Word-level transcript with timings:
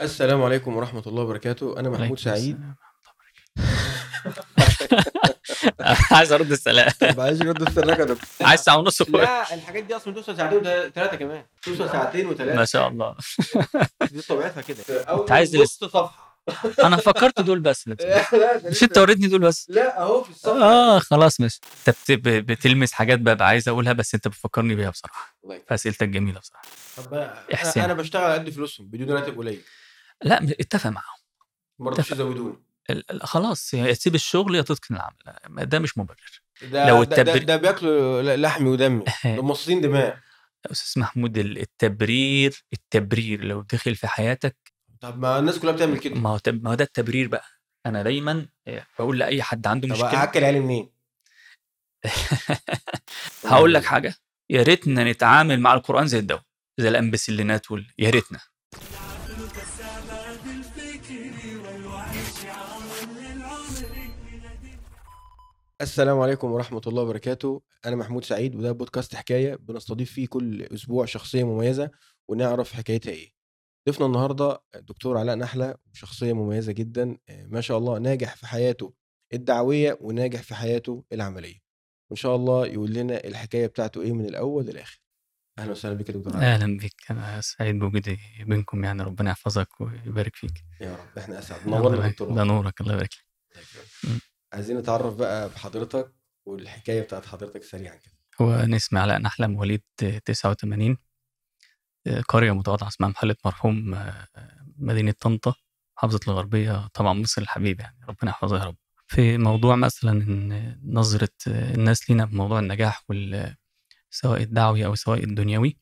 السلام 0.00 0.42
عليكم 0.42 0.76
ورحمة 0.76 1.02
الله 1.06 1.22
وبركاته. 1.22 1.78
أنا 1.80 1.88
محمود 1.88 2.00
عليكم 2.00 2.16
سعيد. 2.16 2.60
السلام 2.60 2.74
عايز 6.10 6.32
أرد 6.32 6.52
السلام. 6.52 6.90
طب 7.00 7.20
عايز 7.20 7.42
السراج 7.42 7.98
يا 7.98 8.04
دكتور. 8.04 8.18
عايز 8.48 8.60
ساعة 8.60 8.78
ونص 8.78 9.02
فوق 9.02 9.20
لا 9.20 9.54
الحاجات 9.54 9.84
دي 9.84 9.96
أصلا 9.96 10.14
توصل 10.14 10.36
ساعتين 10.36 10.58
وثلاثة 10.58 11.16
كمان. 11.16 11.44
توصل 11.62 11.90
ساعتين 11.90 12.26
ما 12.26 12.32
وثلاثة 12.32 12.64
شاء 12.64 12.88
الله. 12.88 13.14
دي 14.10 14.22
طبيعتها 14.22 14.60
كده. 14.60 14.78
أول 15.08 15.20
أنت 15.20 15.32
عايز 15.32 15.56
نص 15.56 15.78
صفحة. 15.78 16.30
أنا 16.84 16.96
فكرت 16.96 17.40
دول 17.40 17.60
بس 17.60 17.88
لا 17.88 17.94
ده 17.94 18.70
مش 18.70 18.82
أنت 18.82 18.98
وريتني 18.98 19.26
دول 19.26 19.40
بس. 19.40 19.66
لا 19.70 20.02
أهو 20.02 20.22
في 20.24 20.30
الصفحة. 20.30 20.62
آه 20.62 20.98
خلاص 20.98 21.40
ماشي. 21.40 21.60
أنت 21.88 22.10
بتلمس 22.28 22.92
حاجات 22.92 23.18
ببقى 23.18 23.46
عايز 23.46 23.68
أقولها 23.68 23.92
بس 23.92 24.14
أنت 24.14 24.28
بتفكرني 24.28 24.74
بيها 24.74 24.90
بصراحة. 24.90 25.34
الله 25.44 25.54
يكرمك. 25.54 25.68
فأسئلتك 25.70 26.08
جميلة 26.08 26.40
بصراحة. 26.40 26.62
طب. 26.96 27.14
أنا 27.76 27.94
بشتغل 27.94 28.22
على 28.22 28.34
قد 28.34 28.50
فلوسهم 28.50 28.86
بدون 28.86 29.10
راتب 29.10 29.38
قليل. 29.38 29.62
لا 30.22 30.42
اتفق 30.60 30.90
معاهم 30.90 31.18
ما 31.78 31.90
رضوش 31.90 32.12
يزودوني 32.12 32.54
خلاص 33.22 33.74
يا 33.74 33.92
تسيب 33.92 34.14
الشغل 34.14 34.54
يا 34.54 34.62
تتقن 34.62 34.94
العمل 34.96 35.66
ده 35.66 35.78
مش 35.78 35.98
مبرر. 35.98 36.42
ده 36.62 36.88
لو 36.88 37.04
ده, 37.04 37.22
ده, 37.22 37.36
ده 37.36 37.56
بياكلوا 37.56 38.36
لحمي 38.36 38.68
ودمي 38.70 39.04
ده 39.24 39.42
مصاصين 39.42 39.80
دماء. 39.80 40.18
يا 40.66 40.72
أستاذ 40.72 41.02
محمود 41.02 41.38
ال- 41.38 41.58
التبرير 41.58 42.64
التبرير 42.72 43.44
لو 43.44 43.60
دخل 43.62 43.94
في 43.96 44.06
حياتك 44.06 44.56
طب 45.00 45.18
ما 45.18 45.38
الناس 45.38 45.58
كلها 45.58 45.72
بتعمل 45.72 45.98
كده. 45.98 46.14
ما 46.14 46.30
هو 46.30 46.38
تب- 46.38 46.64
ما 46.64 46.70
هو 46.70 46.74
ده 46.74 46.84
التبرير 46.84 47.28
بقى. 47.28 47.44
أنا 47.86 48.02
دايما 48.02 48.46
آه، 48.68 48.86
بقول 48.98 49.18
لأي 49.18 49.42
حد 49.42 49.66
عنده 49.66 49.88
طب 49.88 49.94
مشكلة 49.94 50.22
هاكل 50.22 50.44
عيالي 50.44 50.60
منين؟ 50.60 50.90
هقول 53.46 53.74
لك 53.74 53.84
حاجة 53.84 54.14
يا 54.50 54.62
ريتنا 54.62 55.04
نتعامل 55.12 55.60
مع 55.60 55.74
القرآن 55.74 56.06
زي 56.06 56.18
الدواء 56.18 56.42
زي 56.78 56.88
الامبسلينات 56.88 57.70
وال... 57.70 57.86
يا 57.98 58.10
ريتنا. 58.10 58.40
السلام 65.80 66.20
عليكم 66.20 66.52
ورحمة 66.52 66.80
الله 66.86 67.02
وبركاته. 67.02 67.62
أنا 67.86 67.96
محمود 67.96 68.24
سعيد 68.24 68.54
وده 68.54 68.72
بودكاست 68.72 69.14
حكاية 69.14 69.54
بنستضيف 69.54 70.12
فيه 70.12 70.26
كل 70.26 70.62
أسبوع 70.62 71.04
شخصية 71.04 71.44
مميزة 71.44 71.90
ونعرف 72.28 72.72
حكايتها 72.72 73.10
إيه. 73.10 73.32
ضيفنا 73.88 74.06
النهاردة 74.06 74.62
الدكتور 74.74 75.18
علاء 75.18 75.36
نحلة 75.36 75.74
شخصية 75.92 76.32
مميزة 76.32 76.72
جدا 76.72 77.18
آه، 77.28 77.46
ما 77.46 77.60
شاء 77.60 77.78
الله 77.78 77.98
ناجح 77.98 78.36
في 78.36 78.46
حياته 78.46 78.94
الدعوية 79.32 79.98
وناجح 80.00 80.42
في 80.42 80.54
حياته 80.54 81.04
العملية. 81.12 81.58
وإن 82.10 82.16
شاء 82.16 82.36
الله 82.36 82.66
يقول 82.66 82.94
لنا 82.94 83.24
الحكاية 83.24 83.66
بتاعته 83.66 84.02
إيه 84.02 84.12
من 84.12 84.26
الأول 84.26 84.64
للآخر. 84.64 85.02
أهلا 85.58 85.70
وسهلا 85.70 85.94
بك 85.94 86.08
يا 86.08 86.14
دكتور 86.14 86.36
علاء. 86.36 86.54
أهلا 86.54 86.78
بك 86.78 87.10
أنا 87.10 87.40
سعيد 87.40 87.78
بوجودي 87.78 88.18
بينكم 88.46 88.84
يعني 88.84 89.02
ربنا 89.02 89.30
يحفظك 89.30 89.80
ويبارك 89.80 90.36
فيك. 90.36 90.64
يا 90.80 90.96
رب. 90.96 91.18
إحنا 91.18 91.38
أسعد. 91.38 91.68
نورنا 91.68 92.08
دكتور. 92.08 92.34
ده 92.34 92.44
نورك. 92.44 92.80
الله 92.80 92.92
يبارك. 92.92 93.14
عايزين 94.52 94.78
نتعرف 94.78 95.14
بقى 95.14 95.48
بحضرتك 95.48 96.12
والحكاية 96.46 97.00
بتاعت 97.02 97.26
حضرتك 97.26 97.62
سريعا 97.62 97.94
كده. 97.96 98.12
هو 98.40 98.54
أنا 98.54 98.76
اسمي 98.76 99.00
علاء 99.00 99.18
نحلة 99.18 99.46
مواليد 99.46 99.82
89 100.24 100.96
آه، 102.06 102.20
قرية 102.20 102.52
متواضعة 102.52 102.88
اسمها 102.88 103.08
محلة 103.08 103.36
مرحوم 103.44 103.94
آه، 103.94 104.28
مدينة 104.76 105.14
طنطا 105.20 105.54
محافظة 105.96 106.20
الغربية 106.28 106.86
طبعا 106.86 107.12
مصر 107.12 107.42
الحبيب 107.42 107.80
يعني 107.80 107.96
ربنا 108.08 108.30
يحفظها 108.30 108.58
يا 108.58 108.64
رب. 108.64 108.76
في 109.06 109.38
موضوع 109.38 109.76
مثلا 109.76 110.12
آه، 111.48 111.74
الناس 111.74 112.10
لينا 112.10 112.24
بموضوع 112.24 112.58
النجاح 112.58 113.04
وال 113.08 113.56
سواء 114.10 114.42
الدعوي 114.42 114.86
أو 114.86 114.94
سواء 114.94 115.24
الدنيوي 115.24 115.76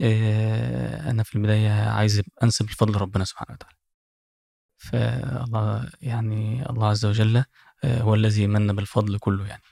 آه، 0.00 1.10
أنا 1.10 1.22
في 1.22 1.36
البداية 1.36 1.70
عايز 1.70 2.22
أنسب 2.42 2.64
الفضل 2.68 2.92
لربنا 2.92 3.24
سبحانه 3.24 3.52
وتعالى. 3.54 3.76
فالله 4.78 5.90
يعني 6.00 6.70
الله 6.70 6.88
عز 6.88 7.04
وجل 7.04 7.44
هو 7.84 8.14
الذي 8.14 8.46
من 8.46 8.66
بالفضل 8.66 9.18
كله 9.18 9.46
يعني. 9.46 9.62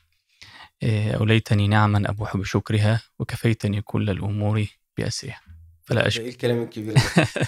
آه، 0.82 1.12
أوليتني 1.12 1.68
نعما 1.68 2.10
أبوح 2.10 2.36
بشكرها 2.36 3.02
وكفيتني 3.18 3.82
كل 3.82 4.10
الأمور 4.10 4.66
بأسرها. 4.98 5.40
فلا 5.84 6.06
أشكر 6.06 6.22
إيه 6.22 6.28
الكلام 6.28 6.62
الكبير؟ 6.62 6.94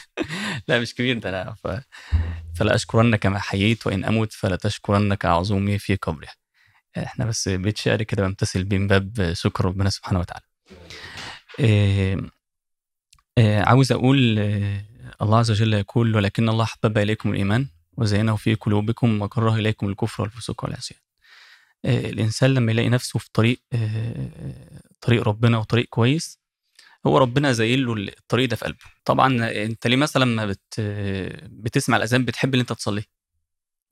لا 0.68 0.80
مش 0.80 0.94
كبير 0.94 1.18
ده 1.18 1.42
أنا 1.42 1.54
ف... 1.54 1.66
فلا 2.54 2.74
أشكرنك 2.74 3.26
ما 3.26 3.38
حييت 3.38 3.86
وإن 3.86 4.04
أمت 4.04 4.32
فلا 4.32 4.56
تشكرنك 4.56 5.24
عظومي 5.24 5.78
في 5.78 5.94
قبرها. 5.96 6.34
إحنا 6.98 7.24
بس 7.24 7.48
بيت 7.48 7.76
شعر 7.76 8.02
كده 8.02 8.26
بمتثل 8.26 8.64
بين 8.64 8.86
باب 8.86 9.32
شكر 9.32 9.64
ربنا 9.64 9.90
سبحانه 9.90 10.20
وتعالى. 10.20 10.44
آه، 11.60 12.30
آه، 13.38 13.62
عاوز 13.62 13.92
أقول 13.92 14.38
آه، 14.38 14.84
الله 15.22 15.38
عز 15.38 15.50
وجل 15.50 15.74
يقول 15.74 16.16
ولكن 16.16 16.48
الله 16.48 16.64
حبب 16.64 16.98
إليكم 16.98 17.30
الإيمان. 17.30 17.68
وزينه 18.00 18.36
في 18.36 18.54
قلوبكم 18.54 19.22
وكره 19.22 19.54
إليكم 19.54 19.88
الكفر 19.88 20.22
والفسوق 20.22 20.64
والعصيان. 20.64 21.00
آه، 21.84 22.10
الإنسان 22.10 22.54
لما 22.54 22.72
يلاقي 22.72 22.88
نفسه 22.88 23.18
في 23.18 23.28
طريق 23.32 23.60
آه، 23.72 24.80
طريق 25.00 25.22
ربنا 25.22 25.58
وطريق 25.58 25.86
كويس 25.90 26.40
هو 27.06 27.18
ربنا 27.18 27.52
زين 27.52 27.78
له 27.84 27.92
الطريق 27.94 28.48
ده 28.50 28.56
في 28.56 28.64
قلبه. 28.64 28.78
طبعا 29.04 29.50
أنت 29.64 29.86
ليه 29.86 29.96
مثلا 29.96 30.24
ما 30.24 30.46
بت 30.46 30.80
بتسمع 31.44 31.96
الأذان 31.96 32.24
بتحب 32.24 32.54
اللي 32.54 32.62
أنت 32.62 32.72
تصليه؟ 32.72 33.04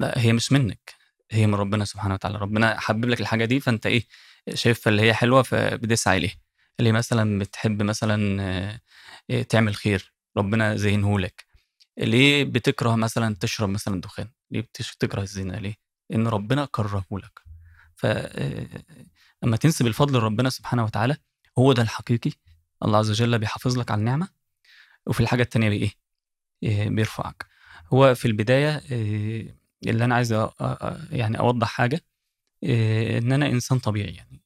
لا 0.00 0.18
هي 0.20 0.32
مش 0.32 0.52
منك 0.52 0.94
هي 1.30 1.46
من 1.46 1.54
ربنا 1.54 1.84
سبحانه 1.84 2.14
وتعالى. 2.14 2.38
ربنا 2.38 2.80
حبب 2.80 3.04
لك 3.04 3.20
الحاجة 3.20 3.44
دي 3.44 3.60
فأنت 3.60 3.86
إيه 3.86 4.06
شايفها 4.54 4.90
اللي 4.90 5.02
هي 5.02 5.14
حلوة 5.14 5.42
فبتسعى 5.42 6.16
اليها 6.18 6.34
اللي 6.80 6.92
مثلا 6.92 7.38
بتحب 7.38 7.82
مثلا 7.82 8.42
آه، 9.30 9.42
تعمل 9.42 9.74
خير؟ 9.74 10.12
ربنا 10.36 10.76
زينه 10.76 11.20
لك 11.20 11.47
ليه 11.98 12.44
بتكره 12.44 12.94
مثلا 12.96 13.36
تشرب 13.40 13.68
مثلا 13.68 14.00
دخان؟ 14.00 14.28
ليه 14.50 14.60
بتكره 14.60 15.22
الزنا؟ 15.22 15.52
ليه؟ 15.52 15.74
ان 16.12 16.28
ربنا 16.28 16.68
كرهه 16.70 17.04
لك. 17.12 17.40
ف 17.96 18.06
آه، 18.06 18.66
أما 19.44 19.56
تنسب 19.56 19.86
الفضل 19.86 20.14
لربنا 20.18 20.50
سبحانه 20.50 20.84
وتعالى 20.84 21.16
هو 21.58 21.72
ده 21.72 21.82
الحقيقي. 21.82 22.30
الله 22.84 22.98
عز 22.98 23.10
وجل 23.10 23.38
بيحافظ 23.38 23.78
لك 23.78 23.90
على 23.90 23.98
النعمة. 23.98 24.28
وفي 25.06 25.20
الحاجة 25.20 25.42
التانية 25.42 25.68
بايه 25.68 25.90
إيه، 26.62 26.88
بيرفعك. 26.88 27.46
هو 27.92 28.14
في 28.14 28.28
البداية 28.28 28.82
إيه، 28.90 29.56
اللي 29.86 30.04
أنا 30.04 30.14
عايز 30.14 30.32
يعني 31.10 31.38
أوضح 31.38 31.68
حاجة 31.68 32.00
إن 32.64 33.32
أنا 33.32 33.46
إنسان 33.46 33.78
طبيعي 33.78 34.14
يعني. 34.14 34.42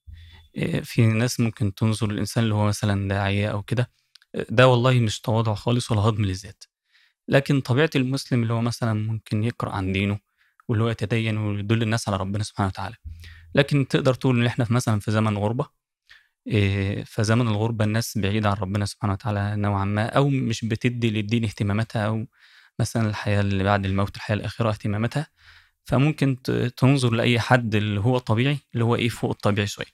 في 0.84 1.06
ناس 1.06 1.40
ممكن 1.40 1.74
تنظر 1.74 2.06
للإنسان 2.12 2.44
اللي 2.44 2.54
هو 2.54 2.66
مثلا 2.66 3.08
داعية 3.08 3.48
أو 3.48 3.62
كده. 3.62 3.90
ده 4.50 4.68
والله 4.68 5.00
مش 5.00 5.20
تواضع 5.20 5.54
خالص 5.54 5.90
ولا 5.90 6.00
هضم 6.00 6.24
للذات. 6.24 6.64
لكن 7.32 7.60
طبيعة 7.60 7.90
المسلم 7.96 8.42
اللي 8.42 8.52
هو 8.54 8.60
مثلا 8.60 8.94
ممكن 8.94 9.44
يقرأ 9.44 9.70
عن 9.72 9.92
دينه 9.92 10.18
واللي 10.68 10.84
هو 10.84 10.88
يتدين 10.88 11.38
ويدل 11.38 11.82
الناس 11.82 12.08
على 12.08 12.16
ربنا 12.16 12.42
سبحانه 12.44 12.68
وتعالى. 12.68 12.96
لكن 13.54 13.88
تقدر 13.88 14.14
تقول 14.14 14.40
إن 14.40 14.46
إحنا 14.46 14.66
مثلا 14.70 15.00
في 15.00 15.10
زمن 15.10 15.36
غربة 15.38 15.66
إيه، 16.46 17.04
فزمن 17.04 17.48
الغربة 17.48 17.84
الناس 17.84 18.18
بعيدة 18.18 18.48
عن 18.50 18.56
ربنا 18.56 18.84
سبحانه 18.86 19.12
وتعالى 19.12 19.56
نوعا 19.56 19.84
ما 19.84 20.06
أو 20.06 20.28
مش 20.28 20.64
بتدي 20.64 21.10
للدين 21.10 21.44
اهتماماتها 21.44 22.06
أو 22.06 22.26
مثلا 22.80 23.08
الحياة 23.08 23.40
اللي 23.40 23.64
بعد 23.64 23.84
الموت 23.86 24.16
الحياة 24.16 24.36
الآخرة 24.36 24.70
اهتماماتها. 24.70 25.26
فممكن 25.84 26.42
تنظر 26.76 27.10
لأي 27.12 27.40
حد 27.40 27.74
اللي 27.74 28.00
هو 28.00 28.18
طبيعي 28.18 28.58
اللي 28.74 28.84
هو 28.84 28.96
إيه 28.96 29.08
فوق 29.08 29.30
الطبيعي 29.30 29.66
شوية. 29.66 29.86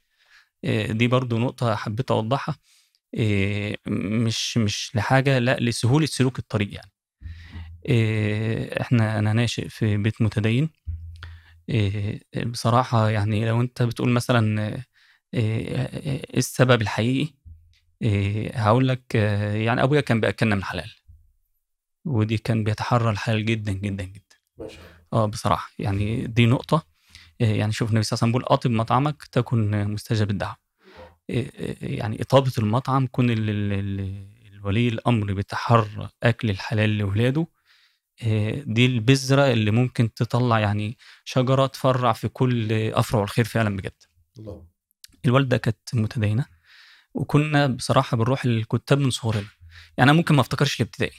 إيه، 0.65 0.93
دي 0.93 1.09
برضو 1.09 1.39
نقطة 1.39 1.75
حبيت 1.77 2.11
أوضحها. 2.11 2.57
إيه، 3.15 3.77
مش 3.89 4.59
مش 4.59 4.93
لحاجة 4.97 5.39
لا 5.39 5.59
لسهولة 5.61 6.07
سلوك 6.07 6.39
الطريق 6.39 6.75
يعني. 6.75 6.91
إحنا 8.81 9.19
أنا 9.19 9.33
ناشئ 9.33 9.69
في 9.69 9.97
بيت 9.97 10.23
متدين. 10.23 10.71
إيه، 11.69 12.21
بصراحة 12.47 13.11
يعني 13.11 13.47
لو 13.49 13.61
أنت 13.61 13.83
بتقول 13.83 14.11
مثلا 14.11 14.61
إيه، 14.69 14.83
إيه 15.35 16.23
السبب 16.39 16.83
الحقيقي 16.83 17.33
هقول 18.55 18.89
لك 18.89 19.03
آه، 19.17 19.55
يعني 19.55 19.83
أبويا 19.83 20.01
كان 20.01 20.21
بيأكلنا 20.21 20.55
من 20.55 20.65
حلال 20.65 20.91
ودي 22.05 22.39
كان 22.39 22.65
بيتحرى 22.65 23.11
الحلال 23.11 23.45
جدا 23.45 23.73
جدا 23.73 24.05
جدا. 24.05 24.37
آه 25.13 25.27
بصراحة 25.27 25.71
يعني 25.79 26.27
دي 26.27 26.47
نقطة. 26.47 26.87
إيه 27.41 27.59
يعني 27.59 27.73
شوف 27.73 27.91
النبي 27.91 28.03
صلى 28.03 28.17
الله 28.17 28.23
عليه 28.23 28.31
وسلم 28.31 28.41
بيقول 28.41 28.55
اطب 28.55 28.71
مطعمك 28.71 29.25
تكن 29.33 29.89
مستجاب 29.89 30.31
الدعوة. 30.31 30.57
إيه 31.31 31.51
يعني 31.99 32.23
إطابة 32.23 32.53
المطعم 32.59 33.07
كون 33.07 33.31
ال- 33.31 33.51
ال- 33.51 33.73
ال- 33.73 34.29
الولي 34.53 34.89
الأمر 34.89 35.33
بيتحرى 35.33 36.09
أكل 36.23 36.51
الحلال 36.51 36.99
لاولاده 36.99 37.47
دي 38.67 38.87
البذرة 38.87 39.53
اللي 39.53 39.71
ممكن 39.71 40.15
تطلع 40.15 40.61
يعني 40.61 40.97
شجرة 41.25 41.67
تفرع 41.67 42.13
في 42.13 42.29
كل 42.29 42.73
أفرع 42.73 43.23
الخير 43.23 43.45
فعلا 43.45 43.77
بجد. 43.77 43.93
الله. 44.39 44.65
الوالدة 45.27 45.57
كانت 45.57 45.95
متدينة 45.95 46.45
وكنا 47.15 47.67
بصراحة 47.67 48.17
بنروح 48.17 48.45
الكتاب 48.45 48.99
من 48.99 49.11
صغرنا. 49.11 49.49
يعني 49.99 50.11
أنا 50.11 50.13
ممكن 50.13 50.35
ما 50.35 50.41
أفتكرش 50.41 50.81
الابتدائي 50.81 51.17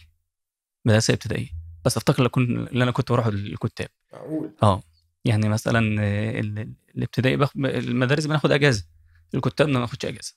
مدرسة 0.85 1.13
ابتدائية 1.13 1.49
بس 1.85 1.97
أفتكر 1.97 2.29
اللي 2.37 2.83
أنا 2.83 2.91
كنت 2.91 3.11
بروح 3.11 3.25
الكتاب 3.25 3.87
معقول؟ 4.13 4.51
آه 4.63 4.83
يعني 5.25 5.49
مثلا 5.49 6.01
آه، 6.01 6.39
ال- 6.39 6.73
الابتدائي 6.95 7.37
باخ... 7.37 7.51
المدارس 7.57 8.25
بناخد 8.25 8.51
أجازة 8.51 8.85
الكتاب 9.35 9.67
ما 9.67 9.77
بناخدش 9.79 10.05
أجازة. 10.05 10.33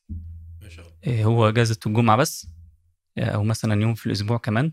ما 0.62 0.68
شاء 0.68 0.86
الله. 0.86 1.20
آه، 1.20 1.24
هو 1.24 1.48
أجازة 1.48 1.78
الجمعة 1.86 2.16
بس 2.16 2.46
آه، 3.18 3.24
أو 3.24 3.44
مثلا 3.44 3.82
يوم 3.82 3.94
في 3.94 4.06
الأسبوع 4.06 4.36
كمان. 4.38 4.72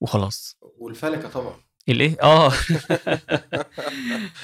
وخلاص. 0.00 0.56
والفلكة 0.60 1.28
طبعا. 1.28 1.60
الإيه؟ 1.88 2.16
آه. 2.22 2.52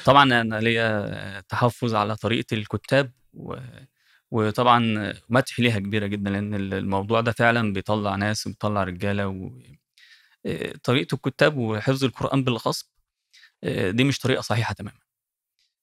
طبعا 0.04 0.40
أنا 0.40 0.60
ليا 0.60 1.40
تحفظ 1.40 1.94
على 1.94 2.16
طريقة 2.16 2.54
الكتاب 2.54 3.12
و... 3.34 3.54
وطبعا 4.30 4.80
مدح 5.28 5.60
ليها 5.60 5.78
كبيرة 5.78 6.06
جدا 6.06 6.30
لأن 6.30 6.54
الموضوع 6.72 7.20
ده 7.20 7.32
فعلا 7.32 7.72
بيطلع 7.72 8.14
ناس 8.16 8.46
وبيطلع 8.46 8.84
رجالة 8.84 9.28
و... 9.28 9.50
آه، 10.46 10.72
طريقة 10.84 11.14
الكتاب 11.14 11.56
وحفظ 11.56 12.04
القرآن 12.04 12.44
بالأخص 12.44 12.90
آه، 13.64 13.90
دي 13.90 14.04
مش 14.04 14.18
طريقة 14.18 14.40
صحيحة 14.40 14.74
تماما. 14.74 14.98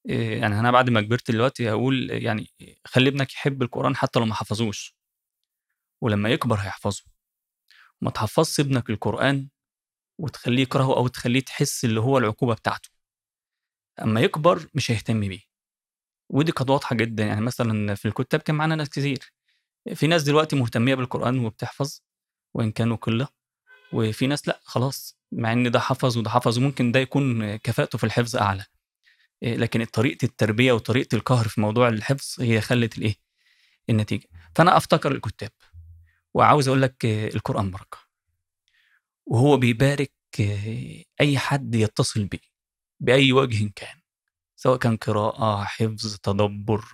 آه، 0.09 0.13
يعني 0.33 0.59
أنا 0.59 0.71
بعد 0.71 0.89
ما 0.89 1.01
كبرت 1.01 1.31
دلوقتي 1.31 1.69
هقول 1.71 2.09
يعني 2.11 2.47
خلي 2.85 3.09
ابنك 3.09 3.33
يحب 3.33 3.61
القرآن 3.63 3.95
حتى 3.95 4.19
لو 4.19 4.25
ما 4.25 4.33
حفظوش. 4.35 4.95
ولما 6.01 6.29
يكبر 6.29 6.55
هيحفظه. 6.55 7.03
ما 8.01 8.11
تحفظش 8.11 8.59
ابنك 8.59 8.89
القرآن 8.89 9.47
وتخليه 10.23 10.61
يكرهه 10.63 10.97
أو 10.97 11.07
تخليه 11.07 11.39
تحس 11.39 11.85
اللي 11.85 11.99
هو 11.99 12.17
العقوبة 12.17 12.53
بتاعته. 12.53 12.89
أما 14.01 14.21
يكبر 14.21 14.67
مش 14.73 14.91
هيهتم 14.91 15.19
بيه. 15.19 15.41
ودي 16.29 16.51
كانت 16.51 16.69
واضحة 16.69 16.95
جدا. 16.95 17.23
يعني 17.25 17.41
مثلا 17.41 17.95
في 17.95 18.07
الكتاب 18.07 18.39
كان 18.39 18.55
معانا 18.55 18.75
ناس 18.75 18.89
كتير. 18.89 19.33
في 19.95 20.07
ناس 20.07 20.23
دلوقتي 20.23 20.55
مهتمية 20.55 20.95
بالقرآن 20.95 21.39
وبتحفظ 21.45 22.01
وإن 22.53 22.71
كانوا 22.71 22.97
قلة. 22.97 23.27
وفي 23.93 24.27
ناس 24.27 24.47
لأ 24.47 24.59
خلاص 24.63 25.17
مع 25.31 25.53
إن 25.53 25.71
ده 25.71 25.79
حفظ 25.79 26.17
وده 26.17 26.29
حفظ 26.29 26.57
وممكن 26.57 26.91
ده 26.91 26.99
يكون 26.99 27.55
كفاءته 27.55 27.97
في 27.97 28.03
الحفظ 28.03 28.35
أعلى. 28.35 28.65
إيه، 29.43 29.55
لكن 29.55 29.85
طريقة 29.85 30.25
التربية 30.25 30.71
وطريقة 30.71 31.15
القهر 31.15 31.47
في 31.47 31.61
موضوع 31.61 31.87
الحفظ 31.87 32.41
هي 32.41 32.61
خلت 32.61 32.97
الإيه؟ 32.97 33.15
النتيجة. 33.89 34.27
فأنا 34.55 34.77
أفتكر 34.77 35.11
الكتاب. 35.11 35.51
وعاوز 36.33 36.67
أقول 36.67 36.81
لك 36.81 37.05
القرآن 37.05 37.71
بركة. 37.71 38.02
وهو 39.25 39.57
بيبارك 39.57 40.11
أي 41.21 41.37
حد 41.37 41.75
يتصل 41.75 42.25
بيه 42.25 42.39
بأي 42.99 43.31
وجه 43.33 43.71
كان 43.75 43.95
سواء 44.55 44.77
كان 44.77 44.97
قراءة 44.97 45.63
حفظ 45.63 46.17
تدبر 46.23 46.85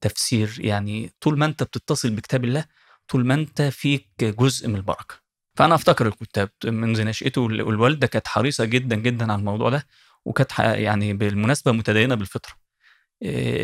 تفسير 0.00 0.56
يعني 0.58 1.12
طول 1.20 1.38
ما 1.38 1.46
أنت 1.46 1.62
بتتصل 1.62 2.10
بكتاب 2.10 2.44
الله 2.44 2.64
طول 3.08 3.26
ما 3.26 3.34
أنت 3.34 3.62
فيك 3.62 4.08
جزء 4.20 4.68
من 4.68 4.76
البركة. 4.76 5.14
فأنا 5.56 5.74
أفتكر 5.74 6.06
الكتاب 6.06 6.50
منذ 6.64 7.04
نشأته 7.04 7.40
والوالدة 7.40 8.06
كانت 8.06 8.28
حريصة 8.28 8.64
جدا 8.64 8.96
جدا 8.96 9.32
على 9.32 9.38
الموضوع 9.38 9.70
ده 9.70 9.86
وكانت 10.24 10.58
يعني 10.58 11.12
بالمناسبة 11.12 11.72
متدينة 11.72 12.14
بالفطرة. 12.14 12.52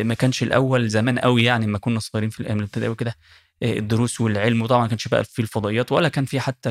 ما 0.03 0.13
كانش 0.13 0.43
الأول 0.43 0.89
زمان 0.89 1.19
قوي 1.19 1.43
يعني 1.43 1.67
ما 1.67 1.77
كنا 1.77 1.99
صغيرين 1.99 2.29
في 2.29 2.39
الأيام 2.39 2.57
الابتدائية 2.57 2.89
وكده 2.89 3.15
الدروس 3.63 4.21
والعلم 4.21 4.61
وطبعا 4.61 4.81
ما 4.81 4.87
كانش 4.87 5.07
بقى 5.07 5.23
في 5.23 5.41
الفضائيات 5.41 5.91
ولا 5.91 6.09
كان 6.09 6.25
في 6.25 6.39
حتى 6.39 6.69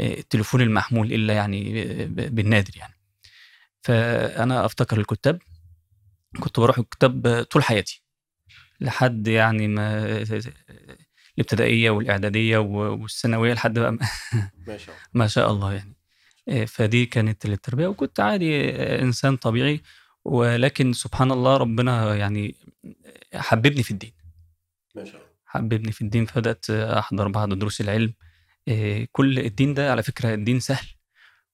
التليفون 0.00 0.60
المحمول 0.60 1.12
إلا 1.12 1.34
يعني 1.34 1.84
بالنادر 2.06 2.76
يعني. 2.76 2.94
فأنا 3.82 4.64
افتكر 4.64 4.98
الكتاب. 4.98 5.38
كنت 6.40 6.60
بروح 6.60 6.78
الكتاب 6.78 7.42
طول 7.50 7.64
حياتي 7.64 8.02
لحد 8.80 9.28
يعني 9.28 9.68
ما 9.68 10.24
الابتدائية 11.38 11.90
والإعدادية 11.90 12.58
والثانوية 12.58 13.52
لحد 13.52 13.78
بقى 13.78 13.92
ما 14.66 14.76
شاء 14.78 14.94
الله. 14.94 15.08
ما 15.14 15.26
شاء 15.26 15.50
الله 15.50 15.72
يعني. 15.72 15.96
فدي 16.66 17.06
كانت 17.06 17.46
التربية 17.46 17.86
وكنت 17.86 18.20
عادي 18.20 18.70
إنسان 19.02 19.36
طبيعي. 19.36 19.80
ولكن 20.24 20.92
سبحان 20.92 21.32
الله 21.32 21.56
ربنا 21.56 22.14
يعني 22.14 22.54
حببني 23.34 23.82
في 23.82 23.90
الدين. 23.90 24.12
ما 24.94 25.04
شاء 25.04 25.14
الله. 25.14 25.26
حببني 25.46 25.92
في 25.92 26.02
الدين. 26.02 26.26
فبدأت 26.26 26.70
أحضر 26.70 27.28
بعض 27.28 27.54
دروس 27.54 27.80
العلم. 27.80 28.14
كل 29.12 29.38
الدين 29.38 29.74
ده 29.74 29.90
على 29.90 30.02
فكرة 30.02 30.34
الدين 30.34 30.60
سهل 30.60 30.86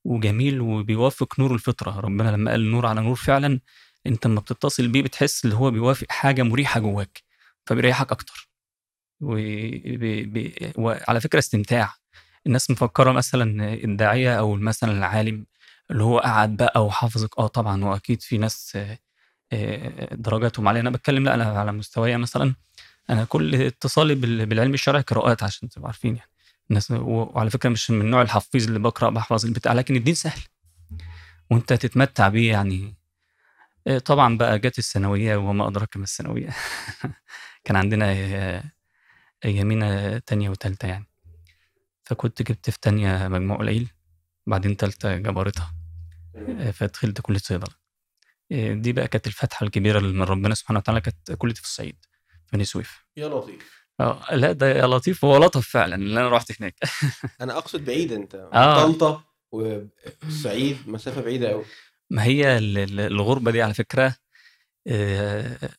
وجميل 0.05 0.61
وبيوافق 0.61 1.41
نور 1.41 1.55
الفطرة. 1.55 2.01
ربنا 2.01 2.31
لما 2.31 2.51
قال 2.51 2.71
نور 2.71 2.87
على 2.87 3.01
نور 3.01 3.15
فعلا 3.17 3.61
أنت 4.07 4.27
لما 4.27 4.41
بتتصل 4.41 4.89
بيه 4.89 5.03
بتحس 5.03 5.45
اللي 5.45 5.57
هو 5.57 5.71
بيوافق 5.71 6.07
حاجة 6.11 6.43
مريحة 6.43 6.81
جواك 6.81 7.23
فبيريحك 7.67 8.13
أكتر. 8.13 8.51
وعلى 10.79 11.21
فكرة 11.21 11.39
استمتاع. 11.39 11.95
الناس 12.47 12.71
مفكرة 12.71 13.13
مثلا 13.13 13.75
الداعية 13.75 14.39
أو 14.39 14.57
مثلا 14.57 14.93
العالم 14.93 15.47
اللي 15.91 16.03
هو 16.03 16.19
قعد 16.19 16.57
بقى 16.57 16.87
وحافظك. 16.87 17.39
آه 17.39 17.47
طبعا 17.47 17.85
وأكيد 17.85 18.23
في 18.23 18.39
ناس 18.39 18.79
درجاتهم 20.13 20.69
علي 20.69 20.81
أنا 20.81 20.91
بتكلم 20.91 21.25
لا 21.25 21.35
أنا 21.35 21.45
على 21.45 21.73
مستواي 21.73 22.17
مثلا 22.17 22.55
أنا 23.11 23.25
كل 23.25 23.55
اتصالي 23.55 24.15
بالعلم 24.15 24.75
الشرعي 24.75 25.03
قراءات 25.03 25.43
عشان 25.43 25.69
تبقوا 25.69 25.87
عارفين 25.87 26.17
يعني. 26.17 26.31
الناس 26.71 26.91
وعلى 26.91 27.51
فكرة 27.51 27.69
مش 27.71 27.91
من 27.91 28.11
نوع 28.11 28.23
الحفيظ 28.23 28.67
اللي 28.67 28.79
بقرأ 28.79 29.11
بحفظ 29.11 29.47
البتاع 29.47 29.73
لكن 29.73 29.97
الدين 29.97 30.15
سهل. 30.15 30.41
وأنت 31.51 31.73
تتمتع 31.73 32.29
بيه 32.29 32.51
يعني. 32.53 32.95
طبعا 34.05 34.37
بقى 34.37 34.59
جت 34.59 34.79
الثانوية 34.79 35.37
وما 35.37 35.69
أدراك 35.69 35.97
ما 35.97 36.05
الثانوية. 36.05 36.49
كان 37.65 37.77
عندنا 37.77 38.13
أيامينا 39.45 40.19
تانية 40.19 40.51
وتالتة 40.51 40.89
يعني. 40.89 41.07
فكنت 42.05 42.43
جبت 42.43 42.71
في 42.71 42.81
تانية 42.81 43.29
مجموع 43.29 43.57
قليل 43.57 43.89
بعدين 44.47 44.77
تالتة 44.77 45.17
جبرتها 45.17 45.75
فدخلت 46.73 47.21
كلية 47.21 47.39
صيدلة. 47.39 47.75
دي 48.51 48.93
بقى 48.93 49.09
كانت 49.09 49.27
الفتحة 49.27 49.65
الكبيرة 49.67 49.99
اللي 49.99 50.13
من 50.13 50.23
ربنا 50.23 50.55
سبحانه 50.55 50.79
وتعالى 50.79 51.01
كانت 51.01 51.33
كليتي 51.33 51.61
في 51.61 51.67
الصعيد 51.67 51.97
في 52.47 52.57
بني 52.57 52.65
سويف 52.65 53.05
يا 53.17 53.29
لطيف. 53.29 53.80
لا 54.33 54.53
ده 54.53 54.69
يا 54.69 54.87
لطيف. 54.87 55.25
هو 55.25 55.37
لطف 55.37 55.69
فعلا 55.69 55.95
اللي 55.95 56.21
أنا 56.21 56.29
رحت 56.29 56.61
هناك. 56.61 56.75
أنا 57.41 57.59
أقصد 57.59 57.85
بعيد 57.85 58.13
أنت 58.13 58.35
آه. 58.35 58.85
طنطا 58.87 59.23
والصعيد 59.53 60.77
مسافة 60.87 61.21
بعيدة 61.21 61.49
قوي 61.49 61.65
ما 62.11 62.25
هي 62.25 62.59
الغربة 62.59 63.51
دي 63.51 63.63
على 63.63 63.75
فكرة 63.75 64.15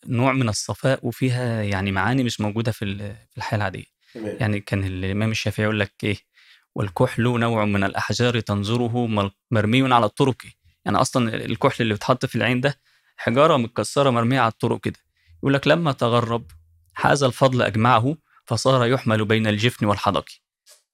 نوع 0.07 0.31
من 0.33 0.49
الصفاء 0.49 0.99
وفيها 1.03 1.63
يعني 1.63 1.91
معاني 1.91 2.23
مش 2.23 2.41
موجودة 2.41 2.71
في 2.71 3.15
العادية. 3.53 3.85
تمام. 4.13 4.37
يعني 4.39 4.59
كان 4.59 4.83
الإمام 4.83 5.31
الشافعي 5.31 5.63
يقول 5.63 5.79
لك 5.79 5.93
إيه؟ 6.03 6.17
والكحل 6.75 7.23
نوع 7.23 7.65
من 7.65 7.83
الأحجار 7.83 8.39
تنظره 8.39 9.07
مرمي 9.51 9.93
على 9.93 10.05
الطرق. 10.05 10.35
يعني 10.85 10.97
أصلا 10.97 11.35
الكحل 11.35 11.83
اللي 11.83 11.93
بيتحط 11.93 12.25
في 12.25 12.35
العين 12.35 12.61
ده 12.61 12.79
حجارة 13.17 13.57
متكسرة 13.57 14.09
مرمية 14.09 14.39
على 14.39 14.51
الطرق 14.51 14.79
كده. 14.79 14.99
يقول 15.39 15.53
لك 15.53 15.67
لما 15.67 15.91
تغرب 15.91 16.45
حاز 17.01 17.23
الفضل 17.23 17.61
أجمعه 17.61 18.15
فصار 18.45 18.87
يحمل 18.87 19.25
بين 19.25 19.47
الجفن 19.47 19.85
والحدق. 19.85 20.25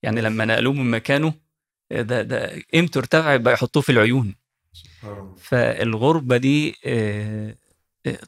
يعني 0.03 0.21
لما 0.21 0.45
نقلوه 0.45 0.73
من 0.73 0.91
مكانه 0.91 1.33
ده 1.91 2.21
ده 2.21 2.61
قيمته 2.73 2.97
ارتفعت 2.97 3.39
بقى 3.39 3.53
يحطوه 3.53 3.83
في 3.83 3.91
العيون. 3.91 4.35
فالغربة 5.37 6.37
دي 6.37 6.75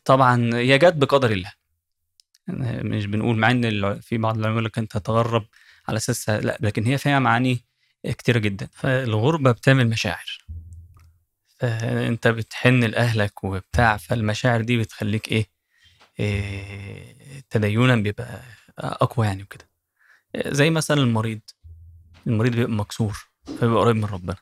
طبعا 0.06 0.56
هي 0.56 0.78
جت 0.78 0.94
بقدر 0.94 1.32
الله. 1.32 1.52
مش 2.84 3.06
بنقول 3.06 3.38
مع 3.38 3.52
إن 3.52 4.00
في 4.00 4.18
بعض 4.18 4.34
العلماء 4.38 4.54
يقول 4.54 4.66
لك 4.66 4.78
أنت 4.78 4.98
تتغرب 4.98 5.46
على 5.88 5.98
أساس 5.98 6.30
لا 6.30 6.58
لكن 6.62 6.86
هي 6.86 6.98
فيها 6.98 7.20
معاني 7.20 7.60
كتيرة 8.04 8.40
جدا. 8.40 8.68
فالغربة 8.74 9.52
بتعمل 9.52 9.90
مشاعر. 9.90 10.38
فأنت 11.60 12.28
بتحن 12.28 12.84
لأهلك 12.84 13.44
وبتاع 13.44 13.98
فالمشاعر 13.98 14.62
دي 14.62 14.78
بتخليك 14.78 15.32
إيه, 15.32 15.46
تدينا 17.50 17.96
بيبقى 17.96 18.42
أقوى 18.80 19.28
يعني 19.28 19.44
وكده. 19.44 19.70
زي 20.38 20.70
مثلا 20.70 21.02
المريض. 21.02 21.40
المريض 22.28 22.56
بيبقى 22.56 22.72
مكسور 22.72 23.18
فبيبقى 23.46 23.82
قريب 23.82 23.96
من 23.96 24.06
ربنا. 24.06 24.36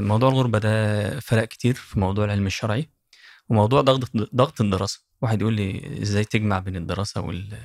موضوع 0.00 0.28
الغربة 0.28 0.58
ده 0.58 1.20
فرق 1.20 1.44
كتير 1.44 1.74
في 1.74 2.00
موضوع 2.00 2.24
العلم 2.24 2.46
الشرعي 2.46 2.88
وموضوع 3.48 3.80
ضغط 3.80 4.10
ضغط 4.34 4.60
الدراسة. 4.60 5.00
واحد 5.22 5.40
يقول 5.40 5.54
لي 5.54 5.98
إزاي 6.02 6.24
تجمع 6.24 6.58
بين 6.58 6.76
الدراسة 6.76 7.20
وال 7.20 7.58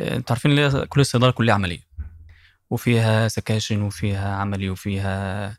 أنتوا 0.00 0.36
عارفين 0.36 0.58
ان 0.58 0.84
كل 0.84 1.00
الصيدلة 1.00 1.30
كلية 1.30 1.52
عملية. 1.52 1.80
وفيها 2.70 3.28
سكاشن 3.28 3.82
وفيها 3.82 4.34
عملي 4.34 4.70
وفيها 4.70 5.58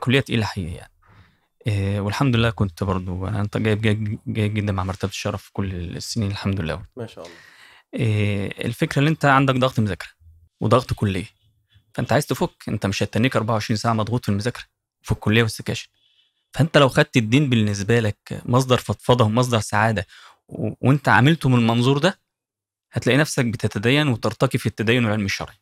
كلية 0.00 0.20
تقيلة 0.20 0.48
يعني. 0.56 0.92
والحمد 1.98 2.36
لله 2.36 2.50
كنت 2.50 2.84
برضو 2.84 3.26
أنا 3.26 3.48
جايب 3.56 3.80
جيد 4.28 4.54
جدا 4.54 4.72
مع 4.72 4.84
مرتبة 4.84 5.10
الشرف 5.10 5.50
كل 5.52 5.74
السنين 5.74 6.30
الحمد 6.30 6.60
لله. 6.60 6.82
ما 6.96 7.06
شاء 7.06 7.26
الله. 7.26 7.36
الفكرة 8.64 9.02
ان 9.02 9.06
أنت 9.06 9.24
عندك 9.24 9.54
ضغط 9.54 9.80
مذاكرة 9.80 10.08
وضغط 10.60 10.92
كلية 10.92 11.26
فأنت 11.94 12.12
عايز 12.12 12.26
تفك 12.26 12.68
أنت 12.68 12.86
مش 12.86 13.02
هتنيك 13.02 13.36
24 13.36 13.76
ساعة 13.76 13.92
مضغوط 13.92 14.24
في 14.24 14.28
المذاكرة 14.28 14.64
في 15.02 15.12
الكلية 15.12 15.42
والسكاشن. 15.42 15.88
فأنت 16.52 16.78
لو 16.78 16.88
خدت 16.88 17.16
الدين 17.16 17.50
بالنسبة 17.50 18.00
لك 18.00 18.42
مصدر 18.44 18.76
فضفضة 18.76 19.24
ومصدر 19.24 19.60
سعادة 19.60 20.06
و... 20.48 20.70
وأنت 20.80 21.08
عاملته 21.08 21.48
من 21.48 21.58
المنظور 21.58 21.98
ده 21.98 22.18
هتلاقي 22.92 23.18
نفسك 23.18 23.44
بتتدين 23.44 24.08
وترتقي 24.08 24.58
في 24.58 24.66
التدين 24.66 25.04
والعلم 25.04 25.24
الشرعي. 25.24 25.56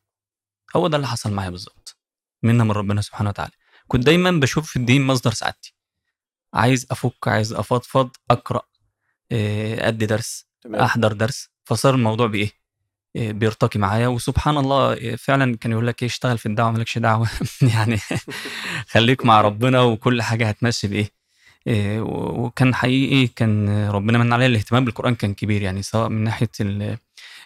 هو 0.77 0.89
ده 0.89 0.97
اللي 0.97 1.09
حصل 1.09 1.33
معايا 1.33 1.51
بالظبط 1.51 1.97
منا 2.43 2.65
من 2.65 2.71
ربنا 2.71 3.01
سبحانه 3.01 3.31
وتعالى. 3.31 3.53
كنت 3.89 4.05
دايما 4.07 4.31
بشوف 4.31 4.71
في 4.71 4.77
الدين 4.77 5.07
مصدر 5.07 5.33
سعادتي. 5.33 5.74
عايز 6.55 6.87
أفك 6.91 7.29
عايز 7.29 7.53
أفضفض 7.53 8.11
أقرأ 8.31 8.63
أدي 9.33 10.07
درس 10.07 10.47
تمام. 10.63 10.81
أحضر 10.81 11.13
درس. 11.13 11.49
فصار 11.65 11.95
الموضوع 11.95 12.27
بإيه؟ 12.27 12.51
آه، 13.17 13.33
بيرتقي 13.33 13.81
معايا. 13.81 14.09
وسبحان 14.09 14.57
الله 14.57 14.93
آه، 14.93 15.15
فعلا 15.17 15.57
كان 15.57 15.73
يقول 15.73 15.87
لك 15.87 16.03
إيه 16.03 16.09
اشتغل 16.09 16.39
في 16.39 16.47
الدعوة 16.47 16.71
مالكش 16.71 16.99
دعوة. 16.99 17.29
يعني 17.75 17.99
خليك 18.93 19.27
مع 19.27 19.41
ربنا 19.41 19.81
وكل 19.83 20.23
حاجة 20.23 20.49
هتمشي 20.49 20.89
بإيه. 20.89 21.11
آه، 21.69 22.01
وكان 22.03 22.75
حقيقي 22.75 23.27
كان 23.27 23.89
ربنا 23.89 24.19
من 24.19 24.33
عليه 24.33 24.47
الاهتمام 24.47 24.85
بالقرآن 24.85 25.15
كان 25.15 25.35
كبير. 25.35 25.63
يعني 25.63 25.83
سواء 25.83 26.09
من 26.09 26.25
ناحية 26.25 26.51
ال- 26.61 26.99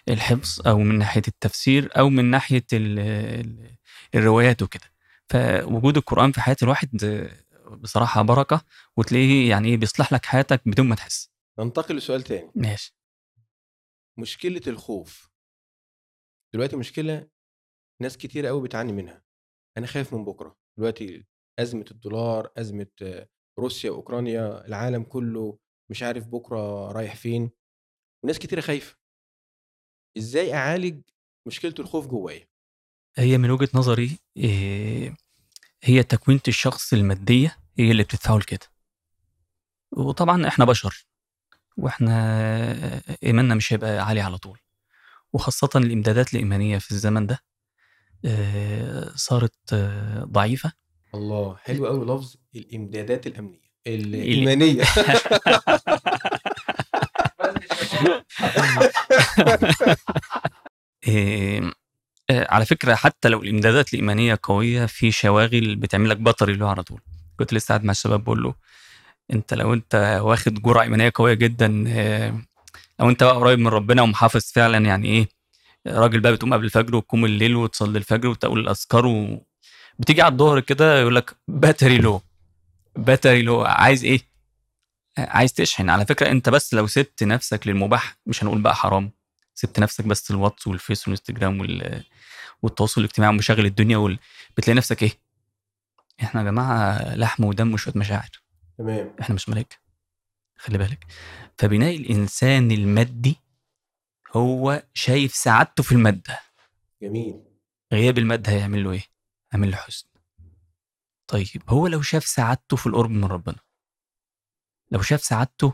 الحفظ 0.09 0.67
أو 0.67 0.77
من 0.79 0.97
ناحية 0.97 1.21
التفسير 1.27 1.89
أو 1.97 2.09
من 2.09 2.25
ناحية 2.25 2.65
ال- 2.73 2.99
ال- 3.39 3.75
الروايات 4.15 4.61
وكده. 4.61 4.83
فوجود 5.29 5.97
القرآن 5.97 6.31
في 6.31 6.41
حياة 6.41 6.57
الواحد 6.63 7.03
آه، 7.03 7.29
بصراحة 7.75 8.21
بركة 8.21 8.65
وتلاقيه 8.97 9.49
يعني 9.49 9.67
إيه 9.69 9.77
بيصلح 9.77 10.13
لك 10.13 10.25
حياتك 10.25 10.61
بدون 10.65 10.87
ما 10.87 10.95
تحس. 10.95 11.31
ننتقل 11.59 11.95
لسؤال 11.95 12.21
تاني. 12.21 12.51
ماشي. 12.55 12.95
مشكلة 14.19 14.61
الخوف. 14.67 15.29
دلوقتي 16.53 16.75
مشكلة 16.75 17.29
ناس 18.01 18.17
كتير 18.17 18.45
قوي 18.45 18.61
بتعاني 18.61 18.91
منها. 18.91 19.23
أنا 19.77 19.87
خايف 19.87 20.13
من 20.13 20.25
بكرة. 20.25 20.57
دلوقتي 20.77 21.25
أزمة 21.59 21.85
الدولار 21.91 22.51
أزمة 22.57 23.25
روسيا 23.59 23.91
واوكرانيا 23.91 24.65
العالم 24.67 25.03
كله 25.03 25.59
مش 25.91 26.03
عارف 26.03 26.27
بكرة 26.27 26.91
رايح 26.91 27.15
فين. 27.15 27.51
وناس 28.23 28.39
كتيره 28.39 28.61
خايفة. 28.61 28.97
إزاي 30.17 30.53
أعالج 30.53 31.01
مشكلة 31.47 31.73
الخوف 31.79 32.07
جوايا؟ 32.07 32.47
هي 33.17 33.37
من 33.37 33.51
وجهة 33.51 33.69
نظري 33.73 34.19
إيه، 34.37 35.15
هي 35.83 36.03
تكوينة 36.03 36.41
الشخص 36.47 36.93
المادية 36.93 37.57
هي 37.79 37.91
اللي 37.91 38.03
بتدفعه 38.03 38.37
لكده. 38.37 38.67
وطبعا 39.91 40.47
إحنا 40.47 40.65
بشر 40.65 41.05
وإحنا 41.77 43.01
إيماننا 43.23 43.55
مش 43.55 43.73
هيبقى 43.73 43.99
عالي 43.99 44.21
على 44.21 44.37
طول. 44.37 44.59
وخاصة 45.33 45.69
الإمدادات 45.75 46.33
الإيمانية 46.33 46.77
في 46.77 46.91
الزمن 46.91 47.27
ده 47.27 47.39
آه، 48.25 49.11
صارت 49.15 49.73
آه، 49.73 50.23
ضعيفة. 50.23 50.71
الله 51.15 51.55
حلو 51.55 51.87
قوي 51.87 52.05
لفظ 52.05 52.35
الإمدادات 52.55 53.27
الأمنية. 53.27 53.69
الايمانيه 53.87 54.83
إيه، 61.07 61.59
آه، 61.67 61.71
على 62.31 62.65
فكرة 62.65 62.95
حتى 62.95 63.29
لو 63.29 63.43
الإمدادات 63.43 63.93
الإيمانية 63.93 64.39
قوية 64.43 64.85
في 64.85 65.11
شواغل 65.11 65.75
بتعمل 65.75 66.09
لك 66.09 66.17
بطري 66.17 66.53
له 66.53 66.69
على 66.69 66.83
طول 66.83 67.01
كنت 67.39 67.53
لسه 67.53 67.67
قاعد 67.67 67.83
مع 67.83 67.91
الشباب 67.91 68.23
بقول 68.23 68.43
له 68.43 68.53
أنت 69.33 69.53
لو 69.53 69.73
أنت 69.73 70.19
واخد 70.23 70.53
جرعة 70.61 70.83
إيمانية 70.83 71.11
قوية 71.15 71.33
جدا 71.33 71.83
آه، 71.87 72.41
لو 72.99 73.09
أنت 73.09 73.23
بقى 73.23 73.35
قريب 73.35 73.59
من 73.59 73.67
ربنا 73.67 74.01
ومحافظ 74.01 74.41
فعلا 74.41 74.77
يعني 74.85 75.07
إيه 75.07 75.27
راجل 75.87 76.19
بقى 76.19 76.31
بتقوم 76.31 76.53
قبل 76.53 76.65
الفجر 76.65 76.95
وتقوم 76.95 77.25
الليل 77.25 77.55
وتصلي 77.55 77.97
الفجر 77.97 78.27
وتقول 78.27 78.59
الأذكار 78.59 79.05
و... 79.05 79.45
بتيجي 79.99 80.21
على 80.21 80.31
الظهر 80.31 80.59
كده 80.59 80.99
يقول 81.01 81.15
لك 81.15 81.35
باتري 81.47 81.97
لو 81.97 82.21
باتري 82.95 83.41
لو 83.41 83.61
عايز 83.61 84.03
إيه؟ 84.05 84.21
عايز 85.17 85.53
تشحن 85.53 85.89
على 85.89 86.05
فكرة 86.05 86.31
أنت 86.31 86.49
بس 86.49 86.73
لو 86.73 86.87
سبت 86.87 87.23
نفسك 87.23 87.67
للمباح 87.67 88.17
مش 88.25 88.43
هنقول 88.43 88.61
بقى 88.61 88.75
حرام 88.75 89.11
سبت 89.55 89.79
نفسك 89.79 90.05
بس 90.05 90.31
الواتس 90.31 90.67
والفيس 90.67 91.01
والإنستجرام 91.07 91.59
وال... 91.61 92.03
والتواصل 92.61 93.01
الاجتماعي 93.01 93.33
ومشاغل 93.33 93.65
الدنيا 93.65 93.97
وال... 93.97 94.19
بتلاقي 94.57 94.77
نفسك 94.77 95.03
إيه؟ 95.03 95.11
إحنا 96.23 96.41
يا 96.41 96.45
جماعة 96.45 97.15
لحم 97.15 97.43
ودم 97.43 97.73
وشوية 97.73 97.93
مشاعر. 97.97 98.29
تمام. 98.77 99.15
إحنا 99.21 99.35
مش 99.35 99.49
ملائكة 99.49 99.77
خلي 100.57 100.77
بالك. 100.77 101.05
فبناء 101.57 101.95
الإنسان 101.95 102.71
المادي 102.71 103.35
هو 104.35 104.83
شايف 104.93 105.35
سعادته 105.35 105.83
في 105.83 105.91
المادة. 105.91 106.39
جميل. 107.01 107.43
غياب 107.93 108.17
المادة 108.17 108.51
هيعمل 108.51 108.83
له 108.83 108.91
إيه؟ 108.91 109.03
هيعمل 109.51 109.71
له 109.71 109.77
حزن. 109.77 110.05
طيب 111.27 111.63
هو 111.69 111.87
لو 111.87 112.01
شاف 112.01 112.23
سعادته 112.25 112.77
في 112.77 112.87
القرب 112.87 113.09
من 113.09 113.25
ربنا 113.25 113.59
لو 114.91 115.01
شاف 115.01 115.23
سعادته 115.23 115.73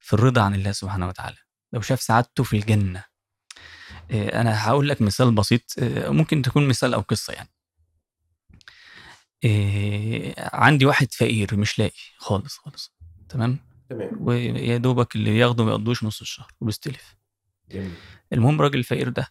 في 0.00 0.12
الرضا 0.12 0.42
عن 0.42 0.54
الله 0.54 0.72
سبحانه 0.72 1.08
وتعالى 1.08 1.36
لو 1.72 1.80
شاف 1.80 2.00
سعادته 2.02 2.44
في 2.44 2.56
الجنة 2.56 3.04
إيه، 4.10 4.40
أنا 4.40 4.66
هقول 4.68 4.88
لك 4.88 5.02
مثال 5.02 5.34
بسيط 5.34 5.74
إيه، 5.78 6.08
ممكن 6.08 6.42
تكون 6.42 6.68
مثال 6.68 6.94
أو 6.94 7.00
قصة 7.00 7.32
يعني. 7.32 7.48
إيه، 9.44 10.34
عندي 10.38 10.86
واحد 10.86 11.12
فقير 11.12 11.56
مش 11.56 11.78
لاقي 11.78 12.00
خالص 12.16 12.56
خالص 12.58 12.92
تمام؟ 13.28 13.58
تمام. 13.90 14.10
ويا 14.20 14.76
دوبك 14.76 15.16
اللي 15.16 15.38
ياخده 15.38 15.64
ما 15.64 15.70
يقضوش 15.70 16.04
نص 16.04 16.20
الشهر 16.20 16.52
وبيستلف. 16.60 17.16
جميل. 17.70 17.94
المهم 18.32 18.54
الراجل 18.54 18.78
الفقير 18.78 19.08
ده 19.08 19.28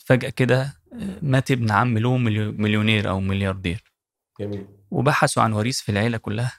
فجأة 0.00 0.30
كده 0.30 0.76
آه، 0.92 1.18
مات 1.22 1.50
ابن 1.50 1.70
عم 1.70 1.98
له 1.98 2.16
مليو- 2.16 2.52
مليونير 2.52 3.08
أو 3.10 3.20
ملياردير. 3.20 3.92
جميل. 4.40 4.66
وبحثوا 4.90 5.42
عن 5.42 5.52
وريث 5.52 5.80
في 5.80 5.92
العيلة 5.92 6.18
كلها 6.18 6.52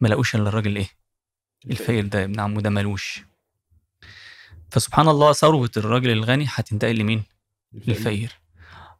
ما 0.00 0.08
لقوش 0.08 0.34
إلا 0.34 0.48
الراجل 0.48 0.76
إيه؟ 0.76 0.88
الفقير 1.66 2.06
ده 2.06 2.24
ابن 2.24 2.40
عمه 2.40 2.60
ده 2.60 2.70
ملوش. 2.70 3.24
فسبحان 4.70 5.08
الله 5.08 5.32
ثروة 5.32 5.70
الراجل 5.76 6.10
الغني 6.10 6.46
هتنتقل 6.48 6.96
لمين؟ 6.96 7.22
للفقير 7.72 8.32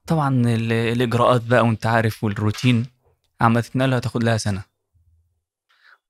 طبعا 0.07 0.29
ال- 0.47 0.73
الإجراءات 0.73 1.43
بقى 1.43 1.61
وأنت 1.67 1.87
عارف 1.87 2.25
والروتين 2.25 2.87
عم 3.41 3.61
تتنقل 3.61 3.95
هتاخد 3.95 4.25
لها 4.25 4.37
سنة 4.37 4.65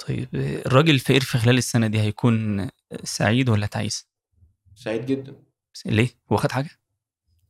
طيب 0.06 0.28
الراجل 0.34 0.94
الفقير 0.94 1.20
في 1.20 1.38
خلال 1.38 1.58
السنة 1.58 1.86
دي 1.86 2.00
هيكون 2.00 2.68
سعيد 3.04 3.48
ولا 3.48 3.66
تعيس؟ 3.66 4.06
سعيد 4.74 5.06
جدا 5.06 5.34
ليه؟ 5.86 6.08
هو 6.32 6.36
خد 6.36 6.52
حاجة؟ 6.52 6.70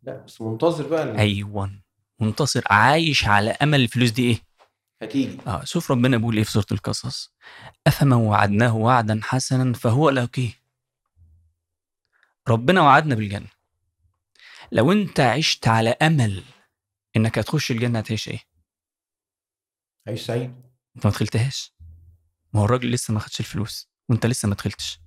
لا 0.03 0.25
بس 0.25 0.41
منتظر 0.41 0.87
بقى 0.89 1.03
ال- 1.03 1.17
أيوة 1.17 1.71
منتصر 2.21 2.63
عايش 2.71 3.25
على 3.25 3.51
أمل 3.51 3.81
الفلوس 3.81 4.11
دي 4.11 4.23
إيه؟ 4.31 4.39
هتيجي 5.03 5.39
آه 5.47 5.65
شوف 5.65 5.91
ربنا 5.91 6.17
بيقول 6.17 6.37
إيه 6.37 6.45
في 6.45 6.51
سورة 6.51 6.67
القصص 6.73 7.33
أفمن 7.87 8.13
وعدناه 8.13 8.77
وعدا 8.77 9.21
حسنا 9.23 9.73
فهو 9.73 10.11
لاقيه 10.11 10.51
ربنا 12.49 12.83
وعدنا 12.83 13.15
بالجنة. 13.15 13.47
لو 14.73 14.93
انت 14.93 15.21
عشت 15.21 15.69
على 15.69 15.91
أمل 15.91 16.43
إنك 17.17 17.39
هتخش 17.39 17.71
الجنة 17.71 17.99
هتعيش 17.99 18.29
إيه؟ 18.29 18.39
عيش 20.09 20.21
سعيد. 20.27 20.55
انت 20.97 21.07
ما 21.07 21.13
دخلتهاش. 21.13 21.73
ما 22.53 22.61
هو 22.61 22.65
الراجل 22.65 22.91
لسه 22.91 23.15
ما 23.15 23.21
خدش 23.21 23.41
الفلوس 23.41 23.91
وانت 24.09 24.27
لسه 24.27 24.49
ما 24.49 24.55
دخلتش. 24.55 25.01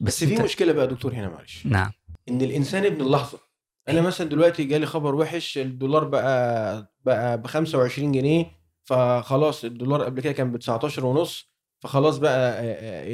بس 0.00 0.24
في 0.24 0.32
انت- 0.34 0.40
مشكلة 0.42 0.72
بقى 0.72 0.86
دكتور 0.86 1.14
هنا 1.14 1.28
معلش. 1.28 1.66
نعم. 1.66 1.92
إن 2.28 2.42
الإنسان 2.42 2.84
ابن 2.84 3.00
اللحظة. 3.00 3.38
أنا 3.88 4.00
مثلا 4.00 4.28
دلوقتي 4.28 4.64
جالي 4.64 4.86
خبر 4.86 5.14
وحش 5.14 5.58
الدولار 5.58 6.04
بقى 6.04 6.94
بقى 7.04 7.38
ب 7.42 7.46
25 7.46 8.12
جنيه 8.12 8.60
فخلاص 8.84 9.64
الدولار 9.64 10.04
قبل 10.04 10.20
كده 10.20 10.32
كان 10.32 10.52
ب 10.52 10.56
19 10.58 11.06
ونص 11.06 11.50
فخلاص 11.80 12.18
بقى 12.18 12.60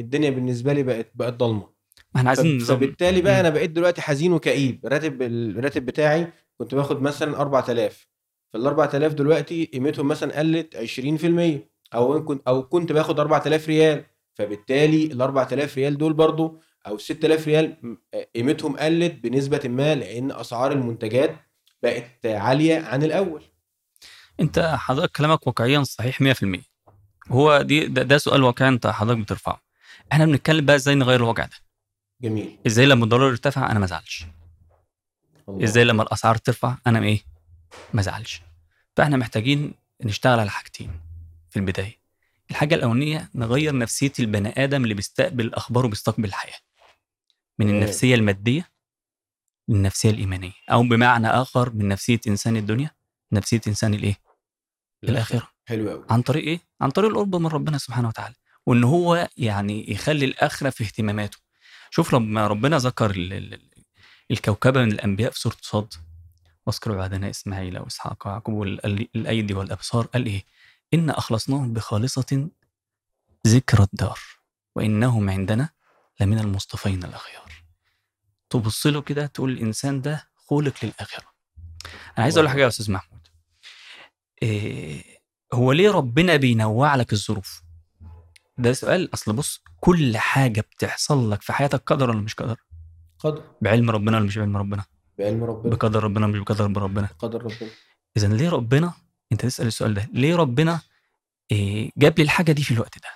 الدنيا 0.00 0.30
بالنسبة 0.30 0.72
لي 0.72 0.82
بقت 0.82 1.10
بقت 1.14 1.32
ضلمة. 1.34 1.75
ما 2.16 2.20
إحنا 2.20 2.28
عايزين 2.30 2.56
نظام 2.56 2.76
فبالتالي 2.76 3.20
بقى. 3.20 3.40
أنا 3.40 3.50
بقيت 3.50 3.70
دلوقتي 3.70 4.02
حزين 4.02 4.32
وكئيب. 4.32 4.86
راتب 4.86 5.22
الراتب 5.22 5.86
بتاعي 5.86 6.32
كنت 6.58 6.74
باخد 6.74 7.02
مثلا 7.02 7.40
4000 7.40 8.08
فال 8.52 8.66
4000 8.66 9.12
دلوقتي 9.12 9.64
قيمتهم 9.64 10.08
مثلا 10.08 10.38
قلت 10.38 10.76
20% 10.76 11.70
أو 11.94 12.24
كنت 12.24 12.42
أو 12.48 12.62
كنت 12.68 12.92
باخد 12.92 13.20
4000 13.20 13.68
ريال. 13.68 14.04
فبالتالي 14.34 15.06
ال 15.06 15.22
4000 15.22 15.76
ريال 15.76 15.98
دول 15.98 16.12
برضو 16.12 16.60
أو 16.86 16.98
6000 16.98 17.46
ريال 17.48 17.76
م- 17.82 17.96
قيمتهم 18.36 18.76
قلت 18.76 19.12
بنسبة 19.14 19.60
ما 19.64 19.94
لأن 19.94 20.30
أسعار 20.32 20.72
المنتجات 20.72 21.36
بقت 21.82 22.26
عالية 22.26 22.78
عن 22.80 23.02
الأول. 23.02 23.42
أنت 24.40 24.58
حضرتك 24.78 25.16
كلامك 25.16 25.46
واقعيا 25.46 25.82
صحيح 25.82 26.20
100% 26.20 26.60
هو 27.28 27.62
دي 27.62 27.86
ده, 27.86 28.02
ده 28.02 28.18
سؤال 28.18 28.42
واقعي 28.42 28.68
أنت 28.68 28.86
حضرتك 28.86 29.20
بترفعه. 29.20 29.60
إحنا 30.12 30.24
بنتكلم 30.24 30.64
بقى 30.66 30.76
إزاي 30.76 30.94
نغير 30.94 31.20
الواقع 31.20 31.44
ده؟ 31.44 31.56
جميل. 32.22 32.58
إزاي 32.66 32.86
لما 32.86 33.04
الدولار 33.04 33.28
ارتفع 33.30 33.70
أنا 33.70 33.78
ما 33.78 33.84
أزعلش. 33.84 34.26
إزاي 35.48 35.84
لما 35.84 36.02
الأسعار 36.02 36.36
ترفع 36.36 36.76
أنا 36.86 36.98
إيه؟ 36.98 37.20
ما 37.94 38.00
أزعلش. 38.00 38.42
فإحنا 38.96 39.16
محتاجين 39.16 39.74
نشتغل 40.04 40.40
على 40.40 40.50
حاجتين 40.50 41.00
في 41.50 41.58
البداية. 41.58 41.96
الحاجة 42.50 42.74
الأولانية 42.74 43.30
نغير 43.34 43.78
نفسية 43.78 44.12
البني 44.18 44.64
آدم 44.64 44.82
اللي 44.82 44.94
بيستقبل 44.94 45.44
الاخبار 45.44 45.86
وبيستقبل 45.86 46.24
الحياة. 46.24 46.58
من. 47.58 47.68
النفسية 47.68 48.14
المادية 48.14 48.70
للنفسية 49.68 50.10
الإيمانية. 50.10 50.52
أو 50.70 50.82
بمعنى 50.82 51.28
آخر 51.28 51.70
من 51.70 51.88
نفسية 51.88 52.20
إنسان 52.26 52.56
الدنيا 52.56 52.90
نفسية 53.32 53.60
إنسان 53.66 53.94
الإيه؟ 53.94 54.16
الآخرة. 55.04 55.48
حلو 55.66 55.90
قوي 55.90 56.06
عن 56.10 56.22
طريق 56.22 56.44
إيه؟ 56.44 56.60
عن 56.80 56.90
طريق 56.90 57.10
القرب 57.10 57.36
من 57.36 57.46
ربنا 57.46 57.78
سبحانه 57.78 58.08
وتعالى. 58.08 58.34
وإن 58.66 58.84
هو 58.84 59.28
يعني 59.36 59.90
يخلي 59.90 60.24
الآخرة 60.24 60.70
في 60.70 60.84
اهتماماته. 60.84 61.45
شوف 61.90 62.14
لما 62.14 62.46
ربنا 62.46 62.78
ذكر 62.78 63.10
ال- 63.10 63.32
ال- 63.32 63.54
ال- 63.54 63.84
الكوكبة 64.30 64.82
من 64.82 64.92
الأنبياء 64.92 65.30
في 65.30 65.40
سورة 65.40 65.56
صاد 65.62 65.94
واذكر 66.66 66.92
عبادنا 66.92 67.30
إسماعيل 67.30 67.78
وإسحاق 67.78 68.26
ويعقوب 68.26 68.54
والايدي 68.54 69.54
والأبصار 69.54 70.06
قال 70.06 70.26
إيه؟ 70.26 70.44
إن 70.94 71.10
أخلصناهم 71.10 71.72
بخالصة 71.72 72.48
ذكر 73.46 73.82
الدار 73.82 74.18
وإنهم 74.76 75.30
عندنا 75.30 75.68
لمن 76.20 76.38
المصطفين 76.38 77.04
الأخيار. 77.04 77.52
تبص 78.50 78.86
له 78.86 79.00
كده 79.02 79.26
تقول 79.26 79.50
الإنسان 79.52 80.00
ده 80.00 80.28
خلق 80.36 80.74
للآخرة. 80.82 81.26
أنا 81.86 82.24
عايز 82.24 82.36
أقول 82.36 82.46
لك 82.46 82.52
حاجة 82.52 82.62
يا 82.62 82.68
أستاذ 82.68 82.90
محمود. 82.92 83.28
إيه 84.42 85.04
هو 85.54 85.72
ليه 85.72 85.90
ربنا 85.90 86.36
بينوع 86.36 86.94
لك 86.96 87.12
الظروف؟ 87.12 87.62
ده 88.58 88.72
سؤال. 88.72 89.14
أصل 89.14 89.32
بص 89.32 89.62
كل 89.80 90.16
حاجة 90.16 90.60
بتحصل 90.60 91.30
لك 91.30 91.42
في 91.42 91.52
حياتك 91.52 91.82
قدر 91.86 92.10
ولا 92.10 92.20
مش 92.20 92.34
قدر؟ 92.34 92.56
قدر. 93.18 93.42
بعلم 93.60 93.90
ربنا 93.90 94.16
ولا 94.16 94.26
مش 94.26 94.38
بعلم 94.38 94.56
ربنا؟ 94.56 94.84
بعلم 95.18 95.44
ربنا. 95.44 95.74
بقدر 95.74 96.04
ربنا 96.04 96.26
ولا 96.26 96.34
مش 96.34 96.40
بقدر 96.40 96.64
ربنا 96.64 97.06
بقدر 97.06 97.42
ربنا. 97.42 97.70
اذا 98.16 98.28
ليه 98.28 98.48
ربنا؟ 98.48 98.92
أنت 99.32 99.42
تسأل 99.42 99.66
السؤال 99.66 99.94
ده. 99.94 100.08
ليه 100.12 100.36
ربنا 100.36 100.80
إيه 101.50 101.90
جاب 101.96 102.18
لي 102.18 102.22
الحاجة 102.22 102.52
دي 102.52 102.62
في 102.62 102.70
الوقت 102.70 102.98
ده؟ 102.98 103.08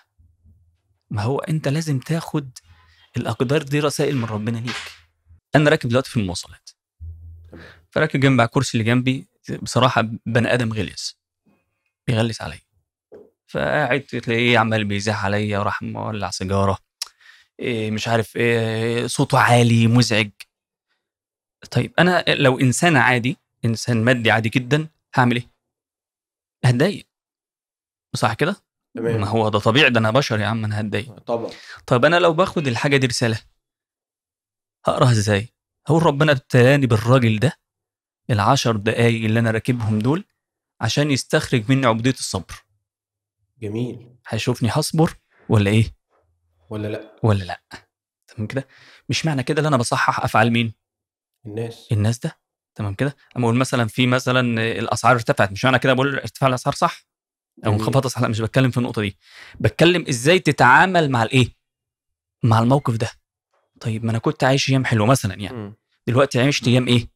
ما 1.11 1.23
هو 1.23 1.39
أنت 1.39 1.69
لازم 1.69 1.99
تاخد 1.99 2.51
الأقدار 3.17 3.63
دي 3.63 3.81
رسائل 3.81 4.17
من 4.17 4.25
ربنا 4.25 4.59
ليك. 4.59 4.93
أنا 5.55 5.71
راكب 5.71 5.89
دلوقتي 5.89 6.11
في 6.11 6.21
المواصلات. 6.21 6.71
فراكب 7.91 8.21
جنب 8.21 8.41
على 8.41 8.47
الكرسي 8.47 8.79
اللي 8.79 8.85
جنبي 8.85 9.29
بصراحة 9.63 10.03
بني 10.27 10.55
آدم 10.55 10.73
غلس. 10.73 11.21
بيغلس 12.07 12.43
عليا. 12.43 12.61
فقاعد 13.51 14.01
تلاقيه 14.01 14.59
عمال 14.59 14.85
بيزاح 14.85 15.25
عليا 15.25 15.59
وراح 15.59 15.83
مولع 15.83 16.31
سيجارة. 16.31 16.79
إيه 17.61 17.91
مش 17.91 18.09
عارف 18.09 18.37
إيه 18.37 19.07
صوته 19.07 19.39
عالي 19.39 19.87
مزعج. 19.87 20.31
طيب 21.71 21.93
أنا 21.99 22.25
لو 22.29 22.61
إنسان 22.61 22.97
عادي 22.97 23.37
إنسان 23.65 24.05
مادي 24.05 24.31
عادي 24.31 24.49
جدا 24.49 24.89
هعمل 25.15 25.37
إيه؟ 25.37 25.51
هتضايق. 26.65 27.07
صح 28.17 28.35
كده؟ 28.35 28.57
ما 28.95 29.03
تمام 29.03 29.25
هو 29.25 29.49
ده 29.49 29.59
طبيعي 29.59 29.91
ده 29.91 30.01
أنا 30.01 30.11
بشر 30.11 30.41
يا 30.41 30.47
عم 30.47 30.65
أنا 30.65 30.81
هتضايق. 30.81 31.19
طبعا. 31.19 31.51
طيب 31.87 32.05
أنا 32.05 32.17
لو 32.17 32.33
باخد 32.33 32.67
الحاجة 32.67 32.97
دي 32.97 33.07
رسالة 33.07 33.41
هقراها 34.87 35.11
إزاي؟ 35.11 35.49
هقول 35.89 36.03
ربنا 36.03 36.33
ابتلاني 36.33 36.87
بالراجل 36.87 37.39
ده 37.39 37.53
العشر 38.31 38.77
دقايق 38.77 39.25
اللي 39.25 39.41
أنا 39.41 39.51
راكبهم 39.51 39.99
دول 39.99 40.25
عشان 40.81 41.11
يستخرج 41.11 41.71
مني 41.71 41.87
عبوديه 41.87 42.11
الصبر. 42.11 42.55
جميل 43.63 44.09
هيشوفني 44.29 44.69
هصبر 44.73 45.15
ولا 45.49 45.71
إيه؟ 45.71 45.95
ولا 46.71 46.89
لأ 46.89 47.17
ولا 47.23 47.45
لأ؟ 47.45 47.61
تمام 48.27 48.47
كده؟ 48.47 48.69
مش 49.09 49.27
معنى 49.27 49.43
كده 49.43 49.61
إن 49.61 49.67
أنا 49.67 49.77
بصحح 49.77 50.21
أفعال 50.25 50.53
مين؟ 50.53 50.75
الناس 51.47 51.89
الناس 51.93 52.19
ده 52.19 52.39
تمام 52.75 52.95
كده؟ 52.95 53.17
أما 53.37 53.45
أقول 53.45 53.57
مثلا 53.57 53.89
في 53.89 54.07
مثلا 54.07 54.41
الأسعار 54.79 55.15
ارتفعت 55.15 55.53
مش 55.53 55.65
معنى 55.65 55.79
كده 55.79 55.93
بقول 55.93 56.19
ارتفاع 56.19 56.49
الأسعار 56.49 56.75
صح 56.75 57.07
أو. 57.67 57.73
انخفاض 57.73 57.97
الأسعار 57.97 58.23
لأ 58.23 58.29
مش 58.29 58.41
بتكلم 58.41 58.71
في 58.71 58.79
النقطة 58.79 59.03
دي 59.03 59.17
بتكلم 59.61 60.05
إزاي 60.09 60.39
تتعامل 60.39 61.11
مع 61.11 61.23
الإيه؟ 61.23 61.49
مع 62.43 62.59
الموقف 62.59 62.97
ده 62.97 63.11
طيب 63.81 64.05
ما 64.05 64.11
أنا 64.11 64.19
كنت 64.19 64.45
عايش 64.45 64.71
أيام 64.71 64.85
حلوة 64.85 65.07
مثلا 65.07 65.35
يعني 65.35 65.57
مم. 65.57 65.75
دلوقتي 66.07 66.41
عشت 66.41 66.69
أيام 66.69 66.89
إيه؟ 66.89 67.09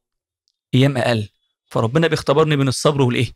أيام 0.74 0.96
أقل 0.96 1.28
فربنا 1.66 2.06
بيختبرني 2.06 2.56
بين 2.56 2.68
الصبر 2.68 3.02
والإيه؟ 3.02 3.32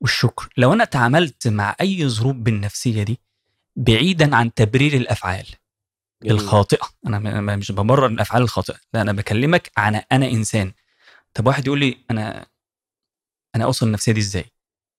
والشكر. 0.00 0.48
لو 0.56 0.72
أنا 0.72 0.84
تعاملت 0.84 1.48
مع 1.48 1.76
أي 1.80 2.08
ظروف 2.08 2.36
بالنفسية 2.36 3.02
دي 3.02 3.20
بعيدا 3.76 4.36
عن 4.36 4.54
تبرير 4.54 4.92
الأفعال 4.94 5.46
جميل. 6.22 6.34
الخاطئة. 6.36 6.88
أنا 7.06 7.56
مش 7.56 7.72
ببرر 7.72 8.06
الأفعال 8.06 8.42
الخاطئة 8.42 8.76
لا 8.94 9.00
أنا 9.02 9.12
بكلمك 9.12 9.70
عن 9.76 9.94
أنا 10.12 10.26
إنسان. 10.26 10.72
طب 11.34 11.46
واحد 11.46 11.66
يقول 11.66 11.78
لي 11.80 11.98
أنا 12.10 12.46
أنا 13.54 13.64
أوصل 13.64 13.86
النفسيه 13.86 14.12
دي 14.12 14.20
إزاي؟ 14.20 14.44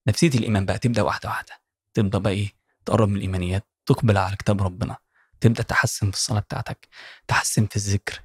نفسية 0.08 0.28
الإيمان 0.30 0.66
بقى 0.66 0.80
تبدأ 0.80 1.02
واحدة 1.02 1.30
واحدة. 1.30 1.54
تبدأ 1.94 2.18
بقى 2.18 2.34
إيه؟ 2.34 2.54
تقرب 2.86 3.10
من 3.10 3.16
الإيمانيات 3.16 3.66
تقبل 3.86 4.18
على 4.18 4.36
كتاب 4.36 4.62
ربنا 4.62 4.98
تبدأ 5.42 5.64
تحسن 5.64 6.12
في 6.12 6.18
الصلاة 6.18 6.40
بتاعتك 6.40 6.88
تحسن 7.28 7.66
في 7.66 7.75
الذكر 7.75 8.22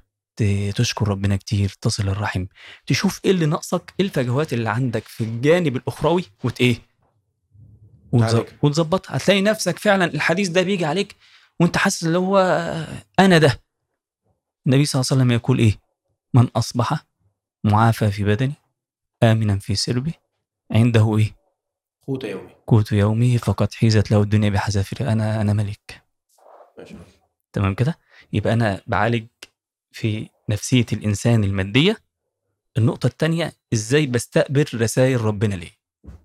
تشكر 0.75 1.07
ربنا 1.07 1.35
كتير 1.35 1.69
تصل 1.81 2.09
الرحم. 2.09 2.45
تشوف 2.87 3.21
إيه 3.25 3.31
اللي 3.31 3.45
ناقصك 3.45 3.93
إيه 3.99 4.05
الفجوات 4.05 4.53
اللي 4.53 4.69
عندك 4.69 5.03
في 5.07 5.23
الجانب 5.23 5.75
الأخروي 5.75 6.25
وت 6.43 6.61
إيه. 6.61 6.77
وتظبطها. 8.61 9.17
هتلاقي 9.17 9.41
نفسك 9.41 9.79
فعلا 9.79 10.05
الحديث 10.05 10.47
ده 10.49 10.61
بيجي 10.61 10.85
عليك 10.85 11.15
وأنت 11.59 11.77
حاسس 11.77 12.03
اللي 12.03 12.17
هو 12.17 12.37
أنا 13.19 13.37
ده. 13.37 13.61
النبي 14.67 14.85
صلى 14.85 14.99
الله 14.99 15.11
عليه 15.11 15.21
وسلم 15.21 15.31
يقول 15.31 15.59
إيه؟ 15.59 15.77
من 16.33 16.47
أصبح 16.55 17.05
معافى 17.63 18.11
في 18.11 18.23
بدنه 18.23 18.53
امنا 19.23 19.59
في 19.59 19.75
سربه 19.75 20.13
عنده 20.71 21.17
إيه؟ 21.17 21.35
قوت 22.07 22.23
يومي. 22.23 22.55
قوت 22.67 22.91
يومه 22.91 23.37
فقد 23.37 23.73
حيزت 23.73 24.11
له 24.11 24.21
الدنيا 24.21 24.49
بحذافيرها. 24.49 25.11
أنا 25.11 25.41
أنا 25.41 25.53
ملك. 25.53 26.03
ما 26.77 26.85
شاء 26.85 26.93
الله. 26.93 27.05
تمام 27.53 27.73
كده؟ 27.73 27.97
يبقى 28.33 28.53
أنا 28.53 28.81
بعالج 28.87 29.25
في 29.91 30.29
نفسية 30.49 30.85
الإنسان 30.93 31.43
المادية. 31.43 31.97
النقطة 32.77 33.07
الثانية 33.07 33.53
إزاي 33.73 34.07
بستقبل 34.07 34.65
رسائل 34.73 35.21
ربنا 35.21 35.55
ليه؟ 35.55 35.71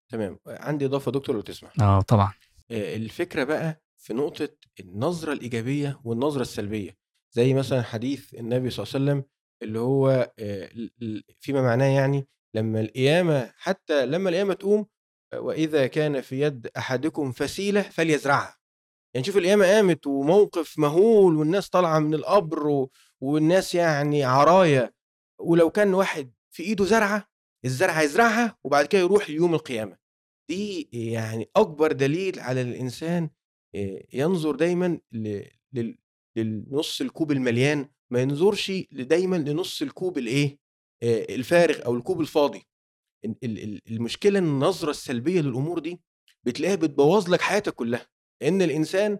تمام. 0.09 0.39
عندي 0.47 0.85
إضافة 0.87 1.13
دكتور 1.13 1.35
لو 1.37 1.41
تسمح. 1.43 1.81
آه 1.81 2.01
طبعا. 2.01 2.33
آه، 2.71 2.97
الفكرة 2.97 3.45
بقى 3.45 3.83
في 3.99 4.15
نقطة 4.15 4.49
النظرة 4.81 5.33
الإيجابية 5.33 6.01
والنظرة 6.05 6.43
السلبية. 6.43 6.97
زي 7.33 7.55
مثلا 7.55 7.83
حديث 7.83 8.35
النبي 8.35 8.71
صلى 8.71 8.85
الله 8.85 8.95
عليه 8.95 9.05
وسلم 9.21 9.31
اللي 9.63 9.79
هو 9.79 10.33
آه، 10.39 10.71
فيما 11.41 11.63
معناه 11.63 11.87
يعني 11.87 12.27
لما 12.55 12.81
القيامة 12.81 13.53
حتى 13.57 14.07
لما 14.07 14.31
القيامة 14.31 14.55
تقوم 14.55 14.87
آه، 15.33 15.41
وإذا 15.41 15.87
كان 15.87 16.21
في 16.21 16.41
يد 16.41 16.67
أحدكم 16.77 17.33
فسيلة 17.33 17.83
فليزرعها. 17.83 18.57
يعني 19.15 19.27
شوف 19.27 19.37
القيامة 19.37 19.65
قامت 19.67 20.07
وموقف 20.07 20.79
مهول 20.79 21.37
والناس 21.37 21.69
طالعة 21.69 21.99
من 21.99 22.15
القبر 22.15 22.87
والناس 23.23 23.75
يعني 23.75 24.25
عرايا 24.25 24.93
ولو 25.41 25.71
كان 25.71 25.95
واحد 25.95 26.33
في 26.55 26.63
إيده 26.63 26.85
زرعة 26.85 27.29
الزرعة 27.65 28.01
هيزرعها 28.01 28.59
وبعد 28.65 28.87
كده 28.87 29.01
يروح 29.01 29.31
ليوم 29.31 29.55
القيامة. 29.55 29.97
دي 30.51 30.89
يعني 30.93 31.51
أكبر 31.57 31.93
دليل 31.93 32.41
على 32.41 32.61
الإنسان 32.63 33.31
ينظر 34.13 34.55
دايما 34.57 35.01
للنص 36.37 37.01
الكوب 37.01 37.33
المليان 37.33 37.89
ما 38.13 38.21
ينظرش 38.23 38.73
دايما 38.93 39.37
لنص 39.37 39.83
الكوب 39.83 40.19
الإيه؟ 40.19 40.59
الفارغ 41.03 41.85
أو 41.87 41.95
الكوب 41.95 42.21
الفاضي. 42.21 42.63
ال- 43.25 43.37
ال- 43.45 43.63
ال- 43.65 43.81
المشكلة 43.91 44.39
إن 44.39 44.45
النظرة 44.45 44.91
السلبية 44.91 45.41
للأمور 45.41 45.79
دي 45.79 46.01
بتلاقيها 46.47 46.77
بتبوظ 46.77 47.29
لك 47.31 47.41
حياتك 47.41 47.75
كلها. 47.75 48.07
لأن 48.43 48.63
الإنسان 48.63 49.19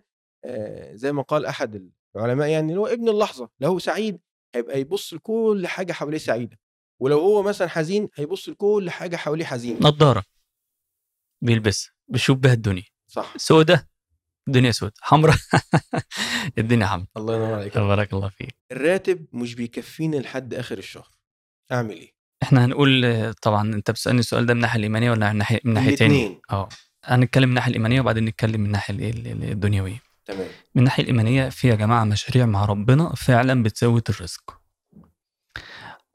زي 0.93 1.13
ما 1.13 1.23
قال 1.23 1.47
أحد 1.47 1.91
العلماء 2.17 2.49
يعني 2.49 2.69
اللي 2.69 2.81
هو 2.81 2.87
ابن 2.87 3.09
اللحظة 3.09 3.49
لو 3.61 3.69
هو 3.71 3.79
سعيد 3.79 4.19
هيبقى 4.55 4.81
يبص 4.81 5.15
لكل 5.15 5.67
حاجة 5.67 5.93
حواليه 5.93 6.19
سعيدة 6.19 6.59
ولو 7.01 7.19
هو 7.21 7.43
مثلا 7.43 7.69
حزين 7.69 8.09
هيبص 8.15 8.49
لكل 8.49 8.91
حاجة 8.91 9.17
حواليه 9.17 9.45
حزين 9.45 9.79
نظاره 9.81 10.23
بيلبسها 11.43 11.93
بيشوف 12.09 12.39
بها 12.39 12.53
الدنيا. 12.53 12.83
صح. 13.07 13.37
سودة 13.37 13.89
الدنيا 14.49 14.71
سودة 14.71 14.93
حمراء 15.01 15.37
الدنيا 16.59 16.87
حمراء. 16.87 17.07
الله 17.17 17.35
ينور 17.37 17.55
عليك. 17.55 17.79
بارك 17.79 18.13
الله 18.13 18.29
فيك. 18.29 18.57
الراتب 18.73 19.27
مش 19.33 19.55
بيكفيني 19.55 20.19
لحد 20.21 20.55
آخر 20.55 20.79
الشهر. 20.79 21.09
أعمل 21.73 21.91
إيه؟ 21.95 22.13
إحنا 22.43 22.65
هنقول 22.65 23.35
طبعا 23.35 23.75
أنت 23.75 23.91
بتسألني 23.91 24.21
السؤال 24.21 24.47
ده 24.47 24.55
من 24.55 24.59
الناحيه 24.59 24.79
الايمانيه 24.79 25.11
ولا 25.11 25.33
من 25.33 25.39
ناحية 25.39 25.61
من 25.65 25.75
ناحية. 25.75 26.41
آه. 26.51 26.69
هنتكلم 27.05 27.45
من 27.45 27.49
الناحيه 27.51 27.71
الايمانيه 27.71 28.01
وبعدين 28.01 28.25
نتكلم 28.25 28.61
من 28.61 28.67
الناحيه 28.67 28.95
الدنيوية. 29.53 30.01
تمام. 30.27 30.49
من 30.75 30.79
الناحيه 30.83 31.03
الإيمانية 31.03 31.49
في 31.49 31.69
يا 31.69 31.75
جماعة 31.75 32.05
مشاريع 32.05 32.47
مع 32.47 32.65
ربنا 32.65 33.15
فعلا 33.15 33.63
بتزود 33.63 34.03
الرزق 34.09 34.61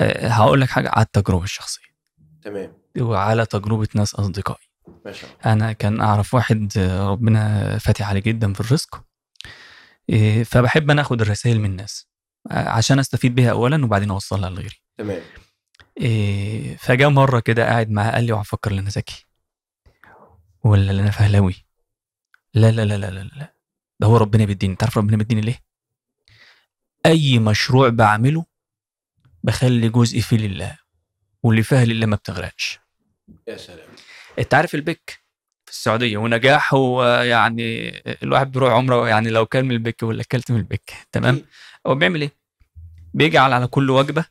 أه 0.02 0.28
هقول 0.28 0.62
لك 0.62 0.70
حاجة 0.70 0.90
على 0.90 1.06
التجربة 1.06 1.44
الشخصية. 1.44 1.92
تمام. 2.42 2.74
وعلى 3.00 3.46
تجربة 3.46 3.88
ناس 3.96 4.16
أصدقائي. 4.16 4.68
ما 5.06 5.12
شاء 5.12 5.30
الله. 5.30 5.54
أنا 5.54 5.74
كان 5.74 6.02
أعرف 6.02 6.34
واحد 6.34 6.74
آه، 6.78 7.10
ربنا 7.10 7.78
فاتح 7.78 8.10
عليه 8.10 8.20
جدا 8.22 8.54
في 8.54 8.60
الرزق. 8.60 9.04
إيه، 10.10 10.44
فبحب 10.44 10.92
أنا 10.92 11.02
آخد 11.02 11.22
الرسائل 11.22 11.60
من 11.60 11.70
الناس 11.70 12.08
آه، 12.52 12.70
عشان 12.70 13.00
أستفيد 13.00 13.36
بيها 13.36 13.52
اولا 13.52 13.86
وبعدين 13.86 14.10
أوصلها 14.12 14.50
لغيري. 14.50 14.82
تمام. 14.98 15.22
إيه 16.02 16.78
فجاء 16.78 17.10
مرة 17.10 17.40
كده 17.40 17.66
قاعد 17.66 17.90
معاه 17.90 18.12
قال 18.12 18.24
لي 18.24 18.32
وهفكر 18.32 18.72
ان 18.72 18.78
أنا 18.78 18.90
ذكي 18.90 19.26
ولا 20.64 20.92
اللي 20.92 21.02
أنا 21.02 21.12
فهلاوي 21.12 21.56
لا 22.54 22.72
لا 22.72 22.86
لا 22.86 22.98
لا 22.98 23.12
لا 23.12 23.20
لا. 23.24 23.54
ده 24.02 24.08
هو 24.08 24.18
ربنا 24.18 24.46
بيديني. 24.46 24.76
تعرف 24.76 24.98
ربنا 24.98 25.18
بيديني 25.18 25.42
ليه؟ 25.42 25.60
أي 27.06 27.40
مشروع 27.40 27.90
بعمله 27.90 28.46
بخلي 29.44 29.90
جزء 29.90 30.20
فيه 30.20 30.38
لله 30.38 30.78
واللي 31.44 31.64
فيها 31.64 31.86
لله 31.86 32.06
ما 32.06 32.16
بتغرقش. 32.16 32.80
يا 33.48 33.58
سلام. 33.58 33.88
انت 34.40 34.54
عارف 34.54 34.76
البك 34.76 35.20
في 35.66 35.72
السعودية 35.72 36.18
ونجاح 36.18 36.74
ويعني 36.74 37.90
الواحد 38.24 38.52
بيروح 38.52 38.74
عمرة 38.74 39.08
يعني 39.08 39.30
لو 39.30 39.46
كان 39.46 39.66
من 39.66 39.72
البيك 39.72 40.04
ولا 40.04 40.22
اكلت 40.22 40.52
من 40.52 40.58
البيك 40.58 40.94
تمام. 41.12 41.42
هو 41.88 41.96
بيعمل 41.96 42.22
إيه؟ 42.22 42.32
بيجعل 43.14 43.54
على 43.54 43.68
كل 43.68 43.90
وجبة 43.90 44.26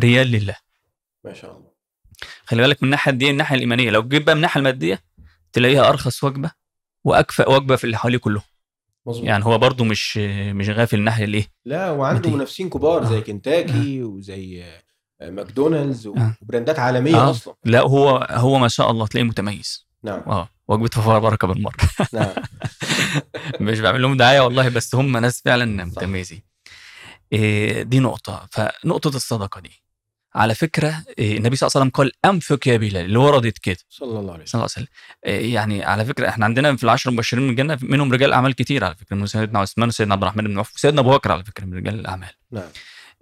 ريال 0.00 0.26
لله. 0.30 0.56
ما 1.24 1.34
شاء 1.34 1.56
الله. 1.56 1.70
خلي 2.44 2.62
بالك 2.62 2.82
من 2.82 2.86
الناحية 2.86 3.12
دي 3.12 3.30
الناحية 3.30 3.56
الإيمانية. 3.56 3.90
لو 3.90 4.08
جيت 4.08 4.22
بقى 4.22 4.34
من 4.34 4.38
الناحية 4.38 4.58
المادية 4.58 5.02
تلاقيها 5.52 5.88
أرخص 5.88 6.24
وجبة 6.24 6.50
وأكفأ 7.04 7.48
وجبة 7.48 7.76
في 7.76 7.84
اللي 7.84 7.96
حواليه 7.98 8.18
كلهم 8.18 8.42
مظبوط. 9.06 9.26
يعني 9.26 9.44
هو 9.44 9.58
برضو 9.58 9.84
مش 9.84 10.16
مش 10.52 10.68
غافل 10.68 11.00
ناحية 11.02 11.24
الإيه؟ 11.24 11.46
لا 11.64 11.90
وعنده. 11.90 12.30
منافسين 12.30 12.70
كبار 12.70 13.02
آه. 13.02 13.06
زي 13.06 13.20
كنتاكي 13.20 14.02
وزي 14.02 14.64
آه، 15.20 15.30
ماكدونالدز 15.30 16.06
آه. 16.06 16.36
وبراندات 16.42 16.78
عالمية 16.78 17.16
آه. 17.16 17.30
أصلا. 17.30 17.54
لا 17.64 17.80
هو 17.80 18.26
هو 18.30 18.58
ما 18.58 18.68
شاء 18.68 18.90
الله 18.90 19.06
تلاقيه 19.06 19.26
متميز. 19.28 19.86
نعم. 20.02 20.20
آه. 20.26 20.48
وجبته 20.68 21.02
فيها 21.02 21.18
بركة 21.18 21.46
بالمرة. 21.48 21.74
نعم. 22.12 22.34
مش 23.60 23.80
بعمل 23.80 24.02
لهم 24.02 24.16
دعاية 24.16 24.40
والله 24.40 24.68
بس 24.68 24.94
هم 24.94 25.16
ناس 25.16 25.42
فعلا 25.44 25.84
متميزين. 25.84 26.42
إيه 27.32 27.82
دي 27.82 28.00
نقطة. 28.00 28.46
فنقطة 28.50 29.08
الصدقة 29.16 29.60
دي. 29.60 29.82
على 30.34 30.54
فكرة 30.54 31.04
إيه 31.18 31.36
النبي 31.36 31.56
صلى 31.56 31.66
الله 31.66 31.80
عليه 31.80 31.86
وسلم 31.86 31.90
قال 31.90 32.12
أنفق 32.24 32.68
يا 32.68 32.76
بلال 32.76 32.96
اللي 33.04 33.18
وردت 33.18 33.58
كده. 33.58 33.76
صلى 33.88 34.18
الله 34.18 34.32
عليه 34.32 34.44
صلى 34.44 34.62
وسلم 34.62 34.62
الله 34.62 34.70
عليه 34.76 34.86
وسلم. 34.86 34.86
إيه 35.26 35.54
يعني 35.54 35.84
على 35.84 36.04
فكرة 36.04 36.28
إحنا 36.28 36.44
عندنا 36.44 36.76
في 36.76 36.84
العشر 36.84 37.10
المبشرين 37.10 37.42
من 37.44 37.50
الجنة 37.50 37.78
منهم 37.82 38.12
رجال 38.12 38.32
أعمال 38.32 38.54
كتير 38.54 38.84
على 38.84 38.94
فكرة 38.94 39.16
من 39.16 39.26
سيدنا 39.26 39.58
عثمان 39.58 39.88
وسيدنا 39.88 40.14
عبد 40.14 40.22
الرحمن 40.22 40.44
بن 40.44 40.58
عوف 40.58 40.74
وسيدنا 40.74 41.00
أبو 41.00 41.10
بكر 41.10 41.32
على 41.32 41.44
فكرة 41.44 41.64
من 41.64 41.74
رجال 41.74 42.00
الأعمال. 42.00 42.30
نعم. 42.50 42.68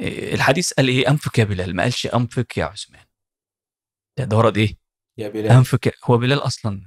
إيه 0.00 0.34
الحديث 0.34 0.72
قال 0.72 0.88
إيه؟ 0.88 1.10
أنفق 1.10 1.38
يا 1.38 1.44
بلال. 1.44 1.76
ما 1.76 1.82
قالش 1.82 2.06
أنفق 2.06 2.46
يا 2.56 2.64
عثمان. 2.64 3.02
ده, 4.18 4.24
ده 4.24 4.36
ورد 4.36 4.58
إيه؟ 4.58 4.76
يا 5.18 5.28
بلال. 5.28 5.50
أنفق 5.50 5.80
هو 6.04 6.18
بلال 6.18 6.38
أصلا 6.38 6.82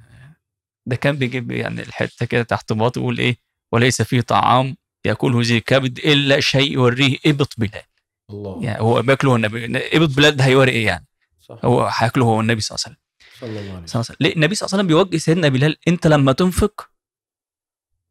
ده 0.85 0.95
كان 0.95 1.15
بيجيب 1.15 1.51
يعني 1.51 1.81
الحتة 1.81 2.25
كده 2.25 2.43
تحت 2.43 2.73
باط 2.73 2.97
يقول 2.97 3.17
إيه؟ 3.17 3.37
وليس 3.71 4.01
فيه 4.01 4.21
طعام 4.21 4.77
يأكله 5.05 5.41
ذي 5.41 5.59
كبد 5.59 5.97
إلا 5.97 6.39
شيء 6.39 6.71
يوريه 6.71 7.17
إبط 7.25 7.53
بلال. 7.57 7.83
الله. 8.33 8.63
يعني 8.63 8.81
هو 8.81 9.01
بياكله 9.01 9.35
النبي 9.35 9.97
ابط 9.97 10.09
بلال 10.09 10.35
ده 10.35 10.43
هيوري 10.45 10.71
إيه 10.71 10.85
يعني؟ 10.85 11.05
صح. 11.41 11.57
هو 11.65 11.85
هياكله 11.93 12.25
هو 12.25 12.41
النبي 12.41 12.61
صلى 12.61 12.75
الله 12.75 12.85
عليه 12.85 12.95
وسلم. 12.95 13.01
صلى 13.39 13.59
الله 13.59 13.75
عليه 13.75 13.99
وسلم. 13.99 14.17
ليه؟ 14.19 14.33
النبي 14.35 14.55
صلى 14.55 14.65
الله 14.67 14.73
عليه 14.77 14.83
وسلم 14.83 14.87
بيوجه 14.87 15.17
سيدنا 15.17 15.47
بلال 15.49 15.77
أنت 15.87 16.07
لما 16.07 16.31
تنفق 16.31 16.89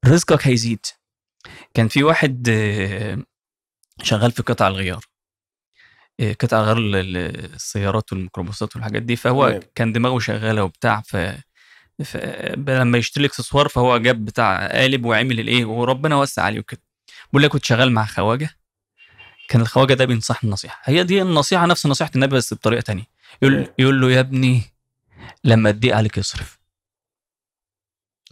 رزقك 0.06 0.46
هيزيد. 0.46 0.86
كان 1.74 1.88
في 1.88 2.02
واحد 2.02 2.48
آه، 2.50 3.18
شغال 4.02 4.32
في 4.32 4.42
قطع 4.42 4.68
الغيار 4.68 5.04
آه، 6.20 6.32
قطع 6.32 6.60
غيار 6.60 6.78
ال- 6.78 7.16
السيارات 7.54 8.12
والميكروباصات 8.12 8.76
والحاجات 8.76 9.02
دي. 9.02 9.16
فهو 9.16 9.48
تمام. 9.48 9.60
كان 9.74 9.92
دماغه 9.92 10.18
شغالة 10.18 10.64
وبتاع 10.64 11.00
ف 11.00 11.16
ف- 12.04 12.16
لما 12.68 12.98
يشتري 12.98 13.26
إكسسوار 13.26 13.68
فهو 13.68 13.98
جاب 13.98 14.24
بتاع 14.24 14.66
قالب 14.72 15.04
وعمل 15.04 15.40
الإيه 15.40 15.64
وربنا 15.64 16.16
وسع 16.16 16.42
عليه 16.42 16.60
وكده. 16.60 16.82
بيقول 17.32 17.42
لك 17.42 17.50
كنت 17.50 17.64
شغال 17.64 17.92
مع 17.92 18.06
خواجة. 18.06 18.50
كان 19.50 19.60
الخواجة 19.60 19.94
ده 19.94 20.04
بينصحني 20.04 20.50
نصيحه 20.50 20.80
هي 20.84 21.04
دي 21.04 21.22
النصيحة 21.22 21.66
نفس 21.66 21.86
نصيحة 21.86 22.10
النبي 22.14 22.36
بس 22.36 22.54
بطريقة 22.54 22.80
تانية. 22.80 23.04
يقول 23.42 23.54
تمام. 23.54 23.74
يقول 23.78 24.00
له 24.00 24.10
يا 24.10 24.20
ابني 24.20 24.62
لما 25.44 25.70
تضيق 25.70 25.96
عليك 25.96 26.18
اصرف 26.18 26.58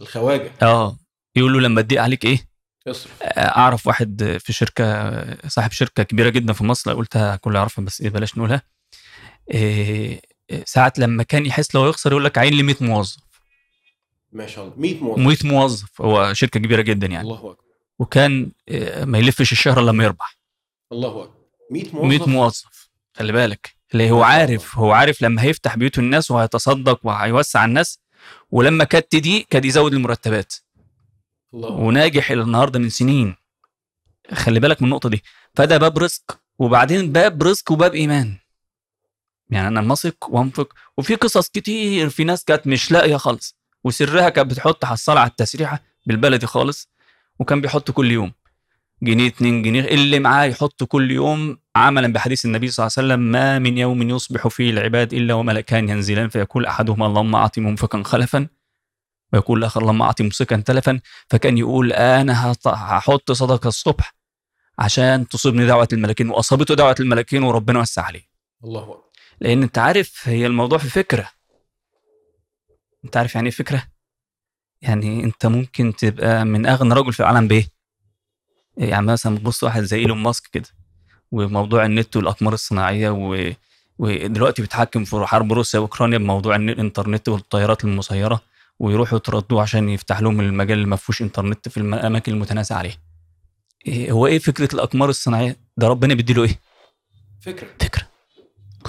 الخواجة؟ 0.01 0.51
آه. 0.61 0.97
يقول 1.35 1.53
له 1.53 1.59
لما 1.59 1.81
تضيق 1.81 2.01
عليك 2.01 2.25
إيه؟ 2.25 2.47
اصرف 2.87 3.23
أعرف 3.37 3.87
واحد 3.87 4.37
في 4.39 4.53
شركة 4.53 5.47
صاحب 5.47 5.71
شركة 5.71 6.03
كبيرة 6.03 6.29
جدا 6.29 6.53
في 6.53 6.63
مصر 6.63 6.93
قلتها 6.93 7.35
كل 7.35 7.55
يعرفها 7.55 7.85
بس 7.85 8.01
إيه 8.01 8.09
بلاش 8.09 8.37
نقولها. 8.37 8.61
إيه 9.51 10.21
ساعة 10.65 10.93
لما 10.97 11.23
كان 11.23 11.45
يحس 11.45 11.75
لو 11.75 11.89
يخسر 11.89 12.11
يقول 12.11 12.25
لك 12.25 12.37
عين 12.37 12.53
لي 12.53 12.63
100 12.63 12.75
موظف. 12.81 13.17
ما 14.31 14.47
شاء 14.47 14.63
الله. 14.65 14.75
100 14.77 15.03
موظف. 15.03 15.19
100 15.19 15.37
موظف. 15.43 16.01
هو 16.01 16.33
شركة 16.33 16.59
كبيرة 16.59 16.81
جدا 16.81 17.07
يعني. 17.07 17.23
الله 17.23 17.37
أكبر. 17.37 17.55
وكان 17.99 18.51
إيه، 18.67 19.05
ما 19.05 19.17
يلفش 19.17 19.51
الشهر 19.51 19.79
إلا 19.79 19.91
لما 19.91 20.03
يربح. 20.03 20.38
الله 20.91 21.23
أكبر. 21.23 21.33
100 21.71 21.83
موظف 21.93 22.27
100 22.27 22.29
موظف 22.29 22.89
خلي 23.13 23.31
بالك. 23.31 23.75
اللي 23.93 24.11
هو 24.11 24.23
عارف 24.23 24.77
هو 24.77 24.91
عارف 24.91 25.21
لما 25.21 25.41
هيفتح 25.41 25.75
بيوت 25.75 25.99
الناس 25.99 26.31
وهيتصدق 26.31 26.99
وهيوسع 27.03 27.65
الناس 27.65 27.99
ولما 28.51 28.83
كانت 28.83 29.15
دي 29.15 29.47
كان 29.49 29.63
يزود 29.63 29.93
المرتبات. 29.93 30.53
الله. 31.53 31.69
وناجح 31.69 32.31
إلى 32.31 32.41
النهارده 32.41 32.79
من 32.79 32.89
سنين. 32.89 33.35
خلي 34.33 34.59
بالك 34.59 34.81
من 34.81 34.87
النقطة 34.87 35.09
دي. 35.09 35.23
فده 35.55 35.77
باب 35.77 35.97
رزق 35.97 36.39
وبعدين 36.59 37.11
باب 37.11 37.43
رزق 37.43 37.71
وباب 37.71 37.95
إيمان. 37.95 38.37
يعني 39.49 39.67
أنا 39.67 39.81
مثق 39.81 40.29
وأنفق. 40.29 40.73
وفي 40.97 41.15
قصص 41.15 41.49
كتير 41.49 42.09
في 42.09 42.23
ناس 42.23 42.43
كانت 42.43 42.67
مش 42.67 42.91
لاقية 42.91 43.17
خالص. 43.17 43.55
وسرها 43.83 44.29
كانت 44.29 44.51
بتحط 44.51 44.85
حصاله 44.85 45.19
على 45.19 45.29
التسريحة 45.29 45.83
بالبلدي 46.05 46.45
خالص 46.45 46.89
وكان 47.39 47.61
بيحط 47.61 47.91
كل 47.91 48.11
يوم. 48.11 48.33
جنيه 49.03 49.27
اتنين 49.27 49.61
جنيه 49.61 49.81
اللي 49.85 50.19
معاه 50.19 50.45
يحط 50.45 50.83
كل 50.83 51.11
يوم 51.11 51.57
عملا 51.75 52.13
بحديث 52.13 52.45
النبي 52.45 52.67
صلى 52.71 52.83
الله 52.83 52.93
عليه 52.97 53.07
وسلم 53.07 53.31
ما 53.31 53.59
من 53.59 53.77
يوم 53.77 54.09
يصبح 54.09 54.47
فيه 54.47 54.69
العباد 54.69 55.13
إلا 55.13 55.33
وملكان 55.33 55.89
ينزلان 55.89 56.29
فيقول 56.29 56.65
أحدهما 56.65 57.05
اللهم 57.05 57.35
اعطي 57.35 57.61
منفقا 57.61 58.03
خلفا 58.03 58.47
ويقول 59.33 59.59
الآخر 59.59 59.81
اللهم 59.81 60.01
اعطي 60.01 60.23
ممسكا 60.23 60.55
تلفا. 60.57 60.99
فكان 61.29 61.57
يقول 61.57 61.93
أنا 61.93 62.51
هحط 62.65 63.31
صدقة 63.31 63.67
الصبح 63.67 64.15
عشان 64.79 65.27
تصيبني 65.27 65.65
دعوة 65.65 65.87
الملكين 65.93 66.29
وأصابته 66.29 66.75
دعوة 66.75 66.95
الملكين 66.99 67.43
وربنا 67.43 67.79
وسع 67.79 68.01
عليه. 68.01 68.29
الله 68.63 68.83
أكبر. 68.83 69.03
لأن 69.41 69.63
أنت 69.63 69.77
عارف 69.77 70.21
هي 70.23 70.45
الموضوع 70.45 70.77
في 70.77 70.89
فكرة. 70.89 71.29
أنت 73.05 73.17
عارف 73.17 73.35
يعني 73.35 73.47
إيه 73.49 73.55
فكرة؟ 73.55 73.83
يعني 74.81 75.23
أنت 75.23 75.45
ممكن 75.45 75.95
تبقى 75.95 76.45
من 76.45 76.65
أغنى 76.65 76.93
رجل 76.93 77.13
في 77.13 77.19
العالم 77.19 77.47
بإيه؟ 77.47 77.78
يعني 78.79 79.05
مثلا 79.05 79.37
تبص 79.37 79.63
واحد 79.63 79.83
زي 79.83 79.97
إيلون 79.99 80.17
ماسك 80.17 80.47
كده 80.51 80.67
وموضوع 81.31 81.85
النت 81.85 82.15
والأقمار 82.17 82.53
الصناعية 82.53 83.09
و... 83.09 83.51
ودلوقتي 83.99 84.61
بيتحكم 84.61 85.03
في 85.05 85.25
حرب 85.25 85.53
روسيا 85.53 85.79
وأوكرانيا 85.79 86.17
بموضوع 86.17 86.55
الإنترنت 86.55 87.29
والطيارات 87.29 87.83
المسيرة 87.83 88.41
ويروحوا 88.79 89.17
يتردوا 89.17 89.61
عشان 89.61 89.89
يفتح 89.89 90.19
لهم 90.21 90.39
المجال 90.41 90.77
اللي 90.77 90.87
ما 90.89 90.95
فيهوش 90.95 91.21
إنترنت 91.21 91.69
في 91.69 91.77
الأماكن 91.77 92.31
المتنازع 92.31 92.75
عليه. 92.75 92.95
إيه 93.87 94.11
هو 94.11 94.27
إيه 94.27 94.39
فكرة 94.39 94.69
الأقمار 94.75 95.09
الصناعية؟ 95.09 95.57
ده 95.77 95.87
ربنا 95.87 96.13
بيديله 96.13 96.43
إيه؟ 96.43 96.59
فكرة. 97.41 97.67
فكرة. 97.79 98.07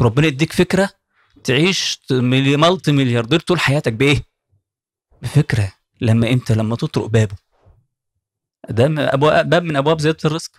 ربنا 0.01 0.27
يديك 0.27 0.53
فكرة 0.53 0.91
تعيش 1.45 2.01
ملي- 2.11 2.57
مالتي 2.57 2.93
ملياردير 2.93 3.41
طول 3.41 3.61
حياتك 3.61 3.93
بإيه؟ 3.93 4.23
بفكرة. 5.23 5.73
لما 6.01 6.31
أنت 6.31 6.53
لما 6.53 6.77
تطرق 6.77 7.07
بابه. 7.07 7.37
ده 8.69 8.89
من 8.89 8.99
أبواب 8.99 9.51
باب 9.51 9.63
من 9.63 9.77
أبواب 9.77 10.01
زيادة 10.01 10.19
الرزق. 10.25 10.51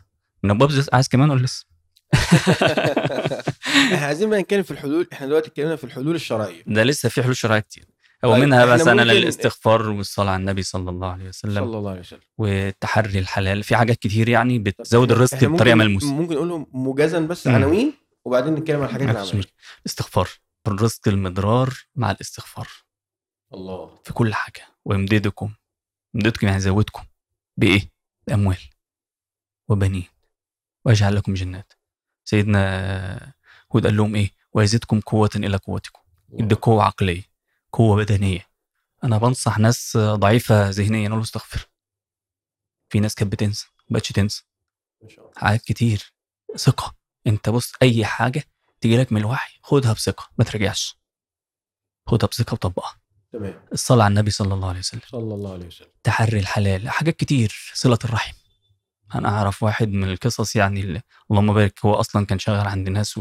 من 0.43 0.51
أبواب 0.51 0.71
زيادة 0.71 0.89
عايز 0.93 1.07
كمان 1.07 1.29
ولا 1.29 1.45
لسه؟ 1.45 1.65
إحنا 3.93 4.05
عايزين 4.05 4.29
بقى 4.29 4.41
نتكلم 4.41 4.63
في 4.63 4.71
الحلول 4.71 5.07
إحنا 5.13 5.27
دلوقتي 5.27 5.47
اتكلمنا 5.47 5.75
في 5.75 5.83
الحلول 5.83 6.15
الشرعية. 6.15 6.63
ده 6.67 6.83
لسه 6.83 7.09
في 7.09 7.23
حلول 7.23 7.35
شرعية 7.37 7.59
كتير. 7.59 7.85
هو 8.25 8.33
طيب، 8.33 8.43
منها 8.43 8.65
مثلا 8.65 8.93
ممكن- 8.93 9.09
الاستغفار 9.09 9.89
والصلاة 9.89 10.31
على 10.31 10.39
النبي 10.39 10.63
صلى 10.63 10.89
الله 10.89 11.11
عليه 11.11 11.27
وسلم 11.27 11.55
صلى 11.65 11.77
الله 11.77 11.89
عليه 11.91 11.99
وسلم. 11.99 12.19
والتحري 12.37 13.19
الحلال. 13.19 13.63
في 13.63 13.75
حاجات 13.75 13.97
كتير 13.97 14.29
يعني 14.29 14.59
بتزود 14.59 15.11
الرزق 15.11 15.45
بطريقة 15.45 15.75
ملموسة. 15.75 16.13
ممكن 16.13 16.35
نقولهم 16.35 16.67
موجزا 16.73 17.19
بس. 17.19 17.47
عناوين 17.47 17.93
وبعدين 18.25 18.53
نتكلم 18.55 18.79
عن 18.81 18.85
الحاجات 18.85 19.09
العملية 19.09 19.43
الاستغفار. 19.81 20.29
الرزق 20.67 21.07
المدرار 21.07 21.73
مع 21.95 22.11
الاستغفار. 22.11 22.67
الله. 23.53 23.99
في 24.03 24.13
كل 24.13 24.33
حاجة. 24.33 24.61
ويمددكم 24.85 25.53
يمددكم 26.15 26.47
يعني 26.47 26.57
يزودكم 26.57 27.03
بإيه؟ 27.61 27.91
بأموال 28.27 28.57
وبنين. 29.67 30.07
ويجعل 30.85 31.15
لكم 31.15 31.33
جنات. 31.33 31.73
سيدنا 32.25 33.33
هود 33.75 33.85
قال 33.85 33.97
لهم 33.97 34.15
إيه؟ 34.15 34.31
ويزيدكم 34.53 34.99
قوة 34.99 35.29
إلى 35.35 35.57
قوتكم. 35.57 36.01
يدي 36.33 36.55
قوة 36.55 36.83
عقلية 36.83 37.23
قوة 37.71 37.97
بدنية. 37.97 38.47
أنا 39.03 39.17
بنصح 39.17 39.57
ناس 39.59 39.97
ضعيفة 39.97 40.69
ذهنيا 40.69 41.09
أقول 41.09 41.21
استغفر. 41.21 41.69
في 42.89 42.99
ناس 42.99 43.15
كانت 43.15 43.31
بتنسى 43.31 43.67
ما 43.89 43.93
بقتش 43.97 44.11
تنسى. 44.11 44.43
حاجات 45.37 45.61
كتير. 45.61 46.13
ثقة. 46.57 46.95
أنت 47.27 47.49
بص 47.49 47.73
أي 47.81 48.05
حاجة 48.05 48.43
تيجي 48.81 48.97
لك 48.97 49.11
من 49.11 49.21
الوحي 49.21 49.59
خدها 49.63 49.93
بثقة 49.93 50.29
ما 50.37 50.43
ترجعش 50.43 50.97
خدها 52.07 52.27
بثقة 52.27 52.53
وطبقها. 52.53 53.00
تمام. 53.33 53.53
الصلاة 53.73 54.03
على 54.03 54.11
النبي 54.11 54.31
صلى 54.31 54.53
الله 54.53 54.69
عليه 54.69 54.79
وسلم. 54.79 55.01
صلى 55.07 55.33
الله 55.33 55.53
عليه 55.53 55.65
وسلم. 55.65 55.87
تحري 56.03 56.39
الحلال 56.39 56.89
حاجات 56.89 57.15
كتير 57.15 57.71
صلة 57.73 57.99
الرحم. 58.05 58.33
أنا 59.15 59.29
أعرف 59.29 59.63
واحد 59.63 59.87
من 59.87 60.09
القصص 60.09 60.55
يعني 60.55 60.81
اللي 60.81 61.01
اللهم 61.31 61.53
بارك 61.53 61.85
هو 61.85 61.93
أصلا 61.93 62.25
كان 62.25 62.39
شغال 62.39 62.67
عند 62.67 62.89
ناس 62.89 63.19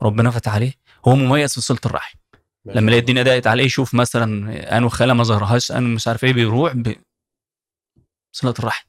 وربنا 0.00 0.30
فتح 0.30 0.54
عليه 0.54 0.72
هو 1.08 1.16
مميز 1.16 1.54
في 1.54 1.60
صلة 1.60 1.80
الرحم. 1.86 2.18
لما. 2.64 2.80
يلاقي 2.86 3.00
الدنيا 3.00 3.22
ضاقت 3.22 3.46
عليه 3.46 3.64
يشوف 3.64 3.94
مثلا 3.94 4.76
أنو 4.76 4.88
خالة 4.88 5.12
ما 5.14 5.24
ظهرهاش 5.24 5.72
أنو 5.72 5.94
مش 5.94 6.08
عارف 6.08 6.24
إيه 6.24 6.32
بيروح 6.32 6.72
ب... 6.72 6.96
صلة 8.32 8.54
الرحم. 8.58 8.86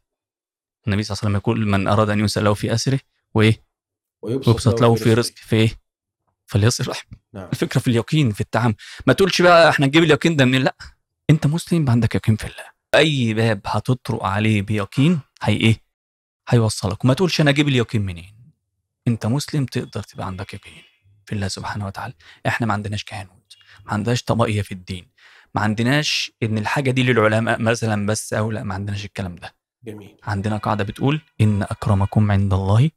النبي 0.87 1.03
صلى 1.03 1.13
الله 1.13 1.19
عليه 1.21 1.29
وسلم 1.29 1.35
يقول 1.35 1.67
من 1.67 1.87
أراد 1.87 2.09
أن 2.09 2.19
ينسى 2.19 2.39
له 2.39 2.53
في 2.53 2.73
أسره 2.73 2.99
وإيه؟ 3.33 3.63
ويبسط 4.21 4.81
له 4.81 4.95
في 4.95 5.13
رزق 5.13 5.33
في 5.35 5.55
إيه؟ 5.55 5.84
فليصل 6.45 6.87
رحم 6.87 7.07
نعم. 7.33 7.49
الفكرة 7.53 7.79
في 7.79 7.87
اليقين 7.87 8.31
في 8.31 8.41
التعامل. 8.41 8.75
ما 9.07 9.13
تقولش 9.13 9.41
بقى 9.41 9.69
إحنا 9.69 9.85
نجيب 9.85 10.03
اليقين 10.03 10.35
ده 10.35 10.45
منين؟ 10.45 10.61
لا. 10.61 10.75
أنت 11.29 11.47
مسلم 11.47 11.89
عندك 11.89 12.15
يقين 12.15 12.35
في 12.35 12.43
الله. 12.43 12.65
أي 12.95 13.33
باب 13.33 13.61
هتطرق 13.65 14.23
عليه 14.23 14.61
بيقين 14.61 15.19
هي 15.41 15.57
إيه؟ 15.57 15.77
هيوصلك. 16.49 17.05
وما 17.05 17.13
تقولش 17.13 17.41
أنا 17.41 17.49
أجيب 17.49 17.67
اليقين 17.67 18.01
منين؟ 18.01 18.35
أنت 19.07 19.25
مسلم 19.25 19.65
تقدر 19.65 20.03
تبقى 20.03 20.27
عندك 20.27 20.53
يقين 20.53 20.83
في 21.25 21.35
الله 21.35 21.47
سبحانه 21.47 21.85
وتعالى. 21.85 22.13
إحنا 22.47 22.67
ما 22.67 22.73
عندناش 22.73 23.03
كهنوت. 23.03 23.55
ما 23.85 23.93
عندناش 23.93 24.23
طبقية 24.23 24.61
في 24.61 24.71
الدين. 24.71 25.07
ما 25.55 25.61
عندناش 25.61 26.31
إن 26.43 26.57
الحاجة 26.57 26.91
دي 26.91 27.03
للعلماء 27.03 27.61
مثلا 27.61 28.05
بس 28.05 28.33
أو 28.33 28.51
لا. 28.51 28.63
ما 28.63 28.73
عندناش 28.73 29.05
الكلام 29.05 29.35
ده. 29.35 29.55
جميل. 29.83 30.17
عندنا 30.23 30.57
قاعدة 30.57 30.83
بتقول 30.83 31.21
إن 31.41 31.61
أكرمكم 31.63 32.31
عند 32.31 32.53
الله 32.53 32.89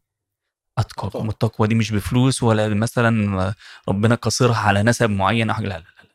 اتقاكم. 0.79 1.27
والتقوى 1.27 1.69
دي 1.69 1.75
مش 1.75 1.91
بفلوس 1.93 2.43
ولا 2.43 2.69
مثلا 2.69 3.55
ربنا 3.89 4.15
قصرها 4.15 4.57
على 4.59 4.83
نسب 4.83 5.11
معين 5.11 5.51
أو 5.51 5.57
حاجة. 5.57 5.67
لا 5.67 5.79
لا 5.79 5.85
لا. 6.03 6.09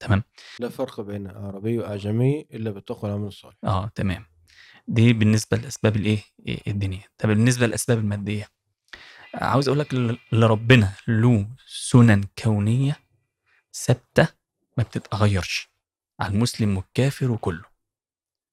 تمام؟ 0.00 0.22
لا 0.60 0.68
فرق 0.68 1.00
بين 1.00 1.26
عربي 1.26 1.78
وأعجمي 1.78 2.46
إلا 2.54 2.70
بالتقوى 2.70 3.10
والعمل 3.10 3.28
الصالح. 3.28 3.56
آه 3.64 3.90
تمام. 3.94 4.26
دي 4.88 5.12
بالنسبة 5.12 5.56
لأسباب 5.56 5.96
الإيه؟ 5.96 6.18
الدنيا. 6.66 7.02
طب 7.18 7.28
بالنسبة 7.28 7.66
للأسباب 7.66 7.98
المادية 7.98 8.48
عاوز 9.34 9.68
أقول 9.68 9.78
لك 9.80 9.94
ل- 9.94 10.18
لربنا 10.32 10.92
له 11.08 11.46
سنن 11.66 12.24
كونية 12.42 12.96
ثابتة 13.74 14.28
ما 14.78 14.84
بتتغيرش. 14.84 15.68
على 16.20 16.32
المسلم 16.34 16.76
والكافر 16.76 17.30
وكله. 17.30 17.64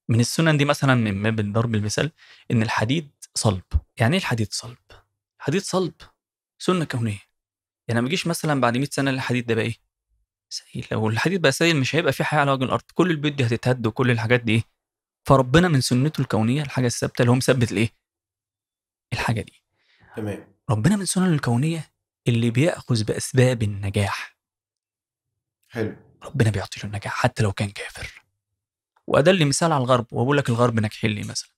من 0.09 0.19
السنن 0.19 0.57
دي 0.57 0.65
مثلا 0.65 0.95
من 0.95 1.23
باب 1.23 1.53
ضرب 1.53 1.75
المثال 1.75 2.11
إن 2.51 2.61
الحديد 2.61 3.11
صلب. 3.35 3.61
يعني 3.97 4.13
إيه 4.15 4.19
الحديد 4.21 4.53
صلب؟ 4.53 4.77
الحديد 5.45 5.61
صلب 5.61 5.93
سنة 6.59 6.85
كونية. 6.85 7.19
يعني 7.87 8.01
ما 8.01 8.07
يجيش 8.07 8.27
مثلا 8.27 8.61
بعد 8.61 8.77
100 8.77 8.87
سنة 8.91 9.11
الحديد 9.11 9.45
ده 9.45 9.55
بقى 9.55 9.63
إيه؟ 9.65 9.75
سائل 10.49 10.87
لو 10.91 11.09
الحديد 11.09 11.41
بقى 11.41 11.51
سائل 11.51 11.79
مش 11.79 11.95
هيبقى 11.95 12.13
في 12.13 12.23
حياة 12.23 12.39
على 12.39 12.51
وجه 12.51 12.63
الأرض. 12.63 12.81
كل 12.93 13.11
البيوت 13.11 13.33
دي 13.33 13.45
هتتهد 13.45 13.87
وكل 13.87 14.11
الحاجات 14.11 14.41
دي 14.41 14.51
إيه؟ 14.51 14.63
فربنا 15.27 15.67
من 15.67 15.81
سنته 15.81 16.21
الكونية 16.21 16.61
الحاجة 16.63 16.85
الثابتة 16.85 17.21
اللي 17.21 17.31
هو 17.31 17.35
مثبت 17.35 17.71
الإيه؟ 17.71 17.89
الحاجة 19.13 19.41
دي. 19.41 19.63
تمام. 20.15 20.47
ربنا 20.69 20.95
من 20.95 21.05
سننه 21.05 21.33
الكونية 21.33 21.91
اللي 22.27 22.51
بيأخذ 22.51 23.03
بأسباب 23.03 23.63
النجاح. 23.63 24.37
حلو. 25.69 25.95
ربنا 26.23 26.49
بيعطي 26.49 26.79
له 26.79 26.85
النجاح 26.85 27.13
حتى 27.13 27.43
لو 27.43 27.51
كان 27.51 27.69
كافر. 27.69 28.23
وادل 29.07 29.47
مثال 29.47 29.71
على 29.71 29.83
الغرب. 29.83 30.07
وبقول 30.11 30.37
لك 30.37 30.49
الغرب 30.49 30.79
ناجحين 30.79 31.11
ليه 31.11 31.23
مثلا؟ 31.23 31.49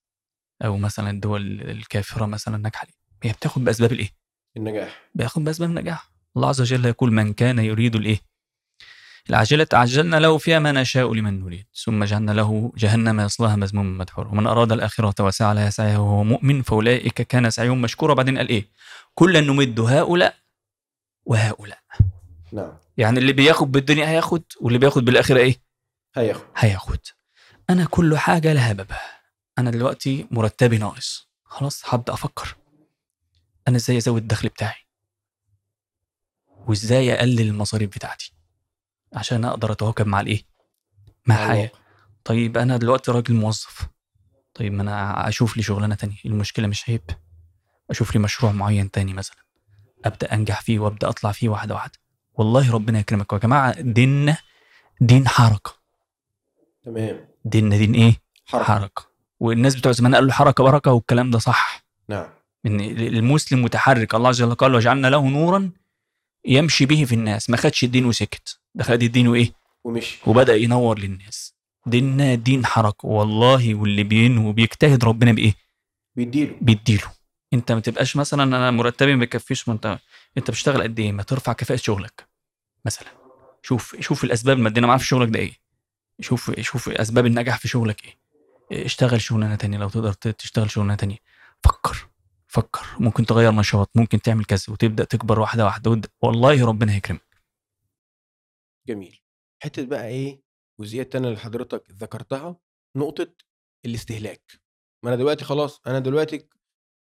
أو 0.66 0.78
مثلا 0.78 1.10
الدول 1.10 1.62
الكافرة 1.62 2.26
مثلا 2.26 2.58
ناجحة 2.58 2.86
ليه؟ 2.88 3.07
هي 3.24 3.32
بتاخد 3.32 3.64
بأسباب 3.64 3.92
الإيه؟ 3.92 4.10
النجاح. 4.58 5.02
بياخد 5.16 5.44
بأسباب 5.44 5.70
النجاح. 5.70 6.12
الله 6.38 6.50
عز 6.50 6.62
وجل 6.62 6.86
يقول 6.86 7.12
من 7.14 7.34
كان 7.34 7.60
يريد 7.60 7.96
الإيه؟ 7.96 8.22
العاجلة 9.30 9.68
عجلنا 9.74 10.16
له 10.20 10.38
فيها 10.38 10.60
ما 10.60 10.72
نشاء 10.72 11.14
لمن 11.14 11.40
نريد. 11.40 11.66
ثم 11.76 12.04
جعلنا 12.04 12.32
له 12.32 12.72
جهنم 12.78 13.20
يصلاها 13.20 13.56
مذموما 13.56 13.98
مدحورا. 13.98 14.28
ومن 14.28 14.48
أراد 14.48 14.72
الآخرة 14.72 15.26
وسعى 15.26 15.56
لها 15.56 15.70
سعيها 15.70 15.98
وهو 15.98 16.24
مؤمن 16.24 16.62
فأولئك 16.62 17.22
كان 17.22 17.50
سعيهم 17.50 17.82
مشكورا. 17.82 18.14
بعدين 18.14 18.38
قال 18.38 18.50
إيه؟ 18.50 18.68
كلا 19.16 19.42
نمد 19.42 19.80
هؤلاء 19.80 20.36
وهؤلاء. 21.26 21.80
نعم. 22.54 22.74
يعني 22.98 23.20
اللي 23.20 23.34
بياخد 23.34 23.72
بالدنيا 23.72 24.10
هياخد 24.10 24.44
واللي 24.62 24.80
بياخد 24.80 25.06
بالآخرة 25.06 25.40
إيه؟ 25.40 25.62
هياخد. 26.16 26.46
هياخد. 26.58 27.00
أنا 27.70 27.86
كل 27.86 28.18
حاجة 28.18 28.54
لها 28.54 28.74
بابها. 28.74 29.02
أنا 29.58 29.72
دلوقتي 29.72 30.28
مرتبي 30.32 30.78
ناقص. 30.78 31.30
خلاص 31.44 31.84
هبدأ 31.86 32.14
أفكر. 32.14 32.56
أنا 33.68 33.78
إزاي 33.78 33.98
أزود 33.98 34.22
الدخل 34.22 34.50
بتاعي؟ 34.50 34.88
وإزاي 36.68 37.14
أقلل 37.14 37.42
المصاريف 37.42 37.90
بتاعتي؟ 37.90 38.34
عشان 39.14 39.46
أقدر 39.46 39.72
أتواكب 39.72 40.08
مع 40.08 40.22
الإيه؟ 40.22 40.44
مع 41.26 41.46
الواقع. 41.46 41.70
طيب 42.24 42.58
أنا 42.58 42.78
دلوقتي 42.78 43.12
راجل 43.12 43.34
موظف. 43.34 43.88
طيب 44.54 44.74
ما 44.74 44.82
أنا 44.82 45.28
أشوف 45.28 45.58
لي 45.58 45.64
شغلانة 45.64 45.96
تانية. 45.96 46.18
المشكلة 46.26 46.68
مش 46.68 46.90
عيب. 46.90 47.02
أشوف 47.90 48.16
لي 48.16 48.20
مشروع 48.20 48.52
معين 48.52 48.92
تاني 48.92 49.14
مثلا. 49.14 49.38
أبدأ 50.06 50.34
أنجح 50.34 50.62
فيه 50.62 50.80
وأبدأ 50.80 51.10
أطلع 51.10 51.32
فيه 51.32 51.50
واحدة 51.50 51.76
واحدة. 51.76 52.00
والله 52.34 52.72
ربنا 52.72 53.00
يكرمك. 53.00 53.34
يا 53.34 53.38
جماعة 53.38 53.82
ديننا 53.82 54.38
دين 55.02 55.28
حركة. 55.28 55.72
تمام. 56.84 57.28
ديننا 57.46 57.78
دين 57.78 57.94
إيه؟ 57.94 58.22
حركة. 58.46 58.64
حركة. 58.66 59.08
والناس 59.40 59.76
بتوع 59.76 59.92
زمان 59.92 60.16
قالوا 60.16 60.32
حركة 60.32 60.64
بركة 60.64 60.92
والكلام 60.92 61.32
ده 61.32 61.40
صح. 61.40 61.86
نعم. 62.10 62.37
إن 62.66 62.80
المسلم 63.00 63.62
متحرك 63.64 64.16
الله 64.16 64.30
عز 64.30 64.42
وجل 64.42 64.56
قال 64.56 64.76
وجعلنا 64.76 65.08
له 65.08 65.28
نورا 65.30 65.72
يمشي 66.46 66.86
به 66.86 67.06
في 67.06 67.16
الناس. 67.16 67.50
ما 67.50 67.58
خدش 67.58 67.84
الدين 67.84 68.06
وسكت. 68.06 68.60
ده 68.76 68.84
خد 68.84 69.04
الدين 69.04 69.28
وإيه؟ 69.28 69.54
ومشي. 69.84 70.20
وبدأ 70.26 70.56
ينور 70.56 71.00
للناس. 71.00 71.56
ديننا 71.86 72.36
دين 72.36 72.66
حركة. 72.66 73.08
والله 73.08 73.76
واللي 73.76 74.04
بينه 74.04 74.48
وبيجتهد 74.48 75.04
ربنا 75.04 75.32
بإيه؟ 75.32 75.56
بيديله. 76.16 76.56
بيديله. 76.62 77.12
أنت 77.54 77.72
ما 77.72 77.80
تبقاش 77.80 78.16
مثلا 78.16 78.44
أنا 78.44 78.72
مرتبي 78.72 79.16
ما 79.16 79.24
يكفيش 79.24 79.68
ما 79.68 79.74
انت 79.74 80.00
أنت 80.38 80.52
بتشتغل 80.52 80.82
قد 80.84 81.00
إيه؟ 81.00 81.12
ما 81.12 81.24
ترفع 81.24 81.54
كفاءة 81.54 81.78
شغلك. 81.78 82.28
مثلا. 82.86 83.08
شوف 83.64 83.96
شوف 84.00 84.24
الأسباب. 84.24 84.58
الماديه 84.58 84.80
أنا 84.80 84.88
ما 84.88 84.92
أعرفش 84.92 85.08
شغلك 85.08 85.30
ده 85.30 85.40
إيه؟ 85.40 85.54
شوف 86.22 86.60
شوف 86.60 86.90
أسباب 86.90 87.26
النجاح 87.26 87.58
في 87.58 87.68
شغلك 87.68 88.02
إيه؟ 88.06 88.86
اشتغل 88.86 89.22
شغلانة 89.22 89.56
تانية 89.56 89.78
لو 89.78 89.90
تقدر 89.90 90.14
تشتغل 90.14 90.72
شغلانة 90.72 90.96
تانية. 90.96 91.18
فكر. 91.64 92.08
فكر 92.48 92.86
ممكن 93.00 93.26
تغير 93.26 93.52
نشاط 93.52 93.90
ممكن 93.96 94.22
تعمل 94.22 94.46
كذا 94.46 94.64
وتبدأ 94.70 95.04
تكبر 95.04 95.40
واحدة 95.40 95.66
واحدة 95.66 96.02
والله 96.22 96.66
ربنا 96.66 96.96
هيكرمك. 96.96 97.42
جميل. 98.88 99.22
حتة 99.64 99.86
بقى 99.86 100.08
إيه 100.08 100.42
الجزئيه 100.80 101.02
التانيه 101.02 101.28
اللي 101.28 101.40
حضرتك 101.40 101.92
ذكرتها 101.92 102.60
نقطة 102.98 103.34
الاستهلاك. 103.86 104.52
ما 105.04 105.10
أنا 105.10 105.16
دلوقتي 105.18 105.46
خلاص 105.46 105.82
أنا 105.88 106.00
دلوقتي 106.00 106.50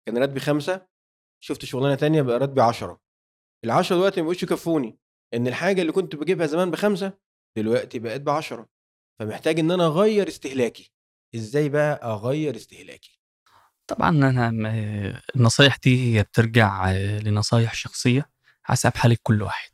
كان 0.07 0.19
راتبي 0.19 0.41
خمسة 0.41 0.87
شفت 1.45 1.65
شغلانة 1.65 1.95
تانية 1.95 2.23
بقى 2.23 2.39
راتبي 2.39 2.61
عشرة. 2.61 3.01
العشرة 3.65 3.97
دلوقتي 3.97 4.21
ما 4.21 4.27
بقوش 4.27 4.43
يكفوني. 4.43 4.99
إن 5.35 5.47
الحاجة 5.47 5.81
اللي 5.81 5.93
كنت 5.93 6.17
بجيبها 6.17 6.47
زمان 6.47 6.71
بخمسة 6.71 7.19
دلوقتي 7.57 7.99
بقت 7.99 8.21
بعشرة. 8.21 8.69
فمحتاج 9.19 9.59
إن 9.59 9.71
أنا 9.71 9.87
أغير 9.87 10.29
استهلاكي. 10.29 10.93
إزاي 11.35 11.69
بقى 11.69 12.13
أغير 12.13 12.57
استهلاكي؟ 12.57 13.18
طبعا 13.89 14.09
أنا 14.11 14.51
م- 14.51 14.67
النصايح 15.37 15.77
دي 15.85 16.17
هي 16.19 16.23
بترجع 16.23 16.91
آه، 16.91 17.19
لنصايح 17.19 17.75
شخصية 17.75 18.31
حسب 18.63 18.97
حاله 18.97 19.17
كل 19.23 19.43
واحد. 19.43 19.71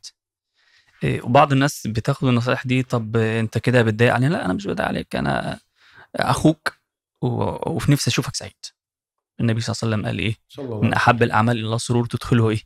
آه، 1.03 1.19
وبعض 1.23 1.51
الناس 1.51 1.87
بتاخد 1.87 2.27
النصايح 2.27 2.67
دي 2.67 2.83
طب 2.83 3.17
أنت 3.17 3.57
كده 3.57 3.81
بتضايق 3.81 4.13
علينا 4.13 4.33
لا 4.33 4.45
أنا 4.45 4.53
مش 4.53 4.67
بضايق 4.67 4.87
عليك 4.89 5.15
أنا 5.15 5.59
أخوك 6.15 6.73
و- 7.21 7.71
وفي 7.71 7.91
نفسي 7.91 8.09
أشوفك 8.11 8.35
سعيد. 8.35 8.53
النبي 9.39 9.61
صلى 9.61 9.73
الله 9.73 9.95
عليه 9.95 9.95
وسلم 9.95 10.05
قال 10.05 10.19
إيه؟ 10.19 10.35
صلى 10.49 10.65
الله 10.65 10.77
من 10.81 10.85
عليه 10.85 10.97
أحب 10.97 11.23
الأعمال 11.23 11.57
إلى 11.57 11.65
الله 11.65 11.77
سرور 11.77 12.05
تدخله 12.05 12.49
إيه؟ 12.49 12.59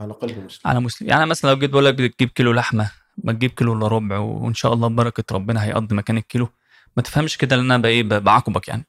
على 0.00 0.12
قلب 0.12 0.38
مسلم. 0.44 0.60
على 0.64 0.80
مسلم. 0.80 1.08
يعني 1.08 1.26
مثلا 1.26 1.50
لو 1.50 1.58
جيت 1.58 1.70
بقول 1.70 1.84
لك 1.84 1.94
بتجيب 1.94 2.28
كيلو 2.30 2.52
لحمة 2.52 2.90
ما 3.24 3.32
تجيب 3.32 3.50
كيلو 3.50 3.72
إلا 3.72 3.88
ربع 3.88 4.18
وإن 4.18 4.54
شاء 4.54 4.72
الله 4.72 4.88
ببركة 4.88 5.24
ربنا 5.34 5.64
هيقضي 5.64 5.94
مكان 5.94 6.16
الكيلو 6.16 6.48
ما 6.96 7.02
تفهمش 7.02 7.36
كده 7.38 7.56
إن 7.56 7.60
أنا 7.60 7.78
بقى 7.78 7.90
إيه 7.90 8.02
ب- 8.02 8.24
بعاقبك 8.24 8.68
يعني. 8.68 8.86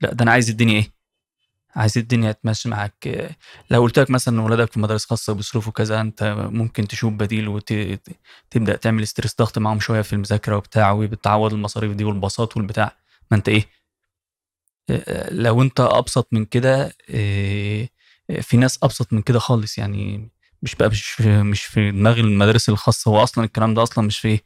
لا 0.00 0.12
ده 0.14 0.22
أنا 0.22 0.30
عايز 0.32 0.50
الدنيا 0.50 0.74
إيه؟ 0.80 0.97
عايز 1.76 1.98
الدنيا 1.98 2.32
تمشي 2.32 2.68
معاك. 2.68 3.28
لو 3.70 3.82
قلت 3.82 3.98
لك 3.98 4.10
مثلا 4.10 4.34
إن 4.34 4.40
ولادك 4.40 4.72
في 4.72 4.80
مدارس 4.80 5.04
خاصة 5.04 5.32
بيصرفوا 5.32 5.72
كذا 5.72 6.00
أنت 6.00 6.22
ممكن 6.50 6.88
تشوف 6.88 7.12
بديل 7.12 7.48
وتبدا 7.48 8.76
تعمل 8.76 9.06
ستريس 9.06 9.36
ضغط 9.38 9.58
معاهم 9.58 9.80
شوية 9.80 10.02
في 10.02 10.12
المذاكرة 10.12 10.56
وبتاع 10.56 10.92
وبتعوض 10.92 11.52
المصاريف 11.52 11.92
دي 11.92 12.04
والبساط 12.04 12.56
والبتاع. 12.56 12.96
ما 13.30 13.36
أنت 13.36 13.48
إيه؟ 13.48 13.66
إيه، 14.90 15.30
لو 15.30 15.62
أنت 15.62 15.80
أبسط 15.80 16.28
من 16.32 16.44
كده 16.44 16.92
إيه، 17.10 17.90
في 18.40 18.56
ناس 18.56 18.78
أبسط 18.82 19.12
من 19.12 19.22
كده 19.22 19.38
خالص 19.38 19.78
يعني. 19.78 20.30
مش 20.62 20.74
بقى 20.74 20.88
مش 20.88 21.02
في 21.02 21.42
مش 21.42 21.64
في 21.64 21.90
دماغ 21.90 22.18
المدارس 22.20 22.68
الخاصة. 22.68 23.10
هو 23.10 23.22
أصلا 23.22 23.44
الكلام 23.44 23.74
ده 23.74 23.82
أصلا 23.82 24.06
مش 24.06 24.18
في 24.18 24.40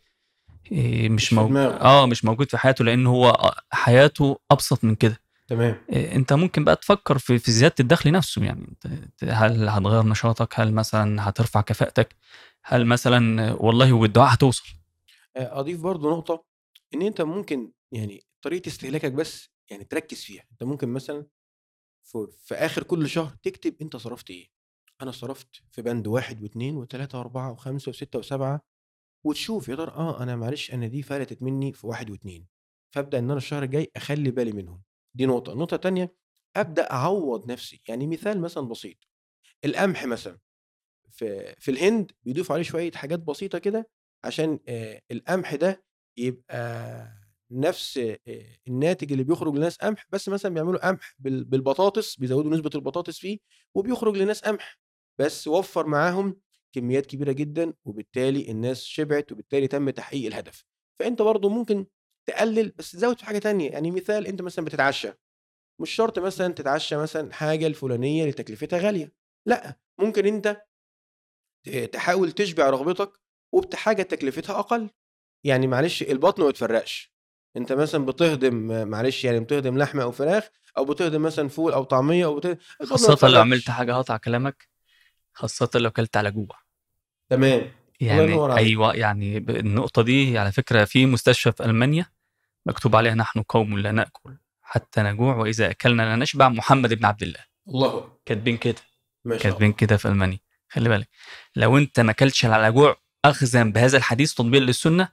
إيه، 0.72 1.08
مش 1.08 1.24
مش 1.26 1.32
موجود. 1.32 1.56
آه 1.56 2.06
مش 2.06 2.24
موجود 2.24 2.50
في 2.50 2.58
حياته 2.58 2.84
لأن 2.84 3.06
هو 3.06 3.54
حياته 3.72 4.40
أبسط 4.50 4.84
من 4.84 4.94
كده. 4.94 5.21
تمام. 5.46 5.84
إيه، 5.92 6.14
انت 6.14 6.32
ممكن 6.32 6.64
بقى 6.64 6.76
تفكر 6.76 7.18
في 7.18 7.38
في 7.38 7.52
زيادة 7.52 7.74
الدخل 7.80 8.12
نفسه 8.12 8.44
يعني. 8.44 8.76
هل 9.22 9.68
هتغير 9.68 10.02
نشاطك؟ 10.06 10.60
هل 10.60 10.72
مثلا 10.74 11.28
هترفع 11.28 11.60
كفاءتك؟ 11.60 12.16
هل 12.62 12.86
مثلا 12.86 13.52
والله 13.52 13.92
والدعاء 13.92 14.34
هتوصل؟ 14.34 14.68
آه، 15.36 15.60
أضيف 15.60 15.80
برضو 15.80 16.10
نقطة 16.10 16.44
إن 16.94 17.02
أنت 17.02 17.20
ممكن 17.22 17.72
يعني 17.92 18.24
طريقة 18.42 18.68
استهلاكك 18.68 19.12
بس 19.12 19.48
يعني 19.70 19.84
تركز 19.84 20.20
فيها. 20.22 20.42
أنت 20.52 20.62
ممكن 20.62 20.88
مثلا 20.88 21.26
في, 22.04 22.26
في 22.38 22.54
آخر 22.54 22.82
كل 22.82 23.08
شهر 23.08 23.36
تكتب 23.42 23.74
أنت 23.82 23.96
صرفت 23.96 24.30
إيه. 24.30 24.48
أنا 25.02 25.10
صرفت 25.10 25.62
في 25.70 25.82
بند 25.82 26.06
واحد 26.06 26.42
واثنين 26.42 26.76
وثلاثه 26.76 27.18
وأربعة 27.18 27.52
وخمسة 27.52 27.90
وستة 27.90 28.18
وسبعة 28.18 28.60
وتشوف 29.24 29.68
يا 29.68 29.76
ترى 29.76 29.90
آه 29.92 30.22
أنا 30.22 30.36
معلش 30.36 30.70
أنا 30.74 30.86
دي 30.86 31.02
فلتت 31.02 31.42
مني 31.42 31.72
في 31.72 31.86
واحد 31.86 32.10
واثنين 32.10 32.46
فأبدأ 32.94 33.18
إن 33.18 33.24
أنا 33.24 33.36
الشهر 33.36 33.62
الجاي 33.62 33.90
أخلي 33.96 34.30
بالي 34.30 34.52
منهم. 34.52 34.82
دي 35.14 35.26
نقطة. 35.26 35.52
النقطه 35.52 35.74
الثانية 35.74 36.14
أبدأ 36.56 36.90
اعوض 36.92 37.50
نفسي. 37.50 37.82
يعني 37.88 38.06
مثال 38.06 38.40
مثلا 38.40 38.68
بسيط. 38.68 38.96
القمح 39.64 40.06
مثلا 40.06 40.38
في 41.10 41.54
في 41.58 41.70
الهند 41.70 42.12
بيضيفوا 42.22 42.54
عليه 42.54 42.64
شوية 42.64 42.90
حاجات 42.92 43.18
بسيطة 43.20 43.58
كده 43.58 43.88
عشان 44.24 44.58
القمح 45.10 45.54
ده 45.54 45.84
يبقى 46.16 47.22
نفس 47.50 48.00
الناتج 48.68 49.12
اللي 49.12 49.24
بيخرج 49.24 49.56
لناس 49.56 49.76
قمح. 49.76 50.06
بس 50.10 50.28
مثلا 50.28 50.54
بيعملوا 50.54 50.88
قمح 50.88 51.14
بال- 51.18 51.44
بالبطاطس 51.44 52.16
بيزودوا 52.16 52.50
نسبة 52.50 52.70
البطاطس 52.74 53.18
فيه 53.18 53.38
وبيخرج 53.74 54.16
لناس 54.16 54.40
قمح. 54.40 54.78
بس 55.18 55.48
وفر 55.48 55.86
معاهم 55.86 56.40
كميات 56.72 57.06
كبيرة 57.06 57.32
جدا 57.32 57.72
وبالتالي 57.84 58.50
الناس 58.50 58.82
شبعت 58.84 59.32
وبالتالي 59.32 59.68
تم 59.68 59.90
تحقيق 59.90 60.26
الهدف. 60.26 60.64
فأنت 61.00 61.22
برضو 61.22 61.48
ممكن 61.48 61.86
تقلل 62.26 62.72
بس 62.78 62.92
تزود 62.92 63.18
في 63.18 63.24
حاجة 63.24 63.38
تانية. 63.38 63.70
يعني 63.70 63.90
مثال 63.90 64.26
أنت 64.26 64.42
مثلا 64.42 64.64
بتتعشى. 64.64 65.12
مش 65.80 65.90
شرط 65.90 66.18
مثلا 66.18 66.54
تتعشى 66.54 66.96
مثلا 66.96 67.32
حاجة 67.32 67.66
الفلانية 67.66 68.22
اللي 68.22 68.32
تكلفتها 68.32 68.78
غالية. 68.78 69.12
لأ 69.46 69.76
ممكن 69.98 70.26
أنت 70.26 70.62
تحاول 71.92 72.32
تشبع 72.32 72.70
رغبتك 72.70 73.12
وبحاجه 73.52 74.02
تكلفتها 74.02 74.58
أقل. 74.58 74.90
يعني 75.44 75.66
معلش 75.66 76.02
البطن 76.02 76.42
ما 76.42 76.48
بتفرقش. 76.48 77.12
أنت 77.56 77.72
مثلا 77.72 78.06
بتهضم 78.06 78.88
معلش 78.88 79.24
يعني 79.24 79.40
بتهضم 79.40 79.78
لحمة 79.78 80.02
أو 80.02 80.12
فراخ 80.12 80.48
أو 80.78 80.84
بتهضم 80.84 81.22
مثلا 81.22 81.48
فول 81.48 81.72
أو 81.72 81.84
طعمية 81.84 82.24
أو 82.24 82.36
بتهضم 82.36 82.58
خاصة 82.84 83.28
لو. 83.28 83.40
عملت 83.40 83.70
حاجة 83.70 83.94
هقطع 83.94 84.16
كلامك 84.16 84.68
خاصة 85.32 85.70
لو 85.74 85.90
كلت 85.90 86.16
على 86.16 86.30
جوع. 86.30 86.58
تمام. 87.30 87.81
يعني 88.06 88.32
ينور 88.32 88.50
عليك. 88.50 88.66
أيوه 88.66 88.94
يعني 88.94 89.36
النقطة 89.38 90.02
دي 90.02 90.38
على 90.38 90.52
فكرة 90.52 90.84
في 90.84 91.06
مستشفى 91.06 91.52
في 91.52 91.64
ألمانيا 91.64 92.06
مكتوب 92.66 92.96
عليها 92.96 93.14
نحن 93.14 93.42
قوم 93.42 93.78
لا 93.78 93.92
نأكل 93.92 94.36
حتى 94.62 95.02
نجوع 95.02 95.36
وإذا 95.36 95.70
أكلنا 95.70 96.02
لا 96.02 96.16
نشبع 96.16 96.48
محمد 96.48 96.94
بن 96.94 97.04
عبد 97.04 97.22
الله. 97.22 97.40
الله. 97.68 98.12
كاتبين 98.26 98.56
كده. 98.56 98.80
كاتبين 99.40 99.72
كده 99.72 99.96
في 99.96 100.08
ألمانيا. 100.08 100.38
خلي 100.68 100.88
بالك. 100.88 101.08
لو 101.56 101.78
أنت 101.78 102.00
ما 102.00 102.10
أكلتش 102.10 102.44
على 102.44 102.72
جوع 102.72 102.96
اخذا 103.24 103.62
بهذا 103.64 103.96
الحديث 103.98 104.34
تطبيقا 104.34 104.64
للسنة 104.64 105.08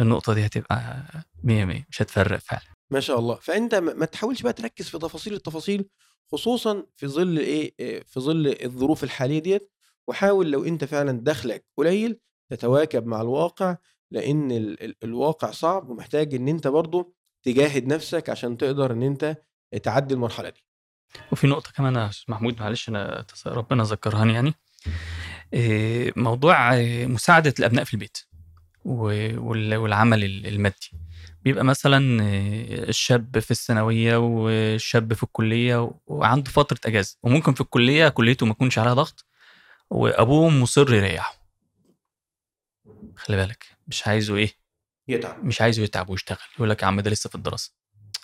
النقطة 0.00 0.34
دي 0.34 0.46
هتبقى 0.46 1.04
100 1.44 1.64
100 1.64 1.84
مش 1.90 2.02
هتفرق 2.02 2.38
فعلا. 2.38 2.62
ما 2.90 3.00
شاء 3.00 3.18
الله. 3.18 3.34
فأنت 3.34 3.74
ما 3.74 3.94
ما 3.94 4.06
تحاولش 4.06 4.42
بقى 4.42 4.52
تركز 4.52 4.88
في 4.88 4.98
تفاصيل 4.98 5.34
التفاصيل 5.34 5.84
خصوصا 6.32 6.86
في 6.96 7.06
ظل 7.06 7.38
إيه 7.38 7.74
إيه، 7.80 8.02
في 8.02 8.20
ظل 8.20 8.56
الظروف 8.64 9.04
الحالية 9.04 9.38
ديت 9.38 9.70
وحاول 10.10 10.50
لو 10.50 10.64
أنت 10.64 10.84
فعلا 10.84 11.20
دخلك 11.22 11.64
قليل 11.76 12.18
تتواكب 12.50 13.06
مع 13.06 13.20
الواقع 13.20 13.76
لأن 14.10 14.52
ال 14.52 14.82
ال 14.84 14.94
الواقع 15.04 15.50
صعب 15.50 15.88
ومحتاج 15.90 16.34
إن 16.34 16.48
أنت 16.48 16.66
برضه 16.68 17.14
تجاهد 17.42 17.86
نفسك 17.86 18.28
عشان 18.30 18.56
تقدر 18.56 18.92
إن 18.92 19.02
أنت 19.02 19.36
تعدي 19.82 20.14
المرحلة 20.14 20.48
دي. 20.48 20.64
وفي 21.32 21.46
نقطة 21.46 21.72
كمان 21.72 21.94
يا 21.94 22.10
محمود 22.28 22.60
معلش 22.60 22.90
تس- 23.28 23.46
ربنا 23.46 23.82
ذكرهاني 23.82 24.32
يعني. 24.32 24.54
إيه، 25.52 26.12
موضوع 26.16 26.74
إيه، 26.74 27.06
مساعدة 27.06 27.54
الأبناء 27.58 27.84
في 27.84 27.94
البيت 27.94 28.18
والعمل 28.84 30.24
ال- 30.24 30.46
المادي. 30.46 30.90
بيبقى 31.42 31.64
مثلا 31.64 32.22
إيه، 32.22 32.88
الشاب 32.88 33.38
في 33.38 33.50
الثانوية 33.50 34.16
والشاب 34.16 35.12
في 35.12 35.22
الكلية 35.22 35.90
وعنده 36.06 36.50
فترة 36.50 36.78
أجازة 36.86 37.16
وممكن 37.22 37.54
في 37.54 37.60
الكلية 37.60 38.08
كليته 38.08 38.46
ما 38.46 38.52
يكونش 38.52 38.78
عليها 38.78 38.94
ضغط 38.94 39.24
وابوه 39.90 40.48
مصر 40.50 40.94
يريحه 40.94 41.40
خلي 43.16 43.36
بالك 43.36 43.66
مش 43.88 44.06
عايزه 44.06 44.36
إيه؟ 44.36 44.54
يتعب. 45.08 45.44
مش 45.44 45.60
عايزه 45.60 45.82
يتعب 45.82 46.10
ويشتغل. 46.10 46.38
يقول 46.56 46.70
لك 46.70 46.82
يا 46.82 46.86
عم 46.86 47.00
ده 47.00 47.10
لسه 47.10 47.28
في 47.28 47.34
الدراسة. 47.34 47.72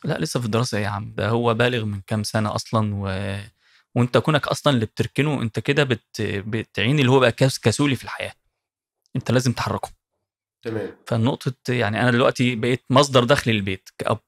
لا 0.04 0.18
لسه 0.18 0.40
في 0.40 0.46
الدراسة 0.46 0.78
إيه 0.78 0.84
يا 0.84 0.88
عم. 0.88 1.14
ده 1.14 1.28
هو 1.28 1.54
بالغ 1.54 1.84
من 1.84 2.00
كام 2.00 2.22
سنة 2.22 2.54
أصلا 2.54 2.94
و... 2.94 3.36
وأنت 3.94 4.18
كونك 4.18 4.48
أصلا 4.48 4.74
اللي 4.74 4.86
بتركنه 4.86 5.42
أنت 5.42 5.58
كده 5.58 5.84
بت... 5.84 6.22
بتعين 6.22 6.98
اللي 6.98 7.10
هو 7.10 7.20
بقى 7.20 7.32
كسولي 7.32 7.96
في 7.96 8.04
الحياة. 8.04 8.32
أنت 9.16 9.30
لازم 9.30 9.52
تحركه. 9.52 9.90
تمام. 10.62 10.96
فالنقطة 11.06 11.54
يعني 11.68 12.00
أنا 12.00 12.10
دلوقتي 12.10 12.54
بقيت 12.54 12.84
مصدر 12.90 13.24
دخل 13.24 13.50
للبيت 13.50 13.88
كأب. 13.98 14.20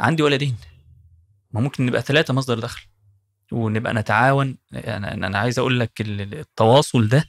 عندي 0.00 0.22
ولدين. 0.22 0.56
ما 1.50 1.60
ممكن 1.60 1.86
نبقى 1.86 2.02
ثلاثة 2.02 2.34
مصدر 2.34 2.58
دخل. 2.58 2.86
ونبقى 3.52 3.94
نتعاون. 3.94 4.56
أنا 4.74 5.14
أنا 5.14 5.38
عايز 5.38 5.58
أقول 5.58 5.80
لك 5.80 6.00
ال- 6.00 6.20
ال- 6.20 6.34
التواصل 6.34 7.08
ده 7.08 7.24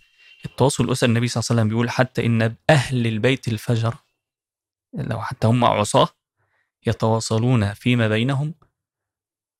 التواصل 0.46 0.84
الأسري 0.86 1.10
النبي 1.10 1.28
صلى 1.28 1.42
الله 1.42 1.48
عليه 1.52 1.60
وسلم 1.62 1.70
بيقول 1.70 1.90
حتى 1.90 2.26
إن 2.26 2.56
أهل 2.70 3.08
البيت 3.08 3.48
الفجر 3.48 3.96
لو 4.94 5.22
حتى 5.22 5.48
هم 5.48 5.66
عصاة 5.66 6.08
يتواصلون 6.88 7.74
فيما 7.74 8.08
بينهم 8.08 8.54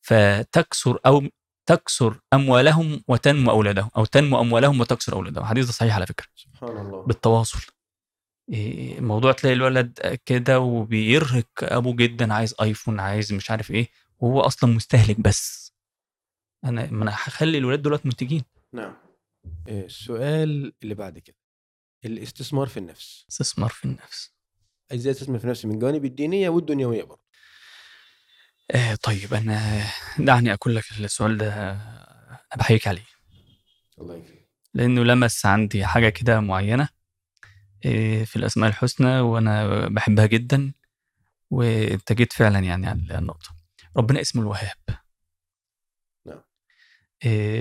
فتكسر 0.02 1.00
أو 1.06 1.24
تكسر 1.66 2.20
أموالهم 2.34 3.04
وتنمو 3.08 3.52
أولادهم 3.52 3.90
أو 3.98 4.06
تنمو 4.06 4.42
أموالهم 4.42 4.80
وتكسر 4.82 5.14
أولادهم. 5.14 5.44
الحديث 5.44 5.66
ده 5.66 5.72
صحيح 5.72 5.96
على 5.96 6.06
فكرة. 6.06 6.26
سبحان 6.36 6.78
الله. 6.78 7.04
بالتواصل. 7.04 7.60
إيه، 8.50 9.00
موضوع 9.02 9.32
تلاقي 9.32 9.54
الولد 9.54 10.20
كده 10.26 10.60
وبيرهق 10.60 11.48
أبوه 11.64 11.96
جدا 11.96 12.34
عايز 12.34 12.56
آيفون 12.62 13.00
عايز 13.00 13.34
مش 13.34 13.52
عارف 13.52 13.72
إيه 13.72 13.90
وهو 14.20 14.42
أصلا 14.42 14.74
مستهلك 14.74 15.20
بس. 15.20 15.67
أنا 16.66 16.92
ما 16.92 17.04
أنا 17.04 17.12
هخلي 17.12 17.58
الولاد 17.58 17.82
دولت 17.82 18.06
منتجين. 18.06 18.44
نعم. 18.74 18.96
إيه، 19.68 19.86
السؤال 19.86 20.74
اللي 20.84 20.96
بعد 20.96 21.20
كده. 21.20 21.36
الاستثمار 22.06 22.68
في 22.68 22.78
النفس. 22.78 23.26
استثمار 23.30 23.70
في 23.70 23.86
النفس. 23.86 24.34
إزاي 24.94 25.12
استثمر 25.12 25.40
في 25.40 25.48
نفسي 25.48 25.68
من 25.68 25.74
الجوانب 25.74 26.06
الدينية 26.06 26.50
والدنيوية 26.50 27.04
برضه. 27.04 27.28
آه 28.72 28.96
طيب 28.96 29.34
أنا 29.34 29.84
دعني 30.20 30.54
أقول 30.54 30.76
لك 30.76 30.84
السؤال 31.00 31.38
ده 31.38 31.72
أنا 31.72 32.58
بحييك 32.58 32.88
عليه. 32.88 33.06
الله 34.02 34.16
يكرمك. 34.16 34.48
لأنه 34.74 35.04
لمس 35.04 35.46
عندي 35.46 35.86
حاجة 35.86 36.10
كده 36.10 36.40
معينة 36.40 36.90
آه، 37.86 38.24
في 38.24 38.36
الأسماء 38.36 38.70
الحسنى 38.70 39.20
وأنا 39.20 39.88
بحبها 39.88 40.26
جدا 40.26 40.74
وأنت 41.52 42.14
جيت 42.14 42.34
فعلا 42.34 42.60
يعني 42.60 42.88
على 42.88 43.18
النقطة. 43.18 43.50
ربنا 43.98 44.22
اسمه 44.22 44.42
الوهاب. 44.42 44.78
آه، 44.90 45.00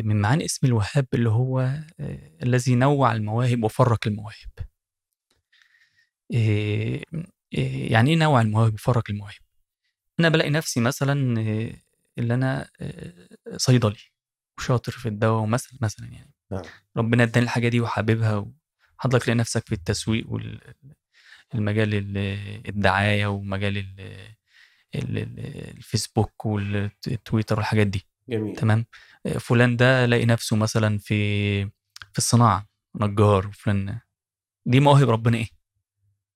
من 0.03 0.21
معاني 0.21 0.45
اسم 0.45 0.67
الوهاب 0.67 1.07
اللي 1.15 1.31
هو 1.31 1.61
آه، 2.01 2.31
الذي 2.43 2.75
نوع 2.75 3.13
المواهب 3.13 3.65
وفرق 3.65 4.07
المواهب. 4.07 4.51
آه، 6.35 7.01
آه، 7.59 7.87
يعني 7.91 8.11
إيه 8.11 8.17
نوع 8.17 8.41
المواهب 8.41 8.75
وفرق 8.75 9.03
المواهب؟ 9.11 9.35
أنا 10.21 10.29
بلاقي 10.29 10.51
نفسي 10.51 10.81
مثلا 10.81 11.41
آه، 11.41 11.73
اللي 12.19 12.35
أنا 12.35 12.69
آه، 12.81 13.29
صيدلي 13.57 13.97
وشاطر 14.59 14.93
في 14.93 15.09
الدواء 15.09 15.43
ومثلا 15.43 15.79
مثلا 15.83 16.07
يعني. 16.07 16.33
نعم. 16.51 16.63
ربنا 16.97 17.23
اداني 17.23 17.45
الحاجة 17.45 17.69
دي 17.69 17.81
وحاببها 17.81 18.47
وحضرتك 18.99 19.25
تلاقي 19.25 19.39
نفسك 19.39 19.67
في 19.69 19.73
التسويق 19.75 20.27
والمجال 21.55 22.17
الدعاية 22.69 23.27
ومجال 23.27 23.79
ال- 23.79 24.01
ال- 24.95 25.19
ال- 25.19 25.71
الفيسبوك 25.77 26.47
والتويتر 26.47 27.57
والحاجات 27.57 27.87
دي. 27.87 28.07
جميل. 28.29 28.57
تمام. 28.57 28.87
آه، 29.27 29.39
فلان 29.39 29.77
ده 29.77 30.07
لاقي 30.07 30.27
نفسه 30.27 30.57
مثلا 30.57 30.99
في 30.99 31.65
في 32.13 32.19
الصناعة 32.19 32.67
نجار 33.01 33.47
وفلان 33.47 33.99
دي 34.67 34.81
مواهب 34.81 35.11
ربنا 35.11 35.39
إيه؟ 35.39 35.49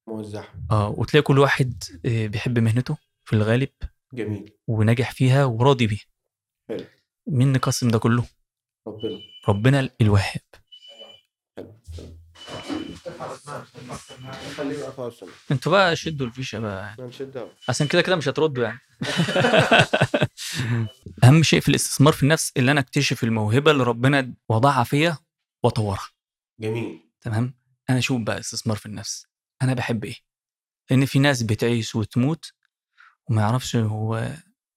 موزعها 0.09 0.55
آه 0.71 0.89
وتلاقي 0.89 1.23
كل 1.23 1.39
واحد 1.39 1.85
آه، 2.07 2.27
بيحب 2.27 2.59
مهنته 2.59 2.97
في 3.25 3.33
الغالب 3.37 3.69
جميل. 4.15 4.53
وناجح 4.69 5.11
فيها 5.13 5.45
وراضي 5.45 5.87
بيها. 5.87 6.05
حلو. 6.69 6.85
مين 7.27 7.53
نقسم 7.53 7.89
ده 7.89 7.99
كله؟ 7.99 8.25
ربنا. 8.87 9.19
ربنا 9.49 9.91
الوهاب 10.01 10.41
حلو 11.57 11.75
السماء 11.89 12.17
أنتوا 15.51 15.73
بقى 15.73 15.97
شدوا 15.97 16.27
الفيشة 16.27 16.59
بقى. 16.59 16.95
ما 16.99 17.07
نشدها. 17.07 17.49
عشان 17.69 17.87
كده 17.87 18.03
كده 18.03 18.17
مش 18.17 18.29
هتردوا 18.29 18.65
يعني. 18.65 18.81
أهم 21.25 21.43
شيء 21.43 21.61
في 21.61 21.69
الاستثمار 21.69 22.13
في 22.13 22.23
النفس 22.23 22.53
اللي 22.57 22.71
أنا 22.71 22.81
أكتشف 22.81 23.25
الموهبة 23.25 23.71
اللي 23.71 23.85
ربنا 23.85 24.35
وضعها 24.49 24.85
فيا 24.85 25.19
وأطورها. 25.63 26.09
جميل. 26.61 27.01
تمام؟ 27.21 27.55
أنا 27.91 27.99
أشوف 27.99 28.21
بقى 28.21 28.39
استثمار 28.39 28.77
في 28.77 28.87
النفس. 28.87 29.27
أنا 29.63 29.75
بحب 29.75 30.05
إيه؟ 30.05 30.17
لأن 30.91 31.07
في 31.07 31.19
ناس 31.19 31.43
بتعيش 31.43 31.95
وتموت 31.95 32.53
وما 33.29 33.43
يعرفش 33.43 33.77
هو 33.77 34.17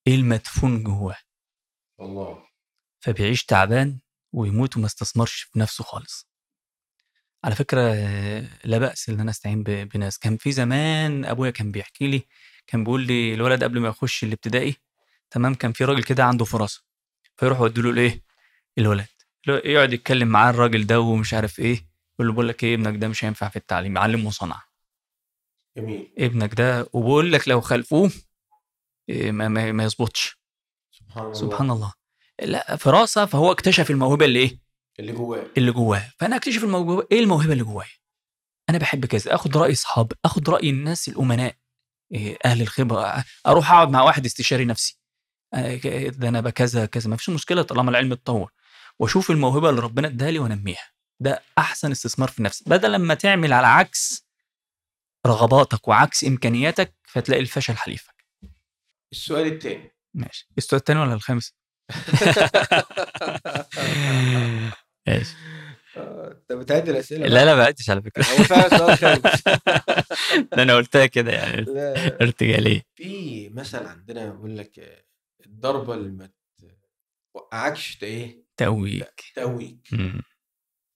إيه 0.07 0.15
المدفون 0.15 0.83
جواه. 0.83 1.17
الله. 2.01 2.43
فبيعيش 2.99 3.45
تعبان 3.45 3.99
ويموت 4.33 4.77
وما 4.77 4.85
استثمرش 4.85 5.41
في 5.41 5.59
نفسه 5.59 5.83
خالص. 5.83 6.27
على 7.43 7.55
فكرة 7.55 7.81
آه، 7.81 8.47
لا 8.63 8.77
بأس 8.77 9.09
إن 9.09 9.19
أنا 9.19 9.31
أستعين 9.31 9.63
ب- 9.63 9.89
بناس. 9.89 10.17
كان 10.19 10.37
في 10.37 10.51
زمان 10.51 11.25
أبويا 11.25 11.51
كان 11.51 11.71
بيحكي 11.71 12.07
لي 12.07 12.23
كان 12.67 12.83
بيقول 12.83 13.01
لي 13.07 13.33
الولد 13.33 13.63
قبل 13.63 13.79
ما 13.79 13.87
يخش 13.89 14.23
الابتدائي 14.23 14.75
تمام 15.31 15.53
كان 15.55 15.71
في 15.71 15.85
راجل 15.85 16.03
كده 16.03 16.23
عنده 16.25 16.45
فراسة. 16.45 16.83
فيروح 17.37 17.59
يودوا 17.59 17.83
له 17.83 17.89
الإيه 17.89 18.21
الولد. 18.77 19.05
لو- 19.47 19.55
يقعد 19.55 19.93
يتكلم 19.93 20.27
معاه 20.27 20.49
الراجل 20.49 20.85
ده 20.87 20.99
ومش 20.99 21.33
عارف 21.33 21.59
إيه 21.59 21.87
يقول 22.13 22.27
له 22.27 22.33
بقول 22.33 22.47
لك 22.49 22.63
إيه 22.63 22.75
ابنك 22.75 22.95
ده 23.01 23.07
مش 23.07 23.25
هينفع 23.25 23.49
في 23.49 23.55
التعليم. 23.55 23.97
علمه 23.97 24.31
صنعة 24.31 24.63
جميل. 25.77 26.13
ابنك 26.17 26.53
ده 26.53 26.81
وبقول 26.93 27.31
لك 27.33 27.47
لو 27.47 27.61
خلفوه 27.61 28.11
إيه، 29.09 29.31
ما, 29.31 29.47
ما, 29.47 29.71
ما 29.71 29.83
يظبطش. 29.83 30.37
سبحان 30.91 31.23
الله. 31.23 31.33
سبحان 31.33 31.71
الله. 31.71 31.93
لا 32.41 32.75
فراسة 32.75 33.25
فهو 33.25 33.51
اكتشف 33.51 33.91
الموهبة 33.91 34.25
اللي 34.25 34.39
إيه؟ 34.39 34.62
اللي 34.99 35.11
جواه. 35.11 35.45
اللي 35.57 35.71
جواه. 35.71 36.11
فأنا 36.19 36.35
أكتشف 36.35 36.63
الموهبه 36.63 37.07
إيه 37.11 37.19
الموهبة 37.19 37.53
اللي 37.53 37.63
جوايا؟ 37.63 37.89
أنا 38.69 38.77
بحب 38.77 39.05
كذا 39.05 39.35
آخد 39.35 39.57
رأي 39.57 39.71
أصحاب 39.71 40.11
آخد 40.25 40.49
رأي 40.49 40.69
الناس 40.69 41.09
الأمناء 41.09 41.55
إيه، 42.11 42.37
أهل 42.45 42.61
الخبرة 42.61 43.23
أروح 43.47 43.71
أقعد 43.71 43.89
مع 43.89 44.01
واحد 44.01 44.25
استشاري 44.25 44.65
نفسي. 44.65 44.99
آه، 45.53 45.75
ده 46.09 46.29
أنا 46.29 46.41
بكذا 46.41 46.85
كذا. 46.85 47.09
ما 47.09 47.17
فيش 47.17 47.29
مشكلة 47.29 47.61
طالما 47.61 47.91
العلم 47.91 48.11
اتطور. 48.11 48.51
وأشوف 48.99 49.31
الموهبة 49.31 49.69
اللي 49.69 49.81
ربنا 49.81 50.07
اداها 50.07 50.31
لي 50.31 50.39
وأنميها. 50.39 50.91
ده 51.19 51.43
أحسن 51.57 51.91
استثمار 51.91 52.29
في 52.29 52.39
النفس. 52.39 52.63
بدل 52.63 52.91
لما 52.91 53.13
تعمل 53.13 53.53
على 53.53 53.67
عكس 53.67 54.27
رغباتك 55.27 55.87
وعكس 55.87 56.23
إمكانياتك 56.23 56.95
فتلاقي 57.03 57.41
الفشل 57.41 57.77
حليفك. 57.77 58.25
السؤال 59.11 59.47
الثاني 59.47 59.91
ماشي. 60.13 60.49
السؤال 60.57 60.79
الثاني 60.79 60.99
ولا 60.99 61.13
الخامس؟ 61.13 61.53
ماشي. 65.07 65.35
انت 65.97 66.51
بتعد 66.51 66.89
الأسئلة 66.89 67.27
لا 67.27 67.45
لا 67.45 67.55
ما 67.55 67.63
بعدتش 67.63 67.89
على 67.89 68.01
فكرة. 68.01 68.23
هو 68.23 68.43
فعلا 68.43 68.95
سؤال 68.97 69.21
أنا 70.61 70.75
قلتها 70.75 71.05
كده 71.05 71.31
يعني 71.31 71.61
لا 71.61 72.21
ارتجاليه 72.21 72.81
في 72.95 73.49
مثل 73.49 73.85
عندنا 73.85 74.29
بيقول 74.29 74.57
لك 74.57 74.79
آه، 74.79 75.03
الضربة 75.45 75.93
اللي 75.93 76.11
ما 76.11 76.29
توقعكش 77.33 77.99
إيه؟ 78.03 78.43
تقويك 78.57 79.23
تقويك. 79.35 79.87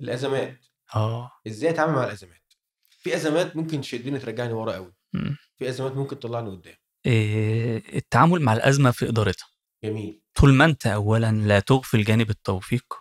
الأزمات. 0.02 0.66
آه. 0.96 1.32
إزاي 1.48 1.70
أتعامل 1.70 1.94
مع 1.94 2.04
الأزمات؟ 2.04 2.54
في 2.90 3.16
أزمات 3.16 3.56
ممكن 3.56 3.82
تشدني 3.82 4.20
ترجعني 4.20 4.54
ورا 4.54 4.74
قوي. 4.74 4.94
في 5.58 5.70
أزمات 5.70 5.92
ممكن 5.92 6.20
تطلعني 6.20 6.50
قدام. 6.50 6.76
إيه، 7.06 7.98
التعامل 7.98 8.42
مع 8.42 8.54
الأزمة 8.54 8.92
في 8.92 9.10
إدارتها. 9.10 9.48
جميل. 9.84 10.22
طول 10.36 10.54
ما 10.54 10.66
أنت 10.66 10.88
اولا 10.88 11.32
لا 11.32 11.60
تغفل 11.60 12.04
جانب 12.04 12.30
التوفيق 12.30 12.94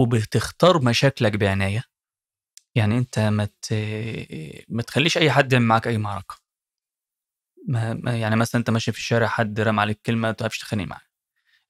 وبتختار 0.00 0.82
مشاكلك 0.82 1.36
بعناية. 1.36 1.84
يعني 2.74 2.98
أنت 2.98 3.18
ما 3.18 3.44
ت... 3.44 3.74
ما 4.68 4.82
تخليش 4.82 5.18
أي 5.18 5.30
حد 5.30 5.52
يعمل 5.52 5.64
معاك 5.66 5.86
أي 5.88 5.98
معركة. 5.98 6.36
ما... 7.68 8.16
يعني 8.16 8.36
مثلا 8.36 8.58
أنت 8.58 8.70
ماشي 8.70 8.92
في 8.92 8.98
الشارع 8.98 9.26
حد 9.26 9.60
رمى 9.60 9.80
عليك 9.80 10.00
كلمة 10.06 10.28
ما 10.28 10.32
تعرفش 10.32 10.58
تتخانق 10.58 10.84
معاه. 10.84 11.02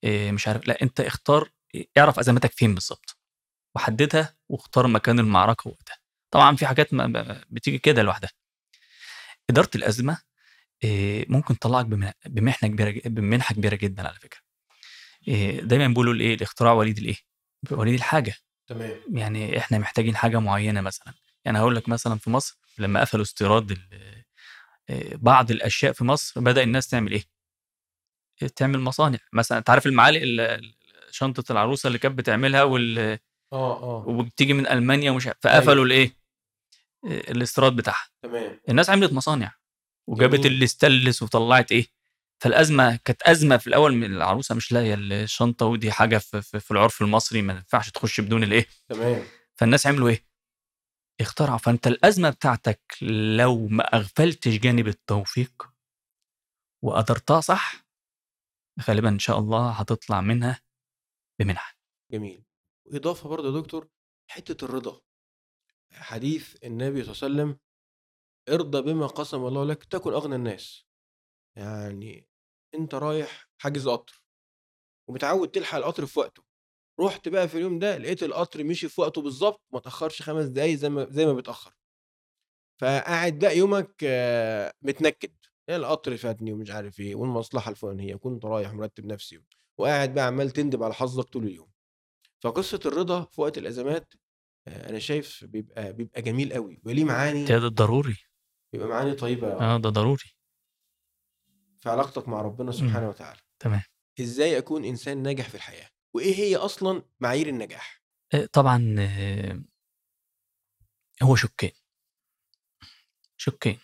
إيه 0.05 0.33
مش 0.33 0.49
عارف 0.49 0.67
لا 0.67 0.83
أنت 0.83 1.01
اختار 1.01 1.51
اعرف 1.99 2.19
أزمتك 2.19 2.53
فين 2.53 2.75
بالظبط. 2.75 3.19
وحددها 3.75 4.37
واختار 4.49 4.87
مكان 4.87 5.19
المعركة 5.19 5.71
وقتها. 5.71 5.97
طبعا 6.31 6.57
في 6.57 6.67
حاجات 6.67 6.95
ما 6.95 7.45
بتيجي 7.51 7.79
كده 7.79 8.03
لوحدها. 8.03 8.31
إدارة 9.51 9.71
الأزمة 9.75 10.19
إيه، 10.85 11.27
ممكن 11.29 11.59
تطلعك 11.59 11.87
بم- 11.87 12.13
بمحنة 12.27 12.69
كبيرة 12.69 13.01
بمنحة 13.05 13.55
كبيرة 13.55 13.77
جدا 13.77 14.09
على 14.09 14.19
فكرة. 14.21 14.41
إيه، 15.29 15.61
دايما 15.61 15.89
بيقولوا 15.89 16.15
الإيه 16.15 16.35
الاختراع 16.35 16.73
وليد 16.73 16.99
الإيه. 16.99 17.17
وليد 17.71 17.95
الحاجة. 17.95 18.35
تمام. 18.67 18.97
يعني 19.13 19.59
إحنا 19.59 19.79
محتاجين 19.79 20.17
حاجة 20.17 20.39
معينة 20.41 20.81
مثلا. 20.81 21.15
يعني 21.45 21.59
هقول 21.59 21.77
لك 21.77 21.89
مثلا 21.89 22.19
في 22.19 22.31
مصر 22.31 22.59
لما 22.79 23.01
قفلوا 23.01 23.23
استيراد 23.23 23.79
آه، 24.91 25.15
بعض 25.15 25.51
الأشياء 25.51 25.93
في 25.93 26.05
مصر 26.05 26.41
بدأ 26.41 26.63
الناس 26.63 26.89
تعمل 26.89 27.13
إيه؟ 27.13 27.25
تعمل 28.57 28.81
مصانع. 28.81 29.19
مثلا 29.33 29.59
أنت 29.59 29.71
عارف 29.71 29.87
المعالق 29.87 30.21
ال- 30.23 30.41
ال- 30.41 30.75
شنطة 31.11 31.53
العروسة 31.53 31.87
اللي 31.87 31.99
كانت 31.99 32.19
بتعملها 32.19 32.63
وال... 32.63 32.99
آه 32.99 33.19
آه. 33.53 34.05
وبتيجي 34.09 34.53
من 34.53 34.67
ألمانيا 34.67 35.11
ومش 35.11 35.27
عارف- 35.27 35.39
فقفلوا 35.43 35.85
الإيه؟ 35.85 36.17
آه، 37.05 37.09
الاستيراد 37.31 37.77
بتاعها. 37.77 38.09
تمام. 38.23 38.61
الناس 38.69 38.91
عملت 38.91 39.13
مصانع. 39.13 39.53
وجابت 40.09 40.41
جميل. 40.41 40.53
الاستانلس 40.57 41.23
وطلعت 41.23 41.73
إيه؟ 41.73 41.87
فالأزمة 42.43 42.97
كانت 43.05 43.23
أزمة 43.23 43.57
في 43.57 43.67
الأول 43.67 43.95
من 43.95 44.15
العروسة 44.15 44.55
مش 44.55 44.73
لاقية 44.73 44.95
الشنطة 44.95 45.67
ودي 45.67 45.93
حاجة 45.93 46.19
في, 46.19 46.43
في, 46.43 46.61
في 46.61 46.71
العرف 46.71 47.03
المصري 47.03 47.43
ما 47.43 47.53
ينفعش 47.53 47.91
تخش 47.91 48.21
بدون 48.21 48.43
الإيه. 48.43 48.67
تمام. 48.89 49.23
فالناس 49.57 49.87
عملوا 49.87 50.09
إيه؟ 50.09 50.27
اخترعوا. 51.21 51.59
فأنت 51.59 51.87
الأزمة 51.87 52.31
بتاعتك 52.31 52.81
لو 53.37 53.67
ما 53.67 53.85
أغفلتش 53.85 54.57
جانب 54.57 54.89
التوفيق 54.89 55.71
وقدرتها 56.85 57.41
صح 57.41 57.87
غالبا 58.83 59.09
إن 59.09 59.19
شاء 59.19 59.39
الله 59.39 59.71
هتطلع 59.71 60.21
منها 60.21 60.61
بمنحة. 61.41 61.79
جميل. 62.13 62.45
وإضافة 62.87 63.29
برضه 63.29 63.57
يا 63.57 63.61
دكتور 63.61 63.89
حتة 64.31 64.65
الرضا. 64.65 65.01
حديث 65.93 66.65
النبي 66.65 67.05
صلى 67.05 67.13
الله 67.29 67.43
عليه 67.43 67.53
وسلم 67.53 67.59
ارضى 68.49 68.83
بما 68.83 69.07
قسم 69.07 69.47
الله 69.47 69.65
لك 69.65 69.85
تكن 69.85 70.13
أغنى 70.13 70.35
الناس. 70.35 70.85
يعني 71.57 72.30
أنت 72.75 72.95
رايح 72.95 73.49
حاجز 73.59 73.89
قطر 73.89 74.23
ومتعود 75.09 75.49
تلحق 75.49 75.79
القطر 75.79 76.07
في 76.07 76.19
وقته. 76.21 76.43
رحت 77.01 77.29
بقى 77.29 77.49
في 77.49 77.55
اليوم 77.55 77.79
ده 77.79 77.99
لقيت 77.99 78.23
القطر 78.23 78.65
مشي 78.65 78.89
في 78.89 79.01
وقته 79.01 79.23
بالظبط 79.23 79.61
ما 79.73 79.81
تاخرش 79.81 80.23
خمس 80.23 80.45
دقايق 80.47 80.75
زي 80.75 80.89
ما 80.89 81.07
زي 81.11 81.27
ما 81.27 81.33
بيتأخر. 81.33 81.73
فقاعد 82.81 83.39
بقى 83.39 83.59
يومك 83.59 83.95
آه، 84.05 84.73
متنكد. 84.83 85.33
يا 85.69 85.77
القطر 85.77 86.17
فاتني 86.17 86.53
ومش 86.53 86.71
عارف 86.71 87.01
إيه 87.01 87.15
والمصلحة 87.15 87.71
الفلانية 87.71 88.15
كنت 88.17 88.45
رايح 88.45 88.73
مرتب 88.73 89.07
نفسي 89.07 89.41
وقاعد 89.79 90.15
بقى 90.15 90.27
عمال 90.27 90.51
تندب 90.51 90.83
على 90.83 90.95
حظك 90.95 91.25
طول 91.25 91.45
اليوم. 91.45 91.71
فقصة 92.43 92.81
الرضا 92.87 93.25
في 93.25 93.41
وقت 93.41 93.59
الأزمات 93.59 94.15
آه، 94.69 94.91
أنا 94.91 94.99
شايف 94.99 95.45
بيبقى 95.45 95.93
بيبقى 95.93 96.23
جميل 96.23 96.53
قوي 96.53 96.81
وليه 96.85 97.05
معاني 97.05 97.45
ده 97.45 97.59
ضروري. 97.69 98.17
بيبقى 98.73 98.89
معاني 98.89 99.13
طيبة 99.15 99.53
آه 99.53 99.77
ده 99.77 99.89
ضروري. 99.91 100.25
في 101.81 101.91
علاقتك 101.91 102.29
مع 102.29 102.43
ربنا 102.43 102.73
سبحانه 102.73 103.09
وتعالى. 103.09 103.41
تمام. 103.59 103.83
إزاي 104.21 104.59
أكون 104.59 104.85
إنسان 104.85 105.23
ناجح 105.23 105.49
في 105.49 105.55
الحياة؟ 105.55 105.91
وإيه 106.15 106.35
هي 106.35 106.57
أصلا 106.57 107.03
معايير 107.21 107.49
النجاح؟ 107.49 108.03
آه، 108.35 108.49
طبعا 108.53 108.97
آه، 108.99 109.63
هو 111.23 111.37
شقين. 111.37 111.73
شقين. 113.37 113.79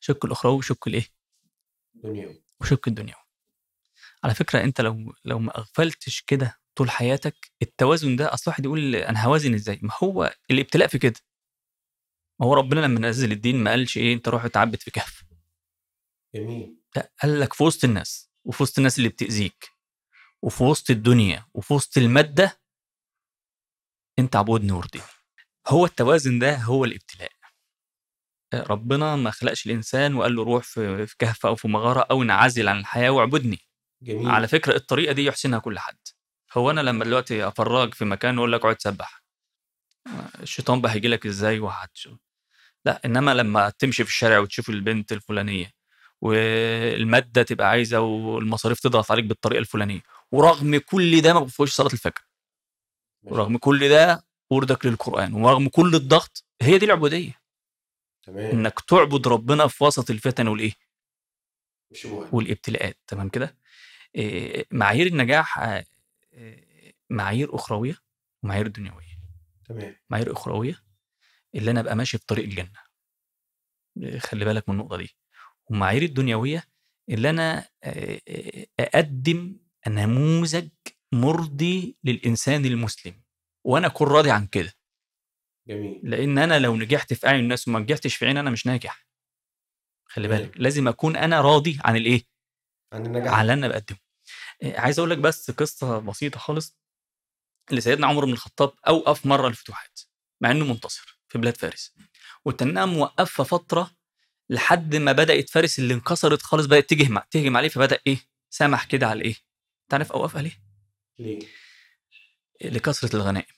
شق 0.00 0.24
الاخروي 0.24 0.54
وشق 0.58 0.88
الإيه؟ 0.88 1.06
دنيوي 1.94 2.42
وشق 2.60 2.88
الدنيوي 2.88 3.20
على 4.24 4.34
فكرة 4.34 4.64
أنت 4.64 4.80
لو 4.80 5.14
لو 5.24 5.38
ما 5.38 5.58
أغفلتش 5.58 6.22
كده 6.22 6.60
طول 6.74 6.90
حياتك 6.90 7.52
التوازن 7.62 8.16
ده 8.16 8.34
أصل 8.34 8.50
واحد 8.50 8.64
يقول 8.64 8.96
أنا 8.96 9.24
هوازن 9.24 9.54
إزاي؟ 9.54 9.78
ما 9.82 9.90
هو 10.02 10.34
الابتلاء 10.50 10.88
في 10.88 10.98
كده. 10.98 11.20
ما 12.40 12.46
هو 12.46 12.54
ربنا 12.54 12.80
لما 12.80 13.00
نزل 13.00 13.32
الدين 13.32 13.56
ما 13.64 13.70
قالش 13.70 13.96
إيه 13.96 14.14
أنت 14.14 14.28
روح 14.28 14.44
اتعبد 14.44 14.76
في 14.76 14.90
كهف. 14.90 15.24
جميل. 16.34 16.79
قال 16.98 17.40
لك 17.40 17.52
في 17.52 17.62
وسط 17.62 17.84
الناس 17.84 18.30
وفي 18.44 18.62
وسط 18.62 18.78
الناس 18.78 18.98
اللي 18.98 19.08
بتأذيك 19.08 19.70
وفي 20.42 20.62
وسط 20.64 20.90
الدنيا 20.90 21.46
وفي 21.54 21.74
وسط 21.74 21.98
المادة 21.98 22.60
انت 24.18 24.36
عبودني 24.36 24.72
وارضيني 24.72 25.04
هو 25.68 25.84
التوازن 25.86 26.38
ده 26.38 26.56
هو 26.56 26.84
الابتلاء. 26.84 27.32
ربنا 28.54 29.16
ما 29.16 29.30
خلقش 29.30 29.66
الإنسان 29.66 30.14
وقال 30.14 30.36
له 30.36 30.42
روح 30.42 30.64
في 30.64 31.06
كهف 31.18 31.46
أو 31.46 31.54
في 31.56 31.68
مغارة 31.68 32.06
أو 32.10 32.22
انعزل 32.22 32.68
عن 32.68 32.78
الحياة 32.78 33.10
واعبدني. 33.10 33.58
جميل. 34.02 34.28
على 34.28 34.48
فكرة 34.48 34.76
الطريقة 34.76 35.12
دي 35.12 35.24
يحسنها 35.24 35.58
كل 35.58 35.78
حد. 35.78 35.98
هو 36.52 36.70
أنا 36.70 36.80
لما 36.80 37.04
دلوقتي 37.04 37.48
افرجك 37.48 37.94
في 37.94 38.04
مكان 38.04 38.38
وأقول 38.38 38.52
لك 38.52 38.60
اقعد 38.60 38.80
سبح 38.82 39.22
الشيطان 40.42 40.80
بقى 40.80 40.92
هيجي 40.92 41.08
لك 41.08 41.26
إزاي 41.26 41.58
وهتش 41.58 42.08
لا 42.84 43.00
إنما 43.04 43.34
لما 43.34 43.70
تمشي 43.70 44.04
في 44.04 44.10
الشارع 44.10 44.38
وتشوف 44.38 44.70
البنت 44.70 45.12
الفلانية 45.12 45.70
والمادة 46.20 47.42
تبقى 47.42 47.68
عايزة 47.68 48.00
والمصاريف 48.00 48.80
تضغط 48.80 49.10
عليك 49.10 49.24
بالطريقة 49.24 49.60
الفلانية. 49.60 50.00
ورغم 50.32 50.76
كل 50.78 51.20
ده 51.22 51.34
ما 51.34 51.40
بتفوتش 51.40 51.72
صلاة 51.72 51.92
الفجر. 51.92 52.24
ورغم 53.22 53.56
كل 53.58 53.88
ده 53.88 54.24
وردك 54.50 54.86
للقرآن. 54.86 55.34
ورغم 55.34 55.68
كل 55.68 55.94
الضغط 55.94 56.44
هي 56.62 56.78
دي 56.78 56.86
العبودية. 56.86 57.40
تمام. 58.22 58.50
إنك 58.50 58.80
تعبد 58.80 59.28
ربنا 59.28 59.66
في 59.66 59.84
وسط 59.84 60.10
الفتن 60.10 60.48
والإيه؟ 60.48 60.72
والابتلاءات. 62.32 62.98
تمام 63.06 63.28
كده؟ 63.28 63.56
إيه، 64.14 64.66
معايير 64.70 65.06
النجاح 65.06 65.58
آه، 65.58 65.84
إيه، 66.32 66.94
معايير 67.10 67.54
أخروية 67.54 67.96
ومعايير 68.42 68.66
دنيوية. 68.66 69.18
تمام. 69.68 69.96
معايير 70.10 70.32
أخروية 70.32 70.82
اللي 71.54 71.70
أنا 71.70 71.80
أبقى 71.80 71.96
ماشي 71.96 72.18
في 72.18 72.26
طريق 72.26 72.44
الجنه 72.44 72.80
خلي 74.18 74.44
بالك 74.44 74.68
من 74.68 74.74
النقطة 74.74 74.96
دي. 74.96 75.16
ومعايير 75.70 76.02
الدنيوية 76.02 76.64
اللي 77.08 77.30
أنا 77.30 77.68
آه، 77.84 78.20
آه، 78.28 78.66
أقدم 78.80 79.56
نموذج 79.88 80.68
مرضي 81.12 81.96
للإنسان 82.04 82.64
المسلم. 82.64 83.22
وأنا 83.66 83.86
أكون 83.86 84.08
راضي 84.08 84.30
عن 84.30 84.46
كده. 84.46 84.72
جميل. 85.68 86.00
لأن 86.02 86.38
أنا 86.38 86.58
لو 86.58 86.76
نجحت 86.76 87.12
في 87.12 87.26
أعين 87.26 87.40
الناس 87.40 87.68
وما 87.68 87.78
نجحتش 87.78 88.16
في 88.16 88.26
عيني 88.26 88.40
أنا 88.40 88.50
مش 88.50 88.66
ناجح. 88.66 89.06
خلي 90.08 90.28
تمام. 90.28 90.40
بالك 90.42 90.60
لازم 90.60 90.88
أكون 90.88 91.16
أنا 91.16 91.40
راضي 91.40 91.78
عن 91.84 91.96
الإيه؟ 91.96 92.22
عن 92.92 93.06
النجاح. 93.06 93.34
على 93.34 93.52
أنا 93.52 93.68
بقدمه. 93.68 93.98
إيه، 94.62 94.78
عايز 94.78 94.98
أقول 94.98 95.10
لك 95.10 95.18
بس 95.18 95.50
قصة 95.50 95.98
بسيطة 95.98 96.38
خالص 96.38 96.78
لسيدنا 97.70 98.06
عمر 98.06 98.24
بن 98.24 98.32
الخطاب 98.32 98.72
أوقف 98.88 99.26
مرة 99.26 99.48
الفتوحات 99.48 100.00
مع 100.42 100.50
إنه 100.50 100.64
منتصر 100.64 101.20
في 101.28 101.38
بلاد 101.38 101.56
فارس. 101.56 101.94
وتنها 102.44 102.86
موقفة 102.86 103.44
فترة 103.44 103.90
لحد 104.50 104.96
ما 104.96 105.12
بدأت 105.12 105.50
فارس 105.50 105.78
اللي 105.78 105.94
انكسرت 105.94 106.42
خالص 106.42 106.66
بدأت 106.66 106.90
تهجم 106.90 107.18
تهجم 107.30 107.56
عليه 107.56 107.68
فبدأ 107.68 107.98
إيه؟ 108.06 108.18
سمح 108.50 108.84
كده 108.84 109.06
على 109.06 109.24
إيه؟ 109.24 109.34
تعرف 109.88 110.12
اوقفها 110.12 110.42
ليه 110.42 110.62
ليه؟ 111.18 111.40
لكثرة 112.64 113.16
الغنائم. 113.16 113.54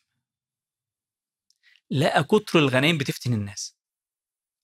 لقى 1.90 2.24
كتر 2.24 2.58
الغنائم 2.58 2.98
بتفتن 2.98 3.32
الناس. 3.32 3.76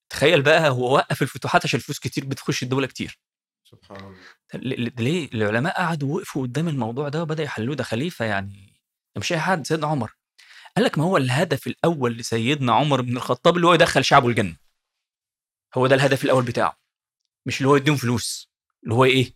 تخيل 0.09 0.43
بقى 0.43 0.71
هو 0.71 0.95
وقف 0.95 1.23
الفتوحات 1.23 1.65
عشان 1.65 1.79
الفلوس 1.79 1.99
كتير 1.99 2.25
بتخش 2.25 2.63
الدولة 2.63 2.87
كتير. 2.87 3.19
سبحان 3.65 4.17
الله. 4.55 4.91
ليه؟ 4.99 5.29
العلماء 5.35 5.77
قعدوا 5.77 6.17
وقفوا 6.17 6.43
قدام 6.43 6.69
الموضوع 6.69 7.09
ده 7.09 7.23
وبدا 7.23 7.43
يحلوه 7.43 7.77
ده 7.77 7.85
خليفة 7.85 8.25
يعني. 8.25 8.83
ده 9.15 9.21
مش 9.21 9.33
أي 9.33 9.41
حد 9.41 9.67
سيدنا 9.67 9.87
عمر. 9.87 10.13
قال 10.77 10.85
لك 10.85 10.99
ما 10.99 11.05
هو 11.05 11.17
الهدف 11.17 11.67
الأول 11.67 12.17
لسيدنا 12.17 12.73
عمر 12.73 13.01
بن 13.01 13.17
الخطاب 13.17 13.57
اللي 13.57 13.67
هو 13.67 13.75
يدخل 13.75 14.05
شعبه 14.05 14.29
الجنة. 14.29 14.57
هو 15.75 15.87
ده 15.87 15.95
الهدف 15.95 16.25
الأول 16.25 16.45
بتاعه. 16.45 16.79
مش 17.47 17.59
اللي 17.59 17.69
هو 17.69 17.77
يديهم 17.77 17.97
فلوس 17.97 18.51
اللي 18.83 18.95
هو 18.95 19.05
إيه؟ 19.05 19.35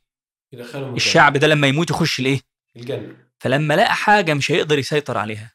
يدخلهم. 0.52 0.94
الشعب 0.94 1.36
ده 1.36 1.46
لما 1.46 1.66
يموت 1.66 1.90
يخش 1.90 2.20
الإيه؟ 2.20 2.40
الجنة. 2.76 3.30
فلما 3.38 3.74
لقى 3.74 3.94
حاجة 3.94 4.34
مش 4.34 4.50
هيقدر 4.50 4.78
يسيطر 4.78 5.18
عليها. 5.18 5.54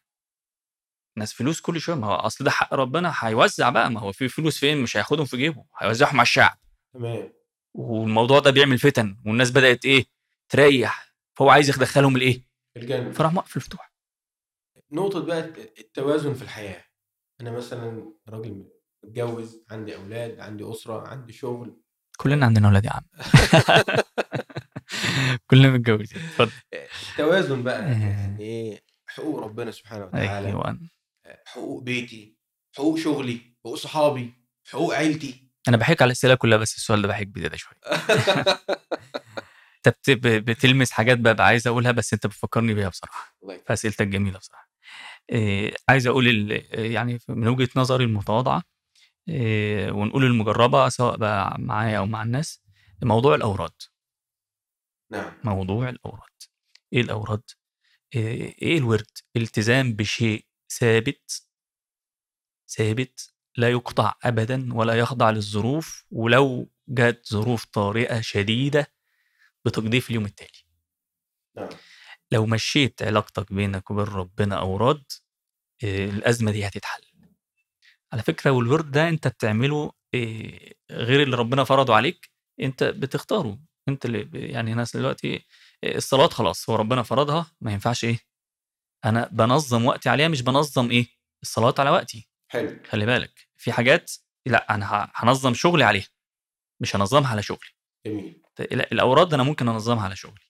ناس 1.18 1.34
فلوس 1.34 1.62
كل 1.62 1.82
شوية 1.82 1.96
ما 1.96 2.08
هو 2.08 2.16
أصل 2.16 2.44
ده 2.46 2.52
حق 2.52 2.74
ربنا 2.74 3.14
هيوزع 3.20 3.70
بقى. 3.70 3.92
ما 3.92 4.00
هو 4.00 4.12
في 4.12 4.28
فلوس 4.28 4.60
فين؟ 4.60 4.78
مش 4.82 4.98
هياخدهم 4.98 5.26
في 5.26 5.38
جيبه 5.38 5.66
هيوزعهم 5.78 6.16
على 6.16 6.22
الشعب. 6.22 6.60
تمام. 6.94 7.34
والموضوع 7.74 8.40
ده 8.40 8.52
بيعمل 8.52 8.78
فتن 8.78 9.18
والناس 9.26 9.52
بدأت 9.52 9.86
إيه؟ 9.86 10.06
تريح. 10.50 11.14
فهو 11.38 11.50
عايز 11.50 11.70
يدخلهم 11.70 12.16
الإيه؟ 12.16 12.48
الجنة. 12.78 13.12
فراح 13.12 13.34
موقف 13.34 13.56
الفتوح. 13.58 13.94
نقطة 14.92 15.20
بقى 15.26 15.40
التوازن 15.80 16.34
في 16.34 16.42
الحياة. 16.42 16.86
أنا 17.42 17.52
مثلا 17.52 18.14
راجل 18.30 18.70
متجوز 19.04 19.64
عندي 19.72 19.96
أولاد 19.96 20.40
عندي 20.40 20.72
أسرة 20.72 21.08
عندي 21.08 21.34
شغل. 21.34 21.82
كلنا 22.18 22.46
عندنا 22.46 22.68
أولاد 22.68 22.86
يا 22.86 22.92
عم. 22.92 23.04
كلنا 25.50 25.70
متجوزين. 25.70 26.22
اتفضل. 26.22 26.52
توازن 27.18 27.64
بقى 27.64 27.80
آه. 27.80 27.92
يعني 27.92 28.44
إيه؟ 28.44 28.84
حقوق 29.08 29.40
ربنا 29.40 29.72
سبحانه 29.72 30.06
وتعالى. 30.06 30.48
أيوه. 30.48 30.80
حقوق 31.46 31.84
بيتي 31.84 32.38
حقوق 32.78 32.98
شغلي 32.98 33.42
حقوق 33.60 33.76
صحابي 33.76 34.34
حقوق 34.70 34.96
عيلتي. 34.96 35.48
أنا 35.68 35.78
بحكي 35.78 36.04
على 36.04 36.12
الأسئلة 36.12 36.36
كلها 36.36 36.58
بس 36.58 36.76
السؤال 36.76 37.02
ده 37.02 37.08
بحكي 37.08 37.26
بزيادة 37.26 37.58
شوية. 37.58 37.80
أنت 39.88 40.10
بتلمس 40.28 40.92
حاجات 40.92 41.18
ببقى 41.18 41.46
عايز 41.46 41.68
أقولها 41.68 41.92
بس 41.92 42.14
أنت 42.14 42.28
بتفكرني 42.28 42.74
بيها 42.74 42.90
بصراحة. 42.90 43.36
فأسئلتك 43.66 44.08
جميلة 44.08 44.40
بصراحة. 44.40 44.70
إيه 45.32 45.74
عايز 45.90 46.08
أقول 46.08 46.52
يعني 46.72 47.20
من 47.28 47.48
وجهة 47.48 47.70
نظري 47.76 48.04
المتواضعة 48.04 48.64
ونقول 49.92 50.24
المجربة 50.26 50.90
سواء 50.90 51.18
بقى 51.18 51.56
معايا 51.60 51.98
أو 51.98 52.06
مع 52.06 52.24
الناس 52.24 52.64
موضوع 53.04 53.36
الأوراد. 53.36 53.82
نعم. 55.12 55.34
موضوع 55.44 55.90
الأوراد. 55.90 56.44
إيه 56.94 57.02
الأوراد؟ 57.02 57.44
إيه 58.16 58.56
إيه 58.62 58.78
الورد؟ 58.78 59.06
التزام 59.36 59.94
بشيء 59.94 60.46
ثابت 60.80 61.48
ثابت 62.70 63.34
لا 63.58 63.72
يقطع 63.72 64.14
ابدا 64.24 64.74
ولا 64.74 64.94
يخضع 65.00 65.30
للظروف 65.32 66.06
ولو 66.12 66.72
جت 66.88 67.28
ظروف 67.34 67.66
طارئة 67.66 68.22
شديدة 68.22 68.88
بتقضيه 69.66 70.00
في 70.00 70.10
اليوم 70.10 70.26
التالي. 70.26 70.66
نعم. 71.58 71.70
لو 72.32 72.46
مشيت 72.46 73.04
علاقتك 73.04 73.54
بينك 73.54 73.92
وبين 73.92 74.06
ربنا 74.06 74.60
أوراد 74.60 75.04
آه، 75.84 76.06
الأزمة 76.06 76.52
دي 76.52 76.68
هتتحل. 76.68 77.02
على 78.14 78.24
فكرة 78.24 78.52
والورد 78.52 78.92
ده 78.92 79.10
أنت 79.10 79.28
بتعمله 79.28 79.92
غير 80.92 81.24
اللي 81.24 81.38
ربنا 81.38 81.64
فرضه 81.64 81.96
عليك 81.96 82.32
أنت 82.62 82.84
بتختاره. 82.84 83.60
أنت 83.90 84.06
اللي 84.06 84.30
يعني 84.34 84.74
ناس 84.74 84.98
دلوقتي 84.98 85.46
الصلاة 85.84 86.28
خلاص 86.28 86.70
هو 86.70 86.76
ربنا 86.76 87.04
فرضها 87.04 87.52
ما 87.62 87.72
ينفعش 87.74 88.04
إيه؟ 88.04 88.20
أنا 89.06 89.30
بنظم 89.32 89.86
وقتي 89.86 90.10
عليها 90.10 90.28
مش 90.28 90.42
بنظم 90.42 90.92
إيه؟ 90.92 91.08
الصلاة 91.42 91.74
على 91.80 91.90
وقتي. 91.90 92.30
حلو. 92.52 92.80
خلي 92.90 93.06
بالك 93.06 93.48
في 93.58 93.72
حاجات 93.72 94.12
لأ 94.46 94.76
أنا 94.76 95.12
هنظم 95.16 95.54
شغلي 95.54 95.84
عليها 95.84 96.08
مش 96.82 96.96
هنظمها 96.96 97.32
على 97.32 97.44
شغلي. 97.44 97.70
جميل. 98.06 98.42
لا 98.72 98.92
الاوراد 98.92 99.34
أنا 99.34 99.44
ممكن 99.44 99.68
أنظمها 99.68 100.04
على 100.04 100.16
شغلي. 100.16 100.46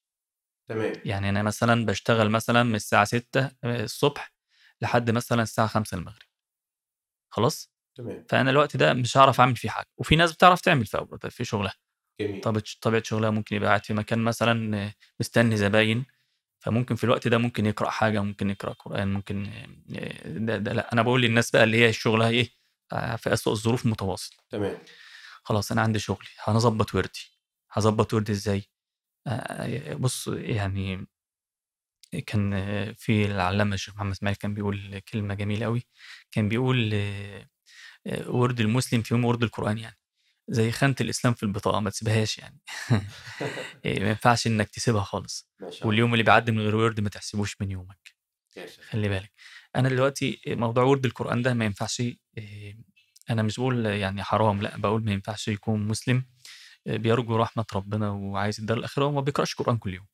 تمام. 0.69 0.93
يعني 1.05 1.29
أنا 1.29 1.43
مثلا 1.43 1.85
بشتغل 1.85 2.29
مثلا 2.29 2.63
من 2.63 2.75
الساعة 2.75 3.05
6 3.05 3.51
الصبح 3.65 4.33
لحد 4.81 5.11
مثلا 5.11 5.43
الساعة 5.43 5.67
5 5.67 5.97
المغرب. 5.97 6.26
خلاص؟ 7.37 7.71
تمام. 7.97 8.25
فأنا 8.29 8.49
الوقت 8.49 8.77
ده 8.77 8.93
مش 8.93 9.17
هعرف 9.17 9.39
أعمل 9.39 9.55
فيه 9.55 9.69
حاجة. 9.69 9.87
وفي 9.97 10.15
ناس 10.15 10.33
بتعرف 10.33 10.61
تعمل 10.61 10.85
في 11.29 11.45
شغلها. 11.45 11.73
جميل. 12.21 12.41
طبيعه 12.41 12.63
طبيعة 12.81 13.03
شغلها 13.03 13.29
ممكن 13.29 13.55
يبقى 13.55 13.67
قاعد 13.67 13.85
في 13.85 13.93
مكان 13.93 14.19
مثلا 14.19 14.91
مستني 15.19 15.57
زباين 15.57 16.05
فممكن 16.59 16.95
في 16.95 17.03
الوقت 17.03 17.27
ده 17.27 17.37
ممكن 17.37 17.65
يقرأ 17.65 17.89
حاجة 17.89 18.21
ممكن 18.21 18.49
يقرأ 18.49 18.73
قرآن 18.73 19.13
ممكن 19.13 19.45
آه، 19.95 20.27
ده, 20.27 20.57
ده 20.57 20.73
لأ 20.73 20.93
أنا 20.93 21.01
بقول 21.01 21.21
للناس 21.21 21.51
بقى 21.51 21.63
اللي 21.63 21.85
هي 21.85 21.93
شغلها 21.93 22.29
إيه 22.29 22.49
آه، 22.91 23.15
في 23.15 23.33
اسوء 23.33 23.53
الظروف 23.53 23.85
متواصل. 23.85 24.35
تمام. 24.49 24.77
خلاص 25.43 25.71
أنا 25.71 25.81
عندي 25.81 25.99
شغلي 25.99 26.27
هنظبط 26.39 26.95
وردي. 26.95 27.39
هظبط 27.71 28.13
وردي 28.13 28.31
إزاي؟ 28.31 28.63
آه، 29.27 29.93
بص 29.93 30.27
يعني 30.27 31.07
كان 32.27 32.53
آه، 32.53 32.91
في 32.97 33.25
العلامة 33.25 33.73
الشيخ 33.73 33.95
محمد 33.95 34.11
إسماعيل 34.11 34.35
كان 34.37 34.53
بيقول 34.53 34.99
كلمة 34.99 35.33
جميلة 35.33 35.65
قوي 35.65 35.83
كان 36.31 36.49
بيقول 36.49 36.91
آه، 36.93 37.47
آه، 38.07 38.29
ورد 38.31 38.59
المسلم 38.59 39.01
في 39.01 39.13
يوم 39.13 39.25
ورد 39.25 39.43
القرآن 39.43 39.77
يعني 39.77 39.97
زي 40.49 40.71
خانة 40.71 40.95
الإسلام 41.01 41.33
في 41.33 41.43
البطاقة 41.43 41.79
ما 41.79 41.89
تسيبهاش 41.89 42.37
يعني. 42.37 42.59
إيه، 43.85 43.99
ما 43.99 44.09
ينفعش 44.09 44.47
إنك 44.47 44.69
تسيبها 44.69 45.03
خالص. 45.03 45.49
واليوم 45.85 46.13
اللي 46.13 46.23
بيعدي 46.23 46.51
من 46.51 46.59
غير 46.59 46.75
ورد 46.75 46.99
ما 46.99 47.09
تحسبوش 47.09 47.55
من 47.61 47.71
يومك. 47.71 48.15
خلي 48.89 49.09
بالك. 49.09 49.31
أنا 49.75 49.89
دلوقتي 49.89 50.41
موضوع 50.47 50.83
ورد 50.83 51.05
القرآن 51.05 51.41
ده 51.41 51.53
ما 51.53 51.65
ينفعش 51.65 52.01
إيه، 52.01 52.77
أنا 53.29 53.43
مش 53.43 53.59
بقول 53.59 53.85
يعني 53.85 54.23
حرام 54.23 54.61
لأ 54.61 54.77
بقول 54.77 55.03
ما 55.05 55.11
ينفعش 55.11 55.47
يكون 55.47 55.87
مسلم 55.87 56.25
بيرجو 56.85 57.35
رحمة 57.35 57.65
ربنا 57.75 58.09
وعايز 58.09 58.59
الدار 58.59 58.77
الآخرة 58.77 59.05
وما 59.05 59.21
بيقرأش 59.21 59.55
قرآن 59.55 59.77
كل 59.77 59.93
يوم. 59.93 60.07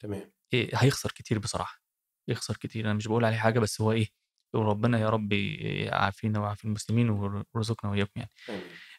تمام. 0.00 0.33
إيه، 0.54 0.70
هيخسر 0.74 1.12
كتير 1.12 1.38
بصراحة 1.38 1.80
يخسر 2.28 2.56
كتير 2.56 2.84
أنا 2.84 2.94
مش 2.94 3.08
بقول 3.08 3.24
عليه 3.24 3.36
حاجة 3.36 3.58
بس 3.58 3.80
هو 3.80 3.92
إيه 3.92 4.08
يقول 4.54 4.66
ربنا 4.66 4.98
يا 4.98 5.08
رب 5.08 5.32
يعافينا 5.32 6.40
ويعافي 6.40 6.64
المسلمين 6.64 7.10
ويرزقنا 7.10 7.90
وإياكم 7.90 8.12
يعني. 8.16 8.30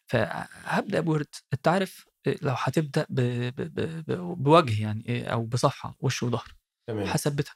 فهبدأ 0.07 0.99
بورد 0.99 1.35
أنت 1.53 1.67
عارف 1.67 2.07
إيه، 2.27 2.37
لو 2.41 2.53
هتبدأ 2.57 3.05
ب... 3.09 3.21
ب... 3.21 3.61
ب... 3.61 4.05
ب... 4.11 4.43
بوجه 4.43 4.81
يعني 4.81 5.05
إيه، 5.09 5.25
أو 5.27 5.45
بصفحة 5.45 5.95
وش 5.99 6.23
وظهر 6.23 6.55
تمام 6.87 7.07
هثبتها 7.07 7.55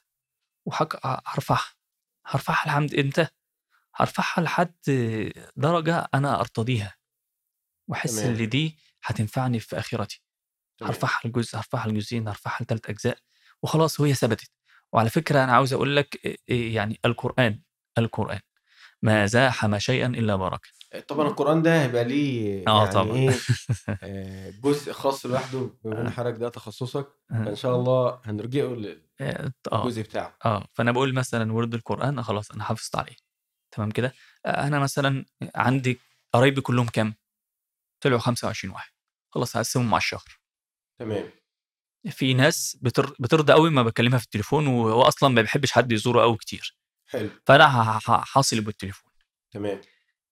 وهرفعها 0.66 1.74
هرفعها 2.26 2.66
لحد 2.66 2.94
إمتى؟ 2.94 3.26
هرفعها 3.94 4.44
لحد 4.44 4.74
درجة 5.56 6.08
أنا 6.14 6.40
أرتضيها 6.40 6.96
وأحس. 7.90 8.18
إن 8.18 8.48
دي 8.48 8.78
هتنفعني 9.04 9.60
في 9.60 9.78
آخرتي. 9.78 10.22
هرفعها 10.82 11.20
لجزء 11.24 11.58
هرفعها 11.58 11.88
لجزئين 11.88 12.28
هرفعها 12.28 12.62
لثلاث 12.62 12.90
أجزاء 12.90 13.18
وخلاص 13.62 14.00
وهي 14.00 14.14
ثبتت. 14.14 14.50
وعلى 14.92 15.10
فكرة 15.10 15.44
أنا 15.44 15.52
عاوز 15.52 15.72
أقول 15.72 15.96
لك 15.96 16.16
إيه- 16.26 16.36
إيه 16.48 16.74
يعني 16.74 17.00
القرآن 17.04 17.60
القرآن. 17.98 18.40
ما 19.02 19.26
زاحم 19.26 19.78
شيئا 19.78 20.06
إلا 20.06 20.36
بارك 20.36 20.66
طبعا 21.08 21.28
القرآن 21.28 21.62
ده 21.62 21.82
هيبقى 21.82 22.04
ليه 22.04 22.64
آه 22.68 22.80
يعني 22.84 22.92
طبعا. 22.92 23.34
آه، 24.02 24.50
جزء 24.50 24.92
خاص 24.92 25.26
لوحده 25.26 25.70
بما 25.84 26.00
ان 26.00 26.10
حضرتك 26.10 26.38
ده 26.40 26.48
تخصصك. 26.48 27.08
فإن 27.28 27.54
شاء 27.56 27.76
الله 27.76 28.20
هنرجعه 28.24 28.66
للجزء 29.20 30.02
بتاعه. 30.02 30.36
آه. 30.44 30.66
فأنا 30.72 30.92
بقول 30.92 31.14
مثلا 31.14 31.52
ورد 31.52 31.74
القرآن 31.74 32.18
آه 32.18 32.22
خلاص 32.22 32.50
أنا 32.50 32.64
حافظت 32.64 32.96
عليه. 32.96 33.16
تمام 33.70 33.90
كده؟ 33.90 34.12
آه 34.46 34.66
أنا 34.66 34.78
مثلا 34.78 35.24
عندي 35.54 36.00
قرايبي 36.32 36.60
كلهم 36.60 36.86
كام؟ 36.86 37.14
طلعوا 38.00 38.20
25 38.20 38.74
واحد. 38.74 38.90
خلاص 39.30 39.56
هقسمهم 39.56 39.90
مع 39.90 39.96
الشهر. 39.96 40.40
تمام. 40.98 41.30
في 42.10 42.34
ناس 42.34 42.78
بتر... 42.80 43.14
بترضى 43.18 43.52
قوي 43.52 43.70
ما 43.70 43.82
بكلمها 43.82 44.18
في 44.18 44.24
التليفون 44.24 44.66
وهو 44.66 45.02
أصلا 45.02 45.28
ما 45.28 45.42
بيحبش 45.42 45.72
حد 45.72 45.92
يزوره 45.92 46.22
قوي 46.22 46.36
كتير. 46.36 46.76
حلو. 47.06 47.30
فأنا 47.46 47.98
حاصل 48.06 48.60
بالتليفون. 48.60 49.12
تمام. 49.50 49.80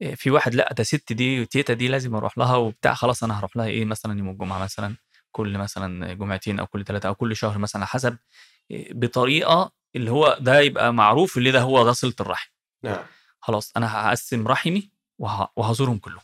إيه، 0.03 0.15
في 0.15 0.31
واحد 0.31 0.55
لأ 0.55 0.73
ده 0.73 0.85
ست 0.85 1.13
دي 1.13 1.47
تيتا 1.47 1.75
دي 1.75 1.89
لازم 1.89 2.15
أروح 2.15 2.39
لها 2.39 2.57
وبتاع 2.57 2.95
خلاص 2.95 3.25
أنا 3.25 3.39
هروح 3.39 3.57
لها 3.57 3.67
إيه 3.67 3.85
مثلا 3.85 4.19
يوم 4.19 4.29
الجمعة 4.29 4.59
مثلا 4.59 4.97
كل 5.33 5.59
مثلا 5.59 6.13
جمعتين 6.13 6.61
أو 6.61 6.67
كل 6.67 6.85
ثلاثة 6.85 7.09
أو 7.09 7.15
كل 7.15 7.37
شهر 7.37 7.59
مثلا 7.59 7.85
حسب 7.85 8.19
إيه، 8.71 8.93
بطريقة 8.95 9.73
اللي 9.97 10.11
هو 10.11 10.39
ده 10.41 10.61
يبقى 10.61 10.93
معروف 10.93 11.39
اللي 11.39 11.51
ده 11.51 11.61
هو 11.61 11.85
ده 11.85 11.93
صله 11.93 12.15
الرحم. 12.21 12.51
نعم. 12.83 13.05
خلاص 13.41 13.73
أنا 13.77 14.09
هقسم 14.09 14.49
رحمي 14.49 14.91
وه... 15.19 15.49
وهزورهم 15.57 15.99
كلهم. 15.99 16.23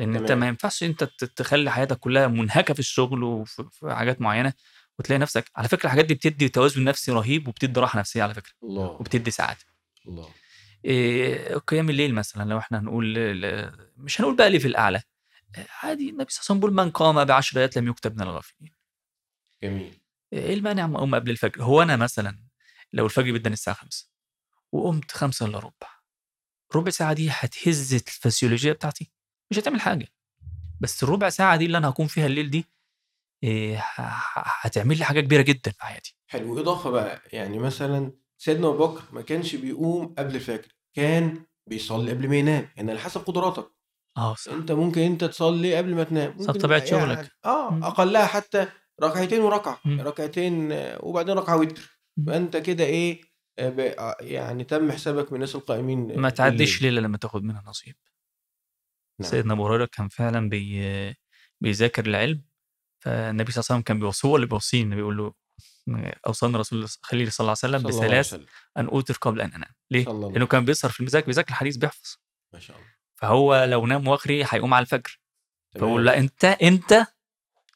لأن 0.00 0.16
أنت 0.16 0.28
تمام. 0.28 0.40
ما 0.40 0.48
ينفعش 0.48 0.82
أنت 0.82 1.04
تخلي 1.04 1.70
حياتك 1.70 1.98
كلها 1.98 2.26
منهكة 2.26 2.74
في 2.74 2.80
الشغل 2.80 3.22
وفي 3.22 3.64
في 3.72 3.94
حاجات 3.94 4.20
معينة 4.20 4.52
وتلاقي 4.98 5.18
نفسك 5.18 5.50
على 5.56 5.68
فكرة 5.68 5.84
الحاجات 5.86 6.04
دي 6.04 6.14
بتدي 6.14 6.48
توازن 6.48 6.84
نفسي 6.84 7.12
رهيب 7.12 7.48
وبتدي 7.48 7.80
راحة 7.80 7.98
نفسية 7.98 8.22
على 8.22 8.34
فكرة 8.34 8.52
الله. 8.62 8.86
وبتدي 8.86 9.30
سعادة. 9.30 9.60
الله. 10.08 10.28
إيه، 10.84 11.56
قيام 11.58 11.90
الليل 11.90 12.14
مثلا 12.14 12.50
لو 12.50 12.58
إحنا 12.58 12.78
هنقول 12.78 13.14
مش 13.96 14.20
هنقول 14.20 14.36
بقى 14.36 14.50
ليه 14.50 14.58
في 14.58 14.68
الأعلى 14.68 15.02
عادي 15.82 16.10
النبي 16.10 16.30
صلى 16.30 16.40
الله 16.40 16.40
عليه 16.40 16.40
وسلم 16.44 16.60
بيقول 16.60 16.74
من 16.74 16.90
قام 16.90 17.24
بعشر 17.24 17.60
آيات 17.60 17.76
لم 17.78 17.88
يكتب 17.88 18.14
من 18.16 18.22
الغافلين. 18.22 18.72
جميل. 19.62 19.94
إيه 20.32 20.54
المانع 20.54 20.84
اما 20.84 20.96
أقوم 20.98 21.14
قبل 21.14 21.30
الفجر؟ 21.30 21.62
هو 21.62 21.82
أنا 21.82 21.96
مثلا 21.96 22.38
لو 22.92 23.04
الفجر 23.04 23.32
بيدن 23.32 23.52
الساعة 23.52 23.76
5 23.76 24.08
وقمت 24.72 25.12
5 25.12 25.46
إلا 25.46 25.58
ربع 25.58 25.88
ربع 26.74 26.90
ساعة 26.90 27.12
دي 27.12 27.28
هتهز 27.30 27.94
الفسيولوجية 27.94 28.72
بتاعتي؟ 28.72 29.10
مش 29.50 29.58
هتعمل 29.58 29.80
حاجة. 29.80 30.08
بس 30.80 31.02
الربع 31.02 31.28
ساعة 31.28 31.56
دي 31.56 31.66
اللي 31.66 31.78
أنا 31.78 31.88
هكون 31.88 32.06
فيها 32.06 32.26
الليل 32.26 32.50
دي 32.50 32.64
إيه، 33.44 33.84
هتعمل 34.60 34.98
لي 34.98 35.04
حاجة 35.04 35.20
كبيرة 35.20 35.42
جدا 35.42 35.70
في 35.70 35.82
حياتي. 35.84 36.16
حلو. 36.26 36.60
إضافة 36.60 36.90
بقى 36.90 37.22
يعني 37.32 37.58
مثلا 37.58 38.12
سيدنا 38.38 38.68
أبو 38.68 38.86
بكر 38.86 39.02
ما 39.12 39.22
كانش 39.22 39.54
بيقوم 39.54 40.14
قبل 40.18 40.34
الفجر 40.34 40.68
كان 40.94 41.44
بيصلي 41.66 42.10
قبل 42.10 42.28
ما 42.28 42.36
ينام. 42.36 42.68
يعني 42.76 42.90
على 42.90 43.00
حسب 43.00 43.20
قدراتك. 43.20 43.70
آه 44.16 44.34
صح. 44.34 44.52
أنت 44.52 44.72
ممكن 44.72 45.00
أنت 45.00 45.24
تصلي 45.24 45.76
قبل 45.76 45.94
ما 45.94 46.04
تنام. 46.04 46.32
طبيعة 46.32 46.78
يعني 46.78 46.90
شغلك. 46.90 47.30
آه. 47.44 47.78
أقلها 47.86 48.26
حتى 48.26 48.68
ركعتين 49.02 49.40
وركعة. 49.40 49.80
ركعتين 49.86 50.68
وبعدين 51.00 51.34
ركعة 51.34 51.56
وتر. 51.56 52.00
فأنت 52.26 52.56
كده 52.56 52.84
إيه 52.84 53.20
يعني 54.20 54.64
تم 54.64 54.92
حسابك 54.92 55.28
من 55.28 55.34
الناس 55.34 55.54
القائمين 55.54 56.20
ما 56.20 56.30
تعديش. 56.30 56.82
ليلة 56.82 57.00
لما 57.00 57.16
تاخد 57.18 57.44
منها 57.44 57.62
نصيب. 57.66 57.94
نعم. 59.20 59.30
سيدنا 59.30 59.54
أبو 59.54 59.66
هريرة 59.66 59.84
كان 59.92 60.08
فعلا 60.08 60.48
بي 60.48 61.16
بيذاكر 61.60 62.06
العلم 62.06 62.42
فالنبي 62.98 63.52
صلى 63.52 63.60
الله 63.60 63.66
عليه 63.70 63.74
وسلم 63.76 63.80
كان 63.80 63.98
بيوصيه 63.98 64.28
هو 64.28 64.36
اللي 64.36 64.46
بيوصيه 64.46 64.82
النبي 64.82 64.96
بيقول 64.96 65.16
له 65.16 65.32
اوصانا 66.26 66.58
رسول 66.58 66.78
الله 66.78 66.90
خليل 67.02 67.32
صلى 67.32 67.44
الله 67.44 67.56
عليه 67.64 67.76
وسلم 67.76 67.90
بثلاث 67.90 68.34
أن 68.76 68.86
اوتر 68.86 69.14
قبل 69.20 69.40
أن 69.40 69.52
أنام. 69.52 69.70
ليه؟ 69.90 70.04
لأنه 70.04 70.46
كان 70.46 70.64
بيسهر 70.64 70.90
في 70.90 71.00
المذاكر 71.00 71.26
بيذاكر 71.26 71.48
الحديث 71.50 71.76
بيحفظ. 71.76 72.16
ما 72.52 72.58
شاء 72.60 72.76
الله. 72.76 72.88
فهو 73.14 73.64
لو 73.64 73.86
نام 73.86 74.08
وأخري 74.08 74.44
هيقوم 74.50 74.74
على 74.74 74.82
الفجر. 74.82 75.20
فبقول 75.74 76.06
لا 76.06 76.18
أنت 76.18 76.44
أنت 76.44 77.06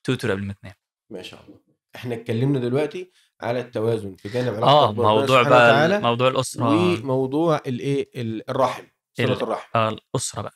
توتر 0.05 0.30
قبل 0.30 0.42
ما 0.45 0.53
تنام. 0.62 0.74
ما 1.11 1.22
شاء 1.22 1.45
الله. 1.47 1.59
إحنا 1.97 2.14
اتكلمنا 2.14 2.59
دلوقتي 2.59 3.11
على 3.40 3.61
التوازن 3.61 4.16
في 4.16 4.28
جانب 4.28 4.49
علاقتك 4.55 4.68
آه 4.68 4.92
موضوع 4.92 5.42
بقى 5.42 6.01
موضوع 6.01 6.28
الأسرة. 6.28 6.68
وموضوع 6.68 7.61
الإيه؟ 7.66 8.11
ال- 8.22 8.51
الرحم 8.51 8.84
صلة 9.14 9.26
ال- 9.32 9.42
الرحم. 9.42 9.78
آه 9.78 9.88
الأسرة 9.88 10.42
بقى. 10.42 10.55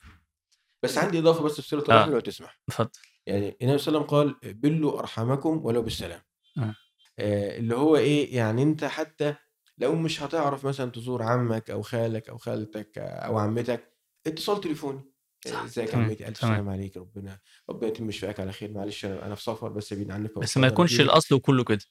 بس 0.83 0.99
عندي 0.99 1.19
إضافة 1.19 1.43
بس 1.43 1.61
في 1.61 1.77
آه. 1.77 1.79
الرحم 1.79 2.11
لو 2.11 2.21
تسمح. 2.21 2.61
اتفضل. 2.69 2.91
يعني 3.27 3.57
النبي 3.63 3.79
صلى 3.79 3.97
الله 3.97 4.07
عليه 4.07 4.19
وسلم 4.19 4.37
قال 4.43 4.55
بلوا 4.55 4.99
أرحامكم 4.99 5.61
ولو 5.65 5.83
بالسلام. 5.83 6.21
آه. 6.59 6.75
آه 7.19 7.59
اللي 7.59 7.77
هو 7.77 7.97
إيه 7.97 8.37
يعني 8.37 8.63
أنت 8.63 8.85
حتى 8.85 9.35
لو 9.79 9.95
مش 9.95 10.23
هتعرف 10.23 10.67
مثلا 10.67 10.91
تزور 10.91 11.23
عمك 11.23 11.71
أو 11.71 11.83
خالك 11.83 12.29
أو 12.29 12.39
خالتك 12.39 12.99
أو 12.99 13.39
عمتك 13.39 13.93
اتصال 14.27 14.61
تليفوني. 14.61 15.13
آه، 15.47 15.65
إزيك 15.65 15.95
عمتي؟ 15.95 16.29
ألف. 16.29 16.39
سلام 16.39 16.69
عليك 16.69 16.97
ربنا 16.97 17.39
ربنا 17.71 17.89
يتم 17.89 18.11
شفاك 18.11 18.41
على 18.41 18.53
خير. 18.53 18.73
معلش 18.73 19.05
أنا 19.05 19.35
في 19.35 19.43
سفر 19.43 19.69
بس 19.69 19.95
بعيد 19.95 20.11
عنك 20.11 20.39
بس 20.39 20.57
ما 20.57 20.67
يكونش. 20.67 21.01
الأصل 21.01 21.35
وكله 21.35 21.65
كده. 21.65 21.85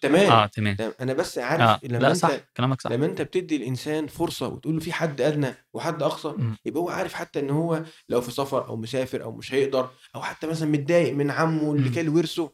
تمام. 0.00 0.30
آه 0.32 0.46
تمام. 0.46 0.76
أنا 1.00 1.12
بس 1.12 1.38
عارف 1.38 1.62
آه. 1.62 1.80
لما 1.82 1.98
لا 1.98 2.08
أنت 2.08 2.16
صح. 2.16 2.30
كلامك 2.56 2.80
صح. 2.80 2.90
لما 2.90 3.06
أنت 3.06 3.22
بتدي 3.22 3.56
الإنسان 3.56 4.06
فرصة 4.06 4.48
وتقول 4.48 4.74
له 4.74 4.80
في 4.80 4.92
حد 4.92 5.20
أدنى 5.20 5.54
وحد 5.74 6.02
أقصى 6.02 6.28
مم. 6.28 6.56
يبقى 6.64 6.80
هو 6.82 6.88
عارف 6.90 7.14
حتى 7.14 7.40
إن 7.40 7.50
هو 7.50 7.82
لو 8.08 8.20
في 8.20 8.30
سفر 8.30 8.66
أو 8.68 8.76
مسافر 8.76 9.22
أو 9.22 9.32
مش 9.32 9.54
هيقدر 9.54 9.90
أو 10.14 10.22
حتى 10.22 10.46
مثلا 10.46 10.68
متضايق 10.68 11.14
من 11.14 11.30
عمه 11.30 11.72
اللي. 11.72 11.88
كان 11.90 12.08
ورثه 12.08 12.52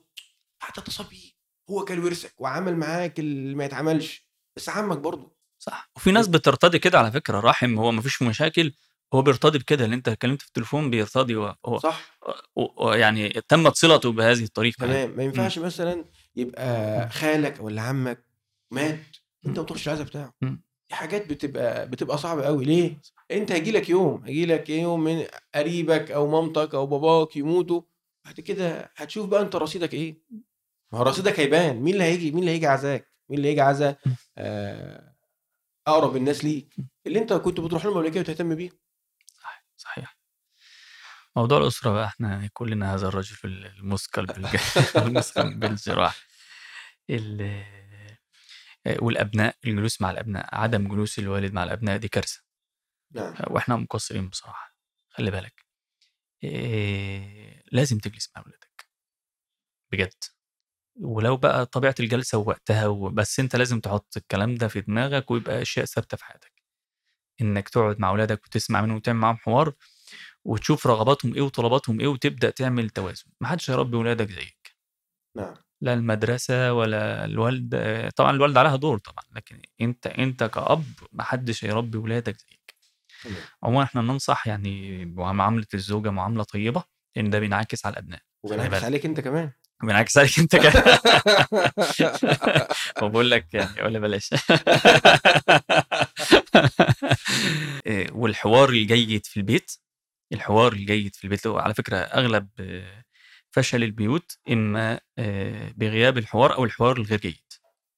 حتى 0.62 0.80
اتصل 0.80 1.04
بيه 1.04 1.30
هو 1.70 1.84
كان 1.84 1.98
ورثك 2.04 2.40
وعمل 2.40 2.76
معاك 2.76 3.18
اللي 3.18 3.54
ما 3.54 3.64
يتعملش. 3.64 4.28
بس 4.56 4.68
عمك 4.68 4.98
برضه. 4.98 5.36
صح. 5.62 5.90
وفي 5.96 6.10
ناس 6.12 6.28
بترتضي 6.28 6.78
كده 6.78 6.98
على 6.98 7.12
فكرة 7.12 7.40
رحم 7.40 7.78
هو 7.78 7.92
ما 7.92 8.02
فيش 8.02 8.22
مشاكل. 8.22 8.72
هو 9.14 9.22
بيرتضي 9.22 9.58
بكده 9.58 9.84
اللي 9.84 9.96
أنت 9.96 10.08
اتكلمت 10.08 10.42
في 10.42 10.48
التليفون 10.48 10.90
بيرتضي 10.90 11.36
هو 11.36 11.78
صح. 11.82 12.18
و- 12.56 12.86
و- 12.86 12.92
يعني 12.92 13.28
تمت 13.48 13.76
صلته 13.76 14.12
بهذه 14.12 14.44
الطريقة 14.44 14.86
يعني. 14.86 15.04
تمام. 15.06 15.16
ما 15.16 15.22
ينفعش 15.22 15.58
مثلا 15.58 16.04
يبقى 16.38 17.08
خالك 17.10 17.60
ولا 17.60 17.82
عمك 17.82 18.24
مات 18.70 19.00
أنت 19.46 19.58
ما 19.58 19.64
تروحش 19.64 19.88
العزاء 19.88 20.06
بتاعه. 20.06 20.34
دي 20.90 20.94
حاجات 20.94 21.26
بتبقى 21.30 21.88
بتبقى 21.88 22.18
صعبة 22.18 22.42
قوي 22.44 22.64
ليه؟ 22.64 23.00
أنت 23.30 23.52
هيجي 23.52 23.70
لك 23.72 23.88
يوم 23.88 24.24
هيجي 24.24 24.46
لك 24.46 24.70
يوم 24.70 25.04
من 25.04 25.24
قريبك 25.54 26.10
أو 26.10 26.26
مامتك 26.26 26.74
أو 26.74 26.86
باباك 26.86 27.36
يموتوا. 27.36 27.82
بعد 28.24 28.40
كده 28.40 28.92
هتشوف 28.96 29.28
بقى 29.28 29.42
أنت 29.42 29.56
رصيدك 29.56 29.94
إيه. 29.94 30.18
ما 30.92 30.98
هو 30.98 31.02
رصيدك 31.02 31.40
هيبان. 31.40 31.76
مين 31.76 31.94
اللي 31.94 32.04
هيجي؟ 32.04 32.30
مين 32.30 32.40
اللي 32.40 32.50
هيجي 32.50 32.66
عزاك؟ 32.66 33.12
مين 33.28 33.38
اللي 33.38 33.48
هيجي 33.48 33.60
عزا 33.60 33.96
آه، 34.38 35.14
أقرب 35.86 36.16
الناس 36.16 36.44
ليك؟ 36.44 36.74
اللي 37.06 37.18
أنت 37.18 37.32
كنت 37.32 37.60
بتروح 37.60 37.84
لهم 37.84 37.94
قبل 37.94 38.08
كده 38.08 38.20
وتهتم 38.20 38.54
بيه. 38.54 38.70
صحيح 39.42 39.64
صحيح. 39.76 40.18
موضوع 41.36 41.58
الأسرة 41.58 41.92
بقى 41.92 42.06
إحنا 42.06 42.48
كلنا 42.52 42.94
هذا 42.94 43.08
الرجل 43.08 43.36
المثقل 44.96 45.54
بالجراح. 45.54 46.27
ال- 47.10 47.64
والأبناء 49.02 49.56
الجلوس 49.64 50.00
مع 50.00 50.10
الأبناء 50.10 50.54
عدم 50.54 50.88
جلوس 50.88 51.18
الوالد 51.18 51.52
مع 51.52 51.64
الأبناء 51.64 51.96
دي 51.96 52.08
كارثة. 52.08 52.42
نعم. 53.14 53.34
وإحنا 53.50 53.76
مقصرين 53.76 54.28
بصراحة 54.28 54.74
خلي 55.10 55.30
بالك. 55.30 55.64
إيه 56.44 57.62
لازم 57.72 57.98
تجلس 57.98 58.30
مع 58.36 58.42
أولادك. 58.42 58.88
بجد. 59.92 60.14
ولو 61.00 61.36
بقى 61.36 61.66
طبيعة 61.66 61.94
الجلسة 62.00 62.38
ووقتها 62.38 63.10
بس 63.10 63.40
أنت 63.40 63.56
لازم 63.56 63.80
تحط 63.80 64.16
الكلام 64.16 64.54
ده 64.54 64.68
في 64.68 64.80
دماغك 64.80 65.30
ويبقى 65.30 65.62
أشياء 65.62 65.84
ثابتة 65.86 66.16
في 66.16 66.24
حياتك. 66.24 66.52
إنك 67.40 67.68
تقعد 67.68 68.00
مع 68.00 68.08
أولادك 68.10 68.46
وتسمع 68.46 68.80
منهم 68.82 68.96
وتعمل 68.96 69.18
معاهم 69.20 69.36
حوار 69.36 69.74
وتشوف 70.44 70.86
رغباتهم 70.86 71.34
إيه 71.34 71.42
وطلباتهم 71.42 72.00
إيه 72.00 72.06
وتبدأ 72.08 72.50
تعمل 72.50 72.90
توازن. 72.90 73.24
محدش 73.40 73.70
هيربي 73.70 73.96
ولادك 73.96 74.30
زيك. 74.30 74.76
نعم. 75.36 75.56
لا 75.80 75.94
المدرسة 75.94 76.72
ولا 76.72 77.24
الوالد 77.24 77.74
آه، 77.74 78.10
طبعا 78.16 78.30
الوالد 78.30 78.56
عليها 78.58 78.76
دور 78.76 78.98
طبعا 78.98 79.24
لكن 79.36 79.62
أنت 79.80 80.06
أنت 80.06 80.44
كأب 80.44 80.84
محدش 81.12 81.64
هيربي 81.64 81.98
ولادك 81.98 82.36
زيك. 82.38 82.74
عموما 83.62 83.82
إحنا 83.84 84.02
ننصح 84.02 84.46
يعني 84.46 85.04
بمعاملة 85.04 85.66
الزوجة 85.74 86.10
معاملة 86.10 86.42
طيبة 86.44 86.82
لأن 87.16 87.30
ده 87.30 87.38
بينعكس 87.38 87.86
على 87.86 87.92
الأبناء 87.92 88.20
وبنعكس 88.42 88.70
بالك. 88.70 88.84
عليك 88.84 89.06
أنت 89.06 89.20
كمان. 89.20 89.50
بينعكس 89.82 90.18
عليك 90.18 90.38
أنت 90.38 90.56
كمان. 90.56 90.98
وبقول 93.02 93.30
لك 93.30 93.54
يعني 93.54 93.82
ولا 93.82 93.98
بلاش. 93.98 94.30
إيه، 97.86 98.12
والحوار 98.12 98.68
الجيد 98.68 99.26
في 99.26 99.36
البيت 99.36 99.72
الحوار 100.32 100.72
الجيد 100.72 101.14
في 101.16 101.24
البيت 101.24 101.46
على 101.46 101.74
فكرة 101.74 101.96
أغلب 101.96 102.48
آه، 102.60 103.04
فشل 103.50 103.82
البيوت 103.82 104.38
إما 104.50 105.00
آه، 105.18 105.72
بغياب 105.76 106.18
الحوار 106.18 106.54
أو 106.54 106.64
الحوار 106.64 106.96
الغير 106.96 107.20
جيد. 107.20 107.52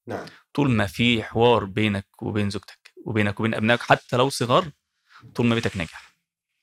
نعم. 0.07 0.26
طول 0.55 0.70
ما 0.70 0.86
في 0.86 1.22
حوار 1.22 1.64
بينك 1.64 2.22
وبين 2.22 2.51
زوجتك 2.51 2.94
وبينك 3.07 3.40
وبين 3.40 3.55
أبنائك 3.55 3.80
حتى 3.80 4.16
لو 4.16 4.28
صغار 4.28 4.70
طول 5.34 5.46
ما 5.46 5.55
بيتك 5.55 5.76
ناجح. 5.76 6.14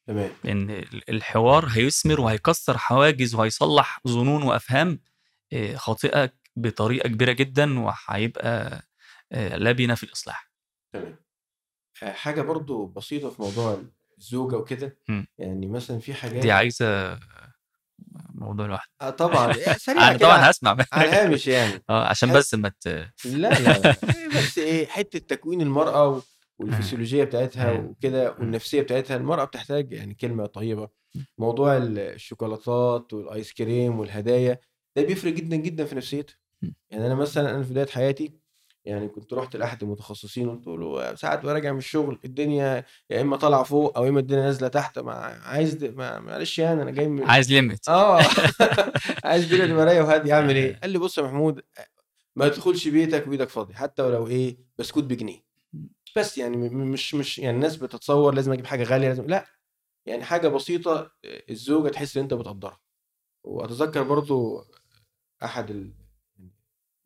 تمام. 0.07 0.31
ال- 0.45 1.09
الحوار 1.09 1.65
هيثمر 1.65 2.21
وهيكسر 2.21 2.77
حواجز 2.77 3.35
وهيصلح 3.35 3.99
ظنون 4.07 4.43
وأفهام 4.43 4.99
آه، 5.53 5.75
خاطئة 5.75 6.31
بطريقة 6.55 7.07
كبيرة 7.09 7.31
جدا 7.31 7.79
وهيبقى 7.79 8.83
آه، 9.31 9.57
لبنة 9.57 9.95
في 9.95 10.03
الإصلاح. 10.03 10.51
تمام. 10.93 11.15
آه، 12.03 12.11
حاجة 12.13 12.41
برضو 12.41 12.85
بسيطة 12.85 13.29
في 13.29 13.41
موضوع 13.41 13.83
الزوجة 14.17 14.55
وكده. 14.55 14.97
يعني 15.38 15.67
مثلا 15.67 15.99
في 15.99 16.13
حاجات 16.13 16.41
دي 16.41 16.51
عايزة 16.51 17.19
موضوع 18.33 18.65
لوحده. 18.67 18.91
آه 19.01 19.09
طبعا. 19.09 19.53
سريعة 19.77 20.03
أنا 20.09 20.17
كده. 20.17 20.27
طبعا 20.27 20.49
هسمع. 20.49 20.71
على 20.93 21.09
الهامش 21.09 21.47
يعني. 21.47 21.83
آه 21.89 22.05
عشان. 22.07 22.33
بس 22.33 22.53
ما 22.53 22.69
ت... 22.81 22.87
لا 22.87 23.09
لا. 23.25 23.59
لا 23.59 23.95
إيه 24.15 24.27
بس 24.37 24.57
إيه 24.57 24.85
حتة 24.87 25.19
تكوين 25.19 25.61
المرأة 25.61 26.21
والفسيولوجية 26.59 27.23
بتاعتها. 27.23 27.71
وكده 27.71 28.31
والنفسية 28.31 28.81
بتاعتها 28.81 29.17
المرأة 29.17 29.43
بتحتاج 29.45 29.91
يعني 29.93 30.13
كلمة 30.13 30.45
طيبة. 30.45 30.89
موضوع 31.37 31.77
ال- 31.77 31.99
الشوكولاتات 31.99 33.13
والآيس 33.13 33.53
كريم 33.53 33.99
والهدايا 33.99 34.59
ده 34.97 35.03
بيفرق 35.03 35.33
جدا 35.33 35.55
جدا 35.55 35.85
في 35.85 35.95
نفسيتها. 35.95 36.35
يعني 36.91 37.07
أنا 37.07 37.15
مثلا 37.15 37.55
أنا 37.55 37.63
في 37.63 37.69
بداية 37.71 37.87
حياتي 37.87 38.33
يعني 38.88 39.07
كنت 39.07 39.33
رحت 39.33 39.55
لأحد 39.55 39.83
المتخصصين 39.83 40.47
وقلت 40.47 40.67
له 40.67 41.15
ساعات 41.15 41.39
وأنا 41.39 41.53
راجع 41.53 41.71
من 41.71 41.77
الشغل 41.77 42.19
الدنيا 42.25 42.85
يا 43.09 43.21
إما 43.21 43.38
طالعة 43.38 43.63
فوق 43.63 43.97
أو 43.97 44.03
يا 44.05 44.09
إما 44.09 44.19
الدنيا 44.19 44.41
نازلة 44.43 44.67
تحت 44.67 44.99
مع 44.99 45.13
عايز 45.47 45.83
ما- 45.83 46.19
معلش 46.19 46.59
يعني 46.59 46.81
أنا 46.81 46.91
جاي 46.91 47.07
من 47.07 47.23
عايز 47.23 47.53
limit 47.53 47.89
آه. 47.89 48.19
عايز 49.23 49.43
الدنيا 49.43 49.67
تبقى 49.73 49.85
رايقة 49.85 50.03
وهادية 50.03 50.33
أعمل 50.38 50.55
إيه؟ 50.55 50.79
قال 50.79 50.89
لي 50.89 50.97
بص 50.99 51.17
يا 51.17 51.23
محمود 51.23 51.61
ما 52.35 52.49
تدخلش 52.49 52.88
بيتك 52.88 53.27
وايدك 53.27 53.49
فاضيه 53.49 53.73
حتى 53.75 54.01
ولو 54.03 54.27
إيه 54.27 54.57
بسكوت 54.77 55.03
بجنيه. 55.03 55.43
بس 56.15 56.38
يعني 56.38 56.57
مش 56.69 57.15
مش 57.15 57.39
يعني 57.39 57.55
الناس 57.55 57.75
بتتصور 57.75 58.33
لازم 58.33 58.51
أجيب 58.51 58.65
حاجة 58.65 58.83
غالية 58.83 59.07
لازم 59.07 59.25
لأ. 59.25 59.45
يعني 60.05 60.23
حاجة 60.23 60.47
بسيطة 60.47 61.11
الزوجة 61.49 61.89
تحس 61.89 62.17
إن 62.17 62.23
أنت 62.23 62.33
بتقدرها. 62.33 62.79
وأتذكر 63.43 64.03
برضو 64.03 64.63
أحد 65.43 65.91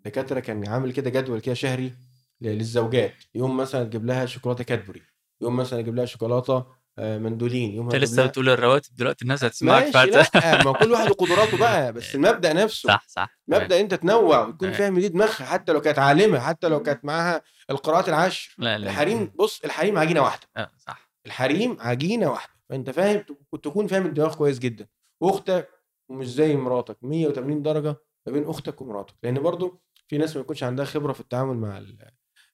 الدكاتره 0.06 0.40
كان 0.40 0.68
عامل 0.68 0.94
كده 0.94 1.10
جدول 1.10 1.40
كده 1.40 1.56
شهري 1.56 1.94
للزوجات. 2.42 3.14
يوم 3.36 3.58
مثلا 3.58 3.84
تجيب 3.84 4.06
لها 4.06 4.26
شوكولاتة 4.26 4.64
كادبوري. 4.64 5.02
يوم 5.42 5.56
مثلا 5.56 5.80
يجيب 5.80 5.96
لها 5.96 6.06
شوكولاتة 6.06 6.66
آه، 6.98 7.18
مندولين. 7.18 7.72
يوم 7.76 7.86
أنت 7.86 7.96
لسه 7.96 8.26
بتقول 8.26 8.50
الرواتب 8.50 8.96
دلوقتي 8.96 9.22
الناس 9.22 9.44
هتسمعك. 9.44 9.96
لا 9.96 10.64
ما 10.64 10.74
كل 10.74 10.92
واحد 10.92 11.10
وقدراته 11.10 11.58
بقى 11.58 11.94
بس 11.94 12.16
المبدأ 12.16 12.54
نفسه. 12.54 12.88
صح 12.88 13.06
صح 13.08 13.40
مبدأ 13.48 13.80
أنت 13.80 13.94
تنوع 13.94 14.48
وتكون. 14.48 14.72
فاهم 14.72 15.00
دي 15.00 15.08
دماغها 15.08 15.46
حتى 15.46 15.72
لو 15.72 15.82
كانت 15.82 16.00
عالمة 16.00 16.40
حتى 16.40 16.68
لو 16.68 16.82
كانت 16.82 17.06
معاها 17.06 17.42
القراءات 17.70 18.10
العشر. 18.10 18.56
لا 18.58 18.78
لا 18.78 18.88
الحريم 18.90 19.32
بص 19.36 19.62
الحريم 19.66 19.98
عجينة 19.98 20.22
واحدة. 20.22 20.48
آه 20.58 20.70
صح. 20.78 21.12
الحريم 21.26 21.78
عجينة 21.80 22.30
واحدة. 22.32 22.54
فأنت 22.70 22.90
فاهم 22.90 23.24
تكون 23.64 23.88
فاهم 23.88 24.06
الدماغ 24.06 24.36
كويس 24.36 24.60
جدا. 24.60 24.88
واختك 25.22 25.70
مش 26.10 26.28
زي 26.34 26.56
مراتك 26.56 26.98
180 27.02 27.62
درجة 27.62 27.96
ما 28.28 28.34
بين 28.34 28.46
أختك 28.46 28.82
ومراتك. 28.82 29.14
لأن 29.24 29.40
برضو 29.42 29.82
في 30.12 30.18
ناس 30.18 30.36
ما 30.36 30.42
يكونش 30.42 30.64
عندها 30.64 30.86
خبرة 30.86 31.14
في 31.14 31.20
التعامل 31.20 31.58
مع 31.58 31.84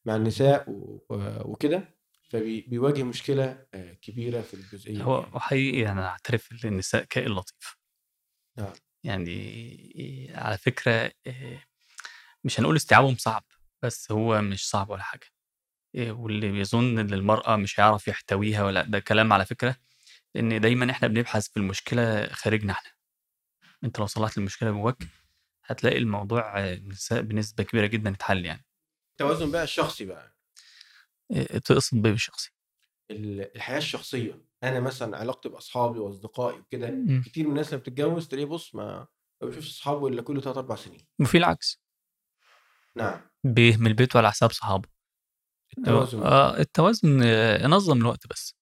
مع 0.05 0.16
النساء 0.16 0.66
وكده 1.45 1.84
فبيواجه 2.30 3.03
مشكلة 3.03 3.66
آه، 3.74 3.93
كبيرة 3.93 4.41
في 4.41 4.53
الجزئية 4.53 5.03
هو 5.03 5.24
دي 5.24 5.30
وحقيقي 5.34 5.91
أنا 5.91 6.08
أعترف 6.08 6.51
إن 6.51 6.60
النساء 6.72 7.03
كائن 7.03 7.32
لطيف. 7.32 7.78
نعم. 8.58 8.74
يعني 9.03 10.32
على 10.36 10.58
فكرة 10.58 11.12
آآ 11.28 11.60
مش 12.43 12.60
هنقول 12.60 12.76
استيعابهم 12.76 13.16
صعب، 13.16 13.43
بس 13.84 14.12
هو 14.12 14.41
مش 14.41 14.70
صعب 14.70 14.89
ولا 14.89 15.03
حاجة. 15.03 15.28
آآ 15.95 16.12
واللي 16.12 16.51
بيظن 16.51 16.99
إن 16.99 17.14
المرأة 17.14 17.55
مش 17.55 17.80
هيعرف 17.80 18.08
يحتويها 18.08 18.64
ولا 18.64 18.84
ده 18.84 18.99
كلام 18.99 19.34
على 19.34 19.45
فكرة، 19.45 19.76
لإن 20.36 20.62
دايمًا 20.62 20.91
إحنا 20.91 21.08
بنبحث 21.08 21.47
في 21.47 21.58
المشكلة 21.58 22.28
خارجنا 22.28 22.74
إحنا. 22.74 22.91
أنت 23.84 23.99
لو 23.99 24.05
صلحت 24.05 24.38
المشكلة 24.38 24.72
جواك، 24.72 24.97
هتلاقي 25.68 25.97
الموضوع 25.97 26.59
النساء 26.59 27.22
بنسبة 27.22 27.63
كبيرة 27.63 27.88
جدًا 27.88 28.09
اتحل 28.09 28.45
يعني. 28.45 28.65
التوازن 29.11 29.51
بقى 29.51 29.63
الشخصي 29.63 30.05
بقى. 30.05 30.34
تقصد 31.65 32.01
بإيه 32.01 32.11
بالشخصي؟ 32.11 32.51
ال 33.11 33.55
الحياة 33.55 33.78
الشخصية، 33.78 34.41
أنا 34.63 34.80
مثلًا 34.80 35.18
علاقتي 35.18 35.49
بأصحابي 35.49 35.99
وأصدقائي 35.99 36.59
وكده،. 36.59 36.88
كتير 37.26 37.43
من 37.45 37.49
الناس 37.51 37.74
لمّا 37.74 37.82
بتتجوز 37.82 38.28
تلاقيه 38.28 38.45
بُص 38.45 38.76
ما 38.76 39.07
ما 39.41 39.47
بيشوفش 39.47 39.70
أصحابه 39.70 40.07
إلا 40.07 40.22
كل 40.22 40.41
3، 40.41 40.57
4 40.57 40.76
سنين. 40.78 41.07
وفي 41.22 41.38
العكس. 41.38 41.78
نعم. 42.95 43.22
بيهمل 43.43 43.93
بيته 43.93 44.18
على 44.18 44.32
حساب 44.32 44.51
صحابه. 44.51 44.89
التوازن 45.78 46.20
بقى. 46.20 46.30
آه، 46.32 46.59
التوازن 46.59 47.20
نظّم 47.70 47.97
الوقت 48.01 48.28
بس. 48.28 48.55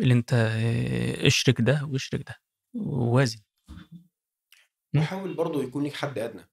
اللي 0.00 0.14
أنت 0.14 0.34
اشرك 1.26 1.60
ده 1.60 1.84
واشرك 1.92 2.22
ده، 2.28 2.36
ووازن. 2.74 3.40
إمم. 4.94 5.02
وحاول 5.02 5.34
برضه 5.34 5.62
يكون 5.62 5.82
ليك 5.82 5.94
حد 5.94 6.18
أدنى. 6.18 6.48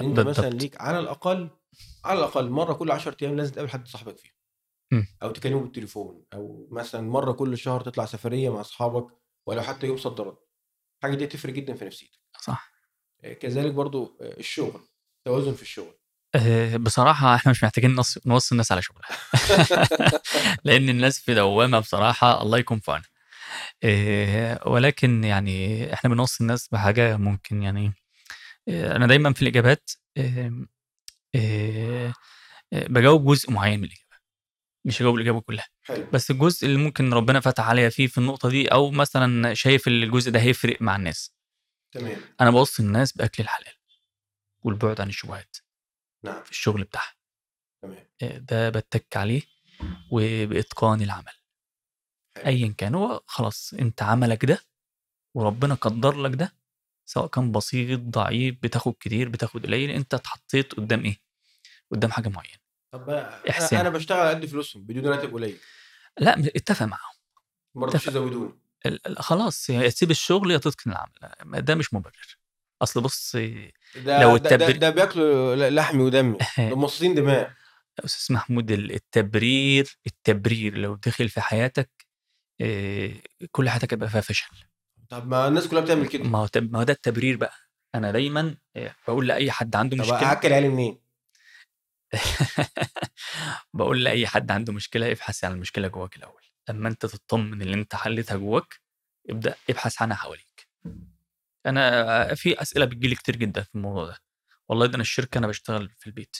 أنت 0.00 0.20
مثلًا. 0.20 0.50
ليك 0.50 0.80
على 0.80 0.98
الأقل 0.98 1.50
على 2.04 2.18
الأقل 2.18 2.50
مرة 2.50 2.72
كل 2.72 2.90
10 2.90 3.16
أيام 3.22 3.36
لازم 3.36 3.52
تقابل 3.54 3.70
حد 3.70 3.88
صاحبك 3.88 4.18
فيهم. 4.18 4.32
إمم. 4.92 5.06
أو 5.22 5.30
تكلمه 5.30 5.60
بالتليفون، 5.60 6.24
أو 6.34 6.68
مثلًا 6.70 7.00
مرة 7.00 7.32
كل 7.32 7.58
شهر 7.58 7.80
تطلع 7.80 8.04
سفرية 8.06 8.50
مع 8.54 8.60
أصحابك 8.60 9.06
ولو 9.46 9.62
حتى 9.62 9.86
يوم 9.86 9.96
صد 9.96 10.20
رد. 10.20 10.36
الحاجة 10.98 11.16
دي 11.18 11.24
هتفرق 11.24 11.52
جدًا 11.52 11.74
في 11.74 11.84
نفسيتك. 11.84 12.18
صح. 12.40 12.72
آآ 13.24 13.32
كذلك 13.34 13.72
برضه 13.74 14.16
آآ 14.20 14.38
الشغل، 14.38 14.80
التوازن 15.18 15.54
في 15.54 15.62
الشغل. 15.62 15.94
آآ 16.34 16.76
بصراحة 16.76 17.34
إحنا 17.34 17.50
مش 17.50 17.64
محتاجين 17.64 17.94
نوص 17.94 18.26
نوصّي 18.26 18.52
الناس 18.52 18.72
على 18.72 18.82
شغلها. 18.82 19.08
لإن 20.64 20.88
الناس 20.88 21.18
في 21.20 21.34
دوّامة 21.34 21.78
بصراحة 21.78 22.42
الله 22.42 22.58
يكون 22.58 22.78
في 22.80 22.90
عونها. 22.92 23.06
آآ 23.84 24.68
ولكن 24.68 25.24
يعني 25.24 25.92
إحنا 25.94 26.10
بنوصّي 26.10 26.40
الناس 26.42 26.68
بحاجة 26.68 27.16
ممكن 27.16 27.62
يعني 27.62 27.92
آآ 28.68 28.96
أنا 28.96 29.06
دايمًا 29.06 29.32
في 29.32 29.42
الإجابات 29.42 29.90
آمم 30.18 30.68
آآ 31.34 32.12
باجاوب 32.72 33.26
جزء 33.32 33.52
معيّن 33.52 33.78
من 33.80 33.84
الإجابة، 33.84 34.16
مش 34.86 35.02
هاجاوب 35.02 35.16
الإجابة 35.16 35.40
كلها. 35.40 35.66
حلو. 35.82 36.08
بس 36.12 36.30
الجزء 36.30 36.66
اللي 36.66 36.78
ممكن 36.78 37.14
ربنا 37.14 37.40
فتح 37.40 37.68
عليَّ 37.68 37.90
فيه 37.90 38.06
في 38.06 38.18
النقطة 38.18 38.48
دي، 38.48 38.68
أو 38.68 38.90
مثلًا 38.90 39.54
شايف 39.54 39.88
ال 39.88 40.02
الجزء 40.04 40.30
ده 40.30 40.40
هيفرق 40.40 40.82
مع 40.82 40.96
الناس. 40.96 41.34
تمام. 41.92 42.18
أنا 42.40 42.50
باوصّي 42.50 42.82
الناس 42.82 43.12
بأكل 43.12 43.42
الحلال. 43.42 43.74
والبُعد 44.64 45.00
عن 45.00 45.08
الشبهات. 45.08 45.56
نعم. 46.24 46.42
في 46.44 46.50
الشغل 46.50 46.84
بتاعها. 46.84 47.14
تمام. 47.82 48.06
ده 48.22 48.70
باتّك 48.70 49.16
عليه 49.16 49.42
وبإتقان 50.12 51.02
العمل. 51.02 51.39
أيًا 52.46 52.74
كان، 52.78 52.94
هو 52.94 53.22
خلاص 53.26 53.74
أنت 53.74 54.02
عملك 54.02 54.44
ده 54.44 54.58
وربنا 55.36 55.74
قدّر 55.74 56.22
لك 56.22 56.34
ده، 56.34 56.52
سواء 57.10 57.26
كان 57.26 57.52
بسيط، 57.52 58.00
ضعيف، 58.00 58.56
بتاخد 58.62 58.94
كتير، 59.00 59.28
بتاخد 59.28 59.66
قليل، 59.66 59.90
أنت 59.90 60.14
اتحطيت 60.14 60.74
قدّام 60.74 61.04
إيه، 61.04 61.16
قدّام 61.92 62.10
حاجة 62.10 62.28
معيّنة. 62.28 62.60
طب 62.92 63.10
احسمها. 63.50 63.80
أنا 63.80 63.88
باشتغل 63.88 64.18
على 64.18 64.30
قد 64.30 64.46
فلوسهم 64.46 64.82
بدون 64.82 65.06
راتب 65.06 65.32
قليل. 65.32 65.56
م 66.20 66.48
اتفق 66.56 66.86
معاهم. 66.86 67.14
ما 67.74 67.86
رضوش. 67.86 68.06
يزودوني. 68.06 68.52
خلاص 69.18 69.70
يا 69.70 69.88
تسيب 69.88 70.10
الشغل 70.10 70.50
يا 70.50 70.58
تتقن 70.58 70.90
العمل، 70.90 71.62
ده 71.64 71.74
مش 71.74 71.94
مبرر. 71.94 72.38
أصل 72.82 73.00
بُص 73.00 73.36
ده 73.36 74.20
لو 74.20 74.36
ده 74.36 74.50
ده 74.50 74.54
التبر 74.54 74.76
ده 74.76 74.90
بياكلوا 74.90 75.70
لحمي 75.70 76.02
ودمي، 76.02 76.38
مصاصين 76.58 77.14
دماء. 77.14 77.52
يا 77.98 78.04
أستاذ 78.04 78.34
محمود 78.36 78.70
ال 78.70 78.92
التبرير 78.94 79.98
التبرير 80.06 80.78
لو 80.78 80.94
دخل 80.94 81.28
في 81.28 81.40
حياتك 81.40 81.90
كل 83.50 83.70
حياتك 83.70 83.92
هيبقى 83.92 84.08
فيها 84.08 84.20
فشل. 84.20 84.50
طب 85.08 85.28
ما 85.28 85.48
الناس 85.48 85.68
كلها 85.68 85.82
بتعمل 85.82 86.06
كده. 86.06 86.24
ما 86.24 86.38
هو 86.38 86.48
ما 86.56 86.78
هو 86.78 86.82
ده 86.82 86.92
التبرير 86.92 87.36
بقى. 87.36 87.54
أنا 87.94 88.10
دايمًا 88.12 88.56
آآ 88.76 88.94
باقول 89.06 89.28
لأي 89.28 89.50
حد 89.50 89.76
عنده 89.76 89.96
طب 89.96 90.02
مشكلة 90.02 90.30
هاأكل 90.30 90.52
عيالي 90.52 90.68
منين؟ 90.68 90.98
باقول 93.74 94.04
لأي 94.04 94.26
حد 94.26 94.50
عنده 94.50 94.72
مشكلة 94.72 95.12
ابحث 95.12 95.44
عن 95.44 95.52
المشكلة 95.52 95.88
جواك 95.88 96.16
الأول. 96.16 96.42
لمّا 96.68 96.88
أنت 96.88 97.06
تتطمن 97.06 97.62
إن 97.62 97.72
أنت 97.72 97.94
حليتها 97.94 98.36
جواك، 98.36 98.80
ابدأ 99.30 99.54
ابحث 99.70 100.02
عنها 100.02 100.16
حواليك. 100.16 100.68
أنا 101.66 102.34
في 102.34 102.62
أسئلة 102.62 102.84
بتيجي 102.84 103.08
لي 103.08 103.14
كتير 103.14 103.36
جدًا 103.36 103.62
في 103.62 103.74
الموضوع 103.74 104.06
ده. 104.06 104.16
والله 104.68 104.86
ده 104.86 104.94
أنا 104.94 105.02
الشركة 105.02 105.38
أنا 105.38 105.46
باشتغل 105.46 105.90
في 105.98 106.06
البيت. 106.06 106.36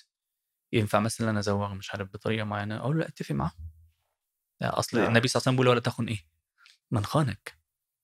ينفع 0.72 1.00
مثلًا 1.00 1.38
أزوّغ 1.38 1.74
مش 1.74 1.90
عارف 1.94 2.08
بطريقة 2.12 2.44
معيّنة، 2.44 2.76
أقول 2.76 2.98
له 2.98 3.06
أتفق 3.08 3.34
معاهم. 3.34 3.69
أصل 4.62 4.98
نعم. 4.98 5.08
النبي 5.08 5.28
صلى 5.28 5.40
الله 5.40 5.42
عليه 5.46 5.52
وسلم 5.52 5.56
بيقول: 5.56 5.68
"ولا 5.68 5.80
تخن 5.80 6.08
إيه، 6.08 6.24
من 6.90 7.04
خانك." 7.04 7.58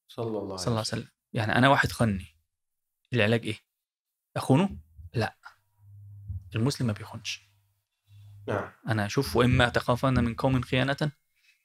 صلى 0.08 0.26
الله 0.26 0.38
عليه 0.44 0.56
صلى 0.56 0.66
الله 0.66 0.70
عليه 0.70 0.80
وسلم. 0.80 1.00
وسلم. 1.00 1.08
يعني 1.32 1.54
أنا 1.58 1.68
واحد 1.68 1.92
خانني، 1.92 2.26
العلاج 3.12 3.46
إيه؟ 3.46 3.58
أخونه؟ 4.36 4.76
لأ. 5.14 5.36
المسلم 6.54 6.86
ما 6.86 6.92
بيخونش. 6.92 7.42
نعم. 8.48 8.72
أنا 8.88 9.06
أشوف 9.06 9.36
وإما 9.36 9.68
تخافن 9.68 10.24
من 10.24 10.34
قوم 10.34 10.62
خيانةً 10.62 11.12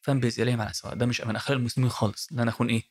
فانبذ 0.02 0.42
إليهم 0.42 0.62
على 0.62 0.74
سواء. 0.74 0.96
ده 0.96 1.06
مش 1.06 1.22
من 1.22 1.36
أخلاق 1.36 1.58
المسلمين 1.58 1.89
خالص، 1.89 2.32
أنا 2.32 2.50
أخون 2.50 2.70
إيه، 2.70 2.84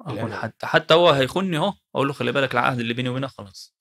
أخون 0.00 0.18
الأمان. 0.18 0.38
حد. 0.38 0.52
حتى 0.62 0.94
هو 0.94 1.10
هيخونني 1.10 1.56
أهو، 1.56 1.74
أقول 1.94 2.06
له 2.06 2.12
خلي 2.12 2.32
بالك 2.32 2.52
العهد 2.52 2.78
اللي 2.78 2.94
بيني 2.94 3.08
وبينك 3.08 3.28
خلاص. 3.28 3.76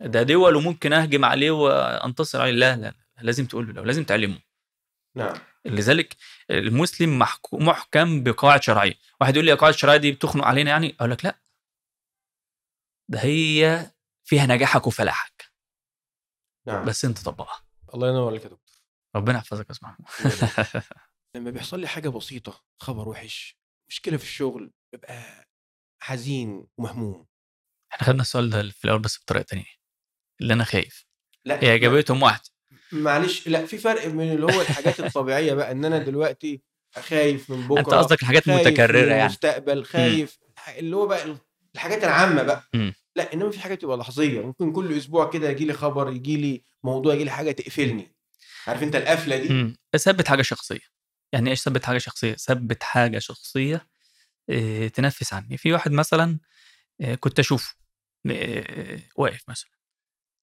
ده 0.00 0.22
دِوَل 0.22 0.56
وممكن 0.56 0.92
أهجم 0.92 1.24
عليه 1.24 1.50
وأنتصر 1.50 2.40
عليه، 2.40 2.52
لا، 2.52 2.76
لا، 2.76 2.94
لازم 3.20 3.46
تقول 3.46 3.74
له 3.74 3.84
لازم 3.84 4.04
تعلمه. 4.04 4.38
نعم. 5.16 5.34
لذلك 5.64 6.16
المسلم 6.50 7.18
مُحكم 7.52 8.22
بقواعد 8.22 8.62
شرعية. 8.62 8.94
واحد 9.20 9.34
يقول 9.34 9.46
لي: 9.46 9.52
"القواعد 9.52 9.74
الشرعية 9.74 9.96
دي 9.96 10.12
بتخنق 10.12 10.44
علينا 10.44 10.70
يعني؟" 10.70 10.96
أقول 11.00 11.10
لك: 11.10 11.24
"لأ." 11.24 11.38
ده 13.08 13.18
هي 13.20 13.90
فيها 14.24 14.46
نجاحك 14.46 14.86
وفلاحك. 14.86 15.52
نعم. 16.66 16.84
بس 16.84 17.04
أنت 17.04 17.18
طبّقها. 17.18 17.66
الله 17.94 18.08
ينور 18.08 18.28
عليك 18.30 18.42
يا 18.44 18.48
دكتور. 18.48 18.76
ربنا 19.16 19.38
يحفظك 19.38 19.70
يا 19.70 19.74
يبارك 20.20 20.86
لمّا 21.36 21.50
بيحصل 21.50 21.80
لي 21.80 21.88
حاجة 21.88 22.08
بسيطة، 22.08 22.64
خبر 22.82 23.08
وِحِش، 23.08 23.56
مشكلة 23.88 24.16
في 24.16 24.24
الشغل، 24.24 24.72
بابقى 24.92 25.48
حزين 26.02 26.66
ومهموم. 26.78 27.26
إحنا 27.92 28.06
خدنا 28.06 28.22
السؤال 28.22 28.50
ده 28.50 28.70
في 28.70 28.84
الأول 28.84 29.00
بس 29.00 29.18
بطريقة 29.22 29.42
تانية. 29.42 29.64
اللي 30.40 30.54
أنا 30.54 30.64
خايف. 30.64 31.06
لأ 31.44 31.62
هي 31.62 31.68
ما 31.68 31.74
إجابتهم 31.74 32.22
واحدة. 32.22 32.51
معلش 32.92 33.48
لأ 33.48 33.66
في 33.66 33.78
فرق 33.78 34.06
من 34.06 34.32
اللي 34.32 34.46
هو 34.46 34.60
الحاجات 34.60 35.00
الطبيعية 35.00 35.54
بقى، 35.54 35.72
إن 35.72 35.84
أنا 35.84 35.98
دلوقتي 36.10 36.62
خايف 36.98 37.50
من 37.50 37.68
بُكرة، 37.68 37.80
أنت 37.80 37.88
قصدك 37.94 38.22
الحاجات 38.22 38.48
المتكررة 38.48 38.98
يعني. 38.98 39.22
المستقبل،. 39.22 39.84
خايف 39.84 40.38
اللي 40.78 40.96
هو 40.96 41.06
بقى 41.06 41.24
ال 41.24 41.36
الحاجات 41.74 42.04
العامة 42.04 42.42
بقى. 42.42 42.64
لأ 43.16 43.32
إنما 43.34 43.50
في 43.50 43.60
حاجات 43.60 43.78
بتبقى 43.78 43.96
لحظية، 43.96 44.40
ممكن 44.40 44.72
كل 44.72 44.96
أسبوع 44.96 45.30
كده 45.30 45.48
ييجي 45.48 45.64
لي 45.64 45.72
خبر، 45.72 46.12
ييجي 46.12 46.36
لي 46.36 46.62
موضوع، 46.84 47.12
ييجي 47.12 47.24
لي 47.24 47.30
حاجة 47.30 47.50
تقفلني. 47.52 48.14
عارف 48.66 48.82
أنت 48.82 48.96
القفلة 48.96 49.36
دي؟ 49.36 49.76
ثبّت 49.96 50.28
حاجة 50.28 50.42
شخصية. 50.42 50.80
يعني 51.32 51.50
إيه 51.50 51.56
ثبّت 51.56 51.84
حاجة 51.84 51.98
شخصية؟ 51.98 52.34
ثبّت 52.34 52.82
حاجة 52.82 53.18
شخصية 53.18 53.86
آآ 54.50 54.88
تنفّس 54.88 55.32
عني. 55.34 55.56
في 55.56 55.72
واحد 55.72 55.92
مثلًا 55.92 56.38
آآ 57.00 57.14
كنت 57.14 57.38
أشوفه 57.38 57.74
آآ 58.30 59.00
واقف 59.16 59.42
مثلًا، 59.48 59.70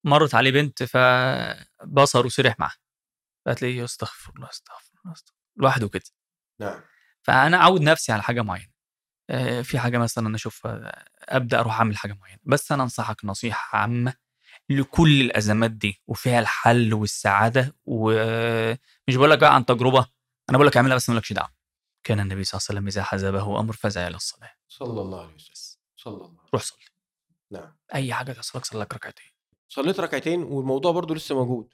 مرّت 0.03 0.35
عليه 0.35 0.51
بنت 0.51 0.83
فبصره 0.83 2.27
سرح 2.27 2.59
معاها. 2.59 2.77
فتلاقيه 3.45 3.83
أستغفر 3.83 4.31
الله، 4.35 4.49
أستغفر 4.49 4.91
الله، 5.05 5.13
أستغفر 5.13 5.39
لوحده 5.57 5.89
كده. 5.89 6.03
نعم. 6.59 6.81
فأنا 7.23 7.57
أعوّد 7.57 7.81
نفسي 7.81 8.11
على 8.11 8.23
حاجة 8.23 8.41
معيّنة. 8.41 8.71
آآ 9.29 9.61
في 9.61 9.79
حاجة 9.79 9.97
مثلًا 9.97 10.35
أشوفها 10.35 11.05
أبدأ 11.19 11.59
أروح 11.59 11.77
أعمل 11.77 11.97
حاجة 11.97 12.13
معيّنة. 12.13 12.39
بس 12.43 12.71
أنا 12.71 12.83
أنصحك 12.83 13.25
نصيحة 13.25 13.77
عامة 13.77 14.13
لكل 14.69 15.21
الأزمات 15.21 15.71
دي 15.71 16.01
وفيها 16.07 16.39
الحل 16.39 16.93
والسعادة 16.93 17.75
ومش 17.85 19.15
باقول 19.15 19.29
لك 19.31 19.39
بقى 19.39 19.55
عن 19.55 19.65
تجربة، 19.65 19.99
أنا 20.49 20.57
باقول 20.57 20.67
لك 20.67 20.77
اعملها 20.77 20.95
بس 20.95 21.09
ما 21.09 21.15
لكش 21.15 21.33
دعوة. 21.33 21.53
كان 22.03 22.19
النبي 22.19 22.43
صلى 22.43 22.57
الله 22.57 22.65
عليه 22.69 22.79
وسلم 22.79 22.87
إذا 22.87 23.03
حزبه 23.03 23.59
أمر 23.59 23.73
فزع 23.73 24.07
إلى 24.07 24.15
الصلاة. 24.15 24.51
صلى 24.67 25.01
الله 25.01 25.23
عليه 25.23 25.35
وسلم. 25.35 25.79
صلى 25.95 26.13
الله 26.13 26.25
عليه 26.27 26.49
روح 26.53 26.63
صلّي. 26.63 26.85
نعم. 27.51 27.77
أي 27.95 28.13
حاجة 28.13 28.31
تحصل 28.31 28.59
لك 28.59 28.65
صلّي 28.65 28.81
لك 28.81 28.93
ركعتين. 28.93 29.31
صليت 29.71 29.99
ركعتين 29.99 30.43
والموضوع 30.43 30.91
برضه 30.91 31.15
لسه 31.15 31.35
موجود. 31.35 31.73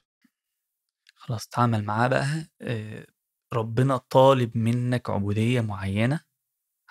خلاص 1.14 1.48
تعامل 1.48 1.84
معاه 1.84 2.08
بقى 2.08 2.26
آآ 2.60 3.06
ربنا 3.52 3.96
طالب 3.96 4.56
منّك 4.56 5.10
عبودية 5.10 5.60
معيّنة، 5.60 6.20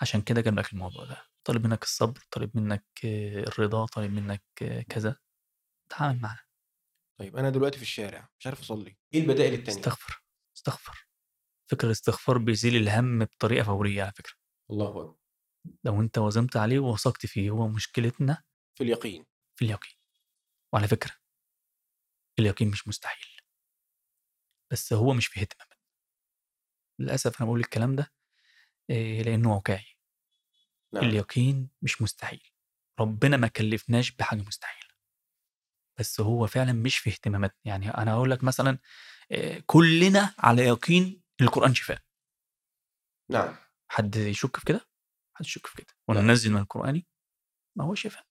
عشان 0.02 0.22
كده 0.22 0.42
جاب 0.42 0.60
لك 0.60 0.74
الموضوع 0.74 1.06
ده. 1.06 1.18
طالب 1.44 1.68
منّك 1.68 1.84
الصبر، 1.84 2.20
طالب 2.32 2.58
منّك 2.58 2.86
الرضا، 3.04 3.86
طالب 3.86 4.12
منّك 4.12 4.44
كذا. 4.90 5.16
تعامل 5.90 6.22
معاه. 6.22 6.40
طيب 7.20 7.38
أنا 7.38 7.50
دلوقتي 7.50 7.78
في 7.78 7.84
الشارع، 7.84 8.30
مش 8.40 8.48
عارف 8.48 8.60
أصلّي، 8.60 8.98
إيه 9.14 9.22
البدائل 9.22 9.54
التانية؟ 9.54 9.80
استغفر، 9.80 10.24
استغفر. 10.58 11.08
فكرة 11.72 11.86
الاستغفار 11.86 12.38
بيزيل 12.38 12.76
الهم 12.76 13.20
بطريقة 13.20 13.64
فورية 13.64 14.04
على 14.04 14.12
فكرة 14.12 14.34
الله 14.72 14.90
أكبر 14.90 15.16
لو 15.84 16.02
أنت 16.02 16.18
وزمت 16.18 16.58
عليه 16.58 16.80
ووثقت 16.80 17.26
فيه 17.26 17.50
هو 17.50 17.68
مشكلتنا 17.68 18.44
في 18.78 18.84
اليقين 18.84 19.26
في 19.56 19.66
اليقين 19.66 19.95
وعلى 20.74 20.88
فكرة 20.88 21.12
اليقين 22.40 22.72
مش 22.72 22.88
مستحيل. 22.88 23.42
بس 24.72 24.94
هو 24.94 25.14
مش 25.14 25.28
في 25.28 25.42
اهتمامنا 25.42 25.76
للأسف 27.00 27.38
أنا 27.38 27.46
بقول 27.46 27.60
الكلام 27.60 27.96
ده 27.96 28.14
إيه، 28.90 29.24
لأنه 29.24 29.56
واقعي. 29.56 29.86
نعم. 30.94 31.04
اليقين 31.04 31.70
مش 31.82 32.02
مستحيل. 32.02 32.52
ربنا 33.00 33.38
ما 33.38 33.48
كلفناش 33.48 34.12
بحاجة 34.12 34.42
مستحيلة. 34.42 34.96
بس 36.00 36.22
هو 36.22 36.48
فعلا 36.48 36.74
مش 36.74 36.98
في 36.98 37.10
اهتماماتنا. 37.10 37.60
يعني 37.66 37.90
أنا 37.90 38.14
هقول 38.14 38.32
لك 38.32 38.44
مثلا 38.44 38.80
إيه، 39.32 39.64
كلنا 39.66 40.36
على 40.40 40.62
يقين 40.62 41.24
القرآن 41.42 41.74
شفاء. 41.74 42.02
نعم. 43.32 43.56
حد 43.92 44.16
يشك 44.16 44.58
في 44.58 44.66
كده؟ 44.66 44.90
حد 45.38 45.46
يشك 45.46 45.68
في 45.68 45.76
كده؟ 45.78 45.94
لا. 46.10 46.20
وننزل 46.20 46.52
من 46.52 46.62
القرآن 46.62 47.04
ما 47.78 47.86
هو 47.86 47.96
شفاء. 47.96 48.26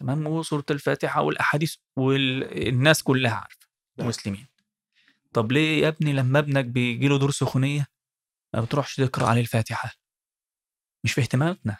تمام؟ 0.00 0.26
وسورة 0.26 0.64
الفاتحة 0.70 1.22
والأحاديث 1.22 1.76
والناس 1.96 3.02
كلها 3.02 3.34
عارفة 3.34 3.66
نعم. 3.98 4.08
مسلمين 4.08 4.46
طب 5.32 5.52
ليه 5.52 5.82
يا 5.82 5.88
ابني 5.88 6.12
لما 6.12 6.38
ابنك 6.38 6.64
بيجي 6.64 7.08
له 7.08 7.18
دور 7.18 7.30
سخونية 7.30 7.86
ما 8.54 8.60
بتروحش 8.60 8.96
تقرأ 8.96 9.26
عليه 9.26 9.40
الفاتحة؟ 9.40 9.94
مش 11.04 11.12
في 11.12 11.20
اهتماماتنا. 11.20 11.76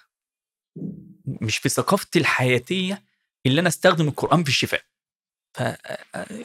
مش 1.27 1.59
في 1.59 1.69
ثقافتي 1.69 2.19
الحياتية 2.19 3.05
اللي 3.47 3.61
أنا 3.61 3.69
أستخدم 3.69 4.09
القرآن 4.09 4.45
في 4.45 4.49
الشفاء. 4.49 4.83
ف 5.57 5.63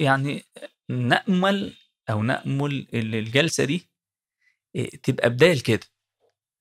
يعني 0.02 0.44
نأمل 0.90 1.74
أو 2.10 2.24
نأمل 2.24 2.88
إن 2.94 3.14
الجلسة 3.14 3.66
دي 3.66 3.90
إيه، 4.76 4.90
تبقى 4.90 5.30
بداية 5.30 5.54
لكده. 5.54 5.88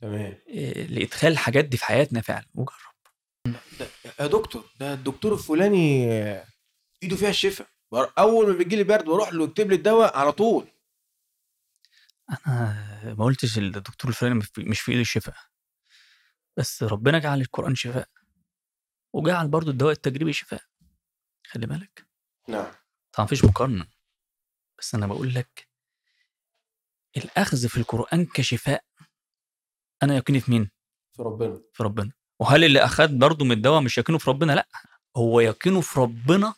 تمام. 0.00 0.38
إيه، 0.48 0.86
لإدخال 0.86 1.32
الحاجات 1.32 1.64
دي 1.64 1.76
في 1.76 1.84
حياتنا 1.84 2.20
فعلا. 2.20 2.46
وجرب. 2.54 2.93
يا 4.20 4.26
دكتور 4.26 4.70
ده 4.80 4.94
الدكتور 4.94 5.32
الفلاني 5.34 6.04
ايده 7.02 7.16
فيها 7.16 7.28
الشفاء. 7.30 7.68
أول 8.18 8.50
ما 8.52 8.58
بيجي 8.58 8.76
لي 8.76 8.84
برد 8.84 9.04
بروح 9.04 9.32
له 9.32 9.44
يكتب 9.44 9.68
لي 9.70 9.74
الدواء 9.74 10.16
على 10.18 10.32
طول. 10.32 10.66
أنا 12.46 13.14
ما 13.18 13.24
قلتش 13.24 13.58
الدكتور 13.58 14.10
الفلاني 14.10 14.34
مش 14.34 14.46
في- 14.46 14.64
مش 14.64 14.80
في 14.80 14.90
إيده 14.92 15.00
الشفاء 15.02 15.36
بس 16.56 16.82
ربنا 16.82 17.18
جعل 17.18 17.40
القرآن 17.40 17.74
شفاء 17.74 18.08
وجعل 19.12 19.48
برضو 19.48 19.70
الدواء 19.70 19.92
التجريبي 19.92 20.32
شفاء. 20.32 20.62
خلي 21.46 21.66
بالك. 21.66 22.06
نعم. 22.48 22.72
طبعا 23.12 23.26
مفيش 23.26 23.44
مقارنة. 23.44 23.86
بس 24.78 24.94
أنا 24.94 25.06
بقول 25.06 25.34
لك 25.34 25.68
الأخذ 27.16 27.68
في 27.68 27.76
القرآن 27.76 28.26
كشفاء 28.26 28.84
أنا 30.02 30.16
يقيني 30.16 30.40
في 30.40 30.50
مين؟ 30.50 30.70
في 31.16 31.22
ربنا. 31.22 31.60
في 31.72 31.82
ربنا. 31.82 32.12
وهل 32.44 32.64
اللي 32.64 32.84
اخذ 32.84 33.18
برضو 33.18 33.44
من 33.44 33.52
الدواء 33.52 33.80
مش 33.80 33.98
يقينه 33.98 34.18
في 34.18 34.30
ربنا؟ 34.30 34.52
لأ 34.52 34.68
هو 35.16 35.40
يقينه 35.40 35.80
في 35.80 36.00
ربنا 36.00 36.54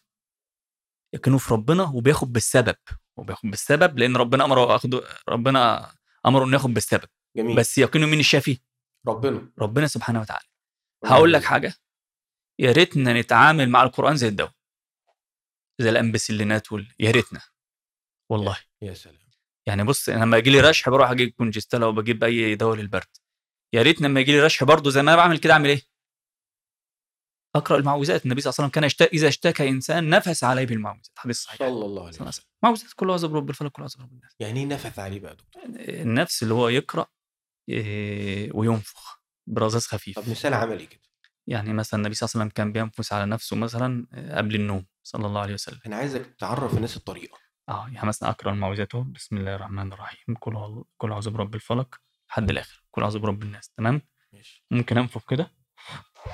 يقينه 1.14 1.38
في 1.38 1.54
ربنا 1.54 1.82
وبياخد 1.82 2.32
بالسبب 2.32 2.76
وبياخد 3.16 3.50
بالسبب 3.50 3.98
لأن 3.98 4.16
ربنا 4.16 4.44
أمره 4.44 4.76
اخده 4.76 5.02
ربنا 5.28 5.92
أمره 6.26 6.44
إنه 6.44 6.52
ياخد 6.52 6.74
بالسبب. 6.74 7.08
جميل. 7.36 7.56
بس 7.56 7.78
يقينه 7.78 8.06
مين 8.06 8.20
الشافي؟ 8.20 8.60
ربنا. 9.08 9.52
ربنا 9.58 9.86
سبحانه 9.86 10.20
وتعالى. 10.20 10.44
هقول 11.04 11.32
لك 11.32 11.44
حاجة 11.44 11.74
يا 12.58 12.72
ريتنا 12.72 13.20
نتعامل 13.20 13.68
مع 13.68 13.82
القرآن 13.82 14.16
زي 14.16 14.28
الدواء 14.28 14.52
زي 15.78 15.90
الامبسلينات 15.90 16.72
وال... 16.72 16.94
يا 16.98 17.10
ريتنا. 17.10 17.40
والله. 18.30 18.58
يا 18.82 18.94
سلام. 18.94 19.26
يعني 19.66 19.84
بص 19.84 20.08
أنا 20.08 20.24
لما 20.24 20.36
يجي 20.36 20.50
لي 20.50 20.60
رشح 20.60 20.88
بروح 20.90 21.10
أجيب 21.10 21.30
كونجستالا 21.30 21.86
وبجيب 21.86 22.24
أي 22.24 22.54
دواء 22.54 22.76
للبرد. 22.76 23.16
يا 23.76 23.82
ريت 23.82 24.00
لما 24.00 24.20
يجي 24.20 24.32
لي 24.32 24.40
رشح 24.40 24.64
برضه 24.64 24.90
زي 24.90 25.02
ما 25.02 25.14
أنا 25.14 25.22
بعمل 25.22 25.38
كده 25.38 25.52
أعمل 25.52 25.68
إيه؟ 25.68 25.82
أقرأ 27.56 27.78
المعوذات. 27.78 28.24
النبي 28.24 28.40
صلى 28.40 28.50
الله 28.50 28.56
عليه 28.58 28.68
وسلم 28.68 28.74
كان 28.74 28.84
يشتاق 28.84 29.08
إذا 29.12 29.28
اشتكى 29.28 29.68
إنسان 29.68 30.08
نفس 30.08 30.44
عليه 30.44 30.66
بالمعوذات. 30.66 31.08
حديث 31.16 31.38
صحيح. 31.38 31.58
صلى 31.58 31.68
الله 31.68 32.06
عليه 32.06 32.22
وسلم. 32.22 32.44
معوذات. 32.62 32.92
كل 32.96 33.08
اعوذ 33.08 33.28
برب 33.28 33.50
الفلق 33.50 33.70
كل 33.70 33.82
اعوذ 33.82 33.96
برب 33.98 34.12
الناس. 34.12 34.36
يعني 34.40 34.60
إيه 34.60 34.66
نفث 34.66 34.98
عليه 34.98 35.20
بقى 35.20 35.36
دكتور؟ 35.36 35.62
النفس 35.78 36.42
اللي 36.42 36.54
هو 36.54 36.68
يقرأ 36.68 37.06
إيه، 37.68 38.50
وينفخ 38.54 39.20
برذاذ 39.46 39.80
خفيف. 39.80 40.18
طب 40.18 40.30
مثال 40.30 40.54
عملي 40.54 40.86
كده. 40.86 41.00
يعني 41.46 41.72
مثلا 41.72 42.00
النبي 42.00 42.14
صلى 42.14 42.26
الله 42.26 42.32
عليه 42.34 42.44
وسلم 42.44 42.54
كان 42.56 42.72
بينفس 42.72 43.12
على 43.12 43.26
نفسه 43.26 43.56
مثلا 43.56 44.06
قبل 44.36 44.54
النوم 44.54 44.86
صلى 45.02 45.26
الله 45.26 45.40
عليه 45.40 45.54
وسلم. 45.54 45.80
أنا 45.86 45.96
عايزك 45.96 46.34
تعرف 46.38 46.76
الناس 46.76 46.96
الطريقة. 46.96 47.38
آه 47.68 47.88
يعني 47.92 48.08
مثلا 48.08 48.28
أقرأ 48.28 48.52
المعوذات 48.52 48.96
بسم 48.96 49.36
الله 49.36 49.54
الرحمن 49.54 49.92
الرحيم. 49.92 50.36
كل 50.40 50.84
كل 50.96 51.12
اعوذ 51.12 51.30
برب 51.30 51.54
الفلق 51.54 51.94
لحد 52.30 52.50
الآخر. 52.50 52.84
كل 52.90 53.02
اعوذ 53.02 53.18
برب 53.18 53.42
الناس. 53.42 53.70
تمام؟ 53.70 54.02
ماشي. 54.32 54.64
ممكن 54.70 54.98
أنفخ 54.98 55.30
كده 55.30 55.52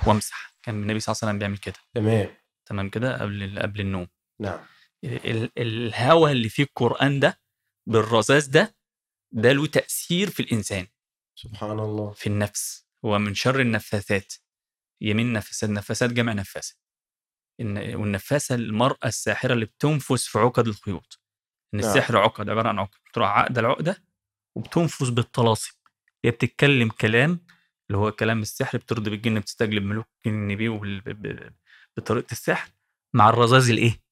وأمسح. 0.06 0.54
كان 0.62 0.82
النبي 0.82 1.00
صلى 1.00 1.12
الله 1.12 1.20
عليه 1.22 1.28
وسلم 1.30 1.38
بيعمل 1.38 1.58
كده. 1.58 1.74
تمام. 1.94 2.36
تمام 2.66 2.90
كده؟ 2.90 3.22
قبل 3.22 3.58
قبل 3.62 3.80
النوم. 3.80 4.08
نعم. 4.40 4.60
ال- 5.04 5.58
الهوى 5.58 6.32
اللي 6.32 6.48
فيه 6.48 6.62
القرآن 6.62 7.20
ده 7.20 7.40
بالرذاذ 7.88 8.50
ده 8.50 8.76
ده 9.32 9.52
له 9.52 9.66
تأثير 9.66 10.30
في 10.30 10.40
الإنسان. 10.40 10.86
سبحان 11.34 11.78
الله. 11.78 12.12
في 12.12 12.26
النفس. 12.26 12.86
هو 13.04 13.18
من 13.18 13.34
شر 13.34 13.60
النفاثات. 13.60 14.34
يمين 15.00 15.32
نفسات. 15.32 15.70
نفسات 15.70 16.10
جمع 16.12 16.32
نفاسه 16.32 16.76
إن 17.60 17.94
والنفاسه 17.94 18.54
المرأة 18.54 19.06
الساحرة 19.06 19.52
اللي 19.52 19.64
بتنفس 19.64 20.26
في 20.26 20.38
عقد 20.38 20.66
الخيوط. 20.68 21.20
إن 21.74 21.80
نعم. 21.80 21.90
السحر 21.90 22.16
عقد 22.16 22.48
عبارة 22.50 22.68
عن 22.68 22.78
عقد. 22.78 22.98
بتروح 23.10 23.28
عقد 23.28 23.58
العقدة 23.58 24.04
وبتنفس 24.56 25.08
بالطلاسم. 25.08 25.72
هي 26.24 26.30
بتتكلم 26.30 26.88
كلام 26.88 27.40
اللي 27.90 27.98
هو 27.98 28.12
كلام 28.12 28.42
السحر 28.42 28.78
بترضي 28.78 29.10
بالجن 29.10 29.40
بتستجلب 29.40 29.82
ملوك 29.82 30.06
ب- 30.26 31.52
بطريقة 31.96 32.32
السحر 32.32 32.70
مع 33.14 33.28
الرذاذ 33.28 33.70
الإيه؟ 33.70 34.02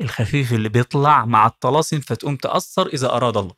الخفيف 0.00 0.52
اللي 0.52 0.68
بيطلع 0.68 1.24
مع 1.24 1.46
الطلاسم 1.46 2.00
فتقوم 2.00 2.36
تأثر 2.36 2.86
إذا 2.86 3.10
أراد 3.10 3.36
الله. 3.36 3.54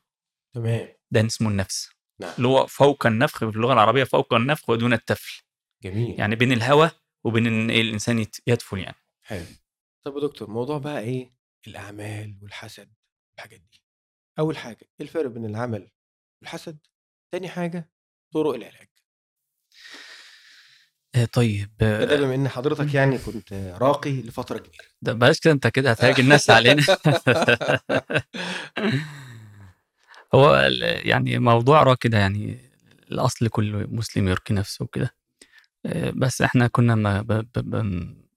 تمام. 0.55 0.89
ده 1.11 1.27
اسمه 1.27 1.49
النفس. 1.49 1.91
نعم. 2.21 2.33
اللي 2.37 2.49
هو 2.49 2.67
فوق 2.67 3.07
النفخ 3.07 3.39
في 3.39 3.57
اللغة 3.57 3.73
العربية 3.73 4.05
فوق 4.05 4.35
النفخ 4.35 4.71
ودون 4.71 4.93
التفل. 4.93 5.43
جميل. 5.83 6.21
يعني 6.21 6.37
بين 6.37 6.53
الهوى 6.53 6.91
وبين 7.25 7.47
إن 7.47 7.71
إيه 7.71 7.81
الإنسان 7.81 8.27
يدفل 8.47 8.79
يعني. 8.79 8.97
حلو. 9.23 9.45
طب 10.05 10.17
يا 10.17 10.21
دكتور 10.21 10.51
موضوع 10.51 10.79
بقى 10.79 11.01
إيه؟ 11.01 11.35
الأعمال 11.67 12.39
والحسد 12.43 12.93
والحاجات 13.33 13.61
دي. 13.61 13.83
أول 14.39 14.57
حاجة 14.57 14.79
إيه 15.01 15.07
الفرق 15.07 15.27
بين 15.31 15.45
العمل 15.45 15.91
والحسد؟ 16.43 16.79
تاني 17.33 17.49
حاجة 17.49 17.91
طرق 18.33 18.55
العلاج. 18.55 18.89
آه، 21.15 21.25
طيب 21.25 21.71
ده, 21.81 22.05
ده 22.05 22.15
آه، 22.15 22.21
بما 22.21 22.35
إن 22.35 22.49
حضرتك 22.49 22.95
يعني 22.95 23.19
كنت 23.19 23.53
راقي 23.53 24.23
لفترة 24.23 24.59
كبيرة. 24.59 24.85
ده 25.03 25.13
بلاش 25.13 25.41
كده 25.41 25.53
أنت 25.53 25.67
كده 25.67 25.91
هتهاجم 25.91 26.25
الناس 26.25 26.51
علينا. 26.51 26.83
هو 30.35 30.57
يعني 30.83 31.39
موضوع 31.39 31.83
را 31.83 31.95
كده 31.95 32.19
يعني 32.19 32.71
الأصل 33.13 33.49
كل 33.49 33.87
مسلم 33.91 34.29
يرقي 34.29 34.55
نفسه 34.55 34.83
وكده. 34.85 35.15
آه، 35.87 36.11
بس 36.11 36.43
إحنا 36.43 36.67
كنا 36.67 36.95
ما. 36.95 37.45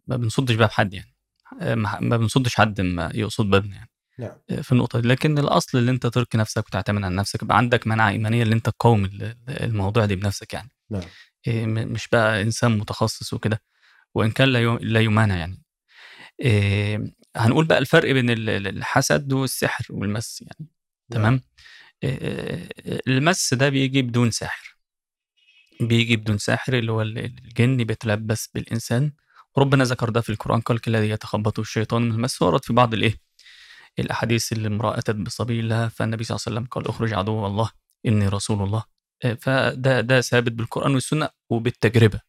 ما 0.07 0.17
بنصدش 0.17 0.55
باب 0.55 0.69
حد 0.69 0.93
يعني. 0.93 1.15
آه، 1.61 1.75
ما 1.75 1.99
ما 1.99 2.17
بنصدش 2.17 2.55
حد 2.55 2.81
ما 2.81 3.11
يقصد 3.13 3.45
بابنا 3.49 3.75
يعني. 3.75 3.89
نعم. 4.19 4.31
آه، 4.49 4.61
في 4.61 4.71
النقطة 4.71 4.99
دي. 4.99 5.07
لكن 5.07 5.37
الأصل 5.37 5.77
اللي 5.77 5.91
أنت 5.91 6.07
ترقي 6.07 6.37
نفسك 6.39 6.67
وتعتمد 6.67 7.03
على 7.03 7.15
نفسك 7.15 7.43
يبقى 7.43 7.57
عندك 7.57 7.87
مناعة 7.87 8.09
إيمانية 8.09 8.43
اللي 8.43 8.55
أنت 8.55 8.69
تقاوم 8.69 9.05
ال- 9.05 9.35
الموضوع 9.49 10.05
ده 10.05 10.15
بنفسك 10.15 10.53
يعني. 10.53 10.71
نعم. 10.89 11.03
م- 11.47 11.87
مش 11.93 12.07
بقى 12.07 12.41
إنسان 12.41 12.77
متخصص 12.77 13.33
وكده. 13.33 13.61
وإن 14.15 14.31
كان 14.31 14.49
لا 14.81 14.99
يمانع 14.99 15.35
يعني. 15.37 15.63
إيه، 16.41 17.13
هنقول 17.35 17.65
بقى 17.65 17.77
الفرق 17.77 18.11
بين 18.11 18.29
ال- 18.29 18.49
ال- 18.49 18.67
الحسد 18.67 19.33
والسحر 19.33 19.85
والمس 19.89 20.41
يعني. 20.41 20.69
تمام؟ 21.11 21.41
إيه، 22.03 22.69
المس 23.07 23.53
ده 23.53 23.69
بيجي 23.69 24.01
بدون 24.01 24.31
ساحر. 24.31 24.77
بيجي 25.81 26.15
بدون 26.15 26.37
ساحر 26.37 26.73
اللي 26.73 26.91
هو 26.91 27.01
ال- 27.01 27.17
الجن 27.17 27.77
بيتلبس 27.77 28.49
بالإنسان. 28.53 29.11
وربنا 29.55 29.83
ذكر 29.83 30.09
ده 30.09 30.21
في 30.21 30.29
القرآن 30.29 30.61
قال 30.61 30.79
الذي 30.87 31.09
يتخبطه 31.09 31.61
الشيطان 31.61 32.01
من 32.01 32.11
المس 32.11 32.41
ورد 32.41 32.65
في 32.65 32.73
بعض 32.73 32.93
الإيه؟ 32.93 33.15
الأحاديث 33.99 34.53
اللي 34.53 34.67
امرأة 34.67 34.97
اتت 34.99 35.15
بصبي 35.15 35.61
لها 35.61 35.87
فالنبي 35.89 36.23
صلى 36.23 36.35
الله 36.35 36.43
عليه 36.47 36.57
وسلم 36.57 36.67
قال 36.71 36.87
أخرج 36.87 37.13
عدو 37.13 37.47
الله 37.47 37.71
إني 38.05 38.27
رسول 38.27 38.63
الله. 38.63 38.83
إيه، 39.25 39.33
فده 39.33 40.01
ده 40.01 40.21
ثابت 40.21 40.51
بالقرآن 40.51 40.93
والسنة 40.93 41.29
وبالتجربة 41.49 42.21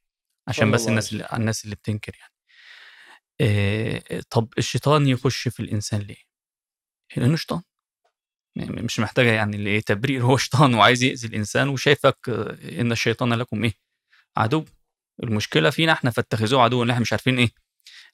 عشان 0.48 0.70
بس 0.70 0.88
الناس 0.88 1.12
اللي 1.12 1.28
الناس 1.32 1.64
اللي 1.64 1.76
بتنكر 1.76 2.12
يعني. 2.20 2.32
إيه 3.40 4.20
طب 4.30 4.48
الشيطان 4.58 5.06
يخش 5.08 5.48
في 5.48 5.60
الإنسان 5.60 6.00
ليه؟ 6.00 6.16
لأنه 7.16 7.36
شيطان. 7.36 7.62
يعني 8.56 8.82
مش 8.82 9.00
محتاجة 9.00 9.32
يعني 9.32 9.56
اللي 9.56 9.70
إيه 9.70 9.80
تبرير. 9.80 10.22
هو 10.22 10.36
شيطان 10.36 10.74
وعايز 10.74 11.02
يأذي 11.02 11.28
الإنسان 11.28 11.68
وشايفك 11.68 12.28
آه، 12.28 12.80
إن 12.80 12.92
الشيطان 12.92 13.32
لكم 13.32 13.64
إيه؟ 13.64 13.74
عدو. 14.36 14.64
المشكلة 15.22 15.70
فينا 15.70 15.92
إحنا 15.92 16.10
فاتخذوه 16.10 16.62
عدو 16.62 16.82
إن 16.82 16.90
إحنا 16.90 17.00
مش 17.00 17.12
عارفين 17.12 17.38
إيه. 17.38 17.50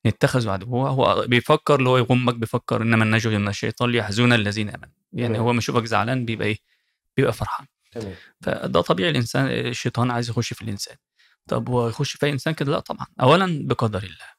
نتخذوا 0.07 0.53
عدو 0.53 0.67
هو 0.67 0.87
هو 0.87 1.27
بيفكر 1.27 1.75
اللي 1.75 1.89
هو 1.89 1.99
يغمك 1.99 2.35
بيفكر 2.35 2.83
إنما 2.83 3.05
النجو 3.05 3.31
من 3.31 3.49
الشيطان 3.49 3.91
ليحزن 3.91 4.33
الذين 4.33 4.69
آمنوا. 4.69 4.95
يعني. 5.13 5.39
هو 5.39 5.53
ما 5.53 5.59
يشوفك 5.59 5.85
زعلان 5.85 6.25
بيبقى 6.25 6.49
إيه؟ 6.49 6.59
بيبقى 7.17 7.33
فرحان. 7.33 7.67
تمام. 7.93 8.15
فده 8.41 8.81
طبيعي 8.81 9.11
الإنسان 9.11 9.47
الشيطان 9.47 10.11
عايز 10.11 10.31
يخش 10.31 10.53
في 10.53 10.63
الإنسان. 10.63 10.97
طب 11.49 11.69
هو 11.69 11.89
يخش 11.89 12.17
في 12.17 12.27
أي 12.27 12.31
إنسان 12.33 12.55
كده؟ 12.55 12.73
لا 12.73 12.81
طبعا. 12.81 13.07
اولا 13.21 13.67
بقدر 13.67 14.03
الله. 14.03 14.31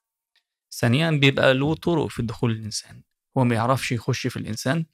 ثانيا 0.72 1.12
بيبقى 1.12 1.54
له 1.54 1.76
طرق 1.76 2.08
في 2.08 2.22
دخول 2.22 2.52
الإنسان. 2.52 3.02
هو 3.38 3.44
ما 3.44 3.56
يعرفش 3.56 3.92
يخش 3.92 4.28
في 4.28 4.38
الإنسان. 4.38 4.86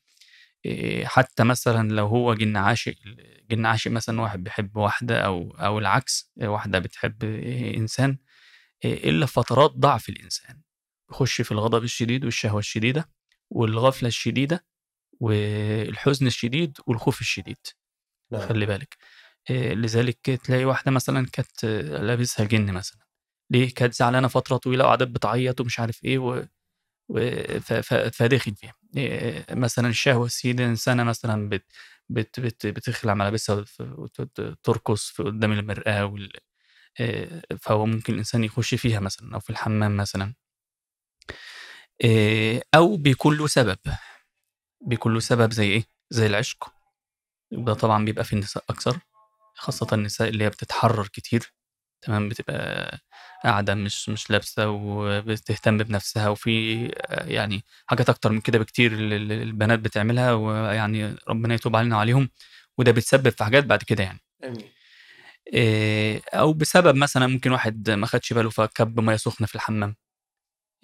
إيه، 0.65 1.05
حتى 1.05 1.43
مثلا 1.43 1.91
لو 1.91 2.07
هو 2.07 2.33
جن 2.33 2.57
عاشق 2.57 2.95
جن 3.51 3.65
عاشق 3.65 3.91
مثلا 3.91 4.21
واحد 4.21 4.43
بيحب 4.43 4.77
واحدة 4.77 5.19
أو 5.21 5.55
أو 5.59 5.79
العكس 5.79 6.31
واحدة 6.37 6.79
بتحب 6.79 7.23
إنسان 7.77 8.17
إلا 8.85 9.25
فترات 9.25 9.71
ضعف 9.71 10.09
الإنسان. 10.09 10.61
يخش 11.11 11.41
في 11.41 11.51
الغضب 11.51 11.83
الشديد 11.83 12.25
والشهوة 12.25 12.59
الشديدة 12.59 13.09
والغفلة 13.49 14.07
الشديدة 14.07 14.65
والحزن 15.19 16.27
الشديد 16.27 16.77
والخوف 16.87 17.21
الشديد. 17.21 17.57
نعم. 18.31 18.47
خلي 18.47 18.65
بالك. 18.65 18.97
لذلك 19.49 20.19
تلاقي 20.19 20.65
واحدة 20.65 20.91
مثلا 20.91 21.27
كانت 21.33 21.65
لابسها 22.01 22.45
جن 22.45 22.71
مثلا. 22.73 23.07
ليه؟ 23.49 23.73
كانت 23.73 23.93
زعلانة 23.93 24.27
فترة 24.27 24.57
طويلة 24.57 24.85
وقعدت 24.85 25.07
بتعيط 25.07 25.61
ومش 25.61 25.79
عارف 25.79 26.03
إيه 26.03 26.17
و... 26.17 26.45
و... 27.09 27.19
ف... 27.59 27.73
ف... 27.73 27.93
فداخل 27.93 28.55
فيها. 28.55 28.75
مثلا 29.55 29.87
الشهوة 29.87 30.25
السيدة 30.25 30.65
إنسانة 30.65 31.03
مثلا 31.03 31.49
بت... 31.49 31.65
بت... 32.09 32.39
بت... 32.39 32.67
بتخلع 32.67 33.13
ملابسها 33.13 33.65
وترقص 33.79 35.09
في 35.09 35.23
قدام 35.23 35.51
المرآة 35.51 36.05
وال... 36.05 36.31
فهو 37.61 37.85
ممكن 37.85 38.13
الإنسان 38.13 38.43
يخش 38.43 38.75
فيها 38.75 38.99
مثلا 38.99 39.35
أو 39.35 39.39
في 39.39 39.49
الحمام 39.49 39.97
مثلا. 39.97 40.33
إيه، 42.03 42.63
أو 42.75 42.97
بيكون 42.97 43.37
له 43.37 43.47
سبب. 43.47 43.77
بيكون 44.81 45.13
له 45.13 45.19
سبب 45.19 45.51
زي 45.53 45.67
إيه؟ 45.71 45.83
زي 46.09 46.25
العشق. 46.25 46.73
ده 47.51 47.73
طبعا 47.73 48.05
بيبقى 48.05 48.23
في 48.23 48.33
النساء 48.33 48.63
أكثر 48.69 48.99
خاصة 49.55 49.87
النساء 49.93 50.29
اللي 50.29 50.43
هي 50.43 50.49
بتتحرر 50.49 51.07
كتير. 51.07 51.53
تمام؟ 52.01 52.29
بتبقى 52.29 52.99
قاعدة 53.43 53.75
مش 53.75 54.09
مش 54.09 54.31
لابسة 54.31 54.69
وبتهتم 54.69 55.77
بنفسها 55.77 56.29
وفي 56.29 56.85
يعني 57.09 57.63
حاجات 57.87 58.09
أكتر 58.09 58.31
من 58.31 58.41
كده 58.41 58.59
بكتير 58.59 58.93
ال- 58.93 59.13
ال- 59.13 59.31
البنات 59.31 59.79
بتعملها 59.79 60.33
ويعني 60.33 61.15
ربنا 61.27 61.53
يتوب 61.53 61.75
علينا 61.75 61.95
وعليهم. 61.95 62.29
وده 62.77 62.91
بتسبب 62.91 63.29
في 63.29 63.43
حاجات 63.43 63.65
بعد 63.65 63.83
كده 63.83 64.03
يعني. 64.03 64.19
آمين. 64.43 64.71
إيه، 65.53 66.21
أو 66.33 66.53
بسبب 66.53 66.95
مثلا 66.95 67.27
ممكن 67.27 67.51
واحد 67.51 67.89
ما 67.89 68.07
خدش 68.07 68.33
باله 68.33 68.49
فكب 68.49 68.99
مية 68.99 69.15
سخنة 69.15 69.47
في 69.47 69.55
الحمام. 69.55 69.95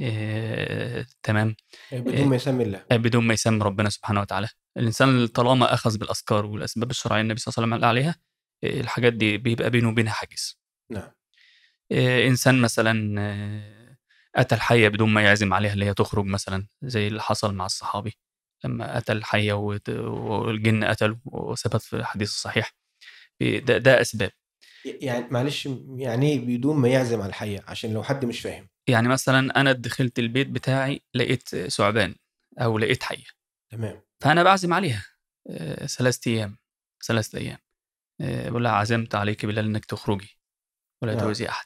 إيه، 0.01 1.05
تمام. 1.23 1.55
بدون 1.91 2.27
ما 2.27 2.35
يسمي 2.35 2.63
الله. 2.63 2.85
بدون 2.91 3.27
ما 3.27 3.33
يسمي 3.33 3.63
ربنا 3.63 3.89
سبحانه 3.89 4.21
وتعالى. 4.21 4.49
الإنسان 4.77 5.27
طالما 5.27 5.73
أخذ 5.73 5.97
بالأذكار 5.97 6.45
والأسباب 6.45 6.89
الشرعية 6.91 7.21
النبي 7.21 7.39
صلى 7.39 7.51
الله 7.51 7.63
عليه 7.63 7.75
وسلم 7.75 7.85
قال 7.85 7.89
عليها 7.97 8.15
الحاجات 8.63 9.13
دي 9.13 9.37
بيبقى 9.37 9.69
بينه 9.69 9.89
وبينها 9.89 10.13
حاجز. 10.13 10.59
نعم. 10.91 11.11
إنسان 12.27 12.61
مثلا 12.61 13.21
آه، 13.21 13.97
أتى 14.35 14.55
الحية 14.55 14.87
بدون 14.87 15.09
ما 15.09 15.21
يعزم 15.21 15.53
عليها 15.53 15.73
اللي 15.73 15.85
هي 15.85 15.93
تخرج 15.93 16.25
مثلا 16.25 16.67
زي 16.81 17.07
اللي 17.07 17.21
حصل 17.21 17.53
مع 17.55 17.65
الصحابي. 17.65 18.17
لما 18.65 18.97
أتى 18.97 19.11
الحية 19.11 19.53
والجن 19.53 20.83
قتله 20.83 21.19
وثبت 21.25 21.81
في 21.81 21.95
الحديث 21.95 22.29
الصحيح. 22.29 22.75
ده, 23.41 23.77
ده 23.77 24.01
أسباب. 24.01 24.31
يعني 24.85 25.27
معلش 25.31 25.69
يعني 25.95 26.31
إيه 26.31 26.39
بدون 26.39 26.77
ما 26.77 26.87
يعزم 26.87 27.21
على 27.21 27.29
الحقيقة؟ 27.29 27.63
عشان 27.67 27.93
لو 27.93 28.03
حد 28.03 28.25
مش 28.25 28.39
فاهم. 28.41 28.69
يعني 28.89 29.07
مثلا 29.07 29.61
أنا 29.61 29.71
دخلت 29.71 30.19
البيت 30.19 30.47
بتاعي 30.47 31.01
لقيت 31.13 31.55
ثعبان 31.55 32.15
أو 32.59 32.77
لقيت 32.77 33.03
حية. 33.03 33.25
تمام. 33.71 34.01
فأنا 34.23 34.43
بعزم 34.43 34.73
عليها. 34.73 35.05
آه، 35.49 35.85
ثلاث 35.85 36.27
أيام 36.27 36.57
ثلاث 37.05 37.35
أيام. 37.35 37.57
آه، 38.21 38.49
بقول 38.49 38.63
لها 38.63 38.71
عزمت 38.71 39.15
عليك 39.15 39.45
بالله 39.45 39.61
إنك 39.61 39.85
تخرجي. 39.85 40.39
ولا 41.01 41.15
نعم. 41.15 41.23
توزي 41.23 41.49
أحد. 41.49 41.65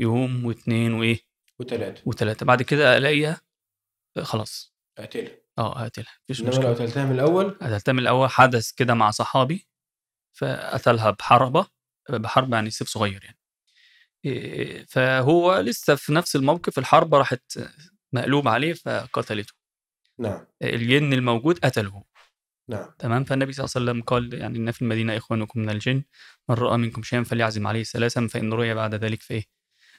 يوم 0.00 0.44
واثنين 0.44 0.92
وإيه؟ 0.92 1.20
وثلاثه 1.60 2.02
وثلاثه 2.06 2.46
بعد 2.46 2.62
كده 2.62 2.96
ألاقيها 2.96 3.40
آه، 4.16 4.22
خلاص. 4.22 4.74
قتلها 4.98 5.36
آه 5.58 5.78
هقتلها 5.78 6.12
مفيش 6.24 6.40
إنما 6.40 6.50
لو 6.50 6.58
مشكله 6.58 6.74
قتلتها 6.74 7.04
من 7.04 7.12
الأول؟ 7.12 7.50
قتلتها 7.50 7.92
من 7.92 7.98
الأول 7.98 8.30
حدث 8.30 8.72
كده 8.72 8.94
مع 8.94 9.10
صحابي 9.10 9.68
فقتلها 10.38 11.10
بحربة. 11.10 11.66
بحرب 12.10 12.52
يعني 12.52 12.70
سيف 12.70 12.88
صغير 12.88 13.24
يعني. 13.24 13.38
فهو 14.86 15.58
لسه 15.58 15.94
في 15.94 16.12
نفس 16.12 16.36
الموقف 16.36 16.78
الحربه 16.78 17.18
راحت 17.18 17.58
مقلوب 18.12 18.48
عليه 18.48 18.72
فقتلته. 18.72 19.52
نعم. 20.18 20.46
الجن 20.62 21.12
الموجود 21.12 21.58
قتله 21.58 22.04
نعم. 22.70 22.90
تمام؟ 22.98 23.24
فالنبي 23.24 23.52
صلى 23.52 23.64
الله 23.64 23.72
عليه 23.76 23.90
وسلم 23.90 24.02
قال 24.02 24.34
يعني 24.34 24.58
إن 24.58 24.70
في 24.70 24.82
المدينة 24.82 25.16
إخوانكم 25.16 25.60
من 25.60 25.70
الجن 25.70 26.02
من 26.48 26.54
رأى 26.56 26.78
منكم 26.78 27.02
شيئا 27.02 27.22
فليعزم 27.22 27.66
عليه 27.66 27.82
ثلاثا 27.82 28.26
فإن 28.26 28.52
رؤي 28.52 28.74
بعد 28.74 28.94
ذلك 28.94 29.22
فإيه؟ 29.22 29.44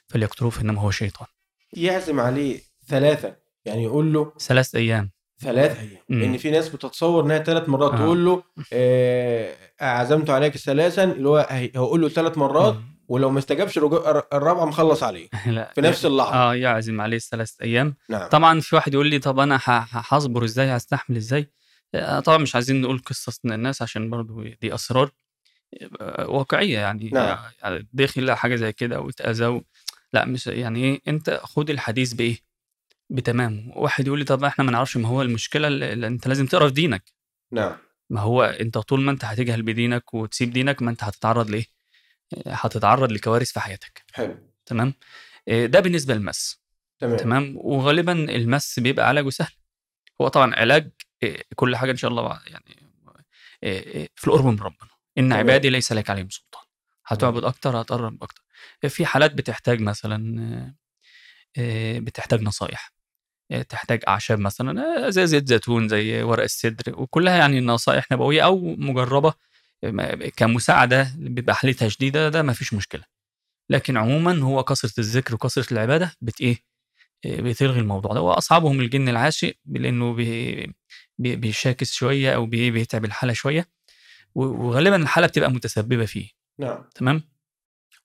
فليقتلوه 0.08 0.50
فإنما 0.50 0.80
هو 0.80 0.90
شيطان. 0.90 1.26
يعزم 1.72 2.20
عليه 2.20 2.60
ثلاثة 2.86 3.36
يعني 3.64 3.82
يقول 3.82 4.12
له 4.12 4.38
ثلاث 4.38 4.74
أيام. 4.74 5.10
ثلاث 5.44 5.78
أيام. 5.78 6.20
لأن 6.20 6.36
في 6.36 6.50
ناس 6.50 6.68
بتتصور 6.68 7.24
إنها 7.24 7.38
ثلاث 7.38 7.68
مرات 7.68 7.92
آه. 7.92 7.96
تقول 7.96 8.24
له 8.24 8.42
آه 8.72 9.54
عزمت 9.80 10.30
عليك 10.30 10.56
ثلاثا 10.56 11.04
اللي 11.04 11.28
هو 11.28 11.46
هي- 11.50 11.72
هقول 11.76 12.00
له 12.00 12.08
ثلاث 12.08 12.38
مرات 12.38 12.74
مم. 12.74 12.94
ولو 13.08 13.30
ما 13.30 13.38
استجابش 13.38 13.78
الرابعة 13.78 14.64
مخلص 14.64 15.02
عليه. 15.02 15.28
لا. 15.46 15.72
في 15.74 15.80
نفس 15.80 16.06
اللحظة. 16.06 16.34
آه 16.34 16.54
يعزم 16.54 17.00
عليه 17.00 17.18
ثلاث 17.18 17.52
أيام. 17.62 17.94
نعم. 18.08 18.28
طبعا 18.28 18.60
في 18.60 18.76
واحد 18.76 18.94
يقول 18.94 19.06
لي 19.06 19.18
طب 19.18 19.38
أنا 19.38 19.58
هصبر 19.90 20.44
إزاي؟ 20.44 20.76
هستحمل 20.76 21.16
إزاي؟ 21.16 21.50
آه، 21.94 22.20
طبعا 22.20 22.38
مش 22.38 22.54
عايزين 22.54 22.80
نقول 22.80 22.98
قصص 23.06 23.40
الناس 23.44 23.82
عشان 23.82 24.10
برضو 24.10 24.42
دي 24.42 24.74
أسرار 24.74 25.10
آه، 26.00 26.28
واقعية 26.30 26.78
يعني. 26.78 27.10
نعم. 27.12 27.38
يعني 27.62 27.88
داخل 27.92 28.24
لا 28.24 28.34
حاجة 28.34 28.56
زي 28.56 28.72
كده 28.72 29.00
واتاذى 29.00 29.60
لا 30.12 30.24
مش 30.24 30.46
يعني 30.46 30.84
إيه 30.84 31.00
أنت 31.08 31.40
خد 31.44 31.70
الحديث 31.70 32.12
بإيه؟ 32.12 32.38
بتمامه 33.10 33.72
واحد 33.76 34.06
يقول 34.06 34.18
لي 34.18 34.24
طب 34.24 34.44
إحنا 34.44 34.64
ما 34.64 34.72
نعرفش 34.72 34.96
ما 34.96 35.08
هو 35.08 35.22
المشكلة 35.22 35.68
اللي 35.68 36.06
أنت 36.06 36.28
لازم 36.28 36.46
تقرأ 36.46 36.68
في 36.68 36.74
دينك. 36.74 37.12
نعم. 37.52 37.76
ما 38.10 38.20
هو 38.20 38.42
أنت 38.42 38.78
طول 38.78 39.00
ما 39.00 39.10
أنت 39.10 39.24
هتجهل 39.24 39.62
بدينك 39.62 40.14
وتسيب 40.14 40.50
دينك 40.50 40.82
ما 40.82 40.90
أنت 40.90 41.04
هتتعرض 41.04 41.50
لإيه؟ 41.50 41.66
آه، 42.46 42.54
هتتعرض 42.54 43.12
لكوارث 43.12 43.52
في 43.52 43.60
حياتك. 43.60 44.04
حلو. 44.12 44.38
تمام؟ 44.66 44.94
آه، 45.48 45.66
ده 45.66 45.80
بالنسبة 45.80 46.14
للمس. 46.14 46.60
تمام. 46.98 47.16
تمام؟ 47.16 47.54
وغالبا 47.56 48.12
المس 48.12 48.80
بيبقى 48.80 49.08
علاجه 49.08 49.30
سهل. 49.30 49.52
هو 50.20 50.28
طبعا 50.28 50.54
علاج 50.54 50.90
إيه، 51.22 51.42
كل 51.56 51.76
حاجة 51.76 51.90
إن 51.90 51.96
شاء 51.96 52.10
الله 52.10 52.40
يعني 52.46 52.76
إيه، 53.62 54.08
في 54.14 54.26
القرب 54.26 54.44
من 54.46 54.58
ربنا. 54.58 54.90
إن 55.18 55.28
تمام. 55.28 55.38
عبادي 55.38 55.70
ليس 55.70 55.92
لك 55.92 56.10
عليهم 56.10 56.30
سلطان. 56.30 56.64
هتعبد 57.06 57.44
أكتر 57.44 57.80
هتقرب 57.80 58.22
أكتر. 58.22 58.42
في 58.88 59.06
حالات 59.06 59.34
بتحتاج 59.34 59.80
مثلا 59.80 60.40
آه، 60.42 60.74
آه، 61.58 61.98
بتحتاج 61.98 62.42
نصايح. 62.42 62.92
آه، 62.92 62.93
تحتاج 63.68 64.02
أعشاب 64.08 64.38
مثلا 64.38 65.06
آه، 65.06 65.10
زي 65.10 65.26
زيت 65.26 65.48
زيتون 65.48 65.88
زي 65.88 66.22
ورق 66.22 66.42
السدر 66.42 67.00
وكلها 67.00 67.36
يعني 67.36 67.60
نصائح 67.60 68.12
نبوية 68.12 68.42
أو 68.44 68.58
مجربة 68.78 69.34
آه، 69.84 70.14
كمساعدة 70.36 71.12
بيبقى 71.18 71.54
حالتها 71.54 71.88
شديده 71.88 72.28
ده 72.28 72.42
ما 72.42 72.52
فيش 72.52 72.74
مشكلة. 72.74 73.02
لكن 73.70 73.96
عموما 73.96 74.38
هو 74.42 74.64
كثرة 74.64 74.92
الذكر 75.00 75.34
وكثرة 75.34 75.72
العبادة 75.72 76.12
بت 76.20 76.40
إيه 76.40 76.58
آه، 77.26 77.40
بتلغي 77.40 77.80
الموضوع 77.80 78.12
ده. 78.14 78.20
واصعبهم 78.20 78.80
الجن 78.80 79.08
العاشق 79.08 79.54
لأنه 79.66 80.12
بي 80.14 80.54
بي- 81.18 81.36
بيشاكس 81.36 81.92
شوية 81.92 82.34
أو 82.34 82.46
بي 82.46 82.70
بيتعب 82.70 83.04
الحالة 83.04 83.32
شوية. 83.32 83.68
وغالبا 84.34 84.96
الحالة 84.96 85.26
بتبقى 85.26 85.50
متسببة 85.50 86.04
فيه. 86.06 86.28
نعم. 86.58 86.84
تمام؟ 86.94 87.22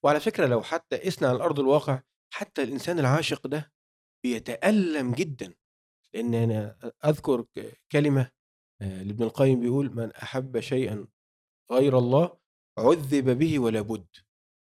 وعلى 0.02 0.20
فكرة 0.20 0.46
لو 0.46 0.62
حتى 0.62 0.96
قسنا 0.96 1.28
على 1.28 1.42
ارض 1.42 1.60
الواقع 1.60 2.00
حتى 2.30 2.62
الإنسان 2.62 2.98
العاشق 2.98 3.46
ده 3.46 3.72
بيتألم 4.24 5.12
جدا 5.12 5.54
لأن 6.14 6.34
أنا 6.34 6.78
أذكر 7.04 7.42
ك- 7.42 7.78
كلمة 7.92 8.30
آه، 8.82 9.02
لابن 9.02 9.24
القيم 9.24 9.60
بيقول 9.60 9.96
من 9.96 10.12
أحب 10.12 10.60
شيئا 10.60 11.06
غير 11.72 11.98
الله 11.98 12.38
عذب 12.78 13.38
به 13.38 13.58
ولا 13.58 13.80
بد. 13.80 14.06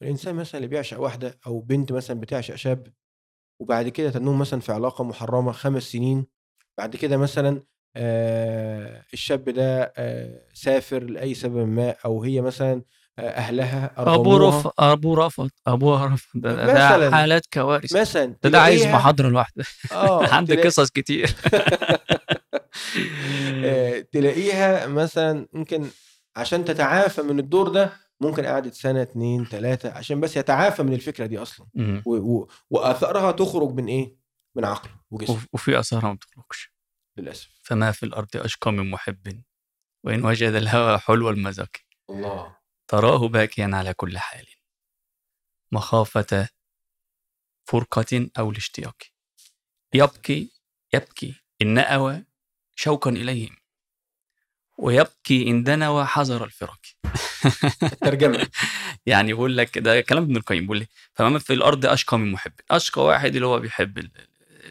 الإنسان 0.02 0.34
مثلا 0.34 0.56
اللي 0.56 0.68
بيعشق 0.68 1.00
واحدة 1.00 1.40
أو 1.46 1.60
بنت 1.60 1.92
مثلا 1.92 2.20
بتعشق 2.20 2.54
شاب 2.54 2.92
وبعد 3.62 3.88
كده 3.88 4.10
تنهم 4.10 4.38
مثلا 4.38 4.60
في 4.60 4.72
علاقة 4.72 5.04
محرمة 5.04 5.52
خمس 5.52 5.82
سنين 5.82 6.26
بعد 6.78 6.96
كده 6.96 7.16
مثلا 7.16 7.62
آه 7.96 9.04
الشاب 9.12 9.44
ده 9.50 9.92
آه 9.96 10.48
سافر 10.54 11.04
لأي 11.04 11.34
سبب 11.34 11.68
ما 11.68 11.90
أو 12.04 12.22
هي 12.24 12.40
مثلا 12.40 12.82
أهلها 13.18 13.90
أبو 13.96 14.36
أرغموها. 14.36 14.60
رف 14.60 14.68
أبو 14.78 15.14
رفض 15.14 15.50
ابوها 15.66 16.06
رفض. 16.06 16.40
ده. 16.40 17.10
حالات 17.10 17.46
كوارث. 17.52 17.96
مثلا 17.96 18.24
ده, 18.42 18.50
ده 18.50 18.60
عايز 18.60 18.86
محاضرة 18.86 19.28
لوحده. 19.28 19.64
آه 19.92 20.26
عندي 20.34 20.52
تلاقي- 20.52 20.68
قصص 20.68 20.90
كتير. 20.90 21.34
آه، 23.64 24.00
تلاقيها 24.12 24.86
مثلا 24.86 25.46
ممكن 25.52 25.88
عشان 26.36 26.64
تتعافى 26.64 27.22
من 27.22 27.38
الدور 27.38 27.68
ده 27.68 27.92
ممكن 28.20 28.46
قعدت 28.46 28.74
سنة 28.74 29.02
اتنين 29.02 29.48
تلاتة 29.48 29.90
عشان 29.92 30.20
بس 30.20 30.36
يتعافى 30.36 30.82
من 30.82 30.92
الفكرة 30.92 31.26
دي 31.26 31.38
أصلا. 31.38 31.66
و- 32.06 32.16
و- 32.16 32.48
واثارها 32.70 33.32
تخرج 33.32 33.74
من 33.74 33.86
إيه؟ 33.86 34.16
من 34.56 34.64
عقله 34.64 34.92
وجسمه. 35.10 35.36
وف- 35.36 35.46
وفي 35.52 35.78
اثارها 35.78 36.08
ما 36.08 36.14
بتخرجش 36.14 36.72
للأسف. 37.18 37.48
فما 37.62 37.92
في 37.92 38.02
الأرض 38.06 38.28
أشقى 38.36 38.72
من 38.72 38.90
محب. 38.90 39.42
وإن 40.06 40.24
وجد 40.24 40.52
الهوى 40.54 40.98
حلو 40.98 41.30
المذاق 41.30 41.70
الله. 42.10 42.57
تراه 42.88 43.28
باكيا 43.28 43.70
على 43.72 43.94
كل 43.94 44.18
حال. 44.18 44.46
مخافة 45.72 46.48
فرقة 47.64 48.30
أو 48.38 48.50
الاشتياق. 48.50 48.96
يبكي 49.94 50.50
يبكي 50.94 51.34
إن 51.62 51.74
نأوى 51.74 52.24
شوقا 52.76 53.10
إليهم. 53.10 53.56
ويبكي 54.78 55.50
إن 55.50 55.62
دنوى 55.62 56.04
حذر 56.06 56.44
الفراق 56.44 56.80
الترجمة. 57.92 58.48
يعني 59.06 59.32
بيقول 59.32 59.56
لك 59.56 59.78
ده 59.78 60.00
كلام 60.00 60.22
ابن 60.22 60.36
القيم 60.36 60.62
بيقول 60.62 60.78
لي 60.78 60.86
فما 61.14 61.38
في 61.38 61.52
الأرض 61.52 61.86
أشقى 61.86 62.18
من 62.18 62.32
محب. 62.32 62.52
أشقى 62.70 63.02
واحد 63.04 63.34
اللي 63.34 63.46
هو 63.46 63.58
بيحب 63.60 63.98
ال- 63.98 64.10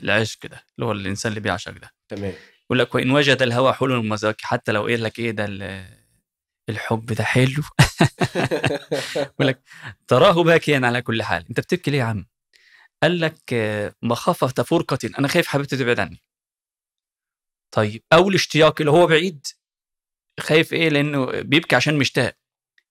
العشق 0.03 0.45
ده 0.47 0.65
اللي 0.75 0.85
هو 0.85 0.91
الإنسان 0.91 1.29
اللي 1.29 1.39
بيعشق 1.41 1.71
ده. 1.71 1.93
تمام. 2.09 2.33
يقول 2.65 2.79
لك 2.79 2.95
وإن 2.95 3.11
وجد 3.11 3.41
الهوى 3.41 3.73
حلو 3.73 3.95
المذاق 4.01 4.35
حتى 4.41 4.71
لو 4.71 4.81
قال 4.87 5.03
لك 5.03 5.19
إيه 5.19 5.31
ده 5.31 5.45
الحب 6.69 7.05
ده 7.05 7.23
حلو. 7.23 7.63
يقول 9.15 9.47
لك 9.47 9.61
تراه 10.07 10.43
باكيا 10.43 10.81
على 10.83 11.01
كل 11.01 11.23
حال. 11.23 11.45
أنت 11.49 11.59
بتبكي 11.59 11.91
ليه 11.91 11.97
يا 11.97 12.03
عم؟ 12.03 12.25
قال 13.03 13.19
لك 13.19 13.53
مخافة 14.03 14.63
فرقة. 14.63 14.99
أنا 15.19 15.27
خايف 15.27 15.47
حبيبتي 15.47 15.77
تبعد 15.77 15.99
عني. 15.99 16.23
طيب 17.71 18.03
أو 18.13 18.29
الاشتياق 18.29 18.75
اللي 18.81 18.91
هو 18.91 19.07
بعيد. 19.07 19.47
خايف 20.39 20.73
إيه؟ 20.73 20.89
لأنه 20.89 21.25
بيبكي 21.25 21.75
عشان 21.75 21.97
مشتاق. 21.97 22.37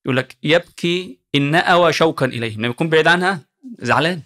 يقول 0.04 0.16
لك 0.16 0.36
يبكي 0.42 1.20
إن 1.34 1.54
أوى 1.54 1.92
شوقا 1.92 2.26
إليه. 2.26 2.56
لما 2.56 2.68
يكون 2.68 2.88
بعيد 2.88 3.06
عنها 3.06 3.46
زعلان. 3.78 4.22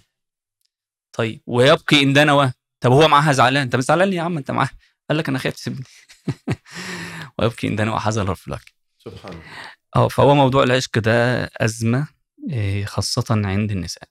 طيب 1.13 1.43
ويبكي 1.47 2.03
إن 2.03 2.13
دنوى. 2.13 2.53
طب 2.81 2.93
هو 2.93 3.09
معاها 3.09 3.33
زعلان؟ 3.33 3.69
طب 3.69 3.81
زعلان 3.81 4.13
يا 4.13 4.23
عم؟ 4.23 4.37
أنت 4.37 4.51
معاها. 4.51 4.71
قال 5.09 5.19
لك 5.19 5.29
أنا 5.29 5.39
خايف 5.39 5.55
تسيبني. 5.55 5.85
ويبكي 7.39 7.69
إن 7.69 7.77
دنوى. 7.77 8.01
حزن 8.01 8.29
الفلاك 8.31 8.80
سبحان 9.05 9.33
الله. 9.33 9.45
آه 9.97 10.09
فهو 10.09 10.35
موضوع 10.35 10.63
العشق 10.63 10.99
ده 10.99 11.45
أزمة 11.57 12.09
إيه، 12.51 12.85
خاصة 12.85 13.25
عند 13.31 13.71
النساء. 13.73 14.09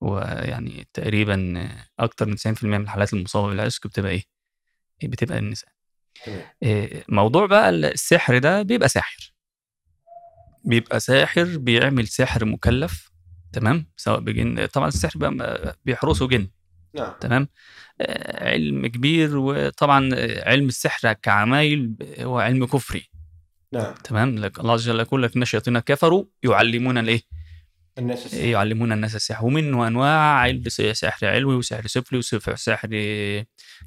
ويعني 0.00 0.88
تقريبا 0.92 1.54
آه، 1.56 2.04
أكتر 2.04 2.26
من 2.26 2.36
90% 2.36 2.64
من 2.64 2.84
الحالات 2.84 3.12
المصابة 3.12 3.48
بالعشق 3.48 3.86
بتبقى 3.86 4.10
إيه؟ 4.12 4.22
إيه، 5.02 5.08
بتبقى 5.08 5.38
النساء. 5.38 5.70
إيه، 6.62 7.04
موضوع 7.08 7.46
بقى 7.46 7.70
السحر 7.70 8.38
ده 8.38 8.62
بيبقى 8.62 8.88
ساحر. 8.88 9.32
بيبقى 10.64 11.00
ساحر 11.00 11.44
بيعمل 11.58 12.08
سحر 12.08 12.44
مكلف 12.44 13.10
تمام؟ 13.52 13.86
سواء 13.96 14.20
بجن 14.20 14.66
طبعا 14.66 14.88
السحر 14.88 15.18
بقى 15.18 15.76
بيحرسه 15.84 16.28
جن 16.28 16.48
نعم. 16.94 17.12
تمام؟ 17.20 17.48
آه، 18.00 18.50
علم 18.50 18.86
كبير 18.86 19.38
وطبعا 19.38 20.10
آه، 20.14 20.48
علم 20.50 20.68
السحر 20.68 21.12
كعمايل 21.12 21.94
هو 22.20 22.38
علم 22.38 22.66
كفري. 22.66 23.11
نعم. 23.72 23.94
تمام. 24.04 24.38
لك 24.38 24.60
الله 24.60 24.72
عز 24.72 24.88
وجل 24.88 25.00
يقول 25.00 25.22
لك 25.22 25.36
إن 25.36 25.42
الشياطين 25.42 25.78
كفروا 25.78 26.24
يعلمون 26.42 26.98
الإيه؟ 26.98 27.22
الناس 27.98 28.26
السحر. 28.26 28.44
يعلمون 28.44 28.92
الناس 28.92 29.16
السحر 29.16 29.46
ومنه 29.46 29.86
انواع 29.86 30.38
علم 30.38 30.68
سحر 30.68 31.26
علوي 31.26 31.54
وسحر 31.54 31.86
سفلي 31.86 32.18
وسحر 32.18 32.56
سحر 32.56 32.88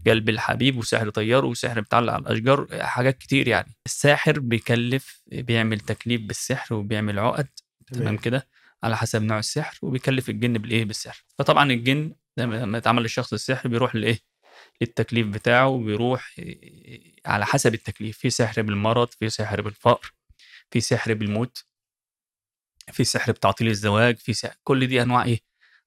قلب 0.08 0.30
الحبيب 0.30 0.78
وسحر 0.78 1.10
طيار 1.10 1.46
وسحر 1.46 1.82
بتعلق 1.82 2.14
على 2.14 2.22
الأشجار. 2.22 2.68
حاجات 2.82 3.18
كتير 3.18 3.48
يعني. 3.48 3.76
الساحر 3.86 4.40
بيكلف 4.40 5.22
بيعمل 5.28 5.80
تكليف 5.80 6.22
بالسحر 6.22 6.76
وبيعمل 6.76 7.20
عقد. 7.20 7.48
تمام 7.94 8.18
كده؟ 8.18 8.48
على 8.84 8.98
حسب 8.98 9.22
نوع 9.22 9.40
السحر 9.40 9.78
وبيكلف 9.82 10.30
الجن 10.30 10.54
بالإيه؟ 10.54 10.86
بالسحر. 10.86 11.26
فطبعا 11.38 11.72
الجن 11.72 12.16
لما 12.38 12.78
يتعمل 12.78 13.02
للشخص 13.02 13.34
السحر 13.34 13.70
بيروح 13.70 13.96
لإيه؟ 13.96 14.20
للتكليف 14.82 15.28
بتاعه 15.28 15.68
وبيروح 15.68 16.34
إيه، 16.40 17.15
على 17.26 17.46
حسب 17.46 17.74
التكليف. 17.74 18.18
في 18.18 18.30
سحر 18.30 18.62
بالمرض 18.62 19.08
في 19.08 19.30
سحر 19.30 19.62
بالفقر 19.62 20.14
في 20.72 20.80
سحر 20.82 21.14
بالموت 21.14 21.66
في 22.92 23.04
سحر 23.04 23.32
بتعطيل 23.32 23.68
الزواج 23.68 24.18
في 24.18 24.34
سحر 24.34 24.56
كل 24.64 24.88
دي 24.88 25.02
أنواع 25.02 25.24
إيه؟ 25.24 25.40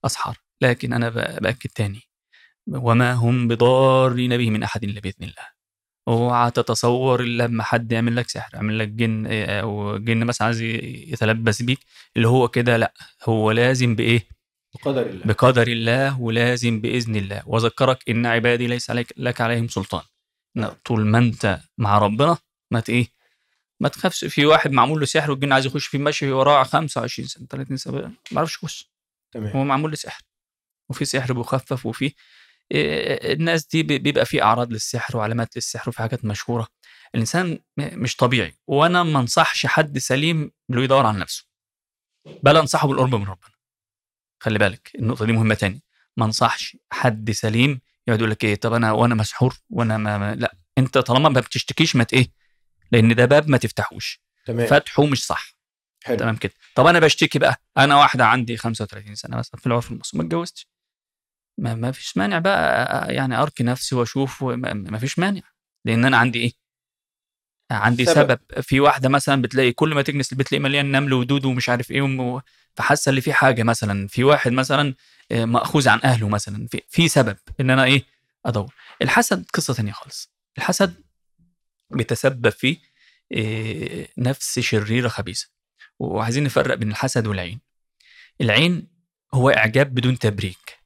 أسحار. 0.04 0.36
لكن 0.60 0.92
أنا 0.92 1.08
بأكد 1.38 1.70
تاني. 1.70 2.00
وما 2.66 3.12
هم 3.12 3.48
بضارين 3.48 4.36
به 4.36 4.50
من 4.50 4.62
أحد 4.62 4.84
إلا 4.84 5.00
بإذن 5.00 5.22
الله. 5.24 5.58
اوعى 6.08 6.50
تتصور 6.50 7.20
إلا 7.20 7.44
لما 7.44 7.62
حد 7.62 7.92
يعمل 7.92 8.16
لك 8.16 8.28
سحر 8.28 8.54
يعمل 8.54 8.78
لك 8.78 8.88
جن 8.88 9.26
أو 9.26 9.96
جن 9.98 10.24
مثلا 10.24 10.46
عايز 10.46 10.60
يتلبس 10.62 11.62
بيك 11.62 11.78
اللي 12.16 12.28
هو 12.28 12.48
كده 12.48 12.76
لأ. 12.76 12.94
هو 13.24 13.50
لازم 13.50 13.94
بإيه؟ 13.94 14.26
بقدر 14.74 15.06
الله. 15.06 15.24
بقدر 15.24 15.68
الله 15.68 16.20
ولازم 16.20 16.80
بإذن 16.80 17.16
الله. 17.16 17.42
وذكرك 17.46 18.10
إن 18.10 18.26
عبادي 18.26 18.66
ليس 18.66 18.90
عليك 18.90 19.12
لك 19.16 19.40
عليهم 19.40 19.68
سلطان. 19.68 20.02
طول 20.84 21.06
ما 21.06 21.18
انت 21.18 21.60
مع 21.78 21.98
ربنا 21.98 22.38
ما 22.70 22.82
إيه 22.88 23.08
ما 23.80 23.88
تخافش. 23.88 24.24
في 24.24 24.46
واحد 24.46 24.70
معمول 24.70 25.00
له 25.00 25.06
سحر 25.06 25.30
والجن 25.30 25.52
عايز 25.52 25.66
يخش 25.66 25.86
فيه 25.86 25.98
ماشي 25.98 26.30
وراه 26.32 26.64
25 26.64 27.28
سنة 27.28 27.46
30 27.46 27.76
سنة 27.76 27.92
ما 28.00 28.12
يعرفش 28.32 28.54
يخش 28.56 28.90
تمام. 29.32 29.52
هو 29.56 29.64
معمول 29.64 29.90
له 29.90 29.96
سحر 29.96 30.22
وفي 30.90 31.04
سحر 31.04 31.34
مخفف 31.34 31.86
وفي 31.86 32.14
إيه، 32.72 33.32
الناس 33.32 33.66
دي 33.66 33.82
بي- 33.82 33.98
بيبقى 33.98 34.26
في 34.26 34.42
أعراض 34.42 34.72
للسحر 34.72 35.16
وعلامات 35.16 35.56
للسحر 35.56 35.88
وفي 35.88 35.98
حاجات 35.98 36.24
مشهورة. 36.24 36.68
الإنسان 37.14 37.58
مش 37.78 38.16
طبيعي 38.16 38.54
وأنا 38.66 39.02
ما 39.02 39.20
انصحش 39.20 39.66
حد 39.66 39.98
سليم 39.98 40.50
إنه 40.70 40.82
يدور 40.84 41.06
على 41.06 41.18
نفسه. 41.18 41.44
بل 42.42 42.56
انصحه 42.56 42.88
بالقرب 42.88 43.14
من 43.14 43.24
ربنا. 43.26 43.50
خلي 44.42 44.58
بالك 44.58 44.90
النقطة 44.94 45.24
دي 45.26 45.32
مهمة 45.32 45.54
تاني. 45.54 45.82
ما 46.16 46.24
انصحش 46.24 46.76
حد 46.92 47.30
سليم 47.30 47.80
يقعد 48.08 48.18
يقول 48.18 48.30
لك 48.30 48.44
إيه 48.44 48.54
طب 48.54 48.72
أنا 48.72 48.92
وأنا 48.92 49.14
مسحور 49.14 49.56
وأنا 49.70 49.96
ما, 49.96 50.18
ما 50.18 50.34
لا 50.34 50.56
أنت 50.78 50.98
طالما 50.98 51.28
ما 51.28 51.40
بتشتكيش 51.40 51.96
ما 51.96 52.06
إيه 52.12 52.28
لأن 52.92 53.14
ده 53.14 53.24
باب 53.24 53.48
ما 53.50 53.58
تفتحوش. 53.58 54.22
تمام. 54.46 54.66
فتحه 54.66 55.06
مش 55.06 55.26
صح. 55.26 55.56
حلو. 56.04 56.16
تمام 56.16 56.36
كده. 56.36 56.52
طب 56.74 56.86
أنا 56.86 56.98
بشتكي 56.98 57.38
بقى 57.38 57.62
أنا 57.78 57.96
واحدة 57.96 58.26
عندي 58.26 58.56
35 58.56 59.14
سنة 59.14 59.36
مثلا 59.36 59.60
في 59.60 59.66
العرف 59.66 59.90
المصري 59.90 60.18
ما 60.18 60.24
اتجوزتش. 60.26 60.68
ما, 61.58 61.74
ما 61.74 61.92
فيش 61.92 62.16
مانع 62.16 62.38
بقى 62.38 63.14
يعني 63.14 63.36
ارقي 63.42 63.64
نفسي 63.64 63.94
وأشوف 63.94 64.44
ما 64.44 64.98
فيش 64.98 65.18
مانع 65.18 65.42
لأن 65.84 66.04
أنا 66.04 66.16
عندي 66.16 66.38
إيه 66.40 66.52
عندي 67.70 68.04
سبب. 68.04 68.14
سبب. 68.16 68.60
في 68.60 68.80
واحدة 68.80 69.08
مثلا 69.08 69.42
بتلاقي 69.42 69.72
كل 69.72 69.94
ما 69.94 70.02
تكنس 70.02 70.32
البيت 70.32 70.48
تلاقي 70.48 70.62
مليان 70.62 70.90
نمل 70.92 71.12
ودود 71.12 71.44
ومش 71.44 71.68
عارف 71.68 71.90
إيه 71.90 72.02
وم- 72.02 72.40
فحاسة 72.74 73.10
إن 73.12 73.20
في 73.20 73.32
حاجة 73.32 73.62
مثلا. 73.62 74.08
في 74.08 74.24
واحد 74.24 74.52
مثلا 74.52 74.94
آه، 75.32 75.44
مأخوذ 75.44 75.88
عن 75.88 76.00
أهله 76.04 76.28
مثلا. 76.28 76.66
في, 76.66 76.82
في 76.88 77.08
سبب 77.08 77.36
إن 77.60 77.70
أنا 77.70 77.84
إيه 77.84 78.04
أدور. 78.46 78.74
الحسد 79.02 79.44
قصة 79.54 79.74
تانية 79.74 79.92
خالص. 79.92 80.32
الحسد 80.58 80.94
بيتسبب 81.90 82.48
في 82.48 82.76
آه، 83.36 84.08
نفس 84.18 84.58
شريرة 84.58 85.08
خبيثة. 85.08 85.48
وعايزين 85.98 86.44
نفرق 86.44 86.74
بين 86.74 86.90
الحسد 86.90 87.26
والعين. 87.26 87.60
العين 88.40 88.88
هو 89.34 89.50
إعجاب 89.50 89.94
بدون 89.94 90.18
تبريك. 90.18 90.78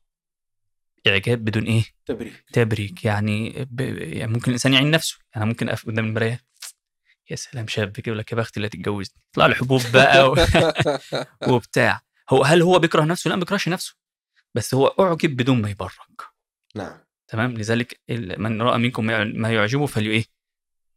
إعجاب 1.06 1.44
بدون 1.44 1.62
إيه؟ 1.64 1.84
تبريك. 2.06 2.44
تبريك. 2.52 3.04
يعني, 3.04 3.66
ب... 3.70 3.80
يعني 3.80 4.32
ممكن 4.32 4.46
الإنسان 4.46 4.74
يعين 4.74 4.90
نفسه. 4.90 5.18
يعني 5.34 5.46
ممكن 5.46 5.68
اقف 5.68 5.86
قدام 5.86 6.04
المراية 6.04 6.40
يا 7.30 7.36
سلام 7.36 7.66
شاب 7.68 7.92
كده 7.92 8.02
يقول 8.06 8.18
لك 8.18 8.32
يا 8.32 8.36
بختي 8.36 8.56
اللي 8.56 8.68
تتجوزني 8.68 9.14
يطلع 9.32 9.46
له 9.46 9.54
حبوب 9.54 9.80
بقى 9.94 10.30
و... 10.30 10.36
وبتاع. 11.54 12.00
هو 12.30 12.42
هل 12.44 12.62
هو 12.62 12.78
بيكره 12.78 13.04
نفسه؟ 13.04 13.28
لا 13.28 13.34
ما 13.36 13.40
بيكرهش 13.40 13.68
نفسه. 13.68 13.94
بس 14.54 14.74
هو 14.74 14.86
أعجب 14.86 15.36
بدون 15.36 15.62
ما 15.62 15.70
يبرك. 15.70 15.92
نعم. 16.74 16.98
تمام؟ 17.28 17.54
لذلك 17.54 18.00
من 18.38 18.62
رأى 18.62 18.78
منكم 18.78 19.06
ما 19.06 19.12
يع- 19.12 19.24
ما 19.24 19.52
يعجبه 19.52 19.86
فلي 19.86 20.10
إيه؟ 20.10 20.24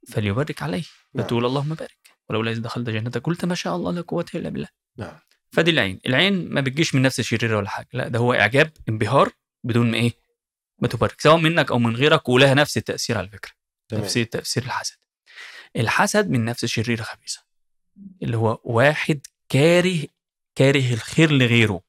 فليبارك 0.07 0.61
عليه. 0.61 0.83
نعم. 1.13 1.25
فتقول 1.25 1.45
اللهم 1.45 1.73
بارك. 1.73 1.97
ولولا 2.29 2.51
إذ 2.51 2.61
دخلت 2.61 2.89
جنتك 2.89 3.21
قلت 3.23 3.45
ما 3.45 3.55
شاء 3.55 3.75
الله 3.75 3.91
لا 3.91 4.01
قوة 4.01 4.25
إلا 4.35 4.49
بالله. 4.49 4.67
نعم. 4.97 5.19
فدي 5.51 5.71
العين. 5.71 5.99
العين 6.05 6.49
ما 6.53 6.61
بتجيش 6.61 6.95
من 6.95 7.01
نفس 7.01 7.21
شريره 7.21 7.57
ولا 7.57 7.69
حاجة. 7.69 7.87
لا 7.93 8.07
ده 8.07 8.19
هو 8.19 8.33
إعجاب 8.33 8.71
انبهار 8.89 9.31
بدون 9.63 9.91
ما 9.91 9.97
إيه؟ 9.97 10.13
ما 10.79 10.87
تبارك 10.87 11.21
سواء 11.21 11.37
منك 11.37 11.71
أو 11.71 11.79
من 11.79 11.95
غيرك 11.95 12.29
ولها 12.29 12.53
نفس 12.53 12.77
التأثير 12.77 13.17
على 13.17 13.27
فكرة. 13.29 13.51
نفس 13.93 14.13
تاثير 14.13 14.63
الحسد. 14.63 14.95
الحسد 15.75 16.29
من 16.29 16.45
نفس 16.45 16.65
شريره 16.65 17.03
خبيثه 17.03 17.43
اللي 18.23 18.37
هو 18.37 18.59
واحد 18.63 19.27
كاره 19.49 20.07
كاره 20.55 20.93
الخير 20.93 21.31
لغيره. 21.31 21.81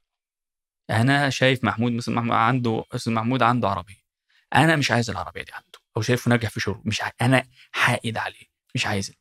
أنا 0.91 1.31
شايف 1.31 1.65
محمود 1.65 1.93
مثلا 1.93 2.15
محمود 2.15 2.35
عنده 2.35 2.85
أستاذ 2.93 3.13
محمود 3.13 3.43
عنده 3.43 3.69
عربية. 3.69 4.07
أنا 4.55 4.77
مش 4.77 4.91
عايز 4.91 5.11
العربية 5.11 5.43
دي 5.43 5.53
عنده. 5.53 5.79
أو 5.97 6.03
شايفه 6.03 6.29
ناجح 6.29 6.51
في 6.51 6.61
شغله. 6.61 6.83
مش 6.85 7.03
عايز. 7.03 7.13
أنا 7.21 7.47
حائد 7.71 8.19
عليه. 8.19 8.47
مش 8.75 8.87
عايز. 8.87 9.13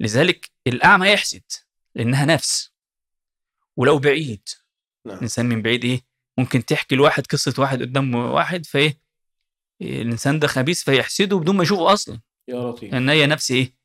لذلك 0.00 0.50
الأعمى 0.66 1.08
يحسد 1.08 1.42
لأنها 1.94 2.24
نفس. 2.24 2.72
ولو 3.76 3.98
بعيد. 3.98 4.48
نعم. 5.06 5.16
الإنسان 5.16 5.46
من 5.46 5.62
بعيد 5.62 5.84
إيه؟ 5.84 6.00
ممكن 6.38 6.64
تحكي 6.64 6.96
لواحد 6.96 7.26
قصة 7.26 7.54
واحد 7.58 7.82
قدام 7.82 8.14
واحد 8.14 8.66
فإيه؟ 8.66 9.00
الإنسان 9.80 10.38
ده 10.38 10.46
خبيث 10.46 10.82
فيحسده 10.84 11.36
بدون 11.38 11.56
ما 11.56 11.62
يشوفه 11.62 11.92
أصلا. 11.92 12.20
يا 12.48 12.54
لطيف. 12.54 12.92
لأن 12.92 13.08
هي 13.08 13.26
نفس 13.26 13.50
إيه؟ 13.50 13.79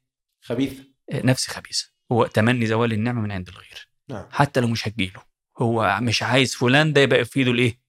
خبيث 0.45 0.79
إيه، 1.11 1.25
نفس 1.25 1.47
خبيثة. 1.47 1.91
هو 2.11 2.25
تمني 2.25 2.65
زوال 2.65 2.93
النعمة 2.93 3.21
من 3.21 3.31
عند 3.31 3.47
الغير. 3.49 3.87
نعم. 4.09 4.25
حتى 4.31 4.59
لو 4.59 4.67
مش 4.67 4.87
هتجيله. 4.87 5.21
هو 5.57 5.99
مش 6.01 6.23
عايز 6.23 6.55
فلان 6.55 6.93
ده 6.93 7.01
يبقى 7.01 7.25
في 7.25 7.39
ايده 7.39 7.51
الايه؟ 7.51 7.79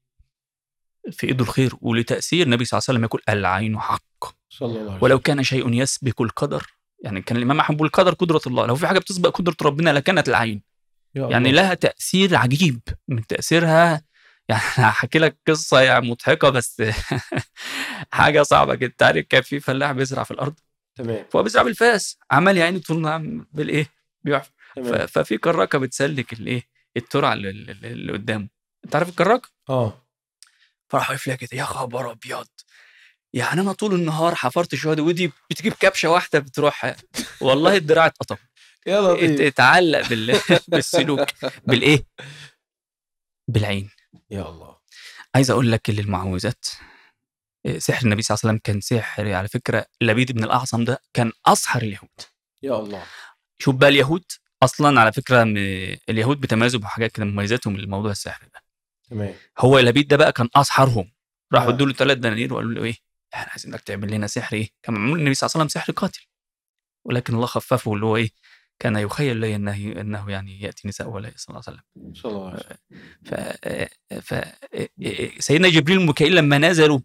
في 1.12 1.26
ايده 1.26 1.44
الخير. 1.44 1.72
ولتأثير 1.80 2.46
النبي 2.46 2.64
صلى 2.64 2.78
الله 2.78 2.84
عليه 2.88 2.98
وسلم 2.98 3.04
يقول 3.04 3.22
العين 3.28 3.80
حق. 3.80 4.24
صلى 4.48 4.80
الله 4.80 4.92
عليه 4.92 5.02
ولو 5.04 5.18
كان 5.18 5.42
شيء 5.42 5.72
يسبق 5.72 6.22
القدر 6.22 6.66
يعني 7.04 7.22
كان 7.22 7.36
الإمام 7.36 7.60
أحمد 7.60 7.76
بيقول 7.76 7.86
القدر 7.88 8.14
قدرة 8.14 8.40
الله. 8.46 8.66
لو 8.66 8.74
في 8.74 8.86
حاجة 8.86 8.98
بتسبق 8.98 9.38
قدرة 9.38 9.56
ربنا 9.62 9.90
لكانت 9.90 10.28
العين. 10.28 10.62
يعني 11.14 11.50
الله. 11.50 11.62
لها 11.62 11.74
تأثير 11.74 12.36
عجيب. 12.36 12.80
من 13.08 13.26
تأثيرها 13.26 14.02
يعني 14.48 14.62
هحكي 14.88 15.18
لك 15.18 15.38
قصة 15.48 15.80
يعني 15.80 16.10
مضحكة 16.10 16.48
بس 16.48 16.82
حاجة 18.12 18.42
صعبة 18.42 18.74
جدا. 18.74 18.94
تعرف 18.98 19.26
كان 19.28 19.42
في 19.42 19.60
فلاح 19.60 19.92
بيزرع 19.92 20.22
في 20.22 20.30
الأرض؟ 20.30 20.54
تمام. 20.96 21.24
فهو 21.32 21.42
بيزرع 21.42 21.62
بالفاس 21.62 22.18
عمال 22.30 22.56
يا 22.56 22.64
عيني 22.64 22.80
طول 22.80 22.96
النهار 22.96 23.44
بالايه؟ 23.52 23.86
بيحفر 24.24 24.50
ففي 25.06 25.38
كراكة 25.38 25.78
بتسلك 25.78 26.32
الايه؟ 26.32 26.62
الترعة 26.96 27.32
اللي, 27.32 28.12
قدامه. 28.12 28.48
انت 28.84 28.96
عارف 28.96 29.08
الكراكة؟ 29.08 29.48
آه. 29.68 30.06
فراح 30.88 31.10
واقف 31.10 31.26
لها 31.26 31.36
كده 31.36 31.50
يا 31.52 31.64
خبر 31.64 32.10
أبيض! 32.10 32.46
يعني 33.32 33.60
أنا 33.60 33.72
طول 33.72 33.94
النهار 33.94 34.34
حفرت 34.34 34.74
شوية 34.74 35.00
ودي 35.00 35.32
بتجيب 35.50 35.72
كبشة 35.72 36.08
واحدة 36.10 36.38
بتروح 36.38 36.94
والله 37.40 37.76
الدراع 37.76 38.06
اتقطم. 38.06 38.36
يا 38.86 39.00
لطيف. 39.00 39.40
اتعلق 39.40 40.08
بال... 40.08 40.40
بالسلوك 40.68 41.28
بالايه؟ 41.66 42.06
بالعين. 43.48 43.90
يا 44.30 44.48
الله. 44.48 44.76
عايز 45.34 45.50
أقول 45.50 45.72
لك 45.72 45.90
اللي 45.90 46.00
المعوذات 46.00 46.66
سحر 47.78 48.04
النبي 48.04 48.22
صلى 48.22 48.34
الله 48.34 48.40
عليه 48.44 48.52
وسلم 48.52 48.60
كان 48.64 48.80
سحر 48.80 49.32
على 49.32 49.48
فكرة 49.48 49.86
لبيد 50.00 50.32
بن 50.32 50.44
الأعصم 50.44 50.84
ده 50.84 51.00
كان 51.14 51.32
اسحر 51.46 51.82
اليهود. 51.82 52.10
يا 52.62 52.78
الله. 52.78 53.02
شوف 53.58 53.74
بقى 53.74 53.88
اليهود 53.88 54.24
أصلا 54.62 55.00
على 55.00 55.12
فكرة. 55.12 55.42
اليهود 56.08 56.40
بيتميزوا 56.40 56.80
بحاجات 56.80 57.12
كده 57.12 57.24
مميزاتهم 57.24 57.76
لموضوع 57.76 58.10
السحر 58.10 58.48
ده. 58.54 58.62
تمام. 59.10 59.34
هو 59.58 59.78
لبيد 59.78 60.08
ده 60.08 60.16
بقى 60.16 60.32
كان 60.32 60.48
اسحرهم 60.56 61.12
راحوا 61.54 61.70
آه. 61.70 61.74
ادوا 61.74 61.86
له 61.86 61.92
ثلاث 61.92 62.18
دنانير 62.18 62.54
وقالوا 62.54 62.72
له 62.72 62.84
إيه؟ 62.84 62.94
إحنا 63.34 63.50
عايزينك 63.50 63.80
تعمل 63.80 64.10
لنا 64.10 64.26
سحر 64.26 64.56
إيه؟ 64.56 64.70
كان 64.82 64.94
معمول 64.94 65.18
النبي 65.18 65.34
صلى 65.34 65.46
الله 65.46 65.52
عليه 65.54 65.64
وسلم 65.64 65.82
سحر 65.82 65.92
قاتل. 65.92 66.26
ولكن 67.04 67.34
الله 67.34 67.46
خففه 67.46 67.94
اللي 67.94 68.06
هو 68.06 68.16
إيه؟ 68.16 68.30
كان 68.78 68.96
يخيل 68.96 69.36
لي 69.36 69.56
أنه 69.56 70.00
أنه 70.00 70.30
يعني 70.30 70.60
يأتي 70.60 70.88
نساء 70.88 71.08
ولا 71.08 71.32
صلى 71.36 71.54
الله 71.54 71.62
عليه 71.66 71.78
وسلم. 71.78 72.14
صلى 72.14 72.32
الله. 72.32 72.50
عليه 72.50 72.58
وسلم 72.58 72.76
ف, 73.24 74.34
ف... 74.34 74.44
سيدنا 75.42 75.68
جبريل 75.68 75.98
وميكائيل 75.98 76.36
لما 76.36 76.58
نزلوا 76.58 77.00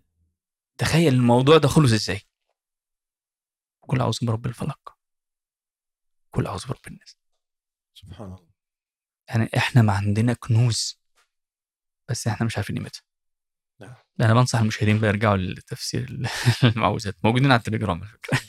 تخيل 0.78 1.14
الموضوع 1.14 1.58
ده 1.58 1.68
خلص 1.68 1.92
إزاي؟ 1.92 2.22
كل 3.80 4.02
أعوذ 4.02 4.18
برب 4.22 4.46
الفلق. 4.46 4.98
كل 6.32 6.48
أعوذ 6.48 6.68
برب 6.68 6.88
الناس. 6.88 7.18
سبحان 7.94 8.28
الله. 8.28 8.48
يعني 9.30 9.50
إحنا 9.58 9.82
ما 9.82 9.94
عندنا 9.94 10.34
كنوز 10.34 11.02
بس 12.10 12.28
إحنا 12.28 12.46
مش 12.46 12.58
عارفين 12.58 12.78
قيمتها. 12.78 13.02
نعم. 13.80 13.96
أنا 14.22 14.34
بنصح 14.34 14.60
المشاهدين 14.60 15.00
بقى 15.00 15.10
يرجعوا 15.10 15.38
لتفسير 15.38 16.10
المعوذات. 16.76 17.26
موجودين 17.26 17.52
على 17.52 17.60
التليجرام 17.60 18.02
على 18.04 18.12
فكرة. 18.12 18.40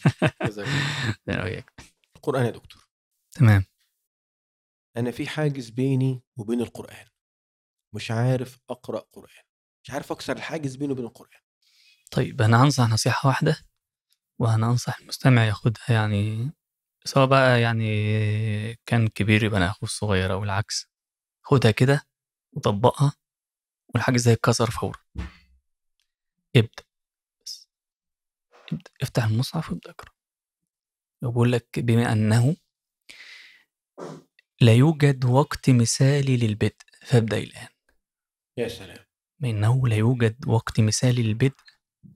أنا 1.29 1.45
وياك 1.45 1.73
القرآن 2.17 2.45
يا 2.45 2.51
دكتور. 2.51 2.89
تمام. 3.31 3.65
أنا 4.97 5.11
في 5.11 5.27
حاجز 5.27 5.71
بيني 5.71 6.23
وبين 6.37 6.61
القرآن. 6.61 7.07
مش 7.95 8.11
عارف 8.11 8.59
أقرأ 8.71 8.99
قرآن. 8.99 9.45
مش 9.85 9.91
عارف 9.91 10.13
أكسر 10.13 10.37
الحاجز 10.37 10.77
بيني 10.77 10.93
وبين 10.93 11.05
القرآن. 11.05 11.41
طيب 12.13 12.43
أنا 12.43 12.63
هنصح 12.65 12.89
نصيحة 12.91 13.29
واحدة 13.29 13.57
وأنا 14.39 14.67
أنصح 14.67 14.99
المستمع 14.99 15.45
ياخدها 15.45 15.83
يعني 15.89 16.51
سواء 17.05 17.27
بقى 17.27 17.61
يعني 17.61 17.85
كان 18.87 19.09
كبير 19.09 19.45
يبقى 19.45 19.59
أنا 19.59 19.71
أخوه 19.71 19.83
الصغير 19.89 20.33
أو 20.33 20.45
العكس 20.45 20.87
خدها 21.43 21.71
كده 21.71 22.03
وطبقها 22.53 23.13
والحاجز 23.95 24.25
ده 24.25 24.33
يتكسر 24.33 24.71
فورا 24.71 24.99
ابدأ 26.57 26.83
بس. 27.45 27.69
ابدأ 28.73 28.91
افتح 29.03 29.25
المصحف 29.25 29.71
وابدا 29.71 29.91
اقرا 29.91 30.13
بقول 31.23 31.53
لك 31.53 31.79
بما 31.79 32.13
أنه 32.13 32.57
لا 34.61 34.73
يوجد 34.75 35.25
وقت 35.25 35.71
مثالي 35.71 36.37
للبدء 36.37 36.77
فابدأ 37.07 37.39
الآن. 37.39 37.69
يا 38.57 38.69
سلام. 38.69 38.99
بما 39.41 39.51
أنه 39.51 39.89
لا 39.89 39.97
يوجد 39.97 40.49
وقت 40.49 40.81
مثالي 40.81 41.23
للبدء 41.23 41.57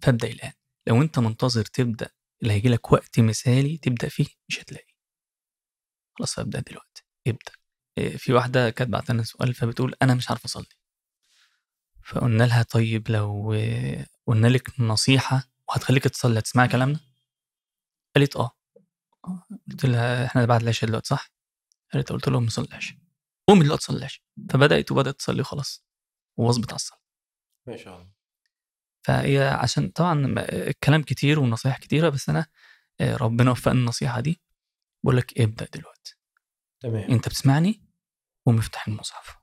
فابدا 0.07 0.29
الآن. 0.29 0.53
لو 0.87 1.03
أنت 1.03 1.19
منتظر 1.19 1.65
تبدأ 1.65 2.11
اللي 2.43 2.53
هيجي 2.53 2.69
لك 2.69 2.93
وقت 2.93 3.21
مثالي 3.21 3.77
تبدأ 3.77 4.09
فيه 4.09 4.27
مش 4.49 4.61
هتلاقي. 4.61 4.95
خلاص 6.19 6.35
فابدأ 6.35 6.61
دلوقتي. 6.61 7.03
ابدأ. 7.27 7.53
إيه، 7.99 8.17
في 8.17 8.33
واحدة 8.33 8.71
كانت 8.71 8.91
بعت 8.91 9.11
لنا 9.11 9.23
سؤال 9.23 9.55
فبتقول 9.55 9.95
أنا 10.03 10.15
مش 10.15 10.31
عارفه 10.31 10.45
أصلي. 10.45 10.67
فقلنا 12.05 12.45
لها 12.45 12.63
طيب 12.63 13.11
لو 13.11 13.53
إيه، 13.53 14.07
قلنا 14.27 14.47
لك 14.49 14.81
نصيحة 14.81 15.49
وهتخليك 15.69 16.05
تصلي 16.05 16.39
هتسمعي 16.39 16.69
كلامنا؟ 16.69 17.01
قالت 18.17 18.37
آه. 18.37 18.51
آه. 19.25 19.47
قلت 19.71 19.85
لها 19.87 20.27
إحنا 20.27 20.45
بعد 20.45 20.63
العشاء 20.63 20.89
دلوقتي 20.91 21.09
صح؟ 21.09 21.31
قالت 21.93 22.13
قلت 22.13 22.29
لهم 22.29 22.43
ما 22.43 22.51
صليش 22.51 22.95
قومي 23.49 23.65
دلوقتي 23.65 23.85
صليش 23.85 24.23
فبدأت 24.51 24.93
وبدأت 24.93 25.15
تصلي 25.15 25.45
خلاص 25.45 25.85
وواظبت 26.37 26.69
على 26.71 26.77
الصلاة. 26.77 27.01
ما 27.67 27.77
شاء 27.77 27.97
الله. 27.97 28.16
فهي 29.07 29.49
عشان 29.49 29.89
طبعا 29.89 30.35
الكلام 30.53 31.03
كتير 31.03 31.41
والنصايح 31.41 31.79
كتيرة 31.79 32.09
بس 32.09 32.29
أنا 32.29 32.47
آه، 33.01 33.17
ربنا 33.17 33.51
وفقني 33.51 33.79
النصيحة 33.79 34.21
دي. 34.21 34.41
بقول 35.05 35.17
لك 35.17 35.41
ابدأ 35.41 35.69
دلوقتي. 35.75 36.17
تمام. 36.81 37.11
أنت 37.11 37.29
بتسمعني 37.29 37.83
ومفتح 38.47 38.89
المصحف. 38.89 39.37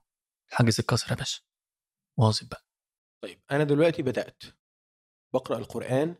الحاجز 0.50 0.80
اتكسر 0.80 1.10
يا 1.10 1.16
باشا. 1.16 1.40
واظب 2.16 2.48
بقى. 2.48 2.66
طيب 3.22 3.40
أنا 3.50 3.64
دلوقتي 3.64 4.02
بدأت 4.02 4.42
بقرأ 5.34 5.58
القرآن 5.58 6.16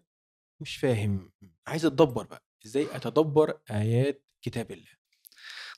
مش 0.61 0.77
فاهم. 0.77 1.33
عايز 1.67 1.85
أتدبر 1.85 2.27
بقى. 2.27 2.45
إزاي 2.67 2.97
أتدبر 2.97 3.61
آيات 3.71 4.25
كتاب 4.43 4.71
الله؟ 4.71 4.93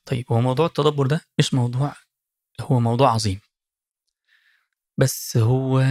طيب 0.05 0.25
هو 0.31 0.41
موضوع 0.41 0.65
التدبر 0.65 1.07
ده 1.07 1.21
مش 1.39 1.53
موضوع 1.53 1.95
هو 2.61 2.79
موضوع 2.79 3.09
عظيم. 3.11 3.39
بس 4.97 5.37
هو 5.37 5.83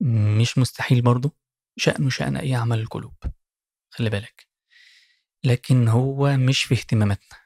مش 0.00 0.58
مستحيل 0.58 1.02
برضه 1.02 1.36
شأنه 1.76 2.10
شأن 2.10 2.36
أي 2.36 2.54
عمل 2.54 2.80
القلوب 2.80 3.14
خلي 3.90 4.10
بالك. 4.10 4.48
لكن 5.44 5.88
هو 5.88 6.36
مش 6.36 6.64
في 6.64 6.74
اهتماماتنا. 6.74 7.38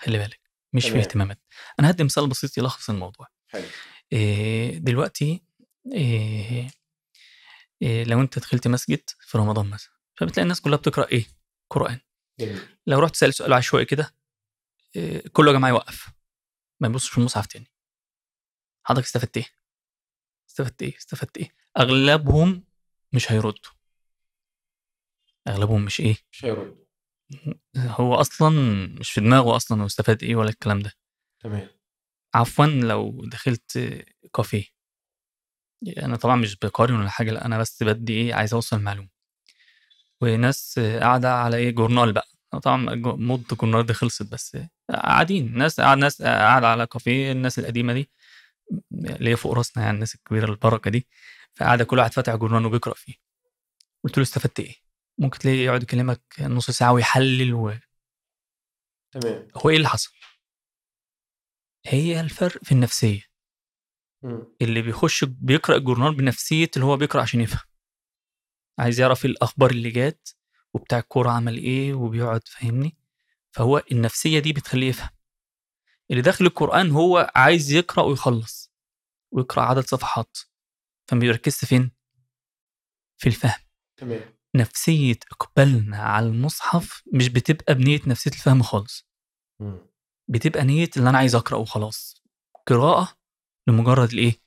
خلي 0.00 0.18
بالك 0.18 0.40
مش 0.72 0.82
في 0.82 0.90
تمام. 0.90 1.02
اهتماماتنا. 1.02 1.44
أنا 1.80 1.90
هدي 1.90 2.04
مثال 2.04 2.28
بسيط 2.28 2.58
يلخص 2.58 2.90
الموضوع. 2.90 3.26
حلو. 3.48 3.66
إيه 4.12 4.78
دلوقتي 4.78 5.44
إيه 5.92 6.70
إيه 7.82 8.04
لو 8.04 8.20
أنت 8.20 8.38
دخلت 8.38 8.68
مسجد 8.68 9.10
في 9.20 9.38
رمضان 9.38 9.66
مثلا 9.70 9.94
فبتلاقي 10.14 10.42
الناس 10.42 10.60
كلها 10.60 10.78
بتقرأ 10.78 11.08
إيه؟ 11.08 11.26
قرآن. 11.70 12.00
جميل. 12.40 12.78
لو 12.86 12.98
رحت 12.98 13.12
تسال 13.12 13.34
سؤال 13.34 13.52
عشوائي 13.52 13.84
كده 13.84 14.14
إيه 14.96 15.28
كله 15.28 15.52
يا 15.52 15.56
جماعة 15.56 15.70
يوقف. 15.70 16.10
ما 16.80 16.88
يبصش 16.88 17.08
في 17.08 17.18
المصحف 17.18 17.46
تاني. 17.46 17.66
حضرتك 18.86 19.06
استفدت 19.06 19.36
إيه؟ 19.36 19.46
استفدت 20.54 20.82
إيه؟ 20.82 20.96
استفدت 20.96 21.36
إيه؟ 21.38 21.54
أغلبهم 21.78 22.64
مش 23.12 23.32
هيردوا. 23.32 23.72
أغلبهم 25.48 25.84
مش 25.84 26.00
إيه؟ 26.00 26.16
مش 26.32 26.44
هيرد 26.44 26.76
هو 27.76 28.14
أصلا 28.14 28.50
مش 29.00 29.10
في 29.10 29.20
دماغه 29.20 29.56
أصلا 29.56 29.82
هو 29.82 29.86
استفاد 29.86 30.22
إيه 30.22 30.36
ولا 30.36 30.48
الكلام 30.48 30.80
ده. 30.80 30.92
تمام. 31.40 31.68
عفوا 32.34 32.66
لو 32.66 33.24
دخلت 33.24 34.02
كافيه. 34.34 34.64
أنا 35.98 36.16
طبعا 36.16 36.36
مش 36.36 36.56
بقارن 36.56 36.94
ولا 37.00 37.08
حاجة 37.08 37.30
لا 37.30 37.44
أنا 37.46 37.58
بس 37.58 37.82
بدي 37.82 38.12
إيه؟ 38.12 38.34
عايز 38.34 38.54
أوصل 38.54 38.80
معلومه 38.80 39.08
وناس 40.20 40.78
قاعدة 40.78 41.34
على 41.34 41.56
إيه؟ 41.56 41.70
جورنال 41.70 42.12
بقى. 42.12 42.28
طبعا 42.62 42.94
جو- 42.94 43.16
موضه 43.16 43.44
الجورنال 43.52 43.86
دي 43.86 43.94
خلصت 43.94 44.32
بس 44.32 44.56
قاعدين. 44.90 45.58
ناس 45.58 45.80
قاعد 45.80 45.98
ناس 45.98 46.22
قاعدة 46.22 46.68
على 46.68 46.86
كافيه 46.86 47.32
الناس 47.32 47.58
القديمة 47.58 47.92
دي. 47.92 48.10
اللي 48.92 49.30
هي 49.30 49.36
فوق 49.36 49.52
راسنا 49.52 49.84
يعني 49.84 49.94
الناس 49.94 50.14
الكبيرة 50.14 50.50
البركة 50.50 50.90
دي. 50.90 51.08
فقاعدة 51.54 51.84
كل 51.84 51.98
واحد 51.98 52.12
فاتح 52.12 52.34
جورنال 52.34 52.66
وبيقرأ 52.66 52.94
فيه. 52.94 53.14
قلت 54.04 54.18
له 54.18 54.22
استفدت 54.22 54.60
إيه؟ 54.60 54.74
ممكن 55.18 55.38
تلاقيه 55.38 55.64
يقعد 55.64 55.82
يكلمك 55.82 56.22
نص 56.40 56.70
ساعة 56.70 56.92
ويحلل 56.92 57.54
و... 57.54 57.74
تمام. 59.12 59.48
هو 59.56 59.70
إيه 59.70 59.76
اللي 59.76 59.88
حصل؟ 59.88 60.12
هي 61.86 62.20
الفرق 62.20 62.64
في 62.64 62.72
النفسية. 62.72 63.22
مم. 64.22 64.56
اللي 64.62 64.82
بيخش 64.82 65.24
بيقرأ 65.24 65.76
الجورنال 65.76 66.14
بنفسية 66.16 66.70
اللي 66.76 66.86
هو 66.86 66.96
بيقرأ 66.96 67.22
عشان 67.22 67.40
يفهم. 67.40 67.60
عايز 68.78 69.00
يعرف 69.00 69.24
الأخبار 69.24 69.70
اللي 69.70 69.90
جات 69.90 70.28
وبتاع 70.74 70.98
الكورة 70.98 71.30
عمل 71.30 71.56
إيه 71.56 71.94
وبيقعد 71.94 72.48
فاهمني؟ 72.48 72.96
فهو 73.50 73.82
النفسية 73.92 74.38
دي 74.38 74.52
بتخليه 74.52 74.88
يفهم. 74.88 75.08
اللي 76.10 76.22
داخل 76.22 76.46
القرآن 76.46 76.90
هو 76.90 77.32
عايز 77.34 77.72
يقرأ 77.72 78.04
ويخلص 78.04 78.72
ويقرأ 79.32 79.62
عدد 79.62 79.84
صفحات. 79.84 80.38
فما 81.10 81.20
بيركزش 81.20 81.64
فين؟ 81.64 81.90
في 83.20 83.26
الفهم. 83.26 83.60
تمام. 83.96 84.34
نفسية 84.56 85.18
إقبالنا 85.32 85.96
على 85.98 86.26
المصحف 86.26 87.02
مش 87.12 87.28
بتبقى 87.28 87.74
بنية 87.74 88.00
نفسية 88.06 88.30
الفهم 88.30 88.62
خالص. 88.62 89.08
بتبقى 90.28 90.64
نية 90.64 90.90
اللي 90.96 91.10
أنا 91.10 91.18
عايز 91.18 91.34
أقرأ 91.34 91.58
وخلاص. 91.58 92.22
قراءة 92.66 93.16
لمجرد 93.68 94.12
الإيه؟ 94.12 94.40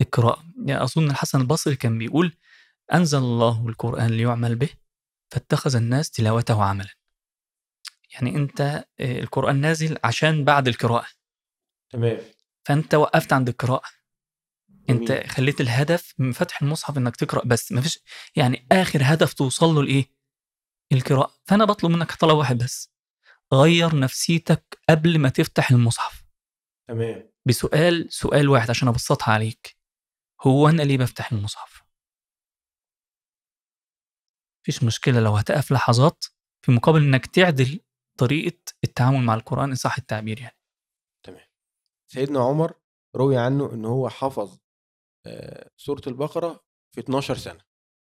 القراءة. 0.00 0.44
يعني 0.66 0.82
أظن 0.82 1.10
الحسن 1.10 1.40
البصري 1.40 1.76
كان 1.76 1.98
بيقول 1.98 2.36
أنزل 2.92 3.18
الله 3.18 3.68
القرآن 3.68 4.06
ليعمل 4.10 4.56
به 4.56 4.68
فاتخذ 5.32 5.76
الناس 5.76 6.10
تلاوته 6.10 6.64
عملا 6.64 6.94
يعني 8.14 8.36
أنت 8.36 8.60
آآ 8.60 8.84
القرآن 9.00 9.60
نازل 9.60 9.98
عشان 10.04 10.44
بعد 10.44 10.68
القراءة. 10.68 11.06
تمام. 11.92 12.18
فأنت 12.66 12.94
وقّفت 12.94 13.32
عند 13.32 13.48
القراءة. 13.48 13.88
أنت 14.90 15.12
جميل. 15.12 15.28
خلّيت 15.30 15.60
الهدف 15.60 16.14
من 16.18 16.32
فتح 16.32 16.62
المصحف 16.62 16.98
إنك 16.98 17.16
تقرأ 17.16 17.44
بس، 17.44 17.72
ما 17.72 17.80
فيش 17.80 17.98
يعني 18.36 18.66
آخر 18.72 19.00
هدف 19.02 19.32
توصل 19.32 19.66
له 19.66 19.80
الإيه، 19.80 20.06
القراءة. 20.92 21.34
فأنا 21.44 21.64
باطلب 21.64 21.90
منك 21.90 22.12
طلب 22.12 22.36
واحد 22.36 22.58
بس، 22.58 22.92
غيّر 23.54 23.98
نفسيتك 23.98 24.78
قبل 24.88 25.18
ما 25.18 25.28
تفتح 25.28 25.70
المصحف. 25.70 26.24
تمام. 26.88 27.30
بسؤال 27.46 28.12
سؤال 28.12 28.48
واحد 28.48 28.70
عشان 28.70 28.88
أبسّطها 28.88 29.32
عليك، 29.32 29.76
هو 30.42 30.68
أنا 30.68 30.82
ليه 30.82 30.98
بافتح 30.98 31.32
المصحف؟ 31.32 31.82
ما 34.56 34.64
فيش 34.64 34.82
مشكلة 34.82 35.20
لو 35.20 35.36
هتقف 35.36 35.72
لحظات 35.72 36.24
في 36.64 36.72
مقابل 36.72 37.02
إنك 37.02 37.26
تعدل 37.26 37.80
طريقة 38.22 38.58
التعامل 38.84 39.22
مع 39.22 39.34
القرآن 39.34 39.68
إن 39.68 39.74
صح 39.74 39.98
التعبير 39.98 40.40
يعني. 40.40 40.56
تمام. 41.26 41.46
سيدنا 42.12 42.40
عمر 42.40 42.74
روي 43.16 43.36
عنه 43.38 43.72
إن 43.72 43.84
هو 43.84 44.08
حفظ 44.08 44.58
آآ 45.26 45.70
سورة 45.76 46.02
البقرة 46.06 46.64
في 46.94 47.00
12 47.00 47.36
سنة، 47.36 47.60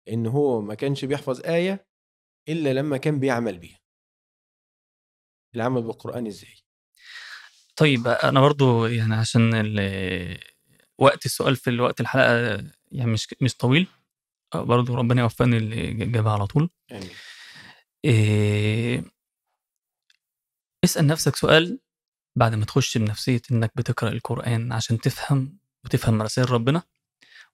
إن 0.09 0.27
هو 0.27 0.61
ما 0.61 0.75
كانش 0.75 1.05
بيحفظ 1.05 1.41
آية 1.41 1.87
إلا 2.49 2.73
لمّا 2.73 2.97
كان 2.97 3.21
بيعمل 3.21 3.59
بيها. 3.59 3.79
العمل 5.55 5.83
بالقرآن 5.83 6.27
إزاي؟ 6.27 6.55
طيب 7.77 8.09
أنا 8.09 8.41
برضه 8.41 8.89
يعني 8.89 9.15
عشان 9.15 9.51
وقت 10.99 11.27
السؤال 11.27 11.57
في 11.57 11.71
الوقت 11.71 12.01
الحلقة 12.01 12.65
يعني 12.93 13.11
مش 13.11 13.35
مش 13.41 13.57
طويل، 13.57 13.87
آه 14.55 14.63
برضه 14.63 14.95
ربنا 14.97 15.23
يوفقني 15.23 15.59
للإجابة 15.59 16.31
على 16.31 16.47
طول. 16.47 16.71
آمين. 16.93 17.11
آآ 18.07 19.16
اسأل 20.85 21.07
نفسك 21.07 21.37
سؤال 21.37 21.81
بعد 22.37 22.55
ما 22.55 22.65
تخش 22.65 22.99
بنفسية 22.99 23.43
إنك 23.53 23.73
بتقرأ 23.77 24.09
القرآن 24.09 24.73
عشان 24.73 24.99
تفهم 25.01 25.59
وتفهم 25.85 26.23
رسايل 26.23 26.51
ربنا، 26.51 26.83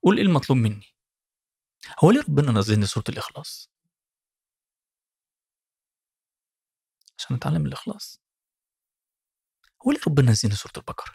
قُل 0.03 0.16
إيه 0.16 0.24
المطلوب 0.24 0.59
مني؟ 0.59 0.86
هو 2.05 2.11
ليه 2.11 2.20
ربنا 2.20 2.53
نزّل 2.53 2.81
لي 2.81 2.86
سورة 2.86 3.05
الإخلاص؟ 3.09 3.73
عشان 7.19 7.36
أتعلم 7.36 7.66
الإخلاص. 7.66 8.23
هو 9.86 9.90
ليه 9.93 10.01
ربنا 10.07 10.31
نزّل 10.31 10.49
لي 10.49 10.55
سورة 10.55 10.73
البقرة؟ 10.77 11.15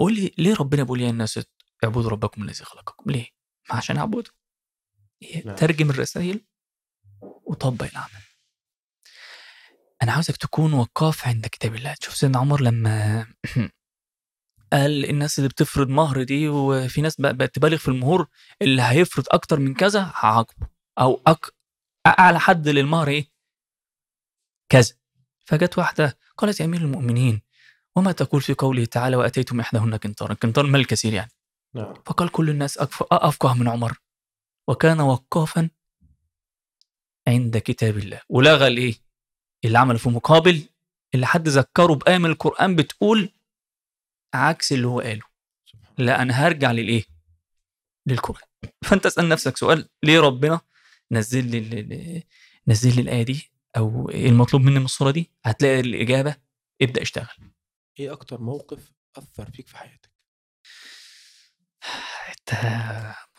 هو 0.00 0.08
ليه 0.08 0.30
ليه 0.38 0.54
ربنا 0.54 0.82
بيقول 0.82 1.00
يا 1.00 1.10
الناس 1.10 1.40
اعبدوا 1.84 2.10
ربكم 2.10 2.42
الذي 2.42 2.64
خلقكم، 2.64 3.10
ليه؟ 3.10 3.26
ما 3.70 3.76
عشان 3.76 3.96
أعبده. 3.96 4.30
ترجم 5.56 5.90
الرسايل 5.90 6.46
وطبّق 7.22 7.84
العمل. 7.84 8.27
أنا 10.02 10.12
عاوزك 10.12 10.36
تكون 10.36 10.72
وقّاف 10.72 11.26
عند 11.28 11.46
كتاب 11.46 11.74
الله، 11.74 11.94
تشوف 11.94 12.14
سيدنا 12.16 12.38
عمر 12.38 12.62
لمّا 12.62 13.26
قال 14.72 15.10
الناس 15.10 15.38
اللي 15.38 15.48
بتفرض 15.48 15.88
مهر 15.88 16.22
دي 16.22 16.48
وفي 16.48 17.00
ناس 17.00 17.20
بقت 17.20 17.54
تبالغ 17.54 17.76
في 17.76 17.88
المهور، 17.88 18.28
اللي 18.62 18.82
هيفرض 18.82 19.24
أكتر 19.30 19.58
من 19.60 19.74
كذا 19.74 20.00
هاعاقبه 20.00 20.66
أو 21.00 21.22
أك 21.26 21.54
أعلى 22.06 22.40
حد 22.40 22.68
للمهر 22.68 23.08
إيه؟ 23.08 23.30
كذا. 24.68 24.94
فجات 25.44 25.78
واحدة 25.78 26.18
قالت 26.38 26.60
يا 26.60 26.64
أمير 26.64 26.80
المؤمنين 26.80 27.42
وما 27.96 28.12
تقول 28.12 28.40
في 28.42 28.54
قوله 28.54 28.84
تعالى 28.84 29.16
وآتيتم 29.16 29.60
إحداهن 29.60 29.94
قنطارا، 29.94 30.32
القنطار 30.32 30.64
المال 30.64 30.80
الكثير 30.80 31.12
يعني. 31.12 31.30
نعم. 31.74 31.94
فقال 32.06 32.28
كل 32.28 32.50
الناس 32.50 32.78
أكف 32.78 33.02
أفقه 33.12 33.54
من 33.54 33.68
عمر 33.68 33.98
وكان 34.68 35.00
وقافًا 35.00 35.70
عند 37.28 37.58
كتاب 37.58 37.98
الله، 37.98 38.20
ولغى 38.28 38.66
الإيه؟ 38.66 39.07
اللي 39.64 39.78
عمله 39.78 39.98
في 39.98 40.08
مقابل 40.08 40.68
اللي 41.14 41.26
حد 41.26 41.48
ذكّره 41.48 41.94
بآية 41.94 42.18
من 42.18 42.30
القرآن 42.30 42.76
بتقول 42.76 43.32
عكس 44.34 44.72
اللي 44.72 44.86
هو 44.86 45.00
قاله. 45.00 45.22
لأ 45.98 46.22
أنا 46.22 46.46
هارجع 46.46 46.72
للإيه؟ 46.72 47.04
للقرآن. 48.06 48.48
فأنت 48.82 49.06
اسأل 49.06 49.28
نفسك 49.28 49.56
سؤال 49.56 49.88
ليه 50.02 50.20
ربنا 50.20 50.60
نزّل 51.12 51.44
لي 51.46 52.22
نزّل 52.68 52.94
لي 52.96 53.00
الآية 53.00 53.22
دي 53.22 53.50
أو 53.76 54.10
إيه 54.10 54.28
المطلوب 54.28 54.62
مني 54.62 54.78
من 54.78 54.84
الصورة 54.84 55.10
دي؟ 55.10 55.30
هتلاقي 55.44 55.80
الإجابة 55.80 56.36
ابدأ 56.82 57.02
اشتغل. 57.02 57.52
إيه 57.98 58.12
أكتر 58.12 58.40
موقف 58.40 58.92
أثّر 59.16 59.50
فيك 59.50 59.68
في 59.68 59.76
حياتك؟ 59.76 60.10
أنت 62.28 62.54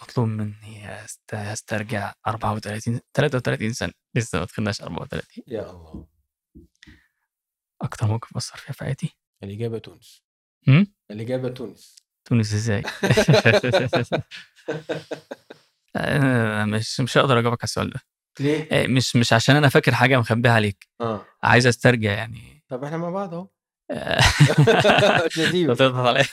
مطلوب 0.01 0.27
مني 0.27 1.03
أست 1.05 1.33
أسترجع 1.33 2.13
34 2.27 2.99
33 3.13 3.73
سنة، 3.73 3.93
لسه 4.15 4.39
ما 4.39 4.45
دخلناش 4.45 4.81
34. 4.81 5.43
يا 5.47 5.71
الله. 5.71 6.07
أكتر 7.81 8.07
موقف 8.07 8.37
فيّا 8.37 8.73
في 8.73 8.83
حياتي؟ 8.83 9.17
الإجابة 9.43 9.77
تونس. 9.77 10.23
إمم؟ 10.67 10.93
الإجابة 11.11 11.49
تونس. 11.49 11.95
تونس؟ 12.25 12.69
أنا 15.95 16.65
مش 16.65 16.99
مش 16.99 17.17
هاقدر 17.17 17.39
أجاوبك 17.39 17.59
على 17.61 17.63
السؤال 17.63 17.89
ده. 17.89 17.99
ليه؟ 18.39 18.67
آآ 18.71 18.87
مش 18.87 19.15
مش 19.15 19.33
عشان 19.33 19.55
أنا 19.55 19.69
فاكر 19.69 19.95
حاجة 19.95 20.19
مخبّيها 20.19 20.51
عليك، 20.51 20.87
آه. 21.01 21.25
عايز 21.43 21.67
أسترجع 21.67 22.11
يعني 22.11 22.63
طب 22.69 22.83
إحنا 22.83 22.97
مع 22.97 23.09
بعض. 23.09 23.53
أنت 23.91 24.21
بتضغط 25.71 26.07
عليّا. 26.07 26.25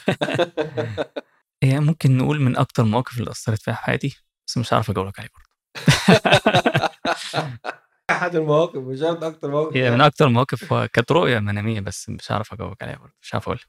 هي 1.62 1.81
ممكن 1.81 2.16
نقول 2.16 2.41
من 2.41 2.57
أكتر 2.57 2.83
المواقف 2.83 3.19
اللي 3.19 3.31
أثّرت 3.31 3.62
فيّا 3.62 3.73
في 3.73 3.83
حياتي، 3.83 4.16
بس 4.47 4.59
مش 4.59 4.73
هاعرف 4.73 4.91
أجاوبك 4.91 5.19
عليه 5.20 5.31
برضه. 5.35 5.47
أحد 8.11 8.37
المواقف 8.37 8.77
مش 8.77 8.99
شرط 9.01 9.24
أكتر 9.24 9.51
موقف 9.51 9.77
هي 9.77 9.83
من 9.83 9.89
يعني. 9.91 10.07
أكتر 10.07 10.27
المواقف 10.27 10.74
كانت 10.74 11.12
رؤية 11.12 11.39
منامية 11.39 11.81
بس 11.81 12.09
مش 12.09 12.33
هاعرف 12.33 12.53
أجاوبك 12.53 12.83
عليها 12.83 12.97
برضه، 12.97 13.15
مش 13.23 13.35
هاعرف 13.35 13.45
أقولها. 13.49 13.65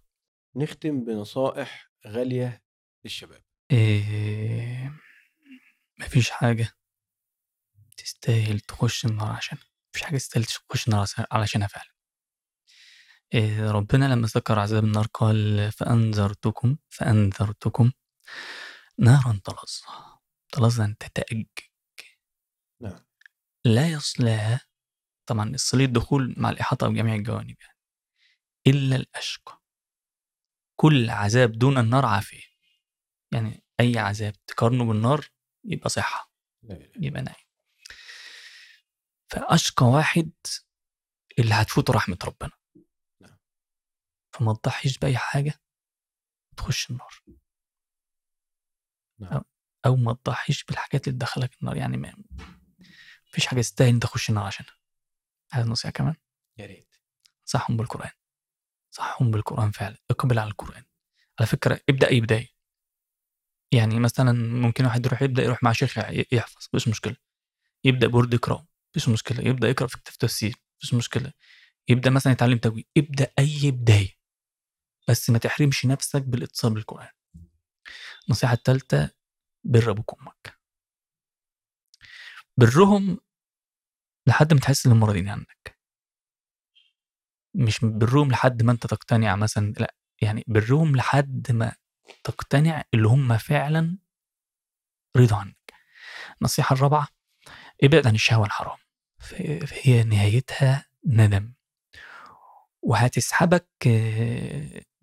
نختم 0.56 1.06
بنصائح 1.06 1.92
غالية 2.08 2.62
للشباب. 3.06 3.42
آآ 3.72 4.92
ما 6.00 6.08
فيش 6.08 6.30
حاجة 6.30 6.70
تستاهل 7.98 8.60
تخش 8.60 9.06
النار 9.06 9.32
عشانها، 9.32 9.64
ما 9.64 9.90
فيش 9.94 10.02
حاجة 10.04 10.18
تستاهل 10.18 10.44
تخش 10.46 10.88
النار 10.88 11.08
علشانها 11.32 11.68
فعلًا. 11.68 11.97
آآ 13.36 13.72
ربنا 13.72 14.06
لمّا 14.14 14.28
ذكر 14.28 14.60
عذاب 14.60 14.84
النار 14.84 15.08
قال 15.14 15.72
فأنذرتكم 15.72 16.78
فأنذرتكم 16.90 17.92
نارًا 19.00 19.40
تلظى، 19.44 19.82
تلظى 20.52 20.94
تتأجج. 21.00 21.46
نعم. 22.82 23.06
لا 23.66 23.90
يصلاها 23.92 24.62
طبعًا 25.30 25.50
الصلة 25.50 25.86
الدخول 25.86 26.36
مع 26.38 26.50
الإحاطة 26.50 26.88
بجميع 26.88 27.16
الجوانب 27.16 27.56
يعني، 27.62 27.78
إلا 28.68 28.96
الأشقى. 28.96 29.62
كل 30.80 31.10
عذاب 31.10 31.52
دون 31.52 31.78
النار 31.78 32.06
عافية. 32.06 32.44
يعني 33.34 33.64
أي 33.80 33.98
عذاب 34.00 34.34
تقارنه 34.48 34.86
بالنار 34.86 35.26
يبقى 35.66 35.90
صحة، 35.90 36.32
يبقى 37.02 37.22
نعيم. 37.22 37.48
فأشقى 39.30 39.86
واحد 39.86 40.32
اللي 41.40 41.54
هتفوته 41.54 41.94
رحمة 41.94 42.18
ربنا. 42.26 42.52
فما 44.38 44.54
تضحيش 44.54 44.98
بأي 44.98 45.18
حاجة 45.18 45.54
وتخش 46.52 46.90
النار. 46.92 47.22
نعم. 49.20 49.34
أو 49.34 49.44
أو 49.86 49.96
ما 49.96 50.14
تضحيش 50.14 50.64
بالحاجات 50.64 51.08
اللي 51.08 51.20
تدخّلك 51.20 51.52
النار، 51.62 51.78
يعني 51.78 51.98
ما 51.98 52.14
فيش 53.26 53.46
حاجة 53.48 53.62
تستاهل 53.62 53.90
إن 53.90 54.00
تخش 54.00 54.30
النار 54.30 54.44
عشانها. 54.46 54.74
عايز 55.54 55.68
نصيحة 55.68 55.92
كمان؟ 55.92 56.16
يا 56.58 56.66
ريت. 56.66 56.96
انصحهم 57.42 57.78
بالقرآن. 57.78 58.12
انصحهم 58.88 59.32
بالقرآن 59.32 59.72
فعلًا، 59.72 59.98
اقبل 60.12 60.40
على 60.40 60.50
القرآن. 60.52 60.84
على 61.40 61.48
فكرة 61.48 61.80
ابدأ 61.90 62.08
أي 62.10 62.22
بداية. 62.22 62.48
يعني 63.74 64.00
مثلًا 64.00 64.32
ممكن 64.34 64.86
واحد 64.86 65.06
يروح 65.06 65.22
يبدأ 65.22 65.44
يروح 65.44 65.64
مع 65.64 65.72
شيخ 65.72 65.98
يحفظ، 66.34 66.68
ما 66.74 66.80
فيش 66.80 66.88
مشكلة. 66.88 67.16
يبدأ 67.84 68.08
بورد 68.08 68.34
يقرأه، 68.34 68.58
ما 68.62 68.68
فيش 68.94 69.10
مشكلة. 69.10 69.48
يبدأ 69.48 69.70
يقرأ 69.70 69.88
في 69.88 69.98
كتاب 69.98 70.14
تفسير، 70.20 70.50
ما 70.50 70.78
فيش 70.80 70.94
مشكلة. 70.94 71.34
يبدأ 71.90 72.10
مثلًا 72.10 72.34
يتعلم 72.34 72.58
تجويد، 72.58 72.86
ابدأ 72.98 73.32
أي 73.40 73.72
بداية. 73.72 74.17
بس 75.08 75.30
ما 75.30 75.38
تحرمش 75.38 75.86
نفسك 75.86 76.22
بالاتصال 76.22 76.74
بالقرآن. 76.74 77.08
النصيحة 78.28 78.54
التالتة 78.54 79.10
بِر 79.66 79.92
أبوك 79.92 80.14
وأمك. 80.14 80.60
بِرّهم 82.58 83.18
لحد 84.28 84.54
ما 84.54 84.60
تحس 84.60 84.86
إنهم 84.86 85.04
راضيين 85.06 85.30
عنك. 85.30 85.78
مش 87.56 87.80
بِرّهم 87.84 88.32
لحد 88.32 88.64
ما 88.64 88.72
أنت 88.72 88.88
تقتنع 88.88 89.36
مثلًا، 89.36 89.74
لأ، 89.80 89.94
يعني 90.22 90.44
بِرّهم 90.48 90.96
لحد 90.96 91.52
ما 91.52 91.76
تقتنع 92.24 92.84
اللي 92.94 93.08
هم 93.08 93.38
فعلًا 93.38 93.98
رضوا 95.18 95.38
عنك. 95.38 95.74
النصيحة 96.42 96.74
الرابعة 96.76 97.08
ابعد 97.84 98.08
عن 98.08 98.16
الشهوة 98.16 98.46
الحرام، 98.48 98.78
فهي 99.20 100.04
نهايتها 100.04 100.86
ندم. 101.08 101.54
وهتسحبك 102.84 103.68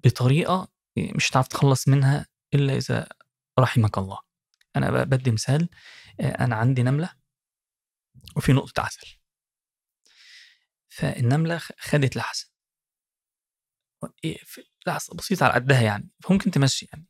بطريقة 0.04 0.68
مش 0.98 1.30
هتعرف 1.30 1.48
تتخلّص 1.48 1.88
منها 1.88 2.26
إلا 2.54 2.76
إذا 2.76 3.08
رحمك 3.58 3.98
الله. 3.98 4.18
أنا 4.76 4.90
ب 4.90 5.08
بادّي 5.10 5.30
مثال، 5.30 5.68
آآ 6.20 6.44
أنا 6.44 6.56
عندي 6.56 6.82
نملة 6.82 7.10
وفي 8.36 8.52
نقطة 8.52 8.80
عسل. 8.82 9.06
فالنملة 10.88 11.58
خ- 11.58 11.72
خدت 11.78 12.16
لحسة 12.16 12.50
إيه، 14.24 14.38
لحسة 14.86 15.14
بسيطة 15.16 15.44
على 15.44 15.54
قدها 15.54 15.82
يعني 15.82 16.10
فممكن 16.24 16.50
تمشي 16.50 16.88
يعني. 16.92 17.06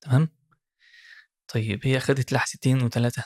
تمام؟ 0.00 0.28
طيب 1.48 1.86
هي 1.86 2.00
خدت 2.00 2.32
لحستين 2.32 2.82
وثلاثة 2.82 3.24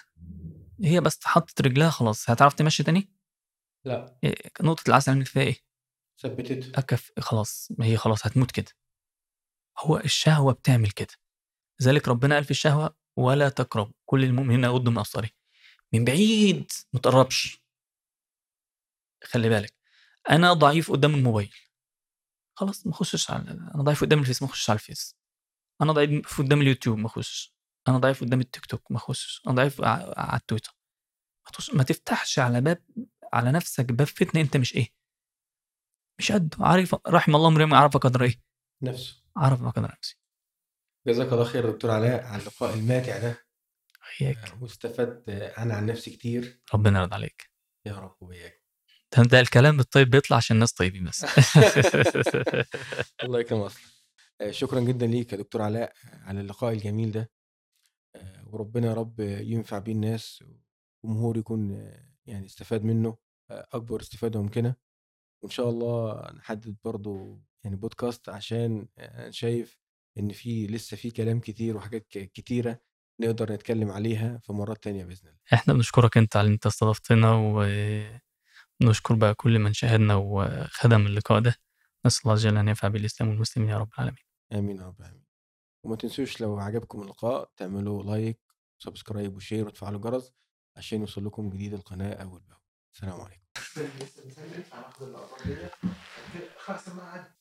هي 0.85 1.01
بس 1.01 1.19
حطت 1.25 1.61
رجلها 1.63 1.91
خلاص 1.91 2.31
هتعرف 2.31 2.55
تمشي 2.55 2.83
تاني؟ 2.83 3.13
لا. 3.85 4.19
إيه، 4.25 4.35
نقطة 4.61 4.89
العسل 4.89 5.13
عملت 5.13 5.29
فيها 5.29 5.43
إيه؟ 5.43 5.57
ثبتت. 6.19 6.79
أكف 6.79 7.13
خلاص 7.21 7.69
ما 7.79 7.87
هي 7.87 7.97
خلاص 7.97 8.27
هتموت 8.27 8.51
كده. 8.51 8.73
هو 9.79 9.97
الشهوة 9.97 10.53
بتعمل 10.53 10.91
كده. 10.91 11.15
لذلك 11.81 12.09
ربنا 12.09 12.35
قال 12.35 12.45
في 12.45 12.51
الشهوة 12.51 12.97
ولا 13.17 13.49
تقرب 13.49 13.93
كل 14.07 14.25
المؤمنين 14.25 14.65
يغضوا 14.65 14.93
من 14.93 14.99
أبصارهم. 14.99 15.31
من 15.93 16.05
بعيد 16.05 16.73
ما 16.93 17.01
تقربش. 17.01 17.61
خلي 19.25 19.49
بالك. 19.49 19.75
أنا 20.31 20.53
ضعيف 20.53 20.91
قدام 20.93 21.15
الموبايل. 21.15 21.55
خلاص 22.55 22.87
ما 22.87 22.93
أخشش 22.93 23.31
على 23.31 23.51
أنا 23.51 23.83
ضعيف 23.83 24.01
قدام 24.01 24.19
الفيس 24.19 24.43
ما 24.43 24.49
أخشش 24.49 24.71
على 24.71 24.77
الفيس. 24.77 25.17
أنا 25.81 25.93
ضعيف 25.93 26.39
قدام 26.39 26.61
اليوتيوب 26.61 26.99
ما 26.99 27.07
أخشش. 27.07 27.55
أنا 27.89 27.99
ضعيف 27.99 28.21
قدام 28.21 28.41
التيك 28.41 28.67
توك 28.67 28.91
ما 28.91 28.97
أخشش. 28.97 29.43
أنا 29.47 29.55
ضعيف 29.55 29.81
على 29.85 30.37
التويتر. 30.37 30.81
ما 31.73 31.83
تفتحش 31.83 32.39
على 32.39 32.61
باب 32.61 32.85
على 33.33 33.53
نفسك 33.53 33.85
باب 33.93 34.07
فتنة 34.07 34.41
أنت 34.41 34.57
مش 34.57 34.75
إيه؟ 34.75 34.89
مش 36.19 36.33
قد 36.33 36.55
عارف 36.61 36.97
رحم 37.09 37.37
الله 37.37 37.49
امرئ 37.49 37.75
عرف 37.75 37.97
قدر 37.97 38.23
إيه؟ 38.23 38.41
نفسه. 38.83 39.20
عرف 39.37 39.63
قدر 39.63 39.93
نفسي 39.93 40.17
جزاك 41.07 41.33
الله 41.33 41.45
خير 41.45 41.71
دكتور 41.71 41.91
علاء 41.91 42.25
على 42.25 42.43
اللقاء 42.43 42.75
الماتع 42.75 43.19
ده. 43.19 43.47
هيك 44.17 44.39
آه، 44.39 44.63
واستفدت. 44.63 45.29
أنا 45.29 45.75
عن 45.75 45.87
نفسي 45.87 46.11
كتير. 46.11 46.61
ربنا 46.75 47.01
يرضى 47.01 47.15
عليك. 47.15 47.51
يا 47.87 47.93
رب 47.93 48.17
وياك. 48.21 48.63
ده, 49.17 49.23
ده 49.23 49.41
الكلام 49.41 49.81
الطيب 49.81 50.11
بيطلع 50.11 50.37
عشان 50.37 50.57
الناس 50.57 50.73
طيبين 50.73 51.05
بس. 51.05 51.25
الله 53.25 53.41
يكرم 53.41 53.61
أصلا 53.61 53.83
آه، 54.41 54.51
شكرا 54.51 54.81
جدا 54.81 55.07
ليك 55.07 55.33
يا 55.33 55.39
دكتور 55.39 55.63
علاء 55.63 55.93
آه، 56.05 56.17
على 56.17 56.41
اللقاء 56.41 56.73
الجميل 56.73 57.13
ده. 57.13 57.31
وربنا 58.47 58.87
يا 58.87 58.95
رب 58.95 59.21
ينفع 59.21 59.79
بيه 59.79 59.93
الناس 59.93 60.45
والجمهور 61.05 61.37
يكون 61.37 61.71
يعني 62.27 62.47
استفاد 62.47 62.85
منه 62.85 63.17
أكبر 63.51 64.01
استفادة 64.01 64.43
ممكنة. 64.43 64.75
وإن 65.43 65.51
شاء 65.51 65.71
الله 65.71 66.23
نحدد 66.33 66.77
برضو 66.85 67.41
يعني 67.65 67.77
بودكاست 67.77 68.29
عشان 68.29 68.89
أنا 68.99 69.31
شايف 69.31 69.79
إن 70.19 70.33
في 70.33 70.67
لسه 70.67 70.97
في 70.97 71.11
كلام 71.11 71.41
كتير 71.41 71.77
وحاجات 71.77 72.07
كتيرة 72.09 72.81
نقدر 73.21 73.53
نتكلم 73.53 73.91
عليها 73.91 74.39
في 74.39 74.53
مرات 74.53 74.85
تانية 74.85 75.05
بإذن 75.05 75.29
الله. 75.29 75.41
إحنا 75.53 75.75
بنشكرك 75.75 76.17
أنت 76.17 76.37
على 76.37 76.47
ان 76.49 76.53
أنت 76.53 76.67
استضفتنا 76.67 77.33
ونشكر 78.83 79.15
بقى 79.15 79.35
كل 79.35 79.59
من 79.59 79.73
شاهدنا 79.73 80.15
وخدم 80.15 81.07
اللقاء 81.07 81.41
ده. 81.41 81.55
نسأل 82.07 82.23
الله 82.25 82.35
جل 82.35 82.57
أن 82.57 82.69
ينفع 82.69 82.89
بالإسلام 82.89 83.31
والمسلمين 83.31 83.71
يا 83.71 83.79
رب 83.79 83.89
العالمين. 83.95 84.25
آمين 84.53 84.77
يا 84.77 84.87
رب 84.87 85.01
العالمين. 85.01 85.27
وما 85.85 85.97
تنسوش 85.97 86.41
لو 86.41 86.59
عجبكم 86.59 87.03
اللقاء 87.03 87.51
تعملوا 87.57 88.03
like 88.03 88.41
subscribe 88.79 89.37
و 89.37 89.42
share 89.42 89.67
وتفعلوا 89.67 89.97
الجرس 89.97 90.33
عشان 90.77 91.01
يوصل 91.01 91.27
لكم 91.27 91.51
جديد 91.51 91.75
القناة 91.75 92.13
أول 92.15 92.41
بأول. 92.41 92.61
السلام 92.95 93.21
عليكم. 93.21 93.47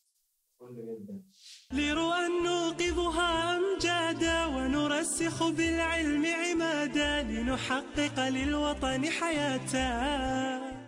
لرؤى 1.71 2.27
نوقظها 2.43 3.57
أمجادا 3.57 4.45
ونرسخ 4.45 5.47
بالعلم 5.47 6.25
عمادا 6.25 7.23
لنحقق 7.23 8.29
للوطن 8.29 9.05
حياة. 9.05 10.78